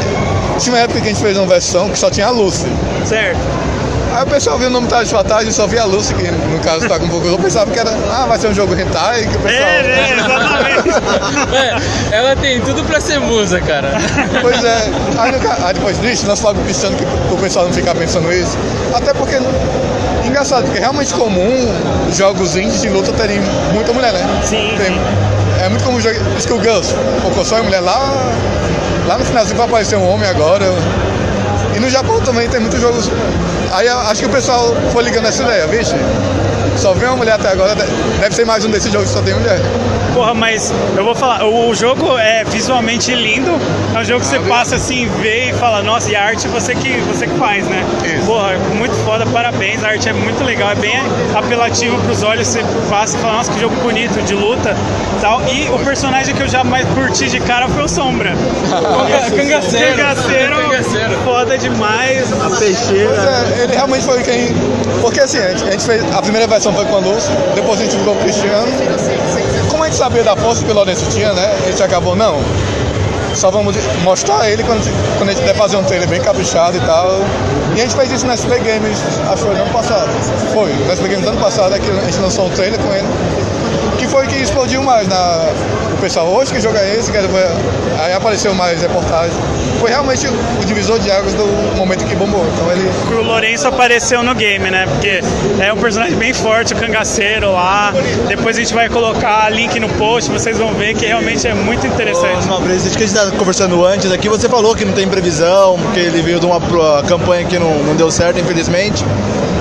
Tinha 0.59 0.75
uma 0.75 0.81
época 0.81 1.01
que 1.01 1.07
a 1.07 1.09
gente 1.09 1.21
fez 1.21 1.35
uma 1.35 1.47
versão 1.47 1.89
que 1.89 1.97
só 1.97 2.11
tinha 2.11 2.27
a 2.27 2.29
Lucy. 2.29 2.67
Certo. 3.05 3.39
Aí 4.13 4.21
o 4.21 4.27
pessoal 4.27 4.59
viu 4.59 4.67
o 4.67 4.71
nome 4.71 4.87
Traje 4.87 5.09
Fatais 5.09 5.47
e 5.47 5.53
só 5.53 5.65
via 5.65 5.81
a 5.81 5.85
Lucy, 5.85 6.13
que 6.13 6.29
no 6.29 6.59
caso 6.59 6.87
tá 6.87 6.99
com 6.99 7.05
um 7.05 7.09
pouco. 7.09 7.27
Eu 7.27 7.39
pensava 7.39 7.71
que 7.71 7.79
era, 7.79 7.89
ah, 8.11 8.25
vai 8.27 8.37
ser 8.37 8.47
um 8.47 8.53
jogo 8.53 8.79
hentai, 8.79 9.25
que 9.25 9.35
o 9.35 9.39
pessoal. 9.39 9.67
É, 9.67 9.81
é 9.81 10.13
exatamente. 10.13 10.89
é, 12.11 12.17
ela 12.17 12.35
tem 12.35 12.61
tudo 12.61 12.83
pra 12.83 13.01
ser 13.01 13.19
musa, 13.19 13.59
cara. 13.59 13.91
Pois 14.41 14.63
é. 14.63 14.91
Aí, 15.17 15.31
no, 15.31 15.65
aí 15.65 15.73
depois 15.73 15.99
disso, 15.99 16.27
nós 16.27 16.41
logo 16.41 16.59
pensando 16.61 16.95
que 16.95 17.33
o 17.33 17.37
pessoal 17.37 17.65
não 17.65 17.73
ficar 17.73 17.95
pensando 17.95 18.31
isso. 18.31 18.55
Até 18.93 19.13
porque 19.15 19.39
engraçado, 20.23 20.63
porque 20.65 20.77
é 20.77 20.81
realmente 20.81 21.13
comum 21.13 21.51
jogos 22.15 22.55
indies 22.55 22.81
de 22.81 22.89
luta 22.89 23.11
terem 23.13 23.41
muita 23.73 23.93
mulher, 23.93 24.13
né? 24.13 24.41
Sim. 24.43 24.75
Tem. 24.77 24.99
É 25.65 25.69
muito 25.69 25.83
comum 25.83 25.99
jogar 25.99 26.19
Skullgirls, 26.37 26.93
focou 27.23 27.43
só 27.43 27.59
em 27.59 27.63
mulher 27.63 27.79
lá. 27.79 28.13
Lá 29.07 29.17
no 29.17 29.25
finalzinho 29.25 29.57
vai 29.57 29.65
aparecer 29.65 29.95
um 29.95 30.07
homem 30.07 30.29
agora. 30.29 30.65
No 31.83 31.89
Japão 31.89 32.21
também 32.21 32.47
tem 32.47 32.61
muitos 32.61 32.79
jogos. 32.79 33.11
Aí 33.73 33.89
acho 33.89 34.21
que 34.21 34.27
o 34.27 34.29
pessoal 34.29 34.73
foi 34.93 35.03
ligando 35.03 35.27
essa 35.27 35.43
ideia, 35.43 35.67
vixe. 35.67 35.93
Só 36.77 36.93
vê 36.93 37.05
uma 37.07 37.17
mulher 37.17 37.33
até 37.33 37.49
agora, 37.49 37.75
deve 37.75 38.33
ser 38.33 38.45
mais 38.45 38.63
um 38.63 38.71
desses 38.71 38.89
jogos 38.89 39.09
que 39.09 39.13
só 39.13 39.21
tem 39.21 39.33
mulher. 39.33 39.59
Porra, 40.13 40.33
mas 40.33 40.73
eu 40.95 41.03
vou 41.03 41.13
falar, 41.13 41.43
o 41.43 41.75
jogo 41.75 42.17
é 42.17 42.45
visualmente 42.45 43.13
lindo, 43.13 43.51
é 43.93 43.99
um 43.99 44.05
jogo 44.05 44.21
que 44.21 44.27
ah, 44.27 44.29
você 44.29 44.39
viu? 44.39 44.47
passa 44.47 44.75
assim, 44.77 45.09
vê 45.21 45.49
e 45.49 45.53
fala, 45.53 45.83
nossa, 45.83 46.09
e 46.09 46.15
a 46.15 46.23
arte 46.23 46.47
você 46.47 46.73
que, 46.73 47.01
você 47.01 47.27
que 47.27 47.37
faz, 47.37 47.67
né? 47.67 47.83
Isso. 48.05 48.27
Porra, 48.27 48.57
muito 48.75 48.95
foda, 49.03 49.25
parabéns, 49.25 49.83
a 49.83 49.89
arte 49.89 50.07
é 50.07 50.13
muito 50.13 50.41
legal, 50.43 50.71
é 50.71 50.75
bem 50.75 50.93
apelativo 51.35 51.99
pros 52.03 52.23
olhos, 52.23 52.47
você 52.47 52.63
passa 52.89 53.17
e 53.17 53.19
fala, 53.19 53.33
nossa, 53.33 53.51
que 53.51 53.59
jogo 53.59 53.75
bonito, 53.81 54.21
de 54.21 54.35
luta 54.35 54.73
tal. 55.23 55.41
E 55.47 55.69
o 55.69 55.79
personagem 55.79 56.35
que 56.35 56.43
eu 56.43 56.49
já 56.49 56.65
mais 56.65 56.85
curti 56.89 57.29
de 57.29 57.39
cara 57.39 57.69
foi 57.69 57.83
o 57.83 57.87
Sombra. 57.87 58.33
Cangaceiro. 59.33 59.95
Cangaceiro. 59.95 60.55
Cangaceiro. 60.57 60.92
Foda 61.23 61.57
demais. 61.57 62.31
A 62.33 62.49
peixeira. 62.57 63.13
É, 63.57 63.63
ele 63.63 63.73
realmente 63.73 64.05
foi 64.05 64.21
quem. 64.23 64.53
Porque 65.01 65.19
assim, 65.19 65.37
a 65.37 65.49
gente, 65.49 65.63
a 65.63 65.71
gente 65.71 65.85
fez. 65.85 66.03
A 66.13 66.21
primeira 66.21 66.47
versão 66.47 66.73
foi 66.73 66.85
com 66.85 66.95
a 66.95 66.99
Luz, 66.99 67.29
depois 67.55 67.79
a 67.79 67.83
gente 67.83 67.97
ficou 67.97 68.13
com 68.13 68.19
o 68.19 68.23
Cristiano. 68.23 68.67
Como 69.69 69.83
a 69.83 69.87
gente 69.87 69.97
sabia 69.97 70.23
da 70.23 70.35
força 70.35 70.63
que 70.63 70.71
o 70.71 70.73
Lourenço 70.73 71.05
tinha, 71.11 71.33
né? 71.33 71.53
A 71.65 71.69
gente 71.69 71.83
acabou, 71.83 72.15
não. 72.15 72.41
Só 73.35 73.49
vamos 73.49 73.75
mostrar 74.03 74.49
ele 74.49 74.63
quando, 74.63 74.83
quando 75.17 75.29
a 75.29 75.33
gente 75.33 75.43
der 75.43 75.55
fazer 75.55 75.75
um 75.77 75.83
trailer 75.83 76.07
bem 76.07 76.21
caprichado 76.21 76.77
e 76.77 76.81
tal. 76.81 77.19
E 77.75 77.79
a 77.79 77.83
gente 77.83 77.95
fez 77.95 78.11
isso 78.11 78.27
no 78.27 78.37
SP 78.37 78.59
Games, 78.59 78.99
acho 79.27 79.37
que 79.37 79.49
foi 79.49 79.55
no 79.55 79.63
ano 79.63 79.73
passado. 79.73 80.09
Foi, 80.53 80.71
no 80.71 80.93
SP 80.93 81.09
Games 81.09 81.23
do 81.23 81.29
ano 81.29 81.41
passado, 81.41 81.75
é 81.75 81.79
que 81.79 81.89
a 81.89 82.03
gente 82.05 82.19
lançou 82.19 82.45
um 82.45 82.49
trailer 82.51 82.79
com 82.79 82.93
ele 82.93 83.07
que 84.03 84.07
foi 84.07 84.27
que 84.27 84.35
explodiu 84.35 84.83
mais 84.83 85.07
na 85.07 85.49
pessoal 86.03 86.27
hoje 86.27 86.51
que 86.51 86.59
joga 86.59 86.85
esse, 86.85 87.09
que 87.09 87.17
aí 87.17 88.11
apareceu 88.11 88.53
mais 88.53 88.81
reportagem. 88.81 89.33
Foi 89.79 89.89
realmente 89.89 90.27
o 90.27 90.65
divisor 90.65 90.99
de 90.99 91.09
águas 91.09 91.33
do 91.33 91.45
momento 91.77 92.03
que 92.05 92.13
bombou. 92.13 92.45
Então 92.53 92.69
ele 92.73 92.91
o 93.17 93.23
Lourenço 93.23 93.69
apareceu 93.69 94.21
no 94.21 94.35
game, 94.35 94.69
né? 94.69 94.85
Porque 94.85 95.21
é 95.63 95.71
um 95.71 95.77
personagem 95.77 96.17
bem 96.17 96.33
forte, 96.33 96.73
o 96.73 96.75
cangaceiro 96.75 97.53
lá. 97.53 97.93
Depois 98.27 98.57
a 98.57 98.59
gente 98.59 98.73
vai 98.73 98.89
colocar 98.89 99.49
link 99.49 99.79
no 99.79 99.87
post, 99.89 100.29
vocês 100.29 100.57
vão 100.57 100.73
ver 100.73 100.93
que 100.93 101.05
realmente 101.05 101.47
é 101.47 101.53
muito 101.53 101.87
interessante. 101.87 102.45
Uma 102.47 102.59
vez 102.59 102.81
que 102.81 102.89
a 102.89 102.91
gente 102.91 103.03
estava 103.05 103.31
conversando 103.31 103.85
antes 103.85 104.11
aqui, 104.11 104.27
você 104.27 104.49
falou 104.49 104.75
que 104.75 104.83
não 104.83 104.91
tem 104.91 105.07
previsão, 105.07 105.79
porque 105.79 106.01
ele 106.01 106.21
veio 106.21 106.37
de 106.37 106.45
uma 106.45 106.59
campanha 107.07 107.45
que 107.45 107.57
não, 107.57 107.81
não 107.81 107.95
deu 107.95 108.11
certo, 108.11 108.37
infelizmente. 108.41 109.05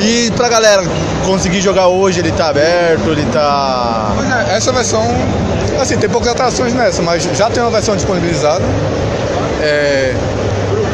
E 0.01 0.33
pra 0.33 0.49
galera 0.49 0.83
conseguir 1.25 1.61
jogar 1.61 1.87
hoje, 1.87 2.19
ele 2.19 2.33
tá 2.33 2.49
aberto, 2.49 3.11
ele 3.11 3.25
tá. 3.33 4.13
É, 4.51 4.57
essa 4.57 4.73
versão, 4.73 5.07
assim, 5.83 5.97
tem 5.97 6.09
poucas 6.09 6.31
atrações 6.31 6.73
nessa, 6.73 7.03
mas 7.03 7.23
já 7.23 7.51
tem 7.51 7.63
uma 7.63 7.71
versão 7.71 7.97
disponibilizada. 7.97 8.65
É, 9.61 10.15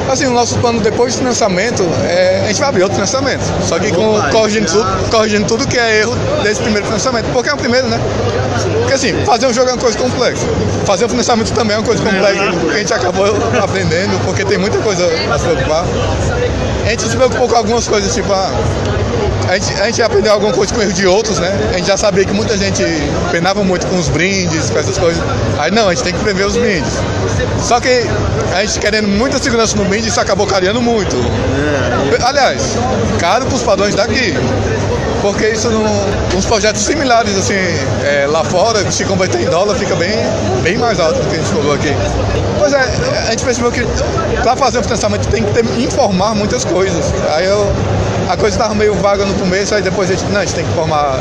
Assim, 0.09 0.24
o 0.24 0.31
nosso 0.31 0.56
plano 0.56 0.81
depois 0.81 1.12
do 1.15 1.19
financiamento, 1.19 1.86
é, 2.09 2.40
a 2.44 2.48
gente 2.48 2.59
vai 2.59 2.70
abrir 2.70 2.82
outro 2.82 2.94
financiamento. 2.94 3.43
Só 3.62 3.78
que 3.78 3.93
com, 3.93 4.19
corrigindo, 4.32 4.66
tudo, 4.66 5.10
corrigindo 5.10 5.47
tudo 5.47 5.69
que 5.69 5.78
é 5.78 6.01
erro 6.01 6.16
desse 6.43 6.62
primeiro 6.62 6.86
financiamento. 6.86 7.27
Porque 7.31 7.51
é 7.51 7.52
o 7.52 7.59
primeiro, 7.59 7.86
né? 7.89 8.01
Porque 8.81 8.94
assim, 8.94 9.12
fazer 9.27 9.47
um 9.47 9.52
jogo 9.52 9.69
é 9.69 9.73
uma 9.74 9.78
coisa 9.78 9.98
complexa. 9.98 10.47
Fazer 10.86 11.05
o 11.05 11.09
financiamento 11.10 11.52
também 11.52 11.77
é 11.77 11.78
uma 11.78 11.85
coisa 11.85 12.02
complexa 12.02 12.52
que 12.70 12.70
a 12.74 12.78
gente 12.78 12.94
acabou 12.94 13.27
aprendendo, 13.62 14.19
porque 14.24 14.47
tem 14.47 14.56
muita 14.56 14.78
coisa 14.78 15.06
a 15.31 15.39
se 15.39 15.44
preocupar. 15.44 15.85
A 16.86 16.90
gente 16.90 17.02
se 17.02 17.15
preocupou 17.15 17.47
com 17.47 17.56
algumas 17.56 17.86
coisas, 17.86 18.15
tipo, 18.15 18.32
ah, 18.32 18.51
a 19.48 19.58
gente, 19.58 19.80
a 19.80 19.86
gente 19.86 20.02
aprendeu 20.02 20.32
alguma 20.32 20.52
coisa 20.52 20.74
com 20.74 20.82
erro 20.82 20.92
de 20.92 21.06
outros, 21.06 21.38
né? 21.38 21.50
A 21.72 21.78
gente 21.78 21.86
já 21.86 21.96
sabia 21.96 22.24
que 22.24 22.32
muita 22.32 22.56
gente 22.56 22.84
penava 23.30 23.64
muito 23.64 23.86
com 23.86 23.96
os 23.96 24.08
brindes, 24.08 24.68
com 24.68 24.78
essas 24.78 24.98
coisas. 24.98 25.22
Aí 25.58 25.70
não, 25.70 25.88
a 25.88 25.94
gente 25.94 26.04
tem 26.04 26.12
que 26.12 26.20
prever 26.20 26.44
os 26.44 26.56
brindes. 26.56 26.92
Só 27.62 27.80
que 27.80 28.06
a 28.54 28.64
gente 28.64 28.78
querendo 28.78 29.08
muita 29.08 29.38
segurança 29.38 29.74
no 29.76 29.84
brinde, 29.86 30.08
isso 30.08 30.20
acabou 30.20 30.46
careando 30.46 30.82
muito. 30.82 31.16
Aliás, 32.22 32.76
caro 33.18 33.46
para 33.46 33.54
os 33.54 33.62
padrões 33.62 33.94
daqui. 33.94 34.34
Porque 35.22 35.48
isso 35.48 35.68
não. 35.70 35.82
Uns 36.36 36.44
projetos 36.44 36.82
similares 36.82 37.36
assim, 37.36 37.54
é, 38.04 38.26
lá 38.28 38.44
fora, 38.44 38.90
se 38.90 39.04
converter 39.04 39.40
em 39.40 39.46
dólar, 39.46 39.74
fica 39.76 39.96
bem, 39.96 40.10
bem 40.62 40.76
mais 40.78 41.00
alto 41.00 41.20
do 41.20 41.28
que 41.28 41.36
a 41.36 41.38
gente 41.38 41.50
falou 41.50 41.72
aqui. 41.72 41.92
Pois 42.58 42.72
é, 42.72 42.80
a 43.26 43.30
gente 43.30 43.44
percebeu 43.44 43.72
que 43.72 43.84
para 44.42 44.56
fazer 44.56 44.78
um 44.78 44.82
financiamento 44.82 45.26
tem 45.28 45.42
que 45.42 45.52
ter, 45.52 45.64
informar 45.80 46.34
muitas 46.34 46.64
coisas. 46.64 47.12
Aí 47.34 47.46
eu, 47.46 47.66
a 48.28 48.36
coisa 48.36 48.56
estava 48.56 48.74
meio 48.74 48.94
vaga 48.94 49.24
no 49.24 49.34
começo, 49.34 49.74
aí 49.74 49.82
depois 49.82 50.10
a 50.10 50.14
gente, 50.14 50.30
não, 50.30 50.40
a 50.40 50.44
gente 50.44 50.55
tem 50.55 50.64
que 50.64 50.70
informar 50.70 51.18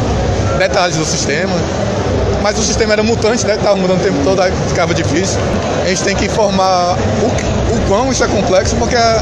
detalhes 0.59 0.97
do 0.97 1.05
sistema. 1.05 1.53
Mas 2.41 2.57
o 2.59 2.63
sistema 2.63 2.93
era 2.93 3.03
mutante, 3.03 3.45
né? 3.47 3.55
Estava 3.55 3.75
mudando 3.75 3.99
o 3.99 4.03
tempo 4.03 4.19
todo, 4.23 4.41
aí 4.41 4.51
ficava 4.67 4.93
difícil. 4.93 5.39
A 5.83 5.89
gente 5.89 6.03
tem 6.03 6.15
que 6.15 6.25
informar 6.25 6.97
o, 7.21 7.75
o 7.75 7.87
quão 7.87 8.11
isso 8.11 8.23
é 8.23 8.27
complexo, 8.27 8.75
porque 8.75 8.95
é 8.95 9.21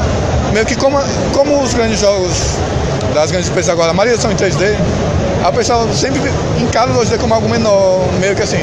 meio 0.52 0.66
que 0.66 0.76
como, 0.76 0.98
como 1.34 1.62
os 1.62 1.74
grandes 1.74 2.00
jogos 2.00 2.58
das 3.14 3.32
grandes 3.32 3.50
empresas 3.50 3.70
agora, 3.70 3.92
a 3.92 3.94
maioria 3.94 4.20
são 4.20 4.32
em 4.32 4.36
3D, 4.36 4.76
a 5.44 5.52
pessoa 5.52 5.88
sempre 5.94 6.22
encara 6.60 6.92
o 6.92 6.96
2D 6.96 7.18
como 7.18 7.34
algo 7.34 7.48
menor, 7.48 8.02
meio 8.20 8.36
que 8.36 8.42
assim, 8.42 8.60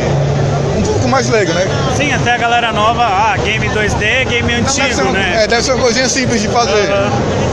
um 0.76 0.82
pouco 0.82 1.08
mais 1.08 1.28
leigo, 1.28 1.52
né? 1.52 1.66
Sim, 1.96 2.12
até 2.12 2.32
a 2.32 2.38
galera 2.38 2.72
nova, 2.72 3.02
ah, 3.02 3.36
game 3.42 3.68
2D, 3.68 4.26
game 4.28 4.52
antigo, 4.54 4.88
deve 4.88 4.94
ser, 4.94 5.04
né? 5.04 5.44
É, 5.44 5.46
deve 5.46 5.62
ser 5.62 5.72
uma 5.72 5.82
coisinha 5.82 6.08
simples 6.08 6.42
de 6.42 6.48
fazer. 6.48 6.90
Uhum. 6.90 7.51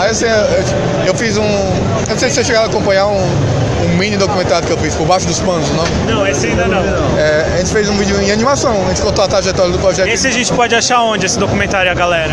Aí 0.00 0.10
assim, 0.10 0.24
eu, 0.24 1.08
eu, 1.08 1.14
fiz 1.14 1.36
um. 1.36 1.42
Eu 1.42 2.08
não 2.08 2.18
sei 2.18 2.30
se 2.30 2.36
vocês 2.36 2.46
chegaram 2.46 2.66
a 2.66 2.70
acompanhar 2.70 3.06
um, 3.06 3.20
um 3.84 3.96
mini 3.98 4.16
documentário 4.16 4.66
que 4.66 4.72
eu 4.72 4.78
fiz, 4.78 4.94
Por 4.94 5.06
Baixo 5.06 5.26
dos 5.26 5.40
Panos, 5.40 5.68
não? 5.72 5.84
Não, 6.14 6.26
esse 6.26 6.46
ainda 6.46 6.66
não. 6.66 6.82
É, 7.18 7.52
a 7.54 7.58
gente 7.58 7.70
fez 7.70 7.86
um 7.90 7.98
vídeo 7.98 8.18
em 8.18 8.30
animação, 8.30 8.72
a 8.86 8.88
gente 8.88 9.02
contou 9.02 9.22
a 9.22 9.28
trajetória 9.28 9.70
do 9.70 9.78
projeto. 9.78 10.08
Esse 10.08 10.26
a 10.26 10.30
gente 10.30 10.50
pode 10.54 10.74
achar 10.74 11.02
onde, 11.02 11.26
esse 11.26 11.38
documentário, 11.38 11.92
a 11.92 11.94
galera? 11.94 12.32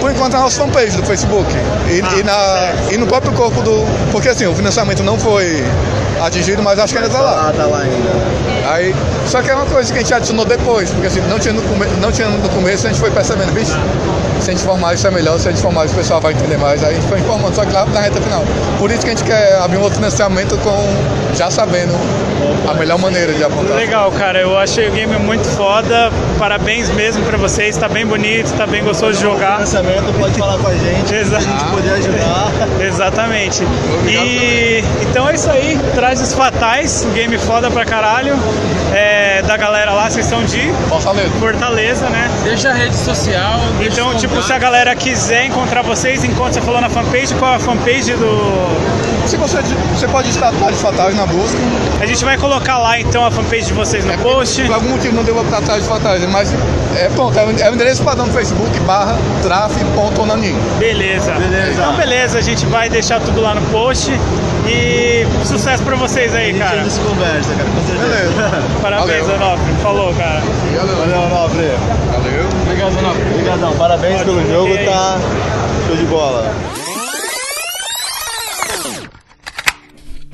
Por 0.00 0.10
enquanto 0.10 0.32
na 0.32 0.40
nossa 0.40 0.60
fanpage 0.60 0.96
do 0.96 1.04
Facebook. 1.04 1.48
E, 1.88 2.02
ah, 2.02 2.18
e, 2.18 2.22
na, 2.24 2.92
e 2.92 2.96
no 2.96 3.06
próprio 3.06 3.32
corpo 3.32 3.62
do. 3.62 3.86
Porque 4.10 4.28
assim, 4.28 4.46
o 4.46 4.54
financiamento 4.56 5.04
não 5.04 5.16
foi 5.16 5.64
atingido, 6.20 6.64
mas 6.64 6.80
acho 6.80 6.92
que 6.92 6.98
ainda 6.98 7.10
tá 7.10 7.20
lá. 7.20 7.48
Ah, 7.48 7.52
tá 7.52 7.64
lá 7.64 7.78
ainda. 7.78 8.72
Aí, 8.72 8.94
só 9.26 9.40
que 9.40 9.50
é 9.50 9.54
uma 9.54 9.66
coisa 9.66 9.92
que 9.92 9.98
a 9.98 10.02
gente 10.02 10.12
adicionou 10.12 10.44
depois, 10.44 10.90
porque 10.90 11.06
assim, 11.06 11.20
não 11.22 11.38
tinha 11.38 11.54
no, 11.54 11.62
come, 11.62 11.86
não 12.00 12.12
tinha 12.12 12.28
no 12.28 12.48
começo, 12.50 12.86
a 12.86 12.90
gente 12.90 13.00
foi 13.00 13.10
percebendo, 13.10 13.52
bicho, 13.52 13.72
se 14.40 14.50
a 14.50 14.54
gente 14.54 14.64
formar 14.64 14.94
isso 14.94 15.06
é 15.06 15.10
melhor, 15.10 15.38
se 15.38 15.48
a 15.48 15.50
gente 15.50 15.62
formar 15.62 15.84
isso 15.84 15.94
o 15.94 15.98
pessoal 15.98 16.20
vai 16.20 16.32
entender 16.32 16.56
mais. 16.58 16.82
Aí 16.82 16.92
a 16.92 16.94
gente 16.94 17.08
foi 17.08 17.18
informando, 17.18 17.54
só 17.54 17.64
que 17.64 17.72
lá 17.72 17.84
na 17.86 18.00
reta 18.00 18.20
final. 18.20 18.44
Por 18.78 18.90
isso 18.90 19.00
que 19.00 19.06
a 19.06 19.10
gente 19.10 19.24
quer 19.24 19.58
abrir 19.58 19.78
um 19.78 19.82
outro 19.82 19.96
financiamento 19.96 20.56
com 20.58 20.86
já 21.34 21.50
sabendo 21.50 21.94
a 22.68 22.74
melhor 22.74 22.98
maneira 22.98 23.32
de 23.32 23.42
apontar. 23.42 23.76
Legal, 23.76 24.10
cara, 24.12 24.40
eu 24.40 24.56
achei 24.56 24.88
o 24.88 24.92
game 24.92 25.16
muito 25.18 25.46
foda. 25.48 26.10
Parabéns 26.38 26.88
mesmo 26.90 27.24
pra 27.24 27.36
vocês, 27.36 27.76
tá 27.76 27.88
bem 27.88 28.06
bonito, 28.06 28.52
tá 28.56 28.66
bem 28.66 28.82
gostoso 28.82 29.18
de 29.18 29.22
jogar. 29.22 29.54
Financiamento, 29.54 30.18
pode 30.18 30.38
falar 30.38 30.58
com 30.58 30.68
a 30.68 30.74
gente, 30.74 31.14
Exa 31.14 31.38
a 31.38 31.40
gente 31.40 31.64
poder 31.64 31.90
ajudar. 31.90 32.52
Exatamente. 32.80 33.62
E 34.06 34.84
então 35.02 35.28
é 35.28 35.34
isso 35.34 35.50
aí, 35.50 35.78
traz 35.94 36.20
os 36.20 36.32
fatais, 36.32 37.06
game 37.14 37.38
foda 37.38 37.70
pra 37.70 37.84
caralho. 37.84 38.36
É, 38.94 39.07
da 39.48 39.56
galera 39.56 39.94
lá, 39.94 40.10
vocês 40.10 40.26
são 40.26 40.44
de 40.44 40.70
Fortaleza. 40.90 41.30
Fortaleza, 41.40 42.10
né? 42.10 42.30
Deixa 42.44 42.68
a 42.68 42.74
rede 42.74 42.94
social. 42.94 43.58
Então, 43.80 44.14
tipo, 44.14 44.42
se 44.42 44.52
a 44.52 44.58
galera 44.58 44.94
quiser 44.94 45.46
encontrar 45.46 45.80
vocês, 45.80 46.22
encontra, 46.22 46.52
você 46.52 46.60
falou 46.60 46.82
na 46.82 46.90
fanpage, 46.90 47.34
qual 47.34 47.54
é 47.54 47.56
a 47.56 47.58
fanpage 47.58 48.12
do. 48.12 48.68
Se 49.26 49.38
você, 49.38 49.56
você 49.94 50.06
pode 50.06 50.28
estar 50.28 50.52
Tales 50.52 50.78
Fatais 50.82 51.16
na 51.16 51.24
busca. 51.24 51.56
A 51.98 52.04
gente 52.04 52.22
vai 52.26 52.36
colocar 52.36 52.76
lá 52.76 53.00
então 53.00 53.24
a 53.24 53.30
fanpage 53.30 53.68
de 53.68 53.72
vocês 53.72 54.04
no 54.04 54.12
é, 54.12 54.16
post. 54.18 54.62
Por 54.62 54.74
algum 54.74 54.90
motivo 54.90 55.14
não 55.14 55.24
deu 55.24 55.34
pra 55.34 55.62
Tales 55.62 55.86
Fatais, 55.86 56.22
mas 56.28 56.54
é 56.94 57.08
pronto, 57.08 57.38
é 57.38 57.44
o, 57.44 57.50
é 57.58 57.70
o 57.70 57.74
endereço 57.74 58.02
padrão 58.02 58.26
do 58.26 58.34
Facebook 58.34 58.78
barra 58.80 59.16
traf.onanin. 59.42 60.54
Beleza. 60.78 61.32
beleza. 61.32 61.72
Então 61.72 61.96
beleza, 61.96 62.38
a 62.38 62.42
gente 62.42 62.66
vai 62.66 62.90
deixar 62.90 63.18
tudo 63.20 63.40
lá 63.40 63.54
no 63.54 63.62
post. 63.70 64.12
E 64.68 65.26
sucesso 65.44 65.82
pra 65.82 65.96
vocês 65.96 66.34
aí, 66.34 66.52
cara. 66.54 66.82
A 66.82 66.84
gente 66.84 67.00
conversa, 67.00 67.54
cara, 67.54 67.70
com 67.70 67.86
certeza. 67.86 68.08
Beleza. 68.08 68.62
Parabéns, 68.82 69.26
Valeu. 69.26 69.46
Onofre. 69.46 69.74
Falou, 69.82 70.14
cara. 70.14 70.42
Valeu, 70.98 71.20
Onofre. 71.22 71.70
Valeu. 72.12 72.46
Obrigado, 72.62 72.98
Onofre. 72.98 73.30
Obrigadão. 73.30 73.74
Parabéns 73.76 74.22
Pode 74.22 74.24
pelo 74.24 74.46
jogo, 74.52 74.84
tá 74.84 75.18
show 75.86 75.96
de 75.96 76.04
bola. 76.04 76.54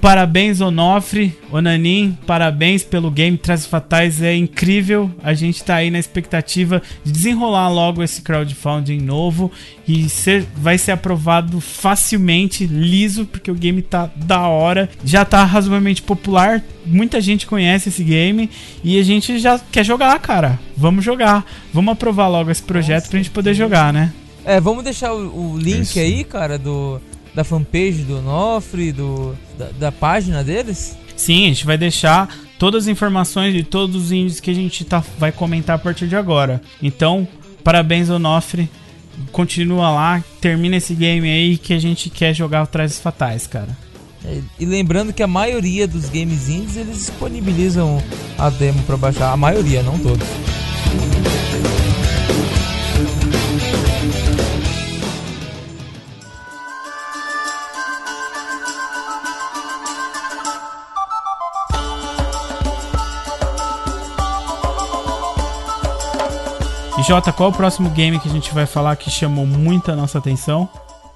Parabéns, 0.05 0.61
Onofre, 0.61 1.35
Onanin, 1.51 2.15
parabéns 2.27 2.85
pelo 2.85 3.11
game 3.11 3.39
Traz 3.39 3.65
Fatais, 3.65 4.21
é 4.21 4.37
incrível. 4.37 5.11
A 5.23 5.33
gente 5.33 5.65
tá 5.65 5.77
aí 5.77 5.91
na 5.91 5.99
expectativa 5.99 6.83
de 7.03 7.11
desenrolar 7.11 7.71
logo 7.71 8.03
esse 8.03 8.21
crowdfunding 8.21 9.01
novo 9.01 9.51
e 9.89 10.07
ser, 10.11 10.45
vai 10.59 10.77
ser 10.77 10.93
aprovado 10.93 11.59
facilmente, 11.59 12.67
liso, 12.67 13.25
porque 13.25 13.51
o 13.51 13.55
game 13.55 13.81
tá 13.81 14.11
da 14.15 14.47
hora, 14.47 14.91
já 15.03 15.25
tá 15.25 15.43
razoavelmente 15.43 16.03
popular, 16.03 16.63
muita 16.85 17.19
gente 17.19 17.47
conhece 17.47 17.89
esse 17.89 18.05
game 18.05 18.51
e 18.85 19.01
a 19.01 19.03
gente 19.03 19.39
já 19.39 19.59
quer 19.59 19.87
jogar, 19.87 20.19
cara. 20.19 20.61
Vamos 20.77 21.03
jogar, 21.03 21.47
vamos 21.73 21.93
aprovar 21.93 22.29
logo 22.29 22.51
esse 22.51 22.63
projeto 22.63 23.05
Nossa, 23.05 23.09
pra 23.09 23.19
gente 23.21 23.31
poder 23.31 23.55
jogar, 23.55 23.91
né? 23.91 24.13
É, 24.45 24.61
vamos 24.61 24.85
deixar 24.85 25.15
o, 25.15 25.55
o 25.55 25.59
link 25.59 25.81
Isso. 25.81 25.99
aí, 25.99 26.25
cara, 26.25 26.59
do 26.59 27.01
da 27.35 27.43
fanpage 27.43 28.05
do 28.05 28.23
Nofre, 28.23 28.93
do, 28.93 29.35
da, 29.59 29.69
da, 29.79 29.93
página 29.93 30.45
deles? 30.45 30.97
Sim, 31.17 31.45
a 31.45 31.49
gente 31.49 31.67
vai 31.67 31.77
deixar 31.77 32.29
todas 32.59 32.85
as 32.85 32.89
informações 32.89 33.53
de 33.53 33.63
todos 33.63 33.97
os 33.97 34.13
índices 34.13 34.41
que 34.41 34.51
a 34.51 34.55
gente 34.55 34.85
tá, 34.85 35.03
vai 35.19 35.33
comentar 35.33 35.77
a 35.77 35.79
partir 35.79 36.07
de 36.07 36.17
agora. 36.17 36.63
Então, 36.83 37.27
parabéns 37.63 38.11
ao 38.11 38.19
Nofre. 38.19 38.69
Continua 39.31 39.91
lá, 39.91 40.25
termina 40.41 40.77
esse 40.77 40.95
game 40.95 41.29
aí 41.29 41.57
que 41.57 41.73
a 41.73 41.79
gente 41.79 42.11
quer 42.11 42.35
jogar 42.35 42.63
atrás 42.63 42.99
fatais, 42.99 43.47
cara. 43.47 43.77
É, 44.25 44.41
e 44.59 44.65
lembrando 44.65 45.13
que 45.13 45.23
a 45.23 45.27
maioria 45.27 45.87
dos 45.87 46.09
games 46.09 46.49
indies 46.49 46.77
eles 46.77 46.97
disponibilizam 46.97 48.03
a 48.39 48.49
demo 48.49 48.83
para 48.85 48.97
baixar, 48.97 49.33
a 49.33 49.37
maioria, 49.37 49.83
não 49.83 49.99
todos. 49.99 50.27
Jota, 67.07 67.35
qual 67.35 67.51
o 67.51 67.53
próximo 67.53 67.91
game 67.91 68.19
que 68.19 68.29
a 68.29 68.33
gente 68.33 68.55
vai 68.55 68.65
falar 68.65 68.97
que 68.97 69.11
chamou 69.11 69.47
muita 69.47 69.95
nossa 69.95 70.17
atenção? 70.17 70.67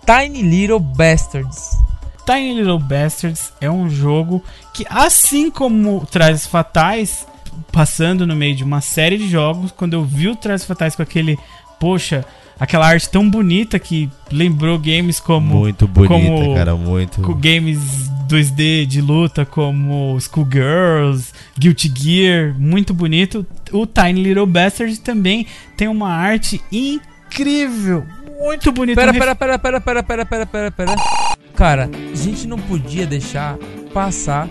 Tiny 0.04 0.42
Little 0.42 0.78
Bastards. 0.78 1.78
Tiny 2.26 2.58
Little 2.58 2.78
Bastards 2.78 3.54
é 3.58 3.70
um 3.70 3.88
jogo 3.88 4.44
que, 4.74 4.84
assim 4.90 5.50
como 5.50 6.06
Trazes 6.10 6.46
Fatais, 6.46 7.26
passando 7.72 8.26
no 8.26 8.36
meio 8.36 8.54
de 8.54 8.62
uma 8.62 8.82
série 8.82 9.16
de 9.16 9.30
jogos, 9.30 9.72
quando 9.72 9.94
eu 9.94 10.04
vi 10.04 10.28
o 10.28 10.36
Trazes 10.36 10.66
Fatais 10.66 10.94
com 10.94 11.00
aquele, 11.00 11.38
poxa, 11.80 12.22
aquela 12.60 12.86
arte 12.86 13.08
tão 13.08 13.28
bonita 13.28 13.78
que 13.78 14.10
lembrou 14.30 14.78
games 14.78 15.18
como. 15.18 15.56
Muito 15.56 15.88
bonita, 15.88 16.12
como, 16.12 16.54
cara, 16.54 16.76
muito. 16.76 17.22
Games 17.36 18.10
2D 18.28 18.84
de 18.84 19.00
luta 19.00 19.46
como 19.46 20.18
Schoolgirls, 20.20 21.32
Guilty 21.58 21.92
Gear, 21.96 22.54
muito 22.58 22.92
bonito. 22.92 23.46
O 23.72 23.86
Tiny 23.86 24.22
Little 24.22 24.46
Bastard 24.46 25.00
também 25.00 25.46
tem 25.76 25.88
uma 25.88 26.10
arte 26.10 26.60
incrível, 26.70 28.04
muito 28.38 28.70
bonita. 28.70 29.00
Pera, 29.00 29.12
pera, 29.12 29.34
pera, 29.34 29.58
pera, 29.58 29.80
pera, 29.80 30.02
pera, 30.04 30.26
pera, 30.26 30.46
pera, 30.46 30.70
pera. 30.70 30.94
Cara, 31.54 31.90
a 32.12 32.16
gente 32.16 32.46
não 32.46 32.58
podia 32.58 33.06
deixar 33.06 33.56
passar 33.92 34.48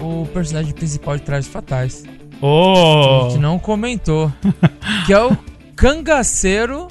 o 0.00 0.26
personagem 0.32 0.72
principal 0.72 1.16
de 1.16 1.22
Trajes 1.22 1.48
Fatais. 1.50 2.04
Oh! 2.40 3.26
A 3.26 3.30
gente 3.30 3.40
não 3.40 3.58
comentou. 3.58 4.32
que 5.06 5.12
é 5.12 5.22
o 5.22 5.36
cangaceiro 5.76 6.88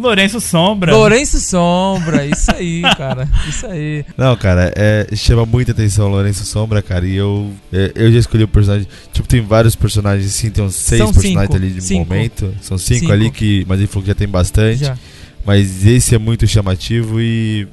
Lourenço 0.00 0.40
Sombra. 0.40 0.92
Lourenço 0.92 1.38
Sombra, 1.40 2.24
isso 2.26 2.50
aí, 2.50 2.82
cara. 2.96 3.28
Isso 3.48 3.66
aí. 3.66 4.04
Não, 4.16 4.34
cara, 4.36 4.72
é, 4.74 5.06
chama 5.14 5.44
muita 5.44 5.72
atenção 5.72 6.06
o 6.06 6.10
Lourenço 6.10 6.44
Sombra, 6.44 6.82
cara. 6.82 7.06
E 7.06 7.16
eu, 7.16 7.52
é, 7.72 7.92
eu 7.94 8.10
já 8.12 8.18
escolhi 8.18 8.44
o 8.44 8.48
personagem. 8.48 8.86
Tipo, 9.12 9.28
tem 9.28 9.40
vários 9.40 9.76
personagens, 9.76 10.32
sim, 10.32 10.50
tem 10.50 10.64
uns 10.64 10.74
seis 10.74 11.02
São 11.02 11.12
personagens 11.12 11.52
cinco. 11.52 11.56
ali 11.56 11.70
de 11.70 11.80
cinco. 11.82 12.08
momento. 12.08 12.54
São 12.60 12.78
cinco, 12.78 13.00
cinco, 13.00 13.12
ali 13.12 13.30
que. 13.30 13.64
Mas 13.68 13.78
ele 13.78 13.88
falou 13.88 14.02
que 14.02 14.08
já 14.08 14.14
tem 14.14 14.28
bastante. 14.28 14.84
Já. 14.84 14.96
Mas 15.44 15.86
esse 15.86 16.14
é 16.14 16.18
muito 16.18 16.46
chamativo 16.46 17.20
e 17.20 17.66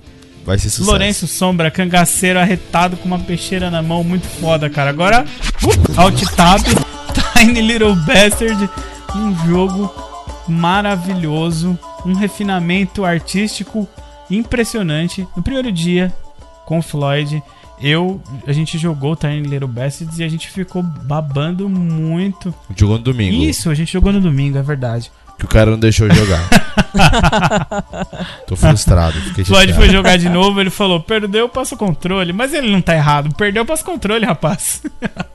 vai 0.45 0.57
ser 0.57 0.69
sucesso. 0.69 0.89
Lourenço 0.89 1.27
Sombra, 1.27 1.69
cangaceiro 1.69 2.39
arretado 2.39 2.95
com 2.97 3.05
uma 3.05 3.19
peixeira 3.19 3.69
na 3.69 3.81
mão, 3.81 4.03
muito 4.03 4.25
foda, 4.25 4.69
cara. 4.69 4.89
Agora, 4.89 5.25
uh, 5.63 5.99
Alt 5.99 6.21
Tab, 6.35 6.61
Tiny 7.33 7.61
Little 7.61 7.95
Bastard, 7.95 8.69
um 9.15 9.45
jogo 9.45 10.06
maravilhoso, 10.47 11.77
um 12.05 12.13
refinamento 12.13 13.03
artístico 13.03 13.87
impressionante. 14.29 15.27
No 15.35 15.43
primeiro 15.43 15.71
dia, 15.71 16.13
com 16.65 16.81
Floyd, 16.81 17.41
eu 17.81 18.21
a 18.45 18.51
gente 18.51 18.77
jogou 18.77 19.15
Tiny 19.15 19.41
Little 19.41 19.67
Bastards 19.67 20.19
e 20.19 20.23
a 20.23 20.29
gente 20.29 20.49
ficou 20.49 20.81
babando 20.81 21.69
muito. 21.69 22.53
Jogou 22.75 22.97
no 22.97 23.03
domingo. 23.03 23.43
Isso, 23.43 23.69
a 23.69 23.75
gente 23.75 23.93
jogou 23.93 24.11
no 24.11 24.21
domingo, 24.21 24.57
é 24.57 24.63
verdade. 24.63 25.11
Que 25.37 25.45
o 25.45 25.47
cara 25.47 25.69
não 25.69 25.77
deixou 25.77 26.09
jogar. 26.09 26.49
Tô 28.47 28.55
frustrado. 28.55 29.19
Fiquei 29.21 29.45
Floyd 29.45 29.73
foi 29.73 29.89
jogar 29.89 30.17
de 30.17 30.29
novo, 30.29 30.59
ele 30.59 30.71
falou: 30.71 30.99
perdeu, 30.99 31.47
passa 31.47 31.75
o 31.75 31.77
controle. 31.77 32.33
Mas 32.33 32.53
ele 32.53 32.71
não 32.71 32.81
tá 32.81 32.95
errado. 32.95 33.33
Perdeu, 33.35 33.63
passa 33.63 33.83
o 33.83 33.85
controle, 33.85 34.25
rapaz. 34.25 34.81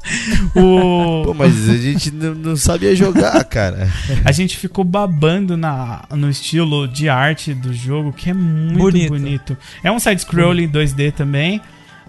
o... 0.57 1.23
Pô, 1.27 1.35
mas 1.35 1.69
a 1.69 1.77
gente 1.77 2.11
não, 2.11 2.35
não, 2.35 2.57
sabia 2.57 2.97
jogar, 2.97 3.45
cara. 3.45 3.89
A 4.25 4.33
gente 4.33 4.57
ficou 4.57 4.85
babando 4.85 5.57
na, 5.57 6.03
no 6.11 6.29
estilo 6.29 6.89
de 6.89 7.09
arte 7.09 7.55
do 7.55 7.73
jogo, 7.73 8.13
que 8.13 8.31
é 8.31 8.35
muito 8.35 8.79
bonito. 8.79 9.09
bonito. 9.09 9.57
É 9.85 9.93
um 9.93 10.01
side-scrolling 10.01 10.69
2D 10.69 11.13
também. 11.13 11.61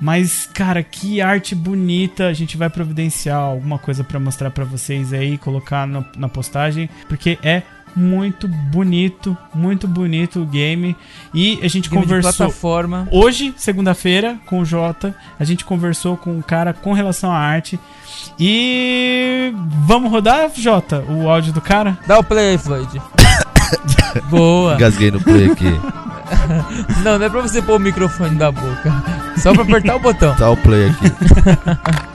Mas, 0.01 0.49
cara, 0.51 0.81
que 0.81 1.21
arte 1.21 1.53
bonita. 1.53 2.27
A 2.27 2.33
gente 2.33 2.57
vai 2.57 2.69
providenciar 2.69 3.37
alguma 3.37 3.77
coisa 3.77 4.03
para 4.03 4.19
mostrar 4.19 4.49
para 4.49 4.65
vocês 4.65 5.13
aí, 5.13 5.37
colocar 5.37 5.87
no, 5.87 6.03
na 6.17 6.27
postagem, 6.27 6.89
porque 7.07 7.37
é 7.43 7.61
muito 7.95 8.47
bonito, 8.47 9.37
muito 9.53 9.87
bonito 9.87 10.41
o 10.41 10.45
game. 10.45 10.95
E 11.33 11.59
a 11.61 11.67
gente 11.67 11.89
game 11.89 12.03
conversou 12.03 12.33
plataforma. 12.33 13.07
hoje, 13.11 13.53
segunda-feira, 13.57 14.37
com 14.45 14.59
o 14.59 14.65
Jota. 14.65 15.15
A 15.39 15.43
gente 15.43 15.65
conversou 15.65 16.17
com 16.17 16.37
o 16.37 16.43
cara 16.43 16.73
com 16.73 16.93
relação 16.93 17.31
à 17.31 17.37
arte. 17.37 17.79
E 18.39 19.53
vamos 19.85 20.11
rodar, 20.11 20.49
Jota, 20.55 21.03
o 21.09 21.29
áudio 21.29 21.53
do 21.53 21.61
cara? 21.61 21.97
Dá 22.07 22.19
o 22.19 22.23
play 22.23 22.51
aí, 22.51 22.57
Floyd. 22.57 23.01
Boa. 24.29 24.75
Gasguei 24.75 25.11
no 25.11 25.21
play 25.21 25.51
aqui. 25.51 25.71
não, 27.03 27.17
não 27.17 27.25
é 27.25 27.29
pra 27.29 27.41
você 27.41 27.61
pôr 27.61 27.77
o 27.77 27.79
microfone 27.79 28.35
na 28.35 28.51
boca. 28.51 28.93
Só 29.37 29.53
pra 29.53 29.63
apertar 29.63 29.95
o 29.95 29.99
botão. 29.99 30.35
Tá 30.35 30.49
o 30.49 30.57
play 30.57 30.89
aqui. 30.89 32.03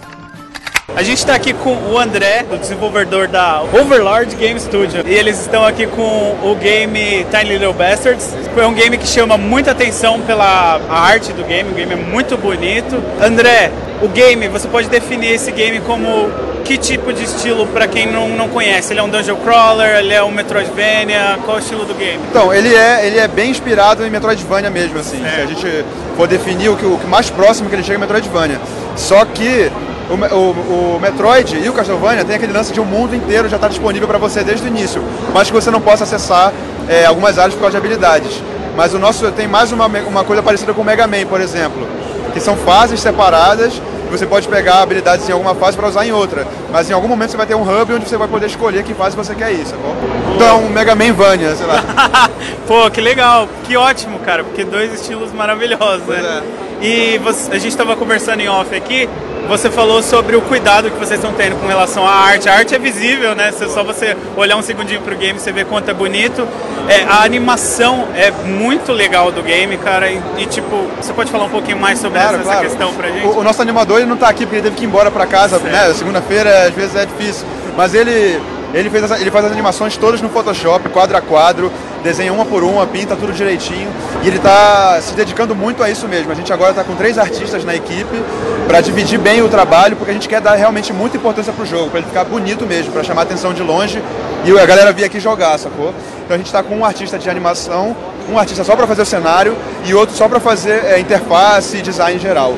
A 0.98 1.02
gente 1.04 1.18
está 1.18 1.36
aqui 1.36 1.52
com 1.52 1.76
o 1.92 1.96
André, 1.96 2.44
o 2.50 2.56
desenvolvedor 2.56 3.28
da 3.28 3.62
Overlord 3.62 4.34
Game 4.34 4.58
Studio. 4.58 5.04
E 5.06 5.14
eles 5.14 5.38
estão 5.38 5.64
aqui 5.64 5.86
com 5.86 6.36
o 6.42 6.56
game 6.60 7.24
Tiny 7.30 7.56
Little 7.56 7.72
Bastards. 7.72 8.34
É 8.56 8.66
um 8.66 8.74
game 8.74 8.98
que 8.98 9.06
chama 9.06 9.38
muita 9.38 9.70
atenção 9.70 10.20
pela 10.22 10.80
arte 10.90 11.32
do 11.32 11.44
game, 11.44 11.70
o 11.70 11.72
game 11.72 11.92
é 11.92 11.96
muito 11.96 12.36
bonito. 12.36 13.00
André, 13.22 13.70
o 14.02 14.08
game, 14.08 14.48
você 14.48 14.66
pode 14.66 14.88
definir 14.88 15.34
esse 15.34 15.52
game 15.52 15.78
como 15.82 16.32
que 16.64 16.76
tipo 16.76 17.12
de 17.12 17.22
estilo 17.22 17.64
para 17.68 17.86
quem 17.86 18.04
não, 18.04 18.30
não 18.30 18.48
conhece? 18.48 18.92
Ele 18.92 18.98
é 18.98 19.02
um 19.04 19.08
dungeon 19.08 19.36
crawler, 19.36 19.98
ele 19.98 20.12
é 20.12 20.24
um 20.24 20.32
Metroidvania, 20.32 21.38
qual 21.44 21.58
é 21.58 21.60
o 21.60 21.62
estilo 21.62 21.84
do 21.84 21.94
game? 21.94 22.18
Então, 22.28 22.52
ele 22.52 22.74
é, 22.74 23.06
ele 23.06 23.20
é 23.20 23.28
bem 23.28 23.52
inspirado 23.52 24.04
em 24.04 24.10
Metroidvania 24.10 24.68
mesmo, 24.68 24.98
assim. 24.98 25.24
É. 25.24 25.30
Se 25.30 25.40
a 25.42 25.46
gente 25.46 25.84
for 26.16 26.26
definir 26.26 26.70
o 26.70 26.76
que, 26.76 26.84
o 26.84 26.98
mais 27.06 27.30
próximo 27.30 27.68
que 27.68 27.76
ele 27.76 27.84
chega 27.84 27.98
é 27.98 28.00
Metroidvania. 28.00 28.60
Só 28.96 29.24
que 29.24 29.70
o, 30.08 30.14
o, 30.14 30.96
o, 30.96 31.00
Metroid 31.00 31.58
e 31.58 31.68
o 31.68 31.72
Castlevania 31.72 32.24
tem 32.24 32.36
aquele 32.36 32.52
lance 32.52 32.72
de 32.72 32.80
um 32.80 32.84
mundo 32.84 33.14
inteiro 33.14 33.48
já 33.48 33.56
está 33.56 33.68
disponível 33.68 34.08
para 34.08 34.18
você 34.18 34.42
desde 34.42 34.66
o 34.66 34.68
início, 34.68 35.02
mas 35.32 35.48
que 35.48 35.54
você 35.54 35.70
não 35.70 35.80
possa 35.80 36.04
acessar 36.04 36.52
é, 36.88 37.04
algumas 37.04 37.38
áreas 37.38 37.54
por 37.54 37.60
causa 37.60 37.72
de 37.72 37.76
habilidades. 37.76 38.42
Mas 38.76 38.94
o 38.94 38.98
nosso 38.98 39.30
tem 39.32 39.48
mais 39.48 39.72
uma, 39.72 39.86
uma 39.86 40.24
coisa 40.24 40.42
parecida 40.42 40.72
com 40.72 40.82
o 40.82 40.84
Mega 40.84 41.06
Man, 41.06 41.26
por 41.28 41.40
exemplo, 41.40 41.86
que 42.32 42.40
são 42.40 42.56
fases 42.56 43.00
separadas 43.00 43.80
você 44.10 44.26
pode 44.26 44.48
pegar 44.48 44.82
habilidades 44.82 45.28
em 45.28 45.32
alguma 45.32 45.54
fase 45.54 45.76
para 45.76 45.88
usar 45.88 46.06
em 46.06 46.12
outra. 46.12 46.46
Mas 46.72 46.88
em 46.88 46.92
algum 46.92 47.08
momento 47.08 47.30
você 47.30 47.36
vai 47.36 47.46
ter 47.46 47.54
um 47.54 47.62
hub 47.62 47.92
onde 47.92 48.08
você 48.08 48.16
vai 48.16 48.28
poder 48.28 48.46
escolher 48.46 48.82
que 48.82 48.94
fase 48.94 49.16
você 49.16 49.34
quer 49.34 49.52
ir, 49.52 49.66
sacou? 49.66 49.94
Então, 50.34 50.62
Mega 50.70 50.94
Man 50.94 51.12
Vania, 51.12 51.54
sei 51.54 51.66
lá. 51.66 51.82
Pô, 52.66 52.90
que 52.90 53.00
legal, 53.00 53.48
que 53.64 53.76
ótimo, 53.76 54.18
cara, 54.20 54.44
porque 54.44 54.64
dois 54.64 54.92
estilos 54.92 55.32
maravilhosos, 55.32 56.02
pois 56.06 56.22
né? 56.22 56.42
É. 56.64 56.67
E 56.80 57.18
você, 57.18 57.50
a 57.52 57.58
gente 57.58 57.68
estava 57.68 57.96
conversando 57.96 58.40
em 58.40 58.48
off 58.48 58.74
aqui, 58.74 59.08
você 59.48 59.70
falou 59.70 60.02
sobre 60.02 60.36
o 60.36 60.42
cuidado 60.42 60.90
que 60.90 60.98
vocês 60.98 61.18
estão 61.18 61.32
tendo 61.32 61.58
com 61.58 61.66
relação 61.66 62.06
à 62.06 62.12
arte. 62.12 62.48
A 62.48 62.54
arte 62.54 62.74
é 62.74 62.78
visível, 62.78 63.34
né? 63.34 63.50
Se 63.50 63.66
só 63.70 63.82
você 63.82 64.14
olhar 64.36 64.56
um 64.56 64.62
segundinho 64.62 65.00
pro 65.00 65.16
game, 65.16 65.38
você 65.38 65.50
vê 65.50 65.64
quanto 65.64 65.90
é 65.90 65.94
bonito. 65.94 66.46
É, 66.86 67.04
a 67.04 67.24
animação 67.24 68.08
é 68.14 68.30
muito 68.30 68.92
legal 68.92 69.32
do 69.32 69.42
game, 69.42 69.76
cara. 69.78 70.10
E, 70.10 70.20
e 70.36 70.46
tipo, 70.46 70.86
você 71.00 71.12
pode 71.14 71.30
falar 71.30 71.44
um 71.44 71.50
pouquinho 71.50 71.78
mais 71.78 71.98
sobre 71.98 72.18
claro, 72.18 72.36
essa, 72.36 72.44
claro. 72.44 72.66
essa, 72.66 72.68
questão 72.68 72.94
pra 72.94 73.08
gente? 73.08 73.26
O, 73.26 73.38
o, 73.38 73.42
nosso 73.42 73.62
animador 73.62 73.98
ele 73.98 74.08
não 74.08 74.16
tá 74.16 74.28
aqui 74.28 74.44
porque 74.44 74.56
ele 74.56 74.62
teve 74.64 74.76
que 74.76 74.84
ir 74.84 74.86
embora 74.86 75.10
pra 75.10 75.26
casa, 75.26 75.58
certo. 75.58 75.72
né? 75.72 75.94
Segunda-feira 75.94 76.66
às 76.66 76.74
vezes 76.74 76.94
é 76.94 77.06
difícil. 77.06 77.46
Mas 77.74 77.94
ele 77.94 78.38
ele, 78.74 78.90
fez 78.90 79.04
as, 79.04 79.20
ele 79.20 79.30
faz 79.30 79.46
as 79.46 79.52
animações 79.52 79.96
todas 79.96 80.20
no 80.20 80.28
Photoshop, 80.28 80.88
quadro 80.90 81.16
a 81.16 81.20
quadro, 81.20 81.72
desenha 82.02 82.32
uma 82.32 82.44
por 82.44 82.62
uma, 82.62 82.86
pinta 82.86 83.16
tudo 83.16 83.32
direitinho. 83.32 83.90
E 84.22 84.26
ele 84.26 84.36
está 84.36 85.00
se 85.00 85.14
dedicando 85.14 85.54
muito 85.54 85.82
a 85.82 85.90
isso 85.90 86.06
mesmo. 86.06 86.30
A 86.30 86.34
gente 86.34 86.52
agora 86.52 86.70
está 86.70 86.84
com 86.84 86.94
três 86.94 87.18
artistas 87.18 87.64
na 87.64 87.74
equipe 87.74 88.22
para 88.66 88.80
dividir 88.80 89.18
bem 89.18 89.42
o 89.42 89.48
trabalho, 89.48 89.96
porque 89.96 90.10
a 90.10 90.14
gente 90.14 90.28
quer 90.28 90.40
dar 90.40 90.54
realmente 90.54 90.92
muita 90.92 91.16
importância 91.16 91.52
para 91.52 91.62
o 91.62 91.66
jogo, 91.66 91.90
para 91.90 92.00
ele 92.00 92.08
ficar 92.08 92.24
bonito 92.24 92.66
mesmo, 92.66 92.92
para 92.92 93.02
chamar 93.02 93.22
atenção 93.22 93.54
de 93.54 93.62
longe 93.62 94.02
e 94.44 94.58
a 94.58 94.66
galera 94.66 94.92
vir 94.92 95.04
aqui 95.04 95.18
jogar, 95.18 95.58
sacou? 95.58 95.92
Então 96.24 96.34
a 96.34 96.38
gente 96.38 96.46
está 96.46 96.62
com 96.62 96.76
um 96.76 96.84
artista 96.84 97.18
de 97.18 97.28
animação, 97.28 97.96
um 98.30 98.38
artista 98.38 98.62
só 98.62 98.76
para 98.76 98.86
fazer 98.86 99.02
o 99.02 99.06
cenário 99.06 99.56
e 99.84 99.94
outro 99.94 100.14
só 100.14 100.28
para 100.28 100.38
fazer 100.38 100.84
é, 100.84 101.00
interface 101.00 101.78
e 101.78 101.82
design 101.82 102.18
geral. 102.18 102.54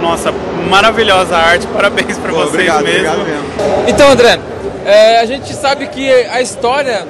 Nossa, 0.00 0.32
maravilhosa 0.68 1.36
arte, 1.36 1.66
parabéns 1.66 2.16
para 2.16 2.32
vocês 2.32 2.48
obrigado, 2.48 2.84
mesmo. 2.84 3.08
Obrigado 3.08 3.24
mesmo. 3.24 3.84
Então, 3.86 4.10
André, 4.10 4.40
é, 4.86 5.20
a 5.20 5.26
gente 5.26 5.52
sabe 5.54 5.86
que 5.88 6.10
a 6.10 6.40
história 6.40 7.06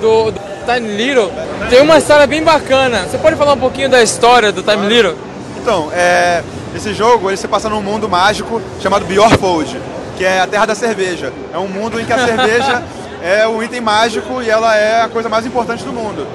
do, 0.00 0.30
do, 0.30 0.56
Time 0.66 0.96
Little 0.96 1.30
tem 1.70 1.80
uma 1.80 1.96
história 1.96 2.26
bem 2.26 2.42
bacana. 2.42 3.06
Você 3.08 3.18
pode 3.18 3.36
falar 3.36 3.52
um 3.52 3.58
pouquinho 3.58 3.88
da 3.88 4.02
história 4.02 4.50
do 4.50 4.62
Time 4.62 4.86
Little? 4.88 5.14
Então, 5.62 5.90
é, 5.92 6.42
esse 6.74 6.92
jogo 6.92 7.30
ele 7.30 7.36
se 7.36 7.48
passa 7.48 7.68
num 7.68 7.80
mundo 7.80 8.08
mágico 8.08 8.60
chamado 8.80 9.06
Bjorfold, 9.06 9.80
que 10.16 10.24
é 10.24 10.40
a 10.40 10.46
terra 10.46 10.66
da 10.66 10.74
cerveja. 10.74 11.32
É 11.54 11.58
um 11.58 11.68
mundo 11.68 12.00
em 12.00 12.04
que 12.04 12.12
a 12.12 12.18
cerveja 12.18 12.82
é 13.22 13.46
o 13.46 13.62
item 13.62 13.80
mágico 13.80 14.42
e 14.42 14.50
ela 14.50 14.76
é 14.76 15.02
a 15.02 15.08
coisa 15.08 15.28
mais 15.28 15.46
importante 15.46 15.84
do 15.84 15.92
mundo. 15.92 16.26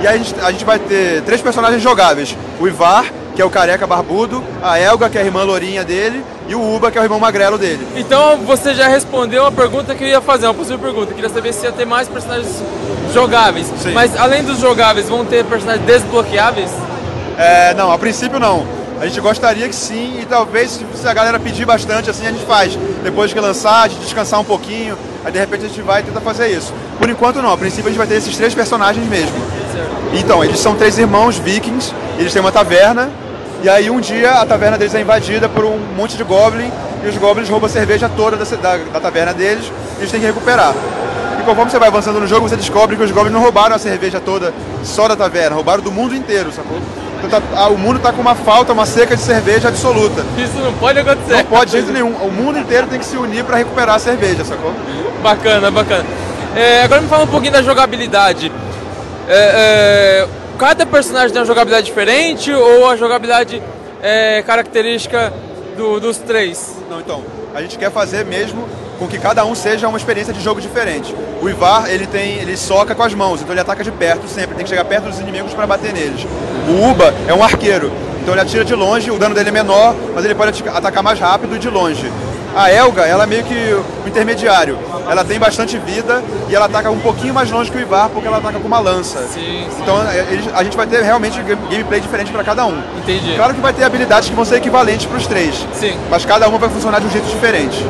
E 0.00 0.06
aí 0.06 0.14
a 0.14 0.18
gente, 0.18 0.34
a 0.40 0.52
gente 0.52 0.64
vai 0.64 0.78
ter 0.78 1.22
três 1.22 1.40
personagens 1.40 1.82
jogáveis: 1.82 2.36
o 2.60 2.68
Ivar, 2.68 3.06
que 3.38 3.42
é 3.42 3.44
o 3.44 3.50
careca 3.50 3.86
barbudo, 3.86 4.42
a 4.60 4.80
Elga, 4.80 5.08
que 5.08 5.16
é 5.16 5.20
a 5.20 5.24
irmã 5.24 5.44
lourinha 5.44 5.84
dele, 5.84 6.24
e 6.48 6.56
o 6.56 6.74
Uba, 6.74 6.90
que 6.90 6.98
é 6.98 7.00
o 7.00 7.04
irmão 7.04 7.20
magrelo 7.20 7.56
dele. 7.56 7.86
Então 7.94 8.38
você 8.38 8.74
já 8.74 8.88
respondeu 8.88 9.46
a 9.46 9.52
pergunta 9.52 9.94
que 9.94 10.02
eu 10.02 10.08
ia 10.08 10.20
fazer, 10.20 10.48
uma 10.48 10.54
possível 10.54 10.80
pergunta. 10.80 11.12
Eu 11.12 11.14
queria 11.14 11.30
saber 11.30 11.52
se 11.52 11.64
ia 11.64 11.70
ter 11.70 11.84
mais 11.84 12.08
personagens 12.08 12.60
jogáveis. 13.14 13.72
Sim. 13.80 13.92
Mas 13.92 14.16
além 14.16 14.42
dos 14.42 14.58
jogáveis, 14.58 15.08
vão 15.08 15.24
ter 15.24 15.44
personagens 15.44 15.86
desbloqueáveis? 15.86 16.68
É, 17.38 17.74
não, 17.74 17.92
a 17.92 17.96
princípio 17.96 18.40
não. 18.40 18.66
A 19.00 19.06
gente 19.06 19.20
gostaria 19.20 19.68
que 19.68 19.76
sim, 19.76 20.18
e 20.20 20.26
talvez 20.26 20.80
se 20.96 21.06
a 21.06 21.14
galera 21.14 21.38
pedir 21.38 21.64
bastante, 21.64 22.10
assim 22.10 22.26
a 22.26 22.32
gente 22.32 22.44
faz. 22.44 22.76
Depois 23.04 23.32
que 23.32 23.38
lançar, 23.38 23.84
a 23.84 23.88
gente 23.88 24.00
descansar 24.00 24.40
um 24.40 24.44
pouquinho, 24.44 24.98
aí 25.24 25.30
de 25.30 25.38
repente 25.38 25.64
a 25.64 25.68
gente 25.68 25.82
vai 25.82 26.02
tentar 26.02 26.22
fazer 26.22 26.48
isso. 26.48 26.74
Por 26.98 27.08
enquanto 27.08 27.40
não, 27.40 27.52
a 27.52 27.56
princípio 27.56 27.86
a 27.86 27.90
gente 27.90 27.98
vai 27.98 28.08
ter 28.08 28.16
esses 28.16 28.36
três 28.36 28.52
personagens 28.52 29.06
mesmo. 29.06 29.36
Então, 30.12 30.42
eles 30.42 30.58
são 30.58 30.74
três 30.74 30.98
irmãos 30.98 31.36
vikings, 31.36 31.94
eles 32.18 32.32
têm 32.32 32.40
uma 32.40 32.50
taverna, 32.50 33.08
e 33.62 33.68
aí 33.68 33.90
um 33.90 34.00
dia 34.00 34.30
a 34.32 34.46
taverna 34.46 34.78
deles 34.78 34.94
é 34.94 35.00
invadida 35.00 35.48
por 35.48 35.64
um 35.64 35.78
monte 35.96 36.16
de 36.16 36.22
goblin 36.22 36.70
e 37.04 37.08
os 37.08 37.16
goblins 37.16 37.48
roubam 37.48 37.66
a 37.66 37.72
cerveja 37.72 38.08
toda 38.08 38.36
da, 38.36 38.44
da, 38.44 38.76
da 38.76 39.00
taverna 39.00 39.32
deles 39.34 39.70
e 39.96 40.00
eles 40.00 40.10
têm 40.10 40.20
que 40.20 40.26
recuperar. 40.26 40.74
E 41.40 41.42
conforme 41.42 41.70
você 41.70 41.78
vai 41.78 41.88
avançando 41.88 42.20
no 42.20 42.26
jogo, 42.26 42.48
você 42.48 42.56
descobre 42.56 42.96
que 42.96 43.02
os 43.02 43.10
goblins 43.10 43.32
não 43.32 43.40
roubaram 43.40 43.74
a 43.74 43.78
cerveja 43.78 44.20
toda 44.20 44.52
só 44.84 45.08
da 45.08 45.16
taverna, 45.16 45.56
roubaram 45.56 45.82
do 45.82 45.90
mundo 45.90 46.14
inteiro, 46.14 46.52
sacou? 46.52 46.78
Então 47.24 47.40
tá, 47.40 47.68
o 47.68 47.76
mundo 47.76 47.96
está 47.96 48.12
com 48.12 48.20
uma 48.20 48.34
falta, 48.34 48.72
uma 48.72 48.86
seca 48.86 49.16
de 49.16 49.22
cerveja 49.22 49.68
absoluta. 49.68 50.24
Isso 50.36 50.56
não 50.58 50.72
pode 50.74 51.00
acontecer. 51.00 51.36
Não 51.38 51.44
pode 51.44 51.70
de 51.70 51.78
jeito 51.78 51.92
nenhum. 51.92 52.12
O 52.12 52.30
mundo 52.30 52.58
inteiro 52.58 52.86
tem 52.86 52.98
que 52.98 53.04
se 53.04 53.16
unir 53.16 53.44
para 53.44 53.56
recuperar 53.56 53.96
a 53.96 53.98
cerveja, 53.98 54.44
sacou? 54.44 54.72
Bacana, 55.22 55.70
bacana. 55.70 56.04
É, 56.54 56.82
agora 56.82 57.00
me 57.00 57.08
fala 57.08 57.24
um 57.24 57.28
pouquinho 57.28 57.52
da 57.52 57.62
jogabilidade. 57.62 58.52
É, 59.28 60.26
é, 60.26 60.28
cada 60.58 60.84
personagem 60.84 61.30
tem 61.30 61.40
uma 61.40 61.46
jogabilidade 61.46 61.86
diferente 61.86 62.52
ou 62.52 62.88
a 62.88 62.96
jogabilidade 62.96 63.62
é 64.02 64.42
característica 64.42 65.32
do, 65.76 66.00
dos 66.00 66.18
três? 66.18 66.76
Não, 66.90 66.98
então, 67.00 67.24
a 67.54 67.62
gente 67.62 67.78
quer 67.78 67.90
fazer 67.92 68.24
mesmo 68.24 68.68
com 68.98 69.06
que 69.06 69.18
cada 69.18 69.44
um 69.44 69.54
seja 69.54 69.88
uma 69.88 69.96
experiência 69.96 70.32
de 70.32 70.40
jogo 70.40 70.60
diferente. 70.60 71.14
O 71.40 71.48
Ivar, 71.48 71.88
ele 71.88 72.06
tem, 72.06 72.34
ele 72.34 72.56
soca 72.56 72.94
com 72.94 73.02
as 73.02 73.14
mãos, 73.14 73.40
então 73.40 73.52
ele 73.52 73.60
ataca 73.60 73.84
de 73.84 73.92
perto 73.92 74.26
sempre, 74.28 74.54
tem 74.54 74.64
que 74.64 74.70
chegar 74.70 74.84
perto 74.84 75.04
dos 75.04 75.20
inimigos 75.20 75.54
para 75.54 75.66
bater 75.66 75.92
neles. 75.92 76.26
O 76.68 76.90
Uba 76.90 77.14
é 77.26 77.34
um 77.34 77.42
arqueiro, 77.42 77.92
então 78.20 78.34
ele 78.34 78.40
atira 78.40 78.64
de 78.64 78.74
longe, 78.74 79.10
o 79.10 79.18
dano 79.18 79.34
dele 79.34 79.48
é 79.48 79.52
menor, 79.52 79.94
mas 80.14 80.24
ele 80.24 80.34
pode 80.34 80.62
atacar 80.68 81.02
mais 81.02 81.18
rápido 81.18 81.56
e 81.56 81.58
de 81.58 81.70
longe. 81.70 82.10
A 82.56 82.72
Elga, 82.72 83.02
ela 83.02 83.24
é 83.24 83.26
meio 83.26 83.44
que 83.44 83.54
o 83.54 84.08
intermediário. 84.08 84.78
Ela 85.08 85.24
tem 85.24 85.38
bastante 85.38 85.78
vida 85.78 86.22
e 86.48 86.54
ela 86.54 86.66
ataca 86.66 86.90
um 86.90 86.98
pouquinho 86.98 87.32
mais 87.32 87.50
longe 87.50 87.70
que 87.70 87.76
o 87.76 87.80
Ivar 87.80 88.08
porque 88.08 88.26
ela 88.26 88.38
ataca 88.38 88.58
com 88.58 88.66
uma 88.66 88.80
lança. 88.80 89.20
Sim, 89.20 89.66
sim. 89.70 89.82
Então 89.82 89.96
é, 90.02 90.26
a 90.54 90.64
gente 90.64 90.76
vai 90.76 90.86
ter 90.86 91.02
realmente 91.02 91.40
gameplay 91.42 92.00
diferente 92.00 92.32
para 92.32 92.42
cada 92.42 92.66
um. 92.66 92.82
Entendi. 92.98 93.34
Claro 93.36 93.54
que 93.54 93.60
vai 93.60 93.72
ter 93.72 93.84
habilidades 93.84 94.28
que 94.28 94.34
vão 94.34 94.44
ser 94.44 94.56
equivalentes 94.56 95.06
para 95.06 95.16
os 95.16 95.26
três. 95.26 95.66
Sim. 95.72 95.96
Mas 96.10 96.24
cada 96.24 96.48
uma 96.48 96.58
vai 96.58 96.68
funcionar 96.68 97.00
de 97.00 97.06
um 97.06 97.10
jeito 97.10 97.28
diferente. 97.28 97.84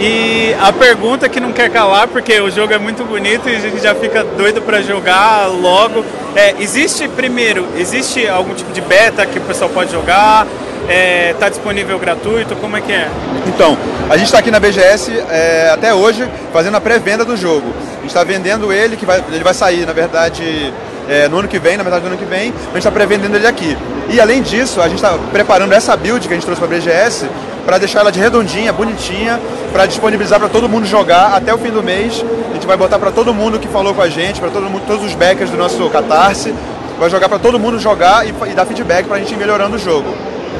E 0.00 0.54
a 0.60 0.72
pergunta 0.72 1.28
que 1.28 1.40
não 1.40 1.52
quer 1.52 1.70
calar, 1.70 2.06
porque 2.06 2.40
o 2.40 2.48
jogo 2.50 2.72
é 2.72 2.78
muito 2.78 3.04
bonito 3.04 3.48
e 3.48 3.56
a 3.56 3.58
gente 3.58 3.80
já 3.80 3.96
fica 3.96 4.22
doido 4.22 4.62
para 4.62 4.80
jogar 4.80 5.48
logo. 5.48 6.04
É, 6.36 6.54
existe, 6.60 7.08
primeiro, 7.08 7.66
existe 7.76 8.28
algum 8.28 8.54
tipo 8.54 8.72
de 8.72 8.80
beta 8.80 9.26
que 9.26 9.38
o 9.38 9.42
pessoal 9.42 9.68
pode 9.68 9.90
jogar? 9.90 10.46
Está 10.82 10.92
é, 10.92 11.34
tá 11.34 11.48
disponível 11.48 11.98
gratuito? 11.98 12.54
Como 12.56 12.76
é 12.76 12.80
que 12.80 12.92
é? 12.92 13.08
Então, 13.48 13.76
a 14.08 14.16
gente 14.16 14.26
está 14.26 14.38
aqui 14.38 14.52
na 14.52 14.60
BGS 14.60 15.12
é, 15.30 15.70
até 15.74 15.92
hoje 15.92 16.28
fazendo 16.52 16.76
a 16.76 16.80
pré-venda 16.80 17.24
do 17.24 17.36
jogo. 17.36 17.66
A 17.96 18.00
gente 18.00 18.06
está 18.06 18.22
vendendo 18.22 18.72
ele, 18.72 18.96
que 18.96 19.04
vai, 19.04 19.22
ele 19.32 19.42
vai 19.42 19.52
sair, 19.52 19.84
na 19.84 19.92
verdade, 19.92 20.72
é, 21.08 21.26
no 21.26 21.40
ano 21.40 21.48
que 21.48 21.58
vem, 21.58 21.76
na 21.76 21.82
verdade 21.82 22.04
do 22.04 22.08
ano 22.08 22.16
que 22.16 22.24
vem, 22.24 22.50
a 22.50 22.66
gente 22.66 22.78
está 22.78 22.92
pré-vendendo 22.92 23.34
ele 23.34 23.48
aqui. 23.48 23.76
E 24.08 24.20
além 24.20 24.42
disso, 24.42 24.80
a 24.80 24.84
gente 24.84 24.96
está 24.96 25.18
preparando 25.32 25.72
essa 25.72 25.96
build 25.96 26.26
que 26.28 26.32
a 26.32 26.36
gente 26.36 26.46
trouxe 26.46 26.62
para 26.62 26.76
a 26.76 26.78
BGS 26.78 27.28
para 27.68 27.76
deixar 27.76 28.00
ela 28.00 28.10
de 28.10 28.18
redondinha, 28.18 28.72
bonitinha, 28.72 29.38
para 29.70 29.84
disponibilizar 29.84 30.40
para 30.40 30.48
todo 30.48 30.66
mundo 30.66 30.86
jogar 30.86 31.34
até 31.34 31.52
o 31.52 31.58
fim 31.58 31.70
do 31.70 31.82
mês. 31.82 32.24
A 32.50 32.54
gente 32.54 32.66
vai 32.66 32.78
botar 32.78 32.98
para 32.98 33.10
todo 33.10 33.34
mundo 33.34 33.58
que 33.58 33.68
falou 33.68 33.92
com 33.92 34.00
a 34.00 34.08
gente, 34.08 34.40
para 34.40 34.48
todo 34.48 34.70
mundo, 34.70 34.84
todos 34.86 35.04
os 35.04 35.14
backers 35.14 35.50
do 35.50 35.58
nosso 35.58 35.86
Catarse, 35.90 36.54
vai 36.98 37.10
jogar 37.10 37.28
para 37.28 37.38
todo 37.38 37.58
mundo 37.58 37.78
jogar 37.78 38.26
e, 38.26 38.30
e 38.30 38.54
dar 38.54 38.64
feedback 38.64 39.06
para 39.06 39.16
a 39.16 39.18
gente 39.18 39.34
ir 39.34 39.36
melhorando 39.36 39.76
o 39.76 39.78
jogo. 39.78 40.08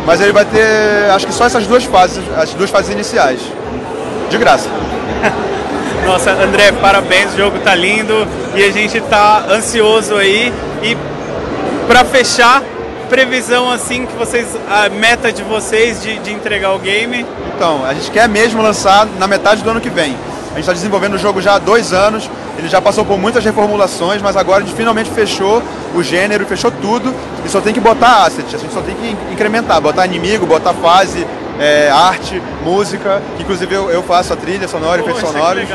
Mas 0.05 0.20
ele 0.20 0.32
vai 0.32 0.44
ter, 0.44 1.10
acho 1.10 1.26
que 1.26 1.32
só 1.32 1.47
essas 1.47 1.66
duas 1.66 1.82
fases, 1.85 2.22
as 2.36 2.52
duas 2.52 2.68
fases 2.68 2.93
iniciais, 2.93 3.40
de 4.28 4.36
graça. 4.36 4.68
Nossa, 6.05 6.32
André, 6.32 6.72
parabéns, 6.72 7.32
o 7.32 7.39
jogo 7.39 7.59
tá 7.60 7.74
lindo 7.74 8.28
e 8.55 8.62
a 8.62 8.70
gente 8.70 9.01
tá 9.01 9.47
ansioso 9.51 10.14
aí. 10.14 10.52
E 10.82 10.94
para 11.86 12.05
fechar, 12.05 12.62
previsão 13.09 13.70
assim 13.70 14.06
que 14.06 14.14
vocês, 14.14 14.47
a 14.68 14.89
meta 14.89 15.32
de 15.32 15.43
vocês 15.43 16.02
de, 16.02 16.18
de 16.18 16.32
entregar 16.32 16.74
o 16.74 16.78
game? 16.78 17.24
Então, 17.56 17.85
a 17.85 17.94
gente 17.94 18.10
quer 18.10 18.28
mesmo 18.28 18.62
lançar 18.62 19.06
na 19.18 19.26
metade 19.26 19.62
do 19.62 19.70
ano 19.70 19.80
que 19.80 19.90
vem. 19.90 20.16
A 20.51 20.55
gente 20.55 20.60
está 20.60 20.72
desenvolvendo 20.72 21.14
o 21.14 21.18
jogo 21.18 21.40
já 21.40 21.55
há 21.55 21.59
dois 21.59 21.93
anos, 21.93 22.28
ele 22.59 22.68
já 22.68 22.80
passou 22.80 23.05
por 23.05 23.18
muitas 23.18 23.44
reformulações, 23.44 24.20
mas 24.20 24.36
agora 24.36 24.62
a 24.62 24.66
gente 24.66 24.76
finalmente 24.76 25.10
fechou 25.10 25.62
o 25.94 26.02
gênero, 26.02 26.44
fechou 26.47 26.70
tudo 26.70 27.14
e 27.44 27.48
só 27.48 27.60
tem 27.60 27.72
que 27.72 27.80
botar 27.80 28.24
asset, 28.24 28.55
a 28.55 28.59
gente 28.59 28.72
só 28.72 28.80
tem 28.80 28.94
que 28.94 29.16
incrementar, 29.32 29.80
botar 29.80 30.06
inimigo, 30.06 30.47
botar 30.47 30.74
fase, 30.74 31.26
é, 31.60 31.90
arte, 31.90 32.43
música, 32.64 33.22
que 33.36 33.43
inclusive 33.43 33.72
eu, 33.74 33.90
eu 33.90 34.02
faço 34.02 34.32
a 34.32 34.36
trilha 34.36 34.66
sonora, 34.66 35.01
efeitos 35.01 35.22
sonoros. 35.22 35.68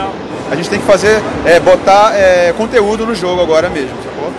A 0.51 0.55
gente 0.55 0.69
tem 0.69 0.79
que 0.79 0.85
fazer, 0.85 1.21
é, 1.45 1.59
botar 1.59 2.13
é, 2.15 2.53
conteúdo 2.57 3.05
no 3.05 3.15
jogo 3.15 3.41
agora 3.41 3.69
mesmo, 3.69 3.95
sacou? 4.03 4.31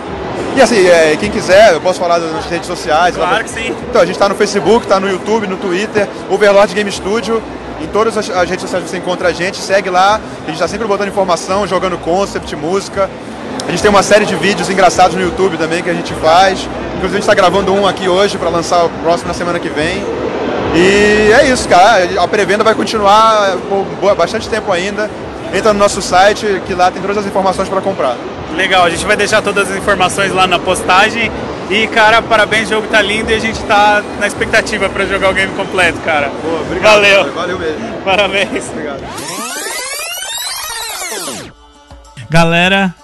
E 0.55 0.61
assim, 0.61 0.87
é, 0.87 1.17
quem 1.17 1.29
quiser, 1.29 1.73
eu 1.73 1.81
posso 1.81 1.99
falar 1.99 2.17
nas 2.17 2.45
redes 2.45 2.65
sociais. 2.65 3.15
Claro 3.15 3.43
que 3.43 3.49
sim. 3.49 3.75
Então, 3.89 4.01
a 4.01 4.05
gente 4.05 4.15
está 4.15 4.29
no 4.29 4.35
Facebook, 4.35 4.85
está 4.85 5.01
no 5.01 5.09
YouTube, 5.09 5.47
no 5.47 5.57
Twitter, 5.57 6.07
Overlord 6.29 6.73
Game 6.73 6.89
Studio. 6.89 7.43
Em 7.81 7.87
todas 7.87 8.17
as, 8.17 8.29
as 8.29 8.49
redes 8.49 8.61
sociais 8.61 8.89
você 8.89 8.97
encontra 8.97 9.27
a 9.27 9.33
gente, 9.33 9.57
segue 9.57 9.89
lá. 9.89 10.15
A 10.15 10.45
gente 10.45 10.53
está 10.53 10.67
sempre 10.67 10.87
botando 10.87 11.09
informação, 11.09 11.67
jogando 11.67 11.97
concept, 11.97 12.55
música. 12.55 13.09
A 13.67 13.71
gente 13.71 13.81
tem 13.81 13.91
uma 13.91 14.01
série 14.01 14.25
de 14.25 14.33
vídeos 14.37 14.69
engraçados 14.69 15.13
no 15.17 15.21
YouTube 15.21 15.57
também 15.57 15.83
que 15.83 15.89
a 15.89 15.93
gente 15.93 16.13
faz. 16.13 16.61
Inclusive 16.95 17.07
a 17.07 17.19
gente 17.19 17.19
está 17.19 17.33
gravando 17.33 17.73
um 17.73 17.85
aqui 17.85 18.07
hoje 18.07 18.37
para 18.37 18.47
lançar 18.49 18.85
o 18.85 18.89
próximo 19.03 19.27
na 19.27 19.33
semana 19.33 19.59
que 19.59 19.67
vem. 19.67 20.05
E 20.73 21.33
é 21.33 21.49
isso, 21.49 21.67
cara. 21.67 22.07
A 22.21 22.27
pré-venda 22.29 22.63
vai 22.63 22.75
continuar 22.75 23.57
por 23.99 24.15
bastante 24.15 24.47
tempo 24.47 24.71
ainda. 24.71 25.09
Entra 25.53 25.73
no 25.73 25.79
nosso 25.79 26.01
site 26.01 26.61
que 26.65 26.73
lá 26.73 26.89
tem 26.91 27.01
todas 27.01 27.17
as 27.17 27.25
informações 27.25 27.67
para 27.67 27.81
comprar. 27.81 28.15
Legal, 28.55 28.85
a 28.85 28.89
gente 28.89 29.05
vai 29.05 29.17
deixar 29.17 29.41
todas 29.41 29.69
as 29.69 29.77
informações 29.77 30.31
lá 30.31 30.47
na 30.47 30.57
postagem. 30.57 31.29
E, 31.69 31.87
cara, 31.87 32.21
parabéns, 32.21 32.67
o 32.67 32.75
jogo 32.75 32.87
tá 32.87 33.01
lindo 33.01 33.31
e 33.31 33.33
a 33.33 33.39
gente 33.39 33.61
tá 33.63 34.01
na 34.19 34.27
expectativa 34.27 34.87
para 34.87 35.05
jogar 35.05 35.29
o 35.29 35.33
game 35.33 35.51
completo, 35.55 35.99
cara. 36.01 36.29
Boa, 36.29 36.61
obrigado. 36.61 36.93
Valeu. 36.93 37.33
Valeu 37.33 37.59
mesmo. 37.59 38.01
Parabéns. 38.03 38.69
Obrigado. 38.69 39.03
Galera, 42.29 42.95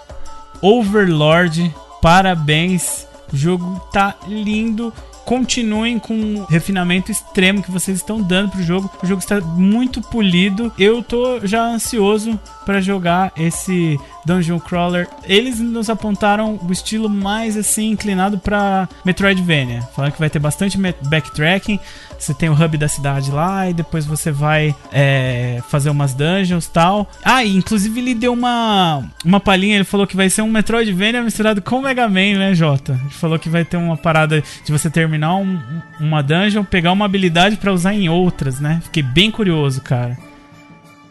Overlord, 0.61 1.73
parabéns. 2.02 3.07
O 3.34 3.38
jogo 3.38 3.82
tá 3.91 4.15
lindo 4.28 4.94
continuem 5.26 5.98
com 5.99 6.14
o 6.36 6.45
refinamento 6.45 7.11
extremo 7.11 7.64
que 7.64 7.72
vocês 7.72 7.98
estão 7.98 8.22
dando 8.22 8.52
pro 8.52 8.64
jogo. 8.64 8.91
O 9.02 9.07
jogo 9.07 9.22
está 9.22 9.40
muito 9.40 10.02
polido. 10.02 10.72
Eu 10.78 11.02
tô 11.02 11.40
já 11.45 11.64
ansioso 11.64 12.38
para 12.65 12.82
jogar 12.82 13.32
esse 13.38 13.98
Dungeon 14.26 14.60
Crawler. 14.60 15.07
Eles 15.23 15.60
nos 15.60 15.89
apontaram 15.89 16.60
o 16.61 16.72
estilo 16.72 17.10
mais 17.10 17.57
assim 17.57 17.91
inclinado 17.91 18.38
para 18.38 18.88
Metroidvania. 19.06 19.81
Falaram 19.95 20.14
que 20.14 20.19
vai 20.19 20.30
ter 20.30 20.39
bastante 20.39 20.77
backtracking. 20.77 21.80
Você 22.18 22.34
tem 22.34 22.49
o 22.49 22.53
hub 22.53 22.77
da 22.77 22.88
cidade 22.88 23.31
lá 23.31 23.69
e 23.69 23.73
depois 23.73 24.06
você 24.06 24.31
vai 24.31 24.76
é, 24.91 25.60
fazer 25.69 25.89
umas 25.89 26.14
dungeons 26.14 26.68
tal. 26.68 27.10
Ah, 27.23 27.43
e 27.43 27.56
inclusive 27.56 27.99
ele 27.99 28.14
deu 28.14 28.34
uma, 28.34 29.03
uma 29.26 29.39
palhinha. 29.39 29.76
Ele 29.76 29.84
falou 29.84 30.06
que 30.06 30.15
vai 30.15 30.30
ser 30.30 30.41
um 30.41 30.52
Metroidvania 30.52 31.23
misturado 31.23 31.61
com 31.61 31.81
Mega 31.81 32.07
Man, 32.07 32.38
né, 32.38 32.53
Jota? 32.53 32.99
Ele 33.02 33.10
falou 33.10 33.39
que 33.39 33.49
vai 33.49 33.65
ter 33.65 33.77
uma 33.77 33.98
parada 33.98 34.43
de 34.64 34.72
você 34.72 34.89
terminar 34.89 35.35
um, 35.35 35.60
uma 35.99 36.22
dungeon, 36.22 36.64
pegar 36.64 36.91
uma 36.91 37.06
habilidade 37.06 37.57
para 37.57 37.73
usar 37.73 37.93
em 37.93 38.07
outras, 38.07 38.60
né? 38.60 38.81
Fiquei 38.84 39.03
bem 39.03 39.31
curioso, 39.31 39.81
cara. 39.81 40.18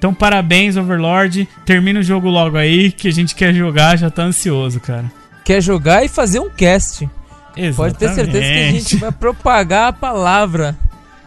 Então, 0.01 0.15
parabéns, 0.15 0.79
Overlord. 0.79 1.47
Termina 1.67 2.01
o 2.01 2.03
jogo 2.03 2.31
logo 2.31 2.57
aí, 2.57 2.91
que 2.91 3.07
a 3.07 3.13
gente 3.13 3.35
quer 3.35 3.53
jogar, 3.53 3.99
já 3.99 4.09
tá 4.09 4.23
ansioso, 4.23 4.81
cara. 4.81 5.05
Quer 5.45 5.61
jogar 5.61 6.03
e 6.03 6.09
fazer 6.09 6.41
um 6.41 6.49
cast. 6.49 7.07
Exatamente. 7.55 7.77
Pode 7.77 7.95
ter 7.97 8.09
certeza 8.15 8.41
que 8.41 8.59
a 8.61 8.73
gente 8.73 8.97
vai 8.97 9.13
propagar 9.13 9.89
a 9.89 9.93
palavra. 9.93 10.75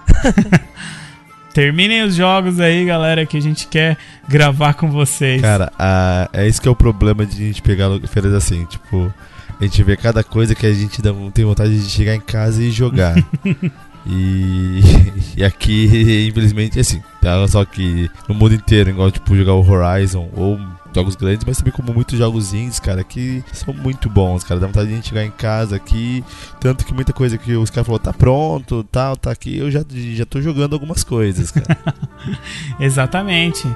Terminem 1.54 2.02
os 2.02 2.16
jogos 2.16 2.60
aí, 2.60 2.84
galera, 2.84 3.28
que 3.28 3.38
a 3.38 3.40
gente 3.40 3.68
quer 3.68 3.96
gravar 4.28 4.74
com 4.74 4.90
vocês. 4.90 5.40
Cara, 5.40 5.72
a, 5.78 6.28
é 6.34 6.48
isso 6.48 6.60
que 6.60 6.68
é 6.68 6.72
o 6.72 6.76
problema 6.76 7.28
de 7.28 7.44
a 7.44 7.46
gente 7.46 7.62
pegar 7.62 7.92
feiras 8.08 8.34
assim, 8.34 8.66
tipo, 8.66 9.14
a 9.62 9.64
gente 9.64 9.84
vê 9.84 9.96
cada 9.96 10.24
coisa 10.24 10.56
que 10.56 10.66
a 10.66 10.74
gente 10.74 11.00
dá, 11.00 11.12
tem 11.32 11.46
vontade 11.46 11.78
de 11.78 11.88
chegar 11.92 12.16
em 12.16 12.20
casa 12.20 12.64
e 12.64 12.72
jogar. 12.72 13.14
E, 14.06 14.82
e 15.38 15.44
aqui, 15.44 16.28
infelizmente, 16.30 16.80
assim, 16.80 17.02
tá 17.22 17.48
só 17.48 17.64
que 17.66 18.10
no 18.28 18.36
mundo 18.36 18.54
inteiro, 18.54 18.90
igual 18.90 19.12
tipo 19.12 19.36
jogar 19.36 19.54
o 19.54 19.68
Horizon 19.68 20.30
ou 20.36 20.60
jogos 20.94 21.16
grandes, 21.16 21.44
mas 21.46 21.58
também 21.58 21.74
como 21.74 21.94
muitos 21.94 22.18
jogos 22.18 22.54
indies, 22.54 22.80
cara, 22.80 23.04
que 23.04 23.44
são 23.52 23.74
muito 23.74 24.10
bons, 24.10 24.44
cara. 24.44 24.60
Dá 24.60 24.68
vontade 24.68 24.88
de 24.88 24.94
a 24.94 24.96
gente 24.98 25.10
chegar 25.10 25.26
em 25.26 25.32
casa 25.32 25.76
aqui. 25.76 26.24
Tanto 26.60 26.86
que 26.86 26.94
muita 26.94 27.12
coisa 27.12 27.38
que 27.38 27.56
os 27.56 27.70
caras 27.70 27.88
falaram, 27.88 28.04
tá 28.04 28.14
pronto, 28.14 28.84
tal, 28.86 29.18
tá 29.18 29.32
aqui, 29.32 29.58
eu 29.58 29.72
já, 29.72 29.84
já 29.90 30.26
tô 30.26 30.42
jogando 30.42 30.74
algumas 30.74 31.04
coisas, 31.04 31.52
cara. 31.52 31.78
Exatamente. 32.80 33.68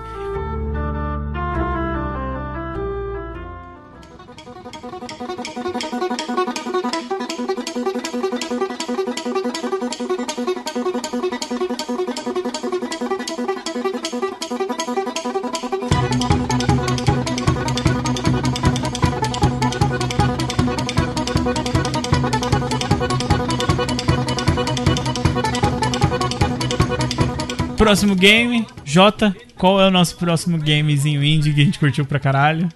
Próximo 27.88 28.16
game, 28.16 28.68
Jota, 28.84 29.34
qual 29.56 29.80
é 29.80 29.88
o 29.88 29.90
nosso 29.90 30.18
próximo 30.18 30.58
gamezinho 30.58 31.24
indie 31.24 31.54
que 31.54 31.62
a 31.62 31.64
gente 31.64 31.80
curtiu 31.80 32.06
pra 32.06 32.20
caralho? 32.20 32.68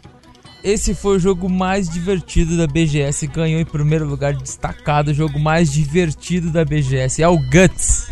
Esse 0.63 0.95
foi 0.95 1.17
o 1.17 1.19
jogo 1.19 1.49
mais 1.49 1.89
divertido 1.89 2.55
da 2.55 2.65
BGS. 2.65 3.27
Ganhou 3.27 3.59
em 3.59 3.65
primeiro 3.65 4.07
lugar 4.07 4.33
destacado. 4.33 5.11
O 5.11 5.13
jogo 5.13 5.37
mais 5.37 5.69
divertido 5.69 6.49
da 6.49 6.63
BGS. 6.63 7.21
É 7.21 7.27
o 7.27 7.37
Guts. 7.37 8.09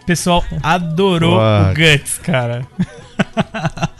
o 0.00 0.04
pessoal 0.06 0.42
adorou 0.62 1.36
What? 1.36 1.78
o 1.78 1.98
Guts, 1.98 2.16
cara. 2.16 2.66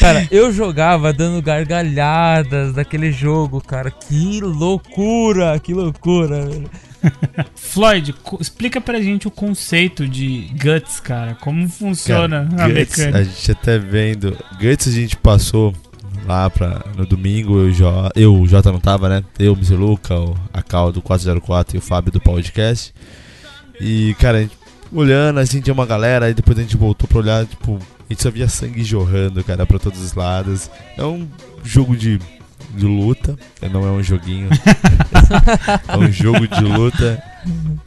Cara, 0.00 0.26
eu 0.30 0.50
jogava 0.50 1.12
dando 1.12 1.42
gargalhadas 1.42 2.72
daquele 2.72 3.12
jogo, 3.12 3.60
cara. 3.60 3.90
Que 3.90 4.40
loucura, 4.40 5.60
que 5.60 5.74
loucura, 5.74 6.46
velho. 6.46 6.70
Floyd, 7.54 8.14
explica 8.40 8.80
pra 8.80 9.00
gente 9.00 9.26
o 9.26 9.30
conceito 9.30 10.06
de 10.06 10.50
Guts, 10.52 11.00
cara. 11.00 11.34
Como 11.34 11.68
funciona 11.68 12.48
cara, 12.50 12.64
a 12.64 12.68
Guts, 12.68 12.96
mecânica. 12.96 13.18
A 13.18 13.24
gente 13.24 13.52
até 13.52 13.78
vendo. 13.78 14.36
Guts 14.60 14.88
a 14.88 14.92
gente 14.92 15.16
passou 15.16 15.74
lá 16.26 16.50
pra, 16.50 16.84
no 16.96 17.06
domingo, 17.06 17.58
eu, 17.58 17.72
jo, 17.72 17.84
eu 18.14 18.34
o 18.34 18.46
Jota 18.46 18.70
não 18.70 18.80
tava, 18.80 19.08
né? 19.08 19.24
Eu, 19.38 19.52
o 19.52 19.56
Mr. 19.56 19.74
Luca, 19.74 20.14
a 20.52 20.62
Cal 20.62 20.92
do 20.92 21.02
404 21.02 21.76
e 21.76 21.78
o 21.78 21.82
Fábio 21.82 22.12
do 22.12 22.20
podcast. 22.20 22.92
E, 23.80 24.14
cara, 24.18 24.38
a 24.38 24.42
gente 24.42 24.58
olhando, 24.92 25.40
assim, 25.40 25.60
tinha 25.60 25.72
uma 25.72 25.86
galera, 25.86 26.26
aí 26.26 26.34
depois 26.34 26.58
a 26.58 26.62
gente 26.62 26.76
voltou 26.76 27.08
pra 27.08 27.18
olhar, 27.18 27.46
tipo, 27.46 27.76
a 27.76 28.12
gente 28.12 28.22
só 28.22 28.30
via 28.30 28.48
sangue 28.48 28.84
jorrando, 28.84 29.42
cara, 29.44 29.64
pra 29.64 29.78
todos 29.78 30.00
os 30.00 30.14
lados. 30.14 30.70
É 30.96 31.04
um 31.04 31.26
jogo 31.64 31.96
de, 31.96 32.18
de 32.74 32.86
luta, 32.86 33.36
não 33.70 33.86
é 33.86 33.90
um 33.90 34.02
joguinho. 34.02 34.48
é 35.88 35.96
um 35.96 36.10
jogo 36.10 36.46
de 36.46 36.62
luta. 36.62 37.22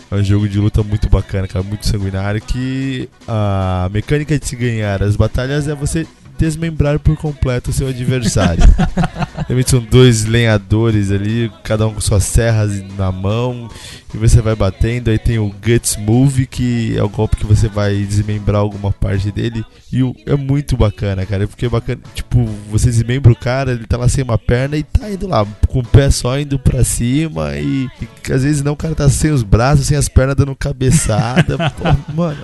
É 0.09 0.15
um 0.15 0.23
jogo 0.23 0.49
de 0.49 0.59
luta 0.59 0.83
muito 0.83 1.09
bacana, 1.09 1.47
cara, 1.47 1.63
muito 1.63 1.85
sanguinário. 1.85 2.41
Que 2.41 3.09
a 3.27 3.89
mecânica 3.91 4.37
de 4.37 4.47
se 4.47 4.55
ganhar 4.55 5.01
as 5.01 5.15
batalhas 5.15 5.67
é 5.67 5.75
você 5.75 6.07
desmembrar 6.37 6.99
por 6.99 7.15
completo 7.15 7.69
o 7.69 7.73
seu 7.73 7.87
adversário. 7.87 8.63
Realmente 9.47 9.69
são 9.69 9.79
dois 9.81 10.25
lenhadores 10.25 11.11
ali, 11.11 11.51
cada 11.63 11.87
um 11.87 11.93
com 11.93 12.01
suas 12.01 12.23
serras 12.23 12.81
na 12.97 13.11
mão, 13.11 13.69
e 14.13 14.17
você 14.17 14.41
vai 14.41 14.55
batendo. 14.55 15.09
Aí 15.09 15.17
tem 15.17 15.39
o 15.39 15.49
Guts 15.49 15.97
Move, 15.97 16.45
que 16.45 16.95
é 16.97 17.03
o 17.03 17.09
golpe 17.09 17.37
que 17.37 17.45
você 17.45 17.67
vai 17.67 17.95
desmembrar 17.95 18.61
alguma 18.61 18.91
parte 18.91 19.31
dele. 19.31 19.65
E 19.91 20.01
é 20.25 20.35
muito 20.35 20.77
bacana, 20.77 21.25
cara, 21.25 21.47
porque 21.47 21.65
é 21.65 21.69
bacana, 21.69 22.01
tipo, 22.13 22.45
você 22.69 22.87
desmembra 22.87 23.31
o 23.31 23.35
cara, 23.35 23.71
ele 23.71 23.85
tá 23.85 23.97
lá 23.97 24.07
sem 24.07 24.23
uma 24.23 24.37
perna 24.37 24.77
e 24.77 24.83
tá 24.83 25.09
indo 25.09 25.27
lá, 25.27 25.45
com 25.67 25.79
o 25.79 25.85
pé 25.85 26.09
só 26.09 26.39
indo 26.39 26.57
pra 26.57 26.83
cima, 26.83 27.55
e, 27.57 27.87
e 28.01 28.33
às 28.33 28.43
vezes 28.43 28.63
não, 28.63 28.73
o 28.73 28.77
cara 28.77 28.95
tá 28.95 29.09
sem 29.09 29.31
os 29.31 29.43
braços, 29.43 29.87
sem 29.87 29.97
as 29.97 30.09
pernas 30.09 30.35
dando 30.35 30.55
cabeçada. 30.55 31.57
Pô, 31.77 32.13
mano. 32.13 32.43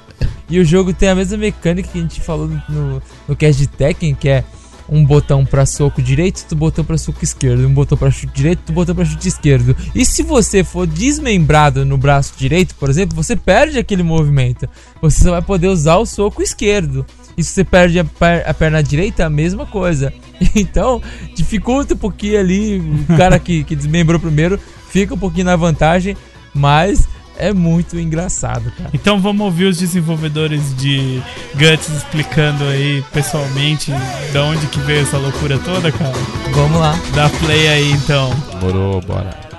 E 0.49 0.59
o 0.59 0.65
jogo 0.65 0.93
tem 0.93 1.09
a 1.09 1.15
mesma 1.15 1.37
mecânica 1.37 1.89
que 1.89 1.97
a 1.97 2.01
gente 2.01 2.21
falou 2.21 2.49
no, 2.67 3.01
no 3.27 3.35
cast 3.35 3.61
de 3.61 3.67
Tekken, 3.67 4.15
que 4.15 4.29
é 4.29 4.43
um 4.91 5.05
botão 5.05 5.45
para 5.45 5.65
soco 5.65 6.01
direito, 6.01 6.39
outro 6.41 6.57
botão 6.57 6.83
para 6.83 6.97
soco 6.97 7.23
esquerdo, 7.23 7.67
um 7.67 7.73
botão 7.73 7.97
para 7.97 8.09
chute 8.09 8.33
direito, 8.33 8.59
outro 8.59 8.73
botão 8.73 8.95
para 8.95 9.05
chute 9.05 9.27
esquerdo. 9.27 9.75
E 9.93 10.03
se 10.03 10.23
você 10.23 10.63
for 10.63 10.87
desmembrado 10.87 11.85
no 11.85 11.97
braço 11.97 12.33
direito, 12.37 12.75
por 12.75 12.89
exemplo, 12.89 13.15
você 13.15 13.35
perde 13.35 13.77
aquele 13.77 14.03
movimento. 14.03 14.67
Você 15.01 15.23
só 15.23 15.31
vai 15.31 15.41
poder 15.41 15.67
usar 15.67 15.97
o 15.97 16.05
soco 16.05 16.41
esquerdo. 16.41 17.05
E 17.37 17.43
se 17.43 17.53
você 17.53 17.63
perde 17.63 17.99
a, 17.99 18.03
per 18.03 18.43
a 18.47 18.53
perna 18.53 18.81
direita, 18.81 19.25
a 19.25 19.29
mesma 19.29 19.65
coisa. 19.65 20.11
Então, 20.55 21.01
dificulta 21.35 21.93
um 21.93 21.97
pouquinho 21.97 22.39
ali. 22.39 22.79
O 22.79 23.17
cara 23.17 23.37
que, 23.37 23.61
que 23.65 23.75
desmembrou 23.75 24.17
primeiro 24.17 24.57
fica 24.89 25.13
um 25.13 25.17
pouquinho 25.17 25.45
na 25.45 25.57
vantagem, 25.57 26.15
mas 26.53 27.09
é 27.39 27.53
muito 27.53 27.97
engraçado, 27.97 28.71
cara. 28.77 28.89
Então 28.93 29.19
vamos 29.19 29.43
ouvir 29.45 29.65
os 29.65 29.77
desenvolvedores 29.77 30.75
de 30.75 31.21
Guts 31.55 31.89
explicando 31.89 32.65
aí 32.65 33.03
pessoalmente 33.13 33.91
de 34.31 34.37
onde 34.37 34.67
que 34.67 34.79
veio 34.81 35.01
essa 35.01 35.17
loucura 35.17 35.57
toda, 35.59 35.91
cara. 35.91 36.13
Vamos 36.51 36.79
lá. 36.79 36.93
Dá 37.15 37.29
play 37.29 37.67
aí 37.69 37.91
então. 37.93 38.29
Demorou, 38.51 39.01
bora. 39.01 39.49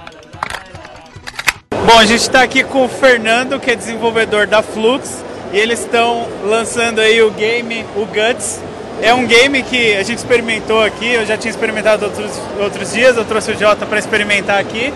Bom, 1.87 1.99
a 1.99 2.05
gente 2.05 2.21
está 2.21 2.43
aqui 2.43 2.63
com 2.63 2.85
o 2.85 2.89
Fernando, 2.89 3.59
que 3.59 3.71
é 3.71 3.75
desenvolvedor 3.75 4.47
da 4.47 4.63
Flux, 4.63 5.25
e 5.53 5.57
eles 5.57 5.81
estão 5.81 6.29
lançando 6.45 7.01
aí 7.01 7.21
o 7.23 7.31
game, 7.31 7.85
o 7.97 8.07
Guts. 8.07 8.61
É 9.03 9.15
um 9.15 9.27
game 9.27 9.63
que 9.63 9.97
a 9.97 10.03
gente 10.03 10.19
experimentou 10.19 10.83
aqui, 10.83 11.15
eu 11.15 11.25
já 11.25 11.37
tinha 11.37 11.51
experimentado 11.51 12.05
outros, 12.05 12.31
outros 12.61 12.93
dias, 12.93 13.17
eu 13.17 13.25
trouxe 13.25 13.53
o 13.53 13.59
Jota 13.59 13.87
para 13.87 13.99
experimentar 13.99 14.59
aqui 14.61 14.93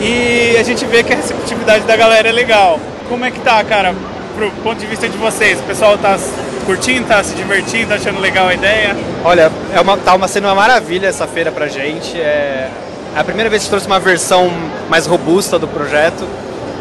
e 0.00 0.56
a 0.58 0.62
gente 0.62 0.84
vê 0.84 1.02
que 1.02 1.12
a 1.12 1.16
receptividade 1.16 1.84
da 1.84 1.96
galera 1.96 2.28
é 2.28 2.32
legal. 2.32 2.78
Como 3.08 3.24
é 3.24 3.30
que 3.30 3.40
tá, 3.40 3.62
cara, 3.64 3.94
pro 4.36 4.50
ponto 4.62 4.78
de 4.78 4.86
vista 4.86 5.08
de 5.08 5.16
vocês? 5.16 5.58
O 5.58 5.62
pessoal 5.62 5.96
tá 5.96 6.18
curtindo, 6.66 7.06
tá 7.06 7.22
se 7.22 7.34
divertindo, 7.34 7.88
tá 7.88 7.94
achando 7.94 8.20
legal 8.20 8.48
a 8.48 8.54
ideia? 8.54 8.94
Olha, 9.24 9.50
é 9.72 9.80
uma, 9.80 9.96
tá 9.96 10.14
uma, 10.14 10.28
sendo 10.28 10.44
uma 10.44 10.54
maravilha 10.54 11.06
essa 11.06 11.26
feira 11.26 11.50
pra 11.50 11.66
gente. 11.66 12.20
É, 12.20 12.68
é 13.14 13.18
a 13.18 13.24
primeira 13.24 13.48
vez 13.48 13.64
que 13.64 13.70
trouxe 13.70 13.86
uma 13.86 13.98
versão 13.98 14.52
mais 14.90 15.06
robusta 15.06 15.58
do 15.58 15.66
projeto 15.66 16.26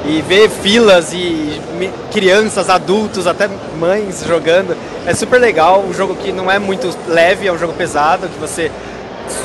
e 0.08 0.22
ver 0.22 0.50
filas 0.50 1.14
e 1.14 1.60
crianças, 2.12 2.70
adultos, 2.70 3.28
até 3.28 3.50
mães 3.80 4.24
jogando. 4.26 4.76
É 5.06 5.14
super 5.14 5.40
legal, 5.40 5.84
um 5.88 5.94
jogo 5.94 6.16
que 6.16 6.32
não 6.32 6.50
é 6.50 6.60
muito 6.60 6.90
leve, 7.08 7.48
é 7.48 7.52
um 7.52 7.58
jogo 7.58 7.74
pesado, 7.74 8.28
que 8.28 8.40
você 8.40 8.72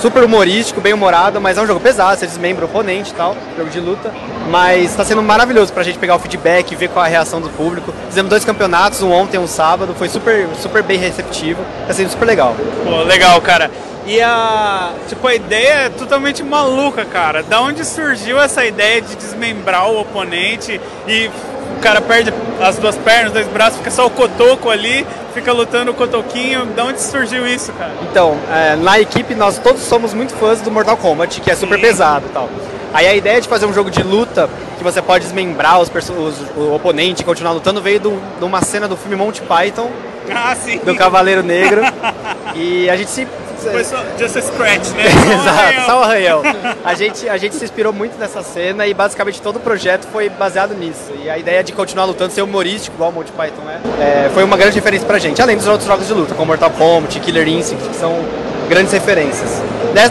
super 0.00 0.22
humorístico, 0.24 0.80
bem 0.80 0.92
humorado, 0.92 1.40
mas 1.40 1.58
é 1.58 1.62
um 1.62 1.66
jogo 1.66 1.80
pesado, 1.80 2.18
você 2.18 2.26
desmembra 2.26 2.64
o 2.64 2.68
oponente 2.68 3.10
e 3.10 3.14
tal, 3.14 3.36
jogo 3.56 3.70
de 3.70 3.80
luta. 3.80 4.12
Mas 4.48 4.90
está 4.90 5.04
sendo 5.04 5.22
maravilhoso 5.22 5.72
pra 5.72 5.82
gente 5.82 5.98
pegar 5.98 6.16
o 6.16 6.18
feedback, 6.18 6.74
ver 6.74 6.88
qual 6.88 7.04
é 7.04 7.08
a 7.08 7.10
reação 7.10 7.40
do 7.40 7.48
público. 7.50 7.92
Fizemos 8.08 8.30
dois 8.30 8.44
campeonatos, 8.44 9.02
um 9.02 9.10
ontem 9.12 9.36
e 9.36 9.40
um 9.40 9.46
sábado, 9.46 9.94
foi 9.96 10.08
super, 10.08 10.48
super 10.60 10.82
bem 10.82 10.98
receptivo, 10.98 11.62
tá 11.86 11.92
sendo 11.92 12.10
super 12.10 12.26
legal. 12.26 12.54
Pô, 12.84 13.02
legal, 13.02 13.40
cara. 13.40 13.70
E 14.06 14.20
a, 14.20 14.92
tipo, 15.08 15.26
a 15.26 15.34
ideia 15.34 15.72
é 15.72 15.88
totalmente 15.90 16.42
maluca, 16.42 17.04
cara. 17.04 17.42
Da 17.42 17.60
onde 17.60 17.84
surgiu 17.84 18.40
essa 18.40 18.64
ideia 18.64 19.00
de 19.00 19.14
desmembrar 19.14 19.88
o 19.88 20.00
oponente 20.00 20.80
e 21.06 21.30
o 21.76 21.80
cara 21.80 22.00
perde 22.00 22.32
as 22.60 22.76
duas 22.78 22.96
pernas, 22.96 23.32
dois 23.32 23.46
braços, 23.48 23.78
fica 23.78 23.90
só 23.90 24.06
o 24.06 24.10
cotoco 24.10 24.68
ali, 24.70 25.06
fica 25.34 25.52
lutando 25.52 25.90
o 25.90 25.94
cotoquinho. 25.94 26.66
Da 26.66 26.84
onde 26.84 27.00
surgiu 27.00 27.46
isso, 27.46 27.72
cara? 27.72 27.92
Então, 28.02 28.38
é, 28.52 28.76
na 28.76 29.00
equipe 29.00 29.34
nós 29.34 29.58
todos 29.58 29.82
somos 29.82 30.12
muito 30.12 30.34
fãs 30.34 30.60
do 30.60 30.70
Mortal 30.70 30.96
Kombat, 30.96 31.40
que 31.40 31.50
é 31.50 31.54
super 31.54 31.76
Sim. 31.76 31.82
pesado 31.82 32.26
e 32.28 32.32
tal. 32.32 32.48
Aí 32.92 33.06
a 33.06 33.14
ideia 33.14 33.40
de 33.40 33.48
fazer 33.48 33.66
um 33.66 33.72
jogo 33.72 33.90
de 33.90 34.02
luta 34.02 34.50
que 34.76 34.82
você 34.82 35.00
pode 35.00 35.24
desmembrar 35.24 35.80
os, 35.80 35.88
os 35.88 36.56
o 36.56 36.74
oponente 36.74 37.22
e 37.22 37.24
continuar 37.24 37.52
lutando 37.52 37.80
veio 37.80 38.00
de 38.00 38.44
uma 38.44 38.62
cena 38.62 38.88
do 38.88 38.96
filme 38.96 39.16
Monty 39.16 39.42
Python. 39.42 39.90
Ah, 40.32 40.56
do 40.84 40.94
Cavaleiro 40.94 41.42
Negro. 41.42 41.82
e 42.54 42.88
a 42.90 42.96
gente 42.96 43.10
se 43.10 43.26
foi 43.68 43.84
só 43.84 43.96
just 44.18 44.36
a 44.36 44.42
scratch, 44.42 44.90
né? 44.90 45.04
Exato, 45.34 45.86
só 45.86 46.00
um 46.00 46.02
arranhão. 46.02 46.42
A 46.84 46.94
gente, 46.94 47.28
a 47.28 47.36
gente 47.36 47.54
se 47.54 47.64
inspirou 47.64 47.92
muito 47.92 48.18
nessa 48.18 48.42
cena 48.42 48.86
e 48.86 48.94
basicamente 48.94 49.40
todo 49.40 49.56
o 49.56 49.60
projeto 49.60 50.06
foi 50.10 50.28
baseado 50.28 50.74
nisso. 50.74 51.12
E 51.22 51.28
a 51.28 51.38
ideia 51.38 51.62
de 51.62 51.72
continuar 51.72 52.04
lutando, 52.04 52.32
ser 52.32 52.42
humorístico, 52.42 52.96
igual 52.96 53.10
o 53.10 53.12
Monty 53.12 53.32
Python 53.32 53.62
é, 53.68 54.26
é 54.26 54.30
foi 54.32 54.42
uma 54.42 54.56
grande 54.56 54.76
referência 54.76 55.06
pra 55.06 55.18
gente. 55.18 55.40
Além 55.40 55.56
dos 55.56 55.66
outros 55.66 55.86
jogos 55.86 56.06
de 56.06 56.12
luta, 56.12 56.34
como 56.34 56.46
Mortal 56.46 56.70
Kombat, 56.70 57.20
Killer 57.20 57.46
Instinct, 57.48 57.88
que 57.88 57.96
são 57.96 58.24
grandes 58.68 58.92
referências. 58.92 59.62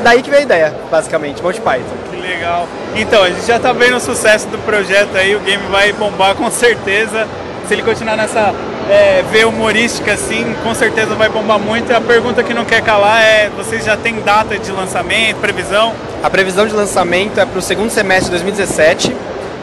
daí 0.03 0.21
que 0.21 0.29
veio 0.29 0.41
a 0.41 0.45
ideia, 0.45 0.75
basicamente, 0.91 1.41
Monty 1.41 1.61
Python. 1.61 1.95
Que 2.11 2.17
legal. 2.17 2.67
Então, 2.95 3.23
a 3.23 3.29
gente 3.29 3.45
já 3.45 3.59
tá 3.59 3.73
vendo 3.73 3.97
o 3.97 3.99
sucesso 3.99 4.47
do 4.47 4.57
projeto 4.59 5.15
aí, 5.15 5.35
o 5.35 5.39
game 5.39 5.63
vai 5.69 5.91
bombar 5.93 6.35
com 6.35 6.49
certeza. 6.51 7.27
Se 7.67 7.73
ele 7.73 7.83
continuar 7.83 8.15
nessa 8.15 8.53
é, 8.89 9.23
ver 9.31 9.45
humorística 9.45 10.13
assim, 10.13 10.55
com 10.63 10.73
certeza 10.73 11.13
vai 11.15 11.29
bombar 11.29 11.59
muito. 11.59 11.91
E 11.91 11.95
a 11.95 12.01
pergunta 12.01 12.43
que 12.43 12.53
não 12.53 12.65
quer 12.65 12.81
calar 12.81 13.21
é: 13.21 13.49
vocês 13.55 13.85
já 13.85 13.95
têm 13.95 14.19
data 14.21 14.57
de 14.57 14.71
lançamento, 14.71 15.37
previsão? 15.37 15.93
A 16.23 16.29
previsão 16.29 16.67
de 16.67 16.73
lançamento 16.73 17.39
é 17.39 17.45
para 17.45 17.59
o 17.59 17.61
segundo 17.61 17.91
semestre 17.91 18.25
de 18.25 18.31
2017 18.31 19.15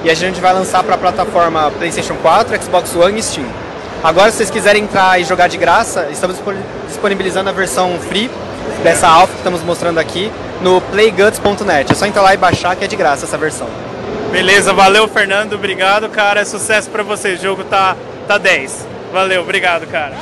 e 0.04 0.10
a 0.10 0.14
gente 0.14 0.40
vai 0.40 0.52
lançar 0.52 0.82
para 0.84 0.94
a 0.94 0.98
plataforma 0.98 1.70
PlayStation 1.72 2.14
4, 2.22 2.62
Xbox 2.62 2.94
One 2.94 3.18
e 3.18 3.22
Steam. 3.22 3.46
Agora, 4.04 4.30
se 4.30 4.36
vocês 4.36 4.50
quiserem 4.50 4.84
entrar 4.84 5.20
e 5.20 5.24
jogar 5.24 5.48
de 5.48 5.56
graça, 5.56 6.08
estamos 6.12 6.36
disponibilizando 6.86 7.50
a 7.50 7.52
versão 7.52 7.98
free 7.98 8.30
dessa 8.84 9.08
alpha 9.08 9.32
que 9.32 9.40
estamos 9.40 9.62
mostrando 9.62 9.98
aqui 9.98 10.30
no 10.62 10.80
playguts.net. 10.80 11.90
É 11.90 11.94
só 11.94 12.06
entrar 12.06 12.22
lá 12.22 12.32
e 12.32 12.36
baixar 12.36 12.76
que 12.76 12.84
é 12.84 12.86
de 12.86 12.94
graça 12.94 13.24
essa 13.24 13.36
versão. 13.36 13.66
Beleza, 14.30 14.72
valeu 14.72 15.08
Fernando, 15.08 15.54
obrigado, 15.54 16.08
cara. 16.08 16.44
Sucesso 16.44 16.88
para 16.90 17.02
você. 17.02 17.32
O 17.32 17.38
jogo 17.38 17.64
tá 17.64 17.96
tá 18.28 18.38
10. 18.38 18.95
Valeu, 19.12 19.42
obrigado, 19.42 19.86
cara. 19.86 20.14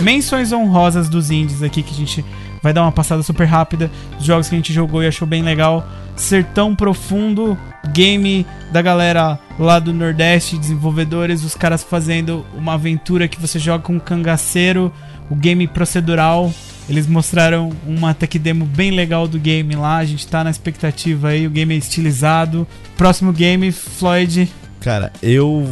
Menções 0.00 0.52
honrosas 0.52 1.08
dos 1.08 1.30
indies 1.30 1.62
aqui 1.62 1.82
que 1.82 1.92
a 1.92 1.96
gente 1.96 2.24
vai 2.62 2.72
dar 2.72 2.82
uma 2.82 2.92
passada 2.92 3.22
super 3.22 3.44
rápida. 3.44 3.90
Os 4.18 4.24
jogos 4.24 4.48
que 4.48 4.54
a 4.54 4.58
gente 4.58 4.72
jogou 4.72 5.02
e 5.02 5.06
achou 5.06 5.26
bem 5.26 5.42
legal. 5.42 5.86
Sertão 6.16 6.74
Profundo, 6.74 7.56
game 7.92 8.46
da 8.72 8.82
galera 8.82 9.38
lá 9.58 9.78
do 9.78 9.92
Nordeste, 9.92 10.58
desenvolvedores, 10.58 11.44
os 11.44 11.54
caras 11.54 11.82
fazendo 11.82 12.44
uma 12.54 12.74
aventura 12.74 13.28
que 13.28 13.40
você 13.40 13.58
joga 13.58 13.84
com 13.84 13.94
um 13.94 14.00
cangaceiro, 14.00 14.92
o 15.30 15.34
game 15.34 15.66
procedural. 15.66 16.52
Eles 16.88 17.06
mostraram 17.06 17.72
uma 17.86 18.14
tech 18.14 18.38
demo 18.38 18.64
bem 18.64 18.92
legal 18.92 19.26
do 19.26 19.38
game 19.38 19.74
lá, 19.74 19.96
a 19.96 20.04
gente 20.04 20.26
tá 20.26 20.44
na 20.44 20.50
expectativa 20.50 21.28
aí, 21.28 21.46
o 21.46 21.50
game 21.50 21.74
é 21.74 21.78
estilizado. 21.78 22.66
Próximo 22.96 23.32
game, 23.32 23.72
Floyd, 23.72 24.48
Cara, 24.80 25.12
eu. 25.22 25.64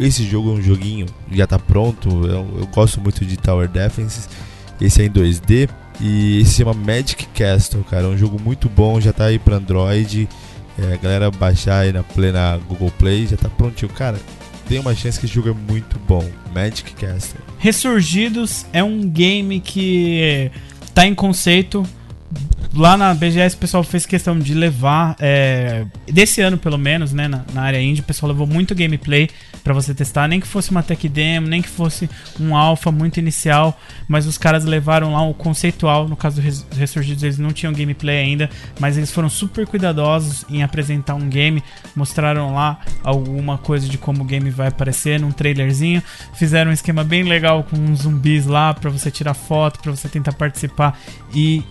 Esse 0.00 0.24
jogo 0.24 0.50
é 0.50 0.52
um 0.54 0.62
joguinho, 0.62 1.06
já 1.30 1.46
tá 1.46 1.58
pronto. 1.58 2.08
Eu, 2.08 2.60
eu 2.60 2.66
gosto 2.66 3.00
muito 3.00 3.24
de 3.24 3.36
Tower 3.36 3.68
Defense. 3.68 4.28
Esse 4.80 5.02
é 5.02 5.06
em 5.06 5.10
2D. 5.10 5.68
E 6.00 6.40
esse 6.40 6.50
se 6.50 6.56
chama 6.58 6.72
Magic 6.72 7.26
Castle, 7.34 7.84
cara. 7.84 8.04
É 8.04 8.08
um 8.08 8.16
jogo 8.16 8.40
muito 8.40 8.68
bom, 8.68 9.00
já 9.00 9.12
tá 9.12 9.26
aí 9.26 9.38
pra 9.38 9.56
Android. 9.56 10.28
É, 10.78 10.96
galera 10.96 11.30
baixar 11.30 11.80
aí 11.80 11.92
na, 11.92 12.04
plena 12.04 12.56
Google 12.68 12.92
Play, 12.96 13.26
já 13.26 13.36
tá 13.36 13.48
prontinho. 13.48 13.90
Cara, 13.92 14.16
tem 14.68 14.78
uma 14.78 14.94
chance 14.94 15.18
que 15.18 15.26
esse 15.26 15.34
jogo 15.34 15.48
é 15.48 15.72
muito 15.72 15.98
bom. 16.06 16.24
Magic 16.54 16.92
Castle. 16.94 17.40
Ressurgidos 17.58 18.64
é 18.72 18.82
um 18.84 19.00
game 19.08 19.60
que 19.60 20.52
tá 20.94 21.06
em 21.06 21.14
conceito 21.14 21.84
lá 22.74 22.96
na 22.96 23.14
BGS 23.14 23.56
o 23.56 23.58
pessoal 23.58 23.82
fez 23.82 24.06
questão 24.06 24.38
de 24.38 24.54
levar, 24.54 25.16
é, 25.18 25.84
desse 26.06 26.40
ano 26.40 26.58
pelo 26.58 26.78
menos, 26.78 27.12
né, 27.12 27.26
na, 27.26 27.44
na, 27.52 27.62
área 27.62 27.80
indie, 27.80 28.00
o 28.00 28.04
pessoal 28.04 28.30
levou 28.30 28.46
muito 28.46 28.74
gameplay 28.74 29.28
para 29.64 29.74
você 29.74 29.94
testar, 29.94 30.28
nem 30.28 30.40
que 30.40 30.46
fosse 30.46 30.70
uma 30.70 30.82
tech 30.82 31.08
demo, 31.08 31.46
nem 31.46 31.60
que 31.60 31.68
fosse 31.68 32.08
um 32.38 32.56
alpha 32.56 32.92
muito 32.92 33.18
inicial, 33.18 33.78
mas 34.06 34.26
os 34.26 34.38
caras 34.38 34.64
levaram 34.64 35.12
lá 35.12 35.22
o 35.22 35.34
conceitual, 35.34 36.08
no 36.08 36.16
caso 36.16 36.40
do 36.40 36.76
Ressurgidos 36.76 37.22
eles 37.22 37.38
não 37.38 37.52
tinham 37.52 37.72
gameplay 37.72 38.18
ainda, 38.18 38.48
mas 38.78 38.96
eles 38.96 39.10
foram 39.10 39.28
super 39.28 39.66
cuidadosos 39.66 40.44
em 40.48 40.62
apresentar 40.62 41.14
um 41.14 41.28
game, 41.28 41.62
mostraram 41.96 42.54
lá 42.54 42.80
alguma 43.02 43.58
coisa 43.58 43.88
de 43.88 43.98
como 43.98 44.22
o 44.22 44.26
game 44.26 44.50
vai 44.50 44.68
aparecer 44.68 45.20
num 45.20 45.32
trailerzinho, 45.32 46.02
fizeram 46.34 46.70
um 46.70 46.74
esquema 46.74 47.02
bem 47.02 47.24
legal 47.24 47.64
com 47.64 47.76
uns 47.76 48.02
zumbis 48.02 48.46
lá 48.46 48.72
para 48.72 48.90
você 48.90 49.10
tirar 49.10 49.34
foto, 49.34 49.80
para 49.80 49.90
você 49.90 50.08
tentar 50.08 50.32
participar 50.32 50.98
e 51.34 51.62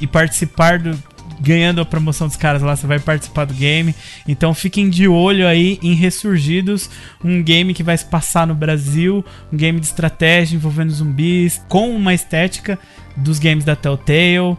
e 0.00 0.06
participar 0.06 0.78
do, 0.78 0.96
ganhando 1.40 1.80
a 1.80 1.84
promoção 1.84 2.26
dos 2.26 2.36
caras 2.36 2.62
lá, 2.62 2.74
você 2.74 2.86
vai 2.86 2.98
participar 2.98 3.44
do 3.44 3.54
game. 3.54 3.94
Então 4.26 4.54
fiquem 4.54 4.88
de 4.88 5.06
olho 5.06 5.46
aí 5.46 5.78
em 5.82 5.94
Ressurgidos, 5.94 6.90
um 7.24 7.42
game 7.42 7.74
que 7.74 7.82
vai 7.82 7.96
se 7.96 8.04
passar 8.04 8.46
no 8.46 8.54
Brasil, 8.54 9.24
um 9.52 9.56
game 9.56 9.78
de 9.80 9.86
estratégia 9.86 10.56
envolvendo 10.56 10.90
zumbis, 10.90 11.60
com 11.68 11.94
uma 11.94 12.14
estética 12.14 12.78
dos 13.16 13.38
games 13.38 13.64
da 13.64 13.76
Telltale, 13.76 14.56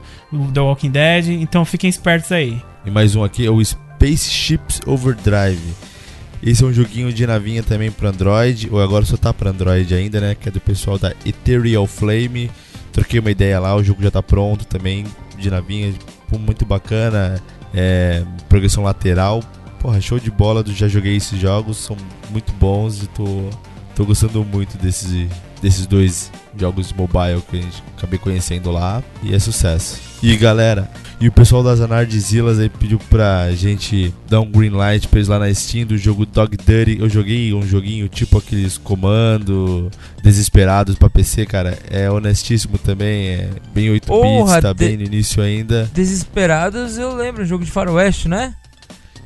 The 0.53 0.59
Walking 0.59 0.91
Dead. 0.91 1.27
Então 1.29 1.65
fiquem 1.65 1.89
espertos 1.89 2.31
aí. 2.31 2.61
E 2.85 2.91
mais 2.91 3.15
um 3.15 3.23
aqui 3.23 3.45
é 3.45 3.49
o 3.49 3.63
Spaceships 3.63 4.79
Overdrive. 4.85 5.59
Esse 6.41 6.63
é 6.63 6.67
um 6.67 6.71
joguinho 6.71 7.11
de 7.11 7.27
navinha 7.27 7.61
também 7.61 7.91
para 7.91 8.09
Android, 8.09 8.69
ou 8.71 8.81
agora 8.81 9.03
só 9.03 9.17
tá 9.17 9.33
para 9.33 9.49
Android 9.49 9.93
ainda, 9.93 10.21
né? 10.21 10.35
Que 10.39 10.47
é 10.47 10.51
do 10.51 10.61
pessoal 10.61 10.97
da 10.97 11.13
Ethereal 11.25 11.85
Flame. 11.85 12.49
Troquei 12.93 13.19
uma 13.19 13.29
ideia 13.29 13.59
lá, 13.59 13.75
o 13.75 13.83
jogo 13.83 14.01
já 14.01 14.09
tá 14.09 14.23
pronto 14.23 14.65
também, 14.65 15.05
de 15.39 15.49
navinha, 15.49 15.93
muito 16.31 16.65
bacana, 16.65 17.41
é, 17.73 18.23
progressão 18.47 18.83
lateral. 18.83 19.43
Porra, 19.79 20.01
show 20.01 20.19
de 20.19 20.29
bola, 20.29 20.63
já 20.67 20.87
joguei 20.87 21.15
esses 21.15 21.39
jogos, 21.39 21.77
são 21.77 21.95
muito 22.29 22.51
bons 22.53 23.03
e 23.03 23.07
tô, 23.07 23.49
tô 23.95 24.05
gostando 24.05 24.43
muito 24.43 24.77
desses, 24.77 25.29
desses 25.61 25.87
dois 25.87 26.31
jogos 26.57 26.91
mobile 26.91 27.41
que 27.49 27.57
a 27.57 27.61
gente 27.61 27.83
acabei 27.97 28.19
conhecendo 28.19 28.71
lá 28.71 29.01
e 29.23 29.33
é 29.33 29.39
sucesso. 29.39 30.01
E 30.21 30.35
galera, 30.35 30.91
e 31.21 31.27
o 31.27 31.31
pessoal 31.31 31.61
das 31.61 31.81
Anardzilas 31.81 32.59
aí 32.59 32.69
pediu 32.69 32.97
pra 33.09 33.51
gente 33.51 34.13
dar 34.29 34.39
um 34.39 34.49
green 34.49 34.69
light 34.69 35.07
pra 35.07 35.19
eles 35.19 35.27
lá 35.27 35.37
na 35.37 35.53
Steam 35.53 35.85
do 35.85 35.97
jogo 35.97 36.25
Dog 36.25 36.55
Dirty. 36.55 36.97
Eu 36.99 37.09
joguei 37.09 37.53
um 37.53 37.61
joguinho 37.61 38.07
tipo 38.07 38.37
aqueles 38.37 38.77
comando 38.77 39.91
desesperados 40.23 40.95
pra 40.95 41.09
PC, 41.09 41.45
cara. 41.45 41.77
É 41.89 42.09
honestíssimo 42.09 42.77
também, 42.77 43.27
é 43.27 43.49
bem 43.73 43.89
8 43.89 44.05
bits, 44.05 44.61
tá 44.61 44.73
bem 44.73 44.95
no 44.95 45.03
início 45.03 45.43
ainda. 45.43 45.89
Desesperados, 45.93 46.97
eu 46.97 47.13
lembro, 47.13 47.43
um 47.43 47.45
jogo 47.45 47.65
de 47.65 47.71
faroeste, 47.71 48.29
né? 48.29 48.53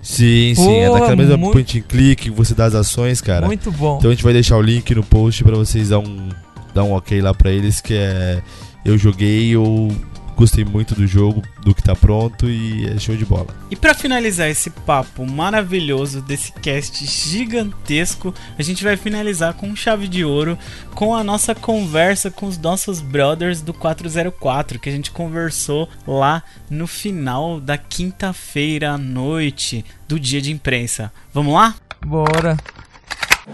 Sim, 0.02 0.54
sim, 0.56 0.78
é 0.80 0.90
daquela 0.90 1.16
mesma 1.16 1.38
muito... 1.38 1.54
point 1.54 1.80
and 1.80 1.84
click 1.84 2.24
que 2.24 2.30
você 2.30 2.56
dá 2.56 2.66
as 2.66 2.76
ações, 2.76 3.22
cara. 3.22 3.46
Muito 3.46 3.72
bom. 3.72 3.98
Então 4.00 4.10
a 4.10 4.14
gente 4.14 4.24
vai 4.24 4.34
deixar 4.34 4.58
o 4.58 4.62
link 4.62 4.94
no 4.96 5.04
post 5.04 5.44
para 5.44 5.56
vocês 5.56 5.90
dar 5.90 6.00
um, 6.00 6.30
dar 6.74 6.84
um 6.84 6.92
ok 6.92 7.22
lá 7.22 7.34
pra 7.34 7.52
eles, 7.52 7.80
que 7.80 7.94
é. 7.94 8.42
Eu 8.84 8.98
joguei, 8.98 9.56
eu 9.56 9.96
Gostei 10.36 10.66
muito 10.66 10.96
do 10.96 11.06
jogo, 11.06 11.44
do 11.64 11.74
que 11.74 11.84
tá 11.84 11.96
pronto 11.96 12.50
e 12.50 12.88
é 12.88 13.00
show 13.00 13.16
de 13.16 13.26
bola. 13.26 13.48
E 13.70 13.76
para 13.76 13.94
finalizar 13.94 14.50
esse 14.50 14.70
papo 14.70 15.26
maravilhoso 15.26 16.22
desse 16.22 16.52
cast 16.54 17.06
gigantesco, 17.06 18.34
a 18.58 18.64
gente 18.64 18.84
vai 18.84 18.98
finalizar 18.98 19.54
com 19.54 19.76
chave 19.76 20.08
de 20.08 20.26
ouro 20.26 20.58
com 20.96 21.16
a 21.16 21.24
nossa 21.24 21.54
conversa 21.54 22.32
com 22.32 22.48
os 22.48 22.58
nossos 22.58 23.00
brothers 23.00 23.62
do 23.62 23.74
404 23.74 24.80
que 24.80 24.90
a 24.90 24.92
gente 24.92 25.12
conversou 25.12 25.88
lá 26.08 26.44
no 26.70 26.88
final 26.88 27.60
da 27.60 27.78
quinta-feira 27.78 28.92
à 28.92 28.98
noite 28.98 29.86
do 30.08 30.20
dia 30.20 30.42
de 30.42 30.52
imprensa. 30.52 31.12
Vamos 31.34 31.54
lá? 31.54 31.76
Bora. 32.06 32.58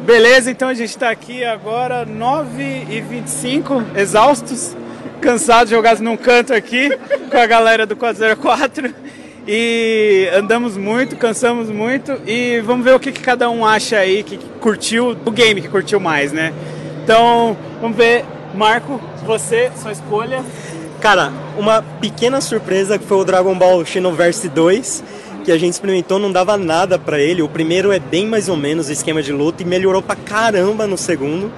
Beleza, 0.06 0.52
então 0.52 0.70
a 0.70 0.74
gente 0.74 0.96
tá 0.98 1.10
aqui 1.10 1.44
agora 1.44 2.06
9h25, 2.06 3.98
exaustos 3.98 4.76
cansados, 5.20 5.70
jogados 5.70 6.02
num 6.02 6.18
canto 6.18 6.54
aqui 6.54 6.90
com 7.30 7.38
a 7.38 7.46
galera 7.46 7.86
do 7.86 7.96
404. 7.96 8.94
E 9.48 10.30
andamos 10.34 10.78
muito, 10.78 11.16
cansamos 11.16 11.70
muito 11.70 12.20
e 12.28 12.62
vamos 12.62 12.86
ver 12.86 12.94
o 12.94 13.00
que, 13.00 13.12
que 13.12 13.22
cada 13.22 13.50
um 13.50 13.66
acha 13.66 13.98
aí 13.98 14.22
que 14.22 14.38
curtiu 14.60 15.18
o 15.26 15.32
game 15.32 15.62
que 15.62 15.68
curtiu 15.68 16.00
mais, 16.00 16.32
né? 16.32 16.54
Então, 17.04 17.58
vamos 17.82 17.98
ver, 17.98 18.24
Marco, 18.54 19.02
você, 19.26 19.72
sua 19.82 19.92
escolha. 19.92 20.44
Cara, 21.02 21.32
uma 21.58 21.82
pequena 21.82 22.42
surpresa 22.42 23.00
que 23.00 23.06
foi 23.06 23.18
o 23.18 23.24
Dragon 23.24 23.58
Ball 23.58 23.84
Xenoverse 23.86 24.50
2, 24.50 25.04
que 25.46 25.52
a 25.52 25.58
gente 25.58 25.74
experimentou, 25.74 26.20
não 26.20 26.32
dava 26.32 26.58
nada 26.58 27.00
para 27.00 27.20
ele. 27.20 27.42
O 27.42 27.50
primeiro 27.50 27.92
é 27.92 28.00
bem 28.00 28.28
mais 28.28 28.50
ou 28.50 28.58
menos 28.58 28.90
o 28.90 28.92
esquema 28.92 29.24
de 29.24 29.32
luta 29.32 29.64
e 29.64 29.66
melhorou 29.66 30.02
pra 30.02 30.16
caramba 30.16 30.86
no 30.86 30.98
segundo. 30.98 31.52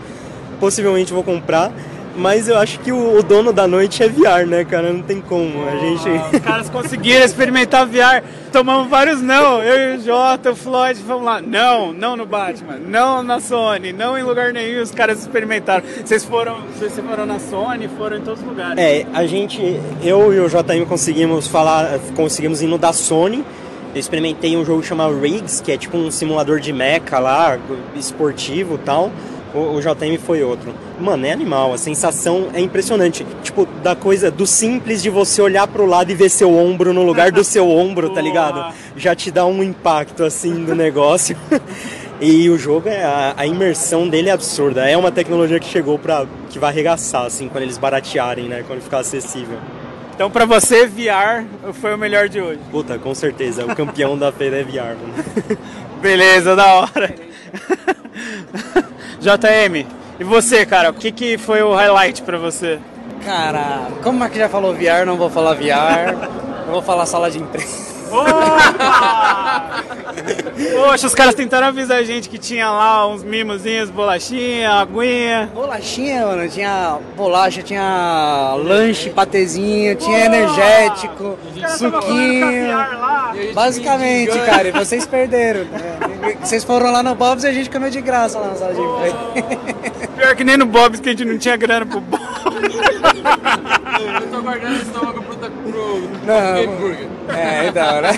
Possivelmente 0.60 1.12
vou 1.12 1.24
comprar. 1.24 1.74
Mas 2.16 2.48
eu 2.48 2.58
acho 2.58 2.80
que 2.80 2.92
o, 2.92 3.18
o, 3.18 3.24
dono 3.24 3.54
da 3.54 3.68
noite 3.68 4.04
é 4.04 4.10
VR, 4.10 4.46
né, 4.46 4.66
cara? 4.66 4.92
Não 4.92 5.02
tem 5.02 5.22
como. 5.22 5.68
A 5.68 5.78
gente. 5.78 6.10
Ah, 6.10 6.30
os 6.34 6.40
caras 6.40 6.70
conseguiram 6.70 7.26
experimentar 7.26 7.86
VR. 7.86 8.24
Tomamos 8.52 8.90
vários 8.90 9.22
não. 9.22 9.64
Eu 9.64 9.94
e 9.94 9.98
o 9.98 10.02
Jota, 10.02 10.52
o 10.52 10.56
Floyd, 10.56 11.02
vamos 11.08 11.24
lá. 11.24 11.42
Não, 11.42 11.94
não 11.94 12.18
no 12.18 12.26
Batman. 12.26 12.78
Não 12.78 13.24
na 13.24 13.40
Sony. 13.40 13.94
Não 13.94 14.18
em 14.18 14.24
lugar 14.24 14.52
nenhum. 14.52 14.82
Os 14.82 14.92
caras 14.92 15.20
experimentaram. 15.22 15.84
Vocês 16.04 16.26
foram, 16.26 16.62
vocês 16.78 16.94
foram 16.94 17.26
na 17.26 17.40
Sony, 17.40 17.88
foram 17.98 18.18
em 18.18 18.22
todos 18.22 18.42
os 18.42 18.48
lugares. 18.48 18.78
É, 18.78 19.06
a 19.14 19.26
gente, 19.26 19.80
eu 20.04 20.34
e 20.34 20.40
o 20.40 20.50
JM 20.50 20.86
conseguimos 20.88 21.48
falar, 21.48 22.00
conseguimos 22.16 22.62
ir 22.62 22.68
no 22.68 22.78
da 22.78 22.92
Sony. 22.92 23.44
Eu 23.94 24.00
experimentei 24.00 24.56
um 24.56 24.64
jogo 24.64 24.84
chamado 24.84 25.20
Riggs, 25.20 25.62
que 25.62 25.72
é 25.72 25.78
tipo 25.78 25.98
um 25.98 26.10
simulador 26.10 26.60
de 26.60 26.72
mecha 26.72 27.20
lá, 27.20 27.58
esportivo 27.96 28.76
e 28.76 28.78
tal. 28.80 29.12
O, 29.54 29.76
o 29.76 29.82
JM 29.82 30.18
foi 30.26 30.44
outro. 30.44 30.74
Mano, 31.00 31.26
é 31.26 31.32
animal, 31.32 31.74
a 31.74 31.78
sensação 31.78 32.50
é 32.54 32.62
impressionante. 32.62 33.26
Tipo, 33.44 33.66
da 33.84 33.96
coisa 33.96 34.32
do 34.32 34.48
simples 34.48 35.02
de 35.04 35.10
você 35.10 35.42
olhar 35.42 35.68
pro 35.68 35.86
lado 35.86 36.12
e 36.12 36.16
ver 36.16 36.30
seu 36.30 36.56
ombro 36.56 36.94
no 36.94 37.04
lugar 37.04 37.32
do 37.32 37.44
seu 37.44 37.68
ombro, 37.72 38.10
tá 38.12 38.22
ligado? 38.22 38.74
Já 38.96 39.16
te 39.16 39.30
dá 39.30 39.46
um 39.46 39.62
impacto 39.62 40.24
assim 40.24 40.64
do 40.64 40.74
negócio. 40.74 41.36
e 42.22 42.50
o 42.50 42.58
jogo 42.58 42.88
é 42.88 43.04
a, 43.04 43.34
a, 43.36 43.46
imersão 43.46 44.08
dele 44.08 44.30
é 44.30 44.32
absurda. 44.32 44.90
É 44.90 44.96
uma 44.96 45.12
tecnologia 45.12 45.60
que 45.60 45.68
chegou 45.68 46.00
para 46.00 46.26
que 46.50 46.58
vai 46.58 46.70
arregaçar 46.70 47.26
assim 47.26 47.50
quando 47.50 47.64
eles 47.64 47.78
baratearem, 47.78 48.46
né, 48.46 48.64
quando 48.66 48.82
ficar 48.82 49.00
acessível. 49.00 49.58
Então, 50.14 50.30
para 50.30 50.46
você, 50.46 50.86
VR 50.86 51.46
foi 51.74 51.96
o 51.96 51.98
melhor 51.98 52.30
de 52.30 52.40
hoje. 52.40 52.60
Puta, 52.70 53.00
com 53.00 53.16
certeza. 53.16 53.66
O 53.66 53.76
campeão 53.76 54.16
da 54.16 54.32
feira 54.32 54.60
é 54.60 54.64
VR, 54.64 54.96
mano. 54.96 55.58
Beleza, 56.00 56.56
da 56.56 56.76
hora. 56.76 57.16
JM, 59.22 59.86
e 60.20 60.24
você, 60.24 60.66
cara, 60.66 60.90
o 60.90 60.94
que, 60.94 61.12
que 61.12 61.38
foi 61.38 61.62
o 61.62 61.76
highlight 61.76 62.24
para 62.24 62.40
você? 62.40 62.80
Cara, 63.24 63.88
como 64.02 64.24
é 64.24 64.30
que 64.30 64.40
já 64.40 64.50
falou 64.50 64.74
VR, 64.74 65.06
não 65.06 65.16
vou 65.16 65.30
falar 65.30 65.54
VR, 65.54 66.18
eu 66.66 66.72
vou 66.72 66.82
falar 66.82 67.06
sala 67.06 67.30
de 67.30 67.38
imprensa. 67.38 68.01
Poxa, 70.76 71.08
os 71.08 71.16
caras 71.16 71.34
tentaram 71.34 71.68
avisar 71.68 71.98
a 71.98 72.04
gente 72.04 72.28
que 72.30 72.38
tinha 72.38 72.70
lá 72.70 73.08
uns 73.08 73.24
mimozinhos, 73.24 73.90
bolachinha, 73.90 74.70
aguinha. 74.72 75.50
Bolachinha, 75.54 76.26
mano, 76.26 76.50
tinha 76.50 77.00
bolacha, 77.16 77.64
tinha 77.64 78.56
lanche, 78.64 79.10
patezinho, 79.10 79.96
tinha 79.96 80.26
energético, 80.26 81.40
suquinho. 81.78 82.78
Basicamente, 83.54 84.38
cara, 84.40 84.68
e 84.68 84.72
vocês 84.72 85.06
perderam. 85.06 85.66
Né? 85.66 86.36
Vocês 86.42 86.64
foram 86.64 86.92
lá 86.92 87.02
no 87.02 87.16
Bob's 87.16 87.44
e 87.44 87.48
a 87.48 87.54
gente 87.54 87.70
comeu 87.70 87.90
de 87.90 88.02
graça 88.02 88.38
lá 88.40 88.48
na 88.48 88.56
sala 88.56 88.74
de. 88.74 88.82
Pior 90.18 90.36
que 90.36 90.44
nem 90.44 90.58
no 90.58 90.66
Bob's 90.66 91.00
que 91.00 91.10
a 91.10 91.12
gente 91.14 91.26
não 91.26 91.38
tinha 91.38 91.56
grana 91.56 91.86
pro 91.86 92.02
Bob's. 92.02 92.22
Eu 94.02 94.32
tô 94.32 94.42
guardando 94.42 94.74
o 94.74 94.82
estômago 94.82 95.24
pro, 95.24 95.38
pro, 95.38 95.50
pro 95.52 96.78
Burger. 96.78 97.08
É, 97.30 97.68
então, 97.68 98.02
né? 98.02 98.12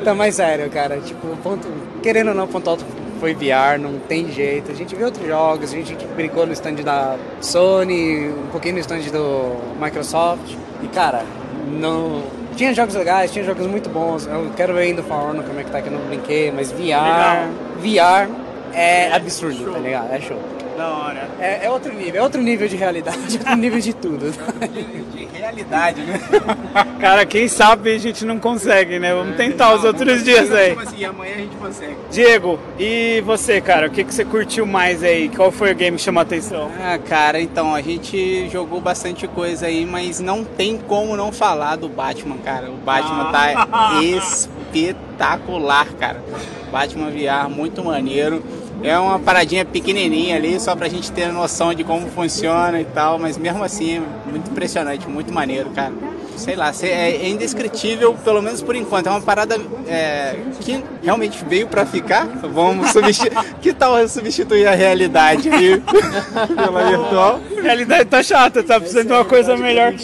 Então, 0.00 0.14
mais 0.14 0.36
sério, 0.36 0.70
cara. 0.70 0.98
Tipo, 1.00 1.36
ponto, 1.42 1.66
querendo 2.02 2.28
ou 2.28 2.34
não, 2.34 2.46
ponto 2.46 2.70
alto 2.70 2.84
foi 3.18 3.34
VR, 3.34 3.78
não 3.80 3.98
tem 3.98 4.30
jeito. 4.30 4.70
A 4.70 4.74
gente 4.74 4.94
viu 4.94 5.06
outros 5.06 5.26
jogos, 5.26 5.72
a 5.72 5.76
gente 5.76 5.96
brincou 6.14 6.46
no 6.46 6.52
stand 6.52 6.74
da 6.76 7.16
Sony, 7.40 8.28
um 8.28 8.46
pouquinho 8.52 8.74
no 8.74 8.80
stand 8.80 9.00
do 9.10 9.56
Microsoft. 9.80 10.54
E, 10.82 10.88
cara, 10.88 11.24
não... 11.66 12.22
Tinha 12.54 12.72
jogos 12.72 12.94
legais, 12.94 13.32
tinha 13.32 13.44
jogos 13.44 13.66
muito 13.66 13.90
bons. 13.90 14.26
Eu 14.26 14.50
quero 14.56 14.72
ver 14.72 14.82
ainda 14.82 15.02
o 15.02 15.12
Honor 15.12 15.44
como 15.44 15.60
é 15.60 15.64
que 15.64 15.70
tá, 15.70 15.82
que 15.82 15.88
eu 15.88 15.92
não 15.92 16.00
brinquei, 16.06 16.50
mas 16.50 16.70
VR... 16.70 16.78
Legal. 16.78 18.28
VR 18.28 18.30
é 18.72 19.12
absurdo, 19.12 19.72
tá 19.72 19.78
ligado? 19.78 20.12
É 20.12 20.20
show. 20.20 20.38
Da 20.76 20.88
hora. 20.88 21.30
É, 21.40 21.64
é, 21.64 21.70
outro 21.70 21.92
nível, 21.94 22.20
é 22.20 22.22
outro 22.22 22.42
nível 22.42 22.68
de 22.68 22.76
realidade, 22.76 23.38
outro 23.38 23.56
nível 23.56 23.80
de 23.80 23.94
tudo. 23.94 24.30
De, 24.30 25.26
realidade, 25.32 26.02
né? 26.02 26.20
Cara, 27.00 27.24
quem 27.24 27.48
sabe 27.48 27.94
a 27.94 27.98
gente 27.98 28.24
não 28.24 28.38
consegue, 28.38 28.98
né? 28.98 29.14
Vamos 29.14 29.36
tentar 29.36 29.74
os 29.74 29.84
outros 29.84 30.22
dias 30.22 30.52
aí. 30.52 30.70
Tipo 30.70 30.80
assim, 30.80 31.04
amanhã 31.04 31.34
a 31.34 31.38
gente 31.38 31.56
consegue. 31.56 31.96
Diego, 32.10 32.58
e 32.78 33.22
você, 33.22 33.60
cara? 33.60 33.86
O 33.86 33.90
que, 33.90 34.04
que 34.04 34.12
você 34.12 34.24
curtiu 34.24 34.66
mais 34.66 35.02
aí? 35.02 35.28
Qual 35.28 35.50
foi 35.50 35.72
o 35.72 35.74
game 35.74 35.96
que 35.96 36.02
chamou 36.02 36.20
a 36.20 36.22
atenção? 36.22 36.70
Ah, 36.78 36.98
cara, 36.98 37.40
então, 37.40 37.74
a 37.74 37.80
gente 37.80 38.48
jogou 38.50 38.80
bastante 38.80 39.26
coisa 39.28 39.66
aí, 39.66 39.86
mas 39.86 40.20
não 40.20 40.44
tem 40.44 40.76
como 40.76 41.16
não 41.16 41.32
falar 41.32 41.76
do 41.76 41.88
Batman, 41.88 42.38
cara. 42.38 42.70
O 42.70 42.76
Batman 42.76 43.30
tá 43.30 43.52
ah. 43.56 43.66
tá 43.66 44.02
espetacular, 44.74 45.86
cara. 45.94 46.22
Batman 46.70 47.10
VR, 47.10 47.48
muito 47.48 47.84
maneiro 47.84 48.42
É 48.82 48.98
uma 48.98 49.18
paradinha 49.18 49.64
pequenininha 49.64 50.36
ali, 50.36 50.60
só 50.60 50.76
pra 50.76 50.88
gente 50.88 51.10
ter 51.10 51.32
noção 51.32 51.74
de 51.74 51.82
como 51.82 52.08
funciona 52.08 52.80
e 52.80 52.84
tal, 52.84 53.18
mas 53.18 53.36
mesmo 53.36 53.64
assim, 53.64 54.02
muito 54.30 54.50
impressionante, 54.50 55.08
muito 55.08 55.32
maneiro, 55.32 55.70
cara 55.70 55.92
sei 56.36 56.54
lá, 56.54 56.72
é, 56.82 57.28
indescritível, 57.28 58.14
pelo 58.14 58.42
menos 58.42 58.62
por 58.62 58.76
enquanto. 58.76 59.06
É 59.06 59.10
uma 59.10 59.20
parada 59.20 59.58
é, 59.88 60.36
que 60.60 60.82
realmente 61.02 61.44
veio 61.44 61.66
para 61.66 61.84
ficar. 61.86 62.26
Vamos 62.26 62.90
substituir. 62.92 63.32
que 63.60 63.72
tal 63.72 63.96
substituir 64.08 64.66
a 64.66 64.74
realidade 64.74 65.48
aí 65.48 65.82
pela 66.54 66.84
virtual? 66.84 67.40
A 67.58 67.62
realidade 67.62 68.04
tá 68.04 68.22
chata, 68.22 68.62
tá 68.62 68.78
precisando 68.78 69.06
de 69.06 69.12
uma 69.12 69.24
coisa 69.24 69.56
melhor. 69.56 69.94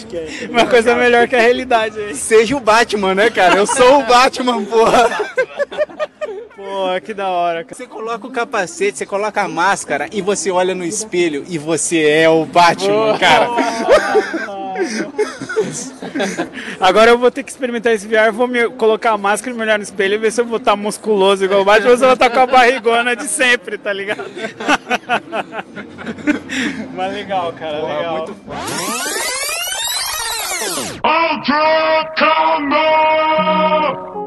Uma 0.49 0.65
coisa 0.65 0.95
melhor 0.95 1.27
que 1.27 1.35
a 1.35 1.41
realidade. 1.41 1.99
Aí. 1.99 2.15
Seja 2.15 2.55
o 2.55 2.59
Batman, 2.59 3.15
né, 3.15 3.29
cara? 3.29 3.55
Eu 3.55 3.67
sou 3.67 3.99
o 3.99 4.03
Batman, 4.03 4.63
porra. 4.65 5.09
Pô, 6.73 6.99
que 7.01 7.13
da 7.13 7.29
hora. 7.29 7.63
Você 7.69 7.85
coloca 7.85 8.25
o 8.25 8.31
capacete, 8.31 8.97
você 8.97 9.05
coloca 9.05 9.43
a 9.43 9.47
máscara 9.47 10.09
e 10.11 10.23
você 10.23 10.49
olha 10.49 10.73
no 10.73 10.83
espelho 10.83 11.45
e 11.47 11.59
você 11.59 12.03
é 12.03 12.27
o 12.27 12.45
Batman, 12.45 13.15
cara. 13.19 13.47
Agora 16.81 17.11
eu 17.11 17.17
vou 17.17 17.29
ter 17.29 17.43
que 17.43 17.51
experimentar 17.51 17.93
esse 17.93 18.07
VR, 18.07 18.31
vou 18.31 18.47
me 18.47 18.67
colocar 18.71 19.11
a 19.11 19.17
máscara 19.19 19.53
e 19.53 19.55
me 19.55 19.61
olhar 19.61 19.77
no 19.77 19.83
espelho 19.83 20.15
e 20.15 20.17
ver 20.17 20.31
se 20.31 20.41
eu 20.41 20.45
vou 20.45 20.57
estar 20.57 20.75
musculoso 20.75 21.45
igual 21.45 21.61
o 21.61 21.65
Batman 21.65 21.91
ou 21.91 21.97
se 21.97 22.03
eu 22.03 22.07
vou 22.07 22.15
estar 22.15 22.31
com 22.31 22.39
a 22.39 22.47
barrigona 22.47 23.15
de 23.15 23.25
sempre, 23.25 23.77
tá 23.77 23.93
ligado? 23.93 24.25
Mas 26.95 27.13
legal, 27.13 27.53
cara, 27.53 27.81
Porra, 27.81 27.97
legal. 27.97 28.17
Muito 28.17 28.35
Ultra 31.03 32.13
Combo! 32.17 34.22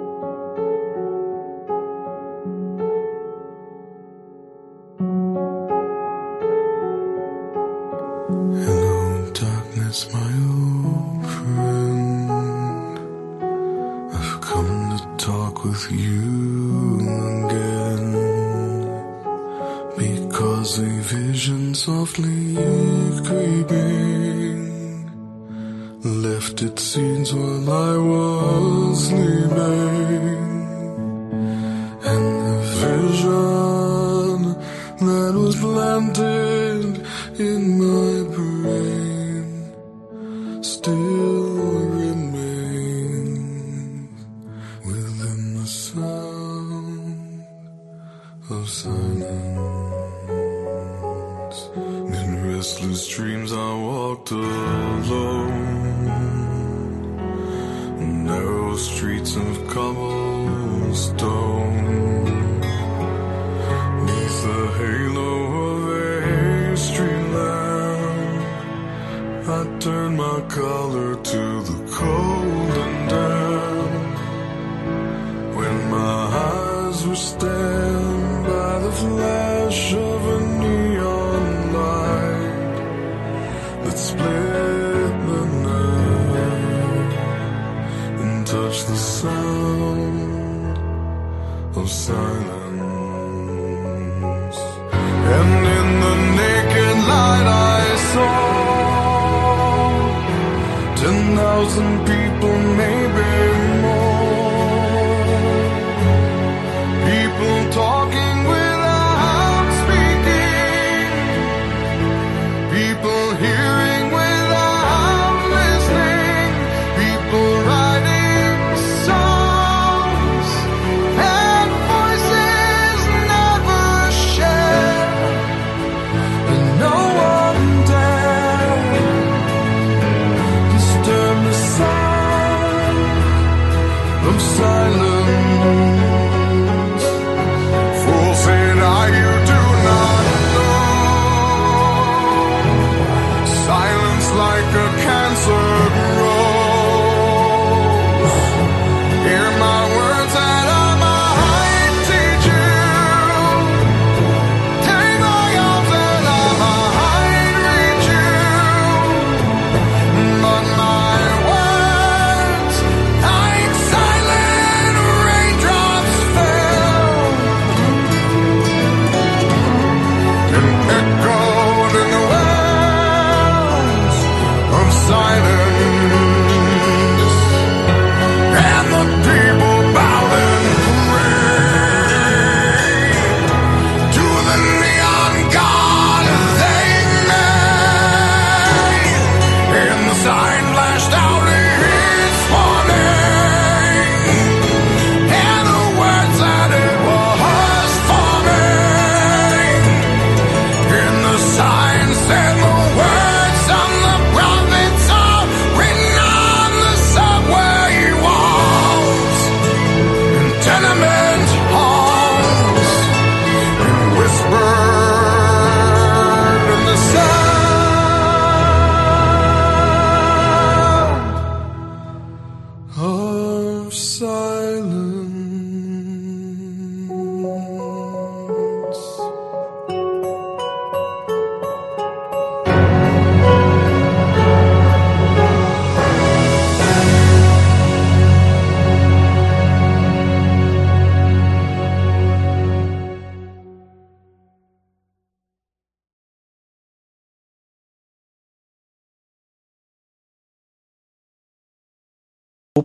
when 27.32 27.68
I 27.68 27.96
was 27.98 29.08
sleeping. 29.08 29.95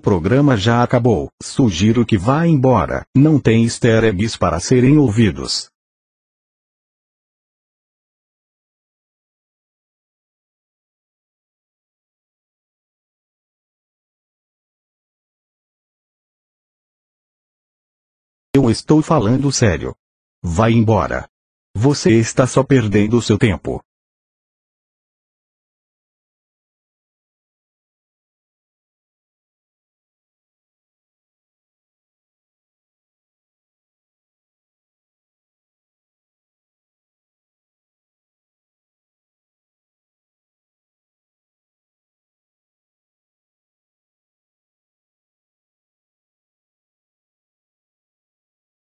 Programa 0.02 0.57
já 0.57 0.84
acabou. 0.84 1.30
Sugiro 1.41 2.06
que 2.06 2.18
vá 2.18 2.45
embora. 2.45 3.06
Não 3.15 3.40
tem 3.40 3.64
easter 3.64 4.03
eggs 4.03 4.38
para 4.38 4.60
serem 4.60 4.98
ouvidos. 4.98 5.69
Eu 18.53 18.69
estou 18.69 19.02
falando 19.02 19.49
sério. 19.52 19.95
Vai 20.44 20.73
embora. 20.73 21.30
Você 21.73 22.19
está 22.19 22.45
só 22.45 22.64
perdendo 22.64 23.22
seu 23.22 23.38
tempo. 23.38 23.82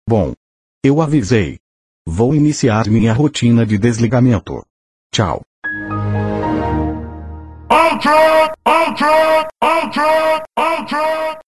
Bom, 0.09 0.31
eu 0.81 1.01
avisei. 1.01 1.59
Vou 2.07 2.33
iniciar 2.33 2.87
minha 2.87 3.11
rotina 3.11 3.65
de 3.65 3.77
desligamento. 3.77 4.65
Tchau. 5.11 5.41
Ultra! 7.69 8.53
Ultra! 8.65 9.49
Ultra! 9.61 10.45
Ultra! 10.57 11.46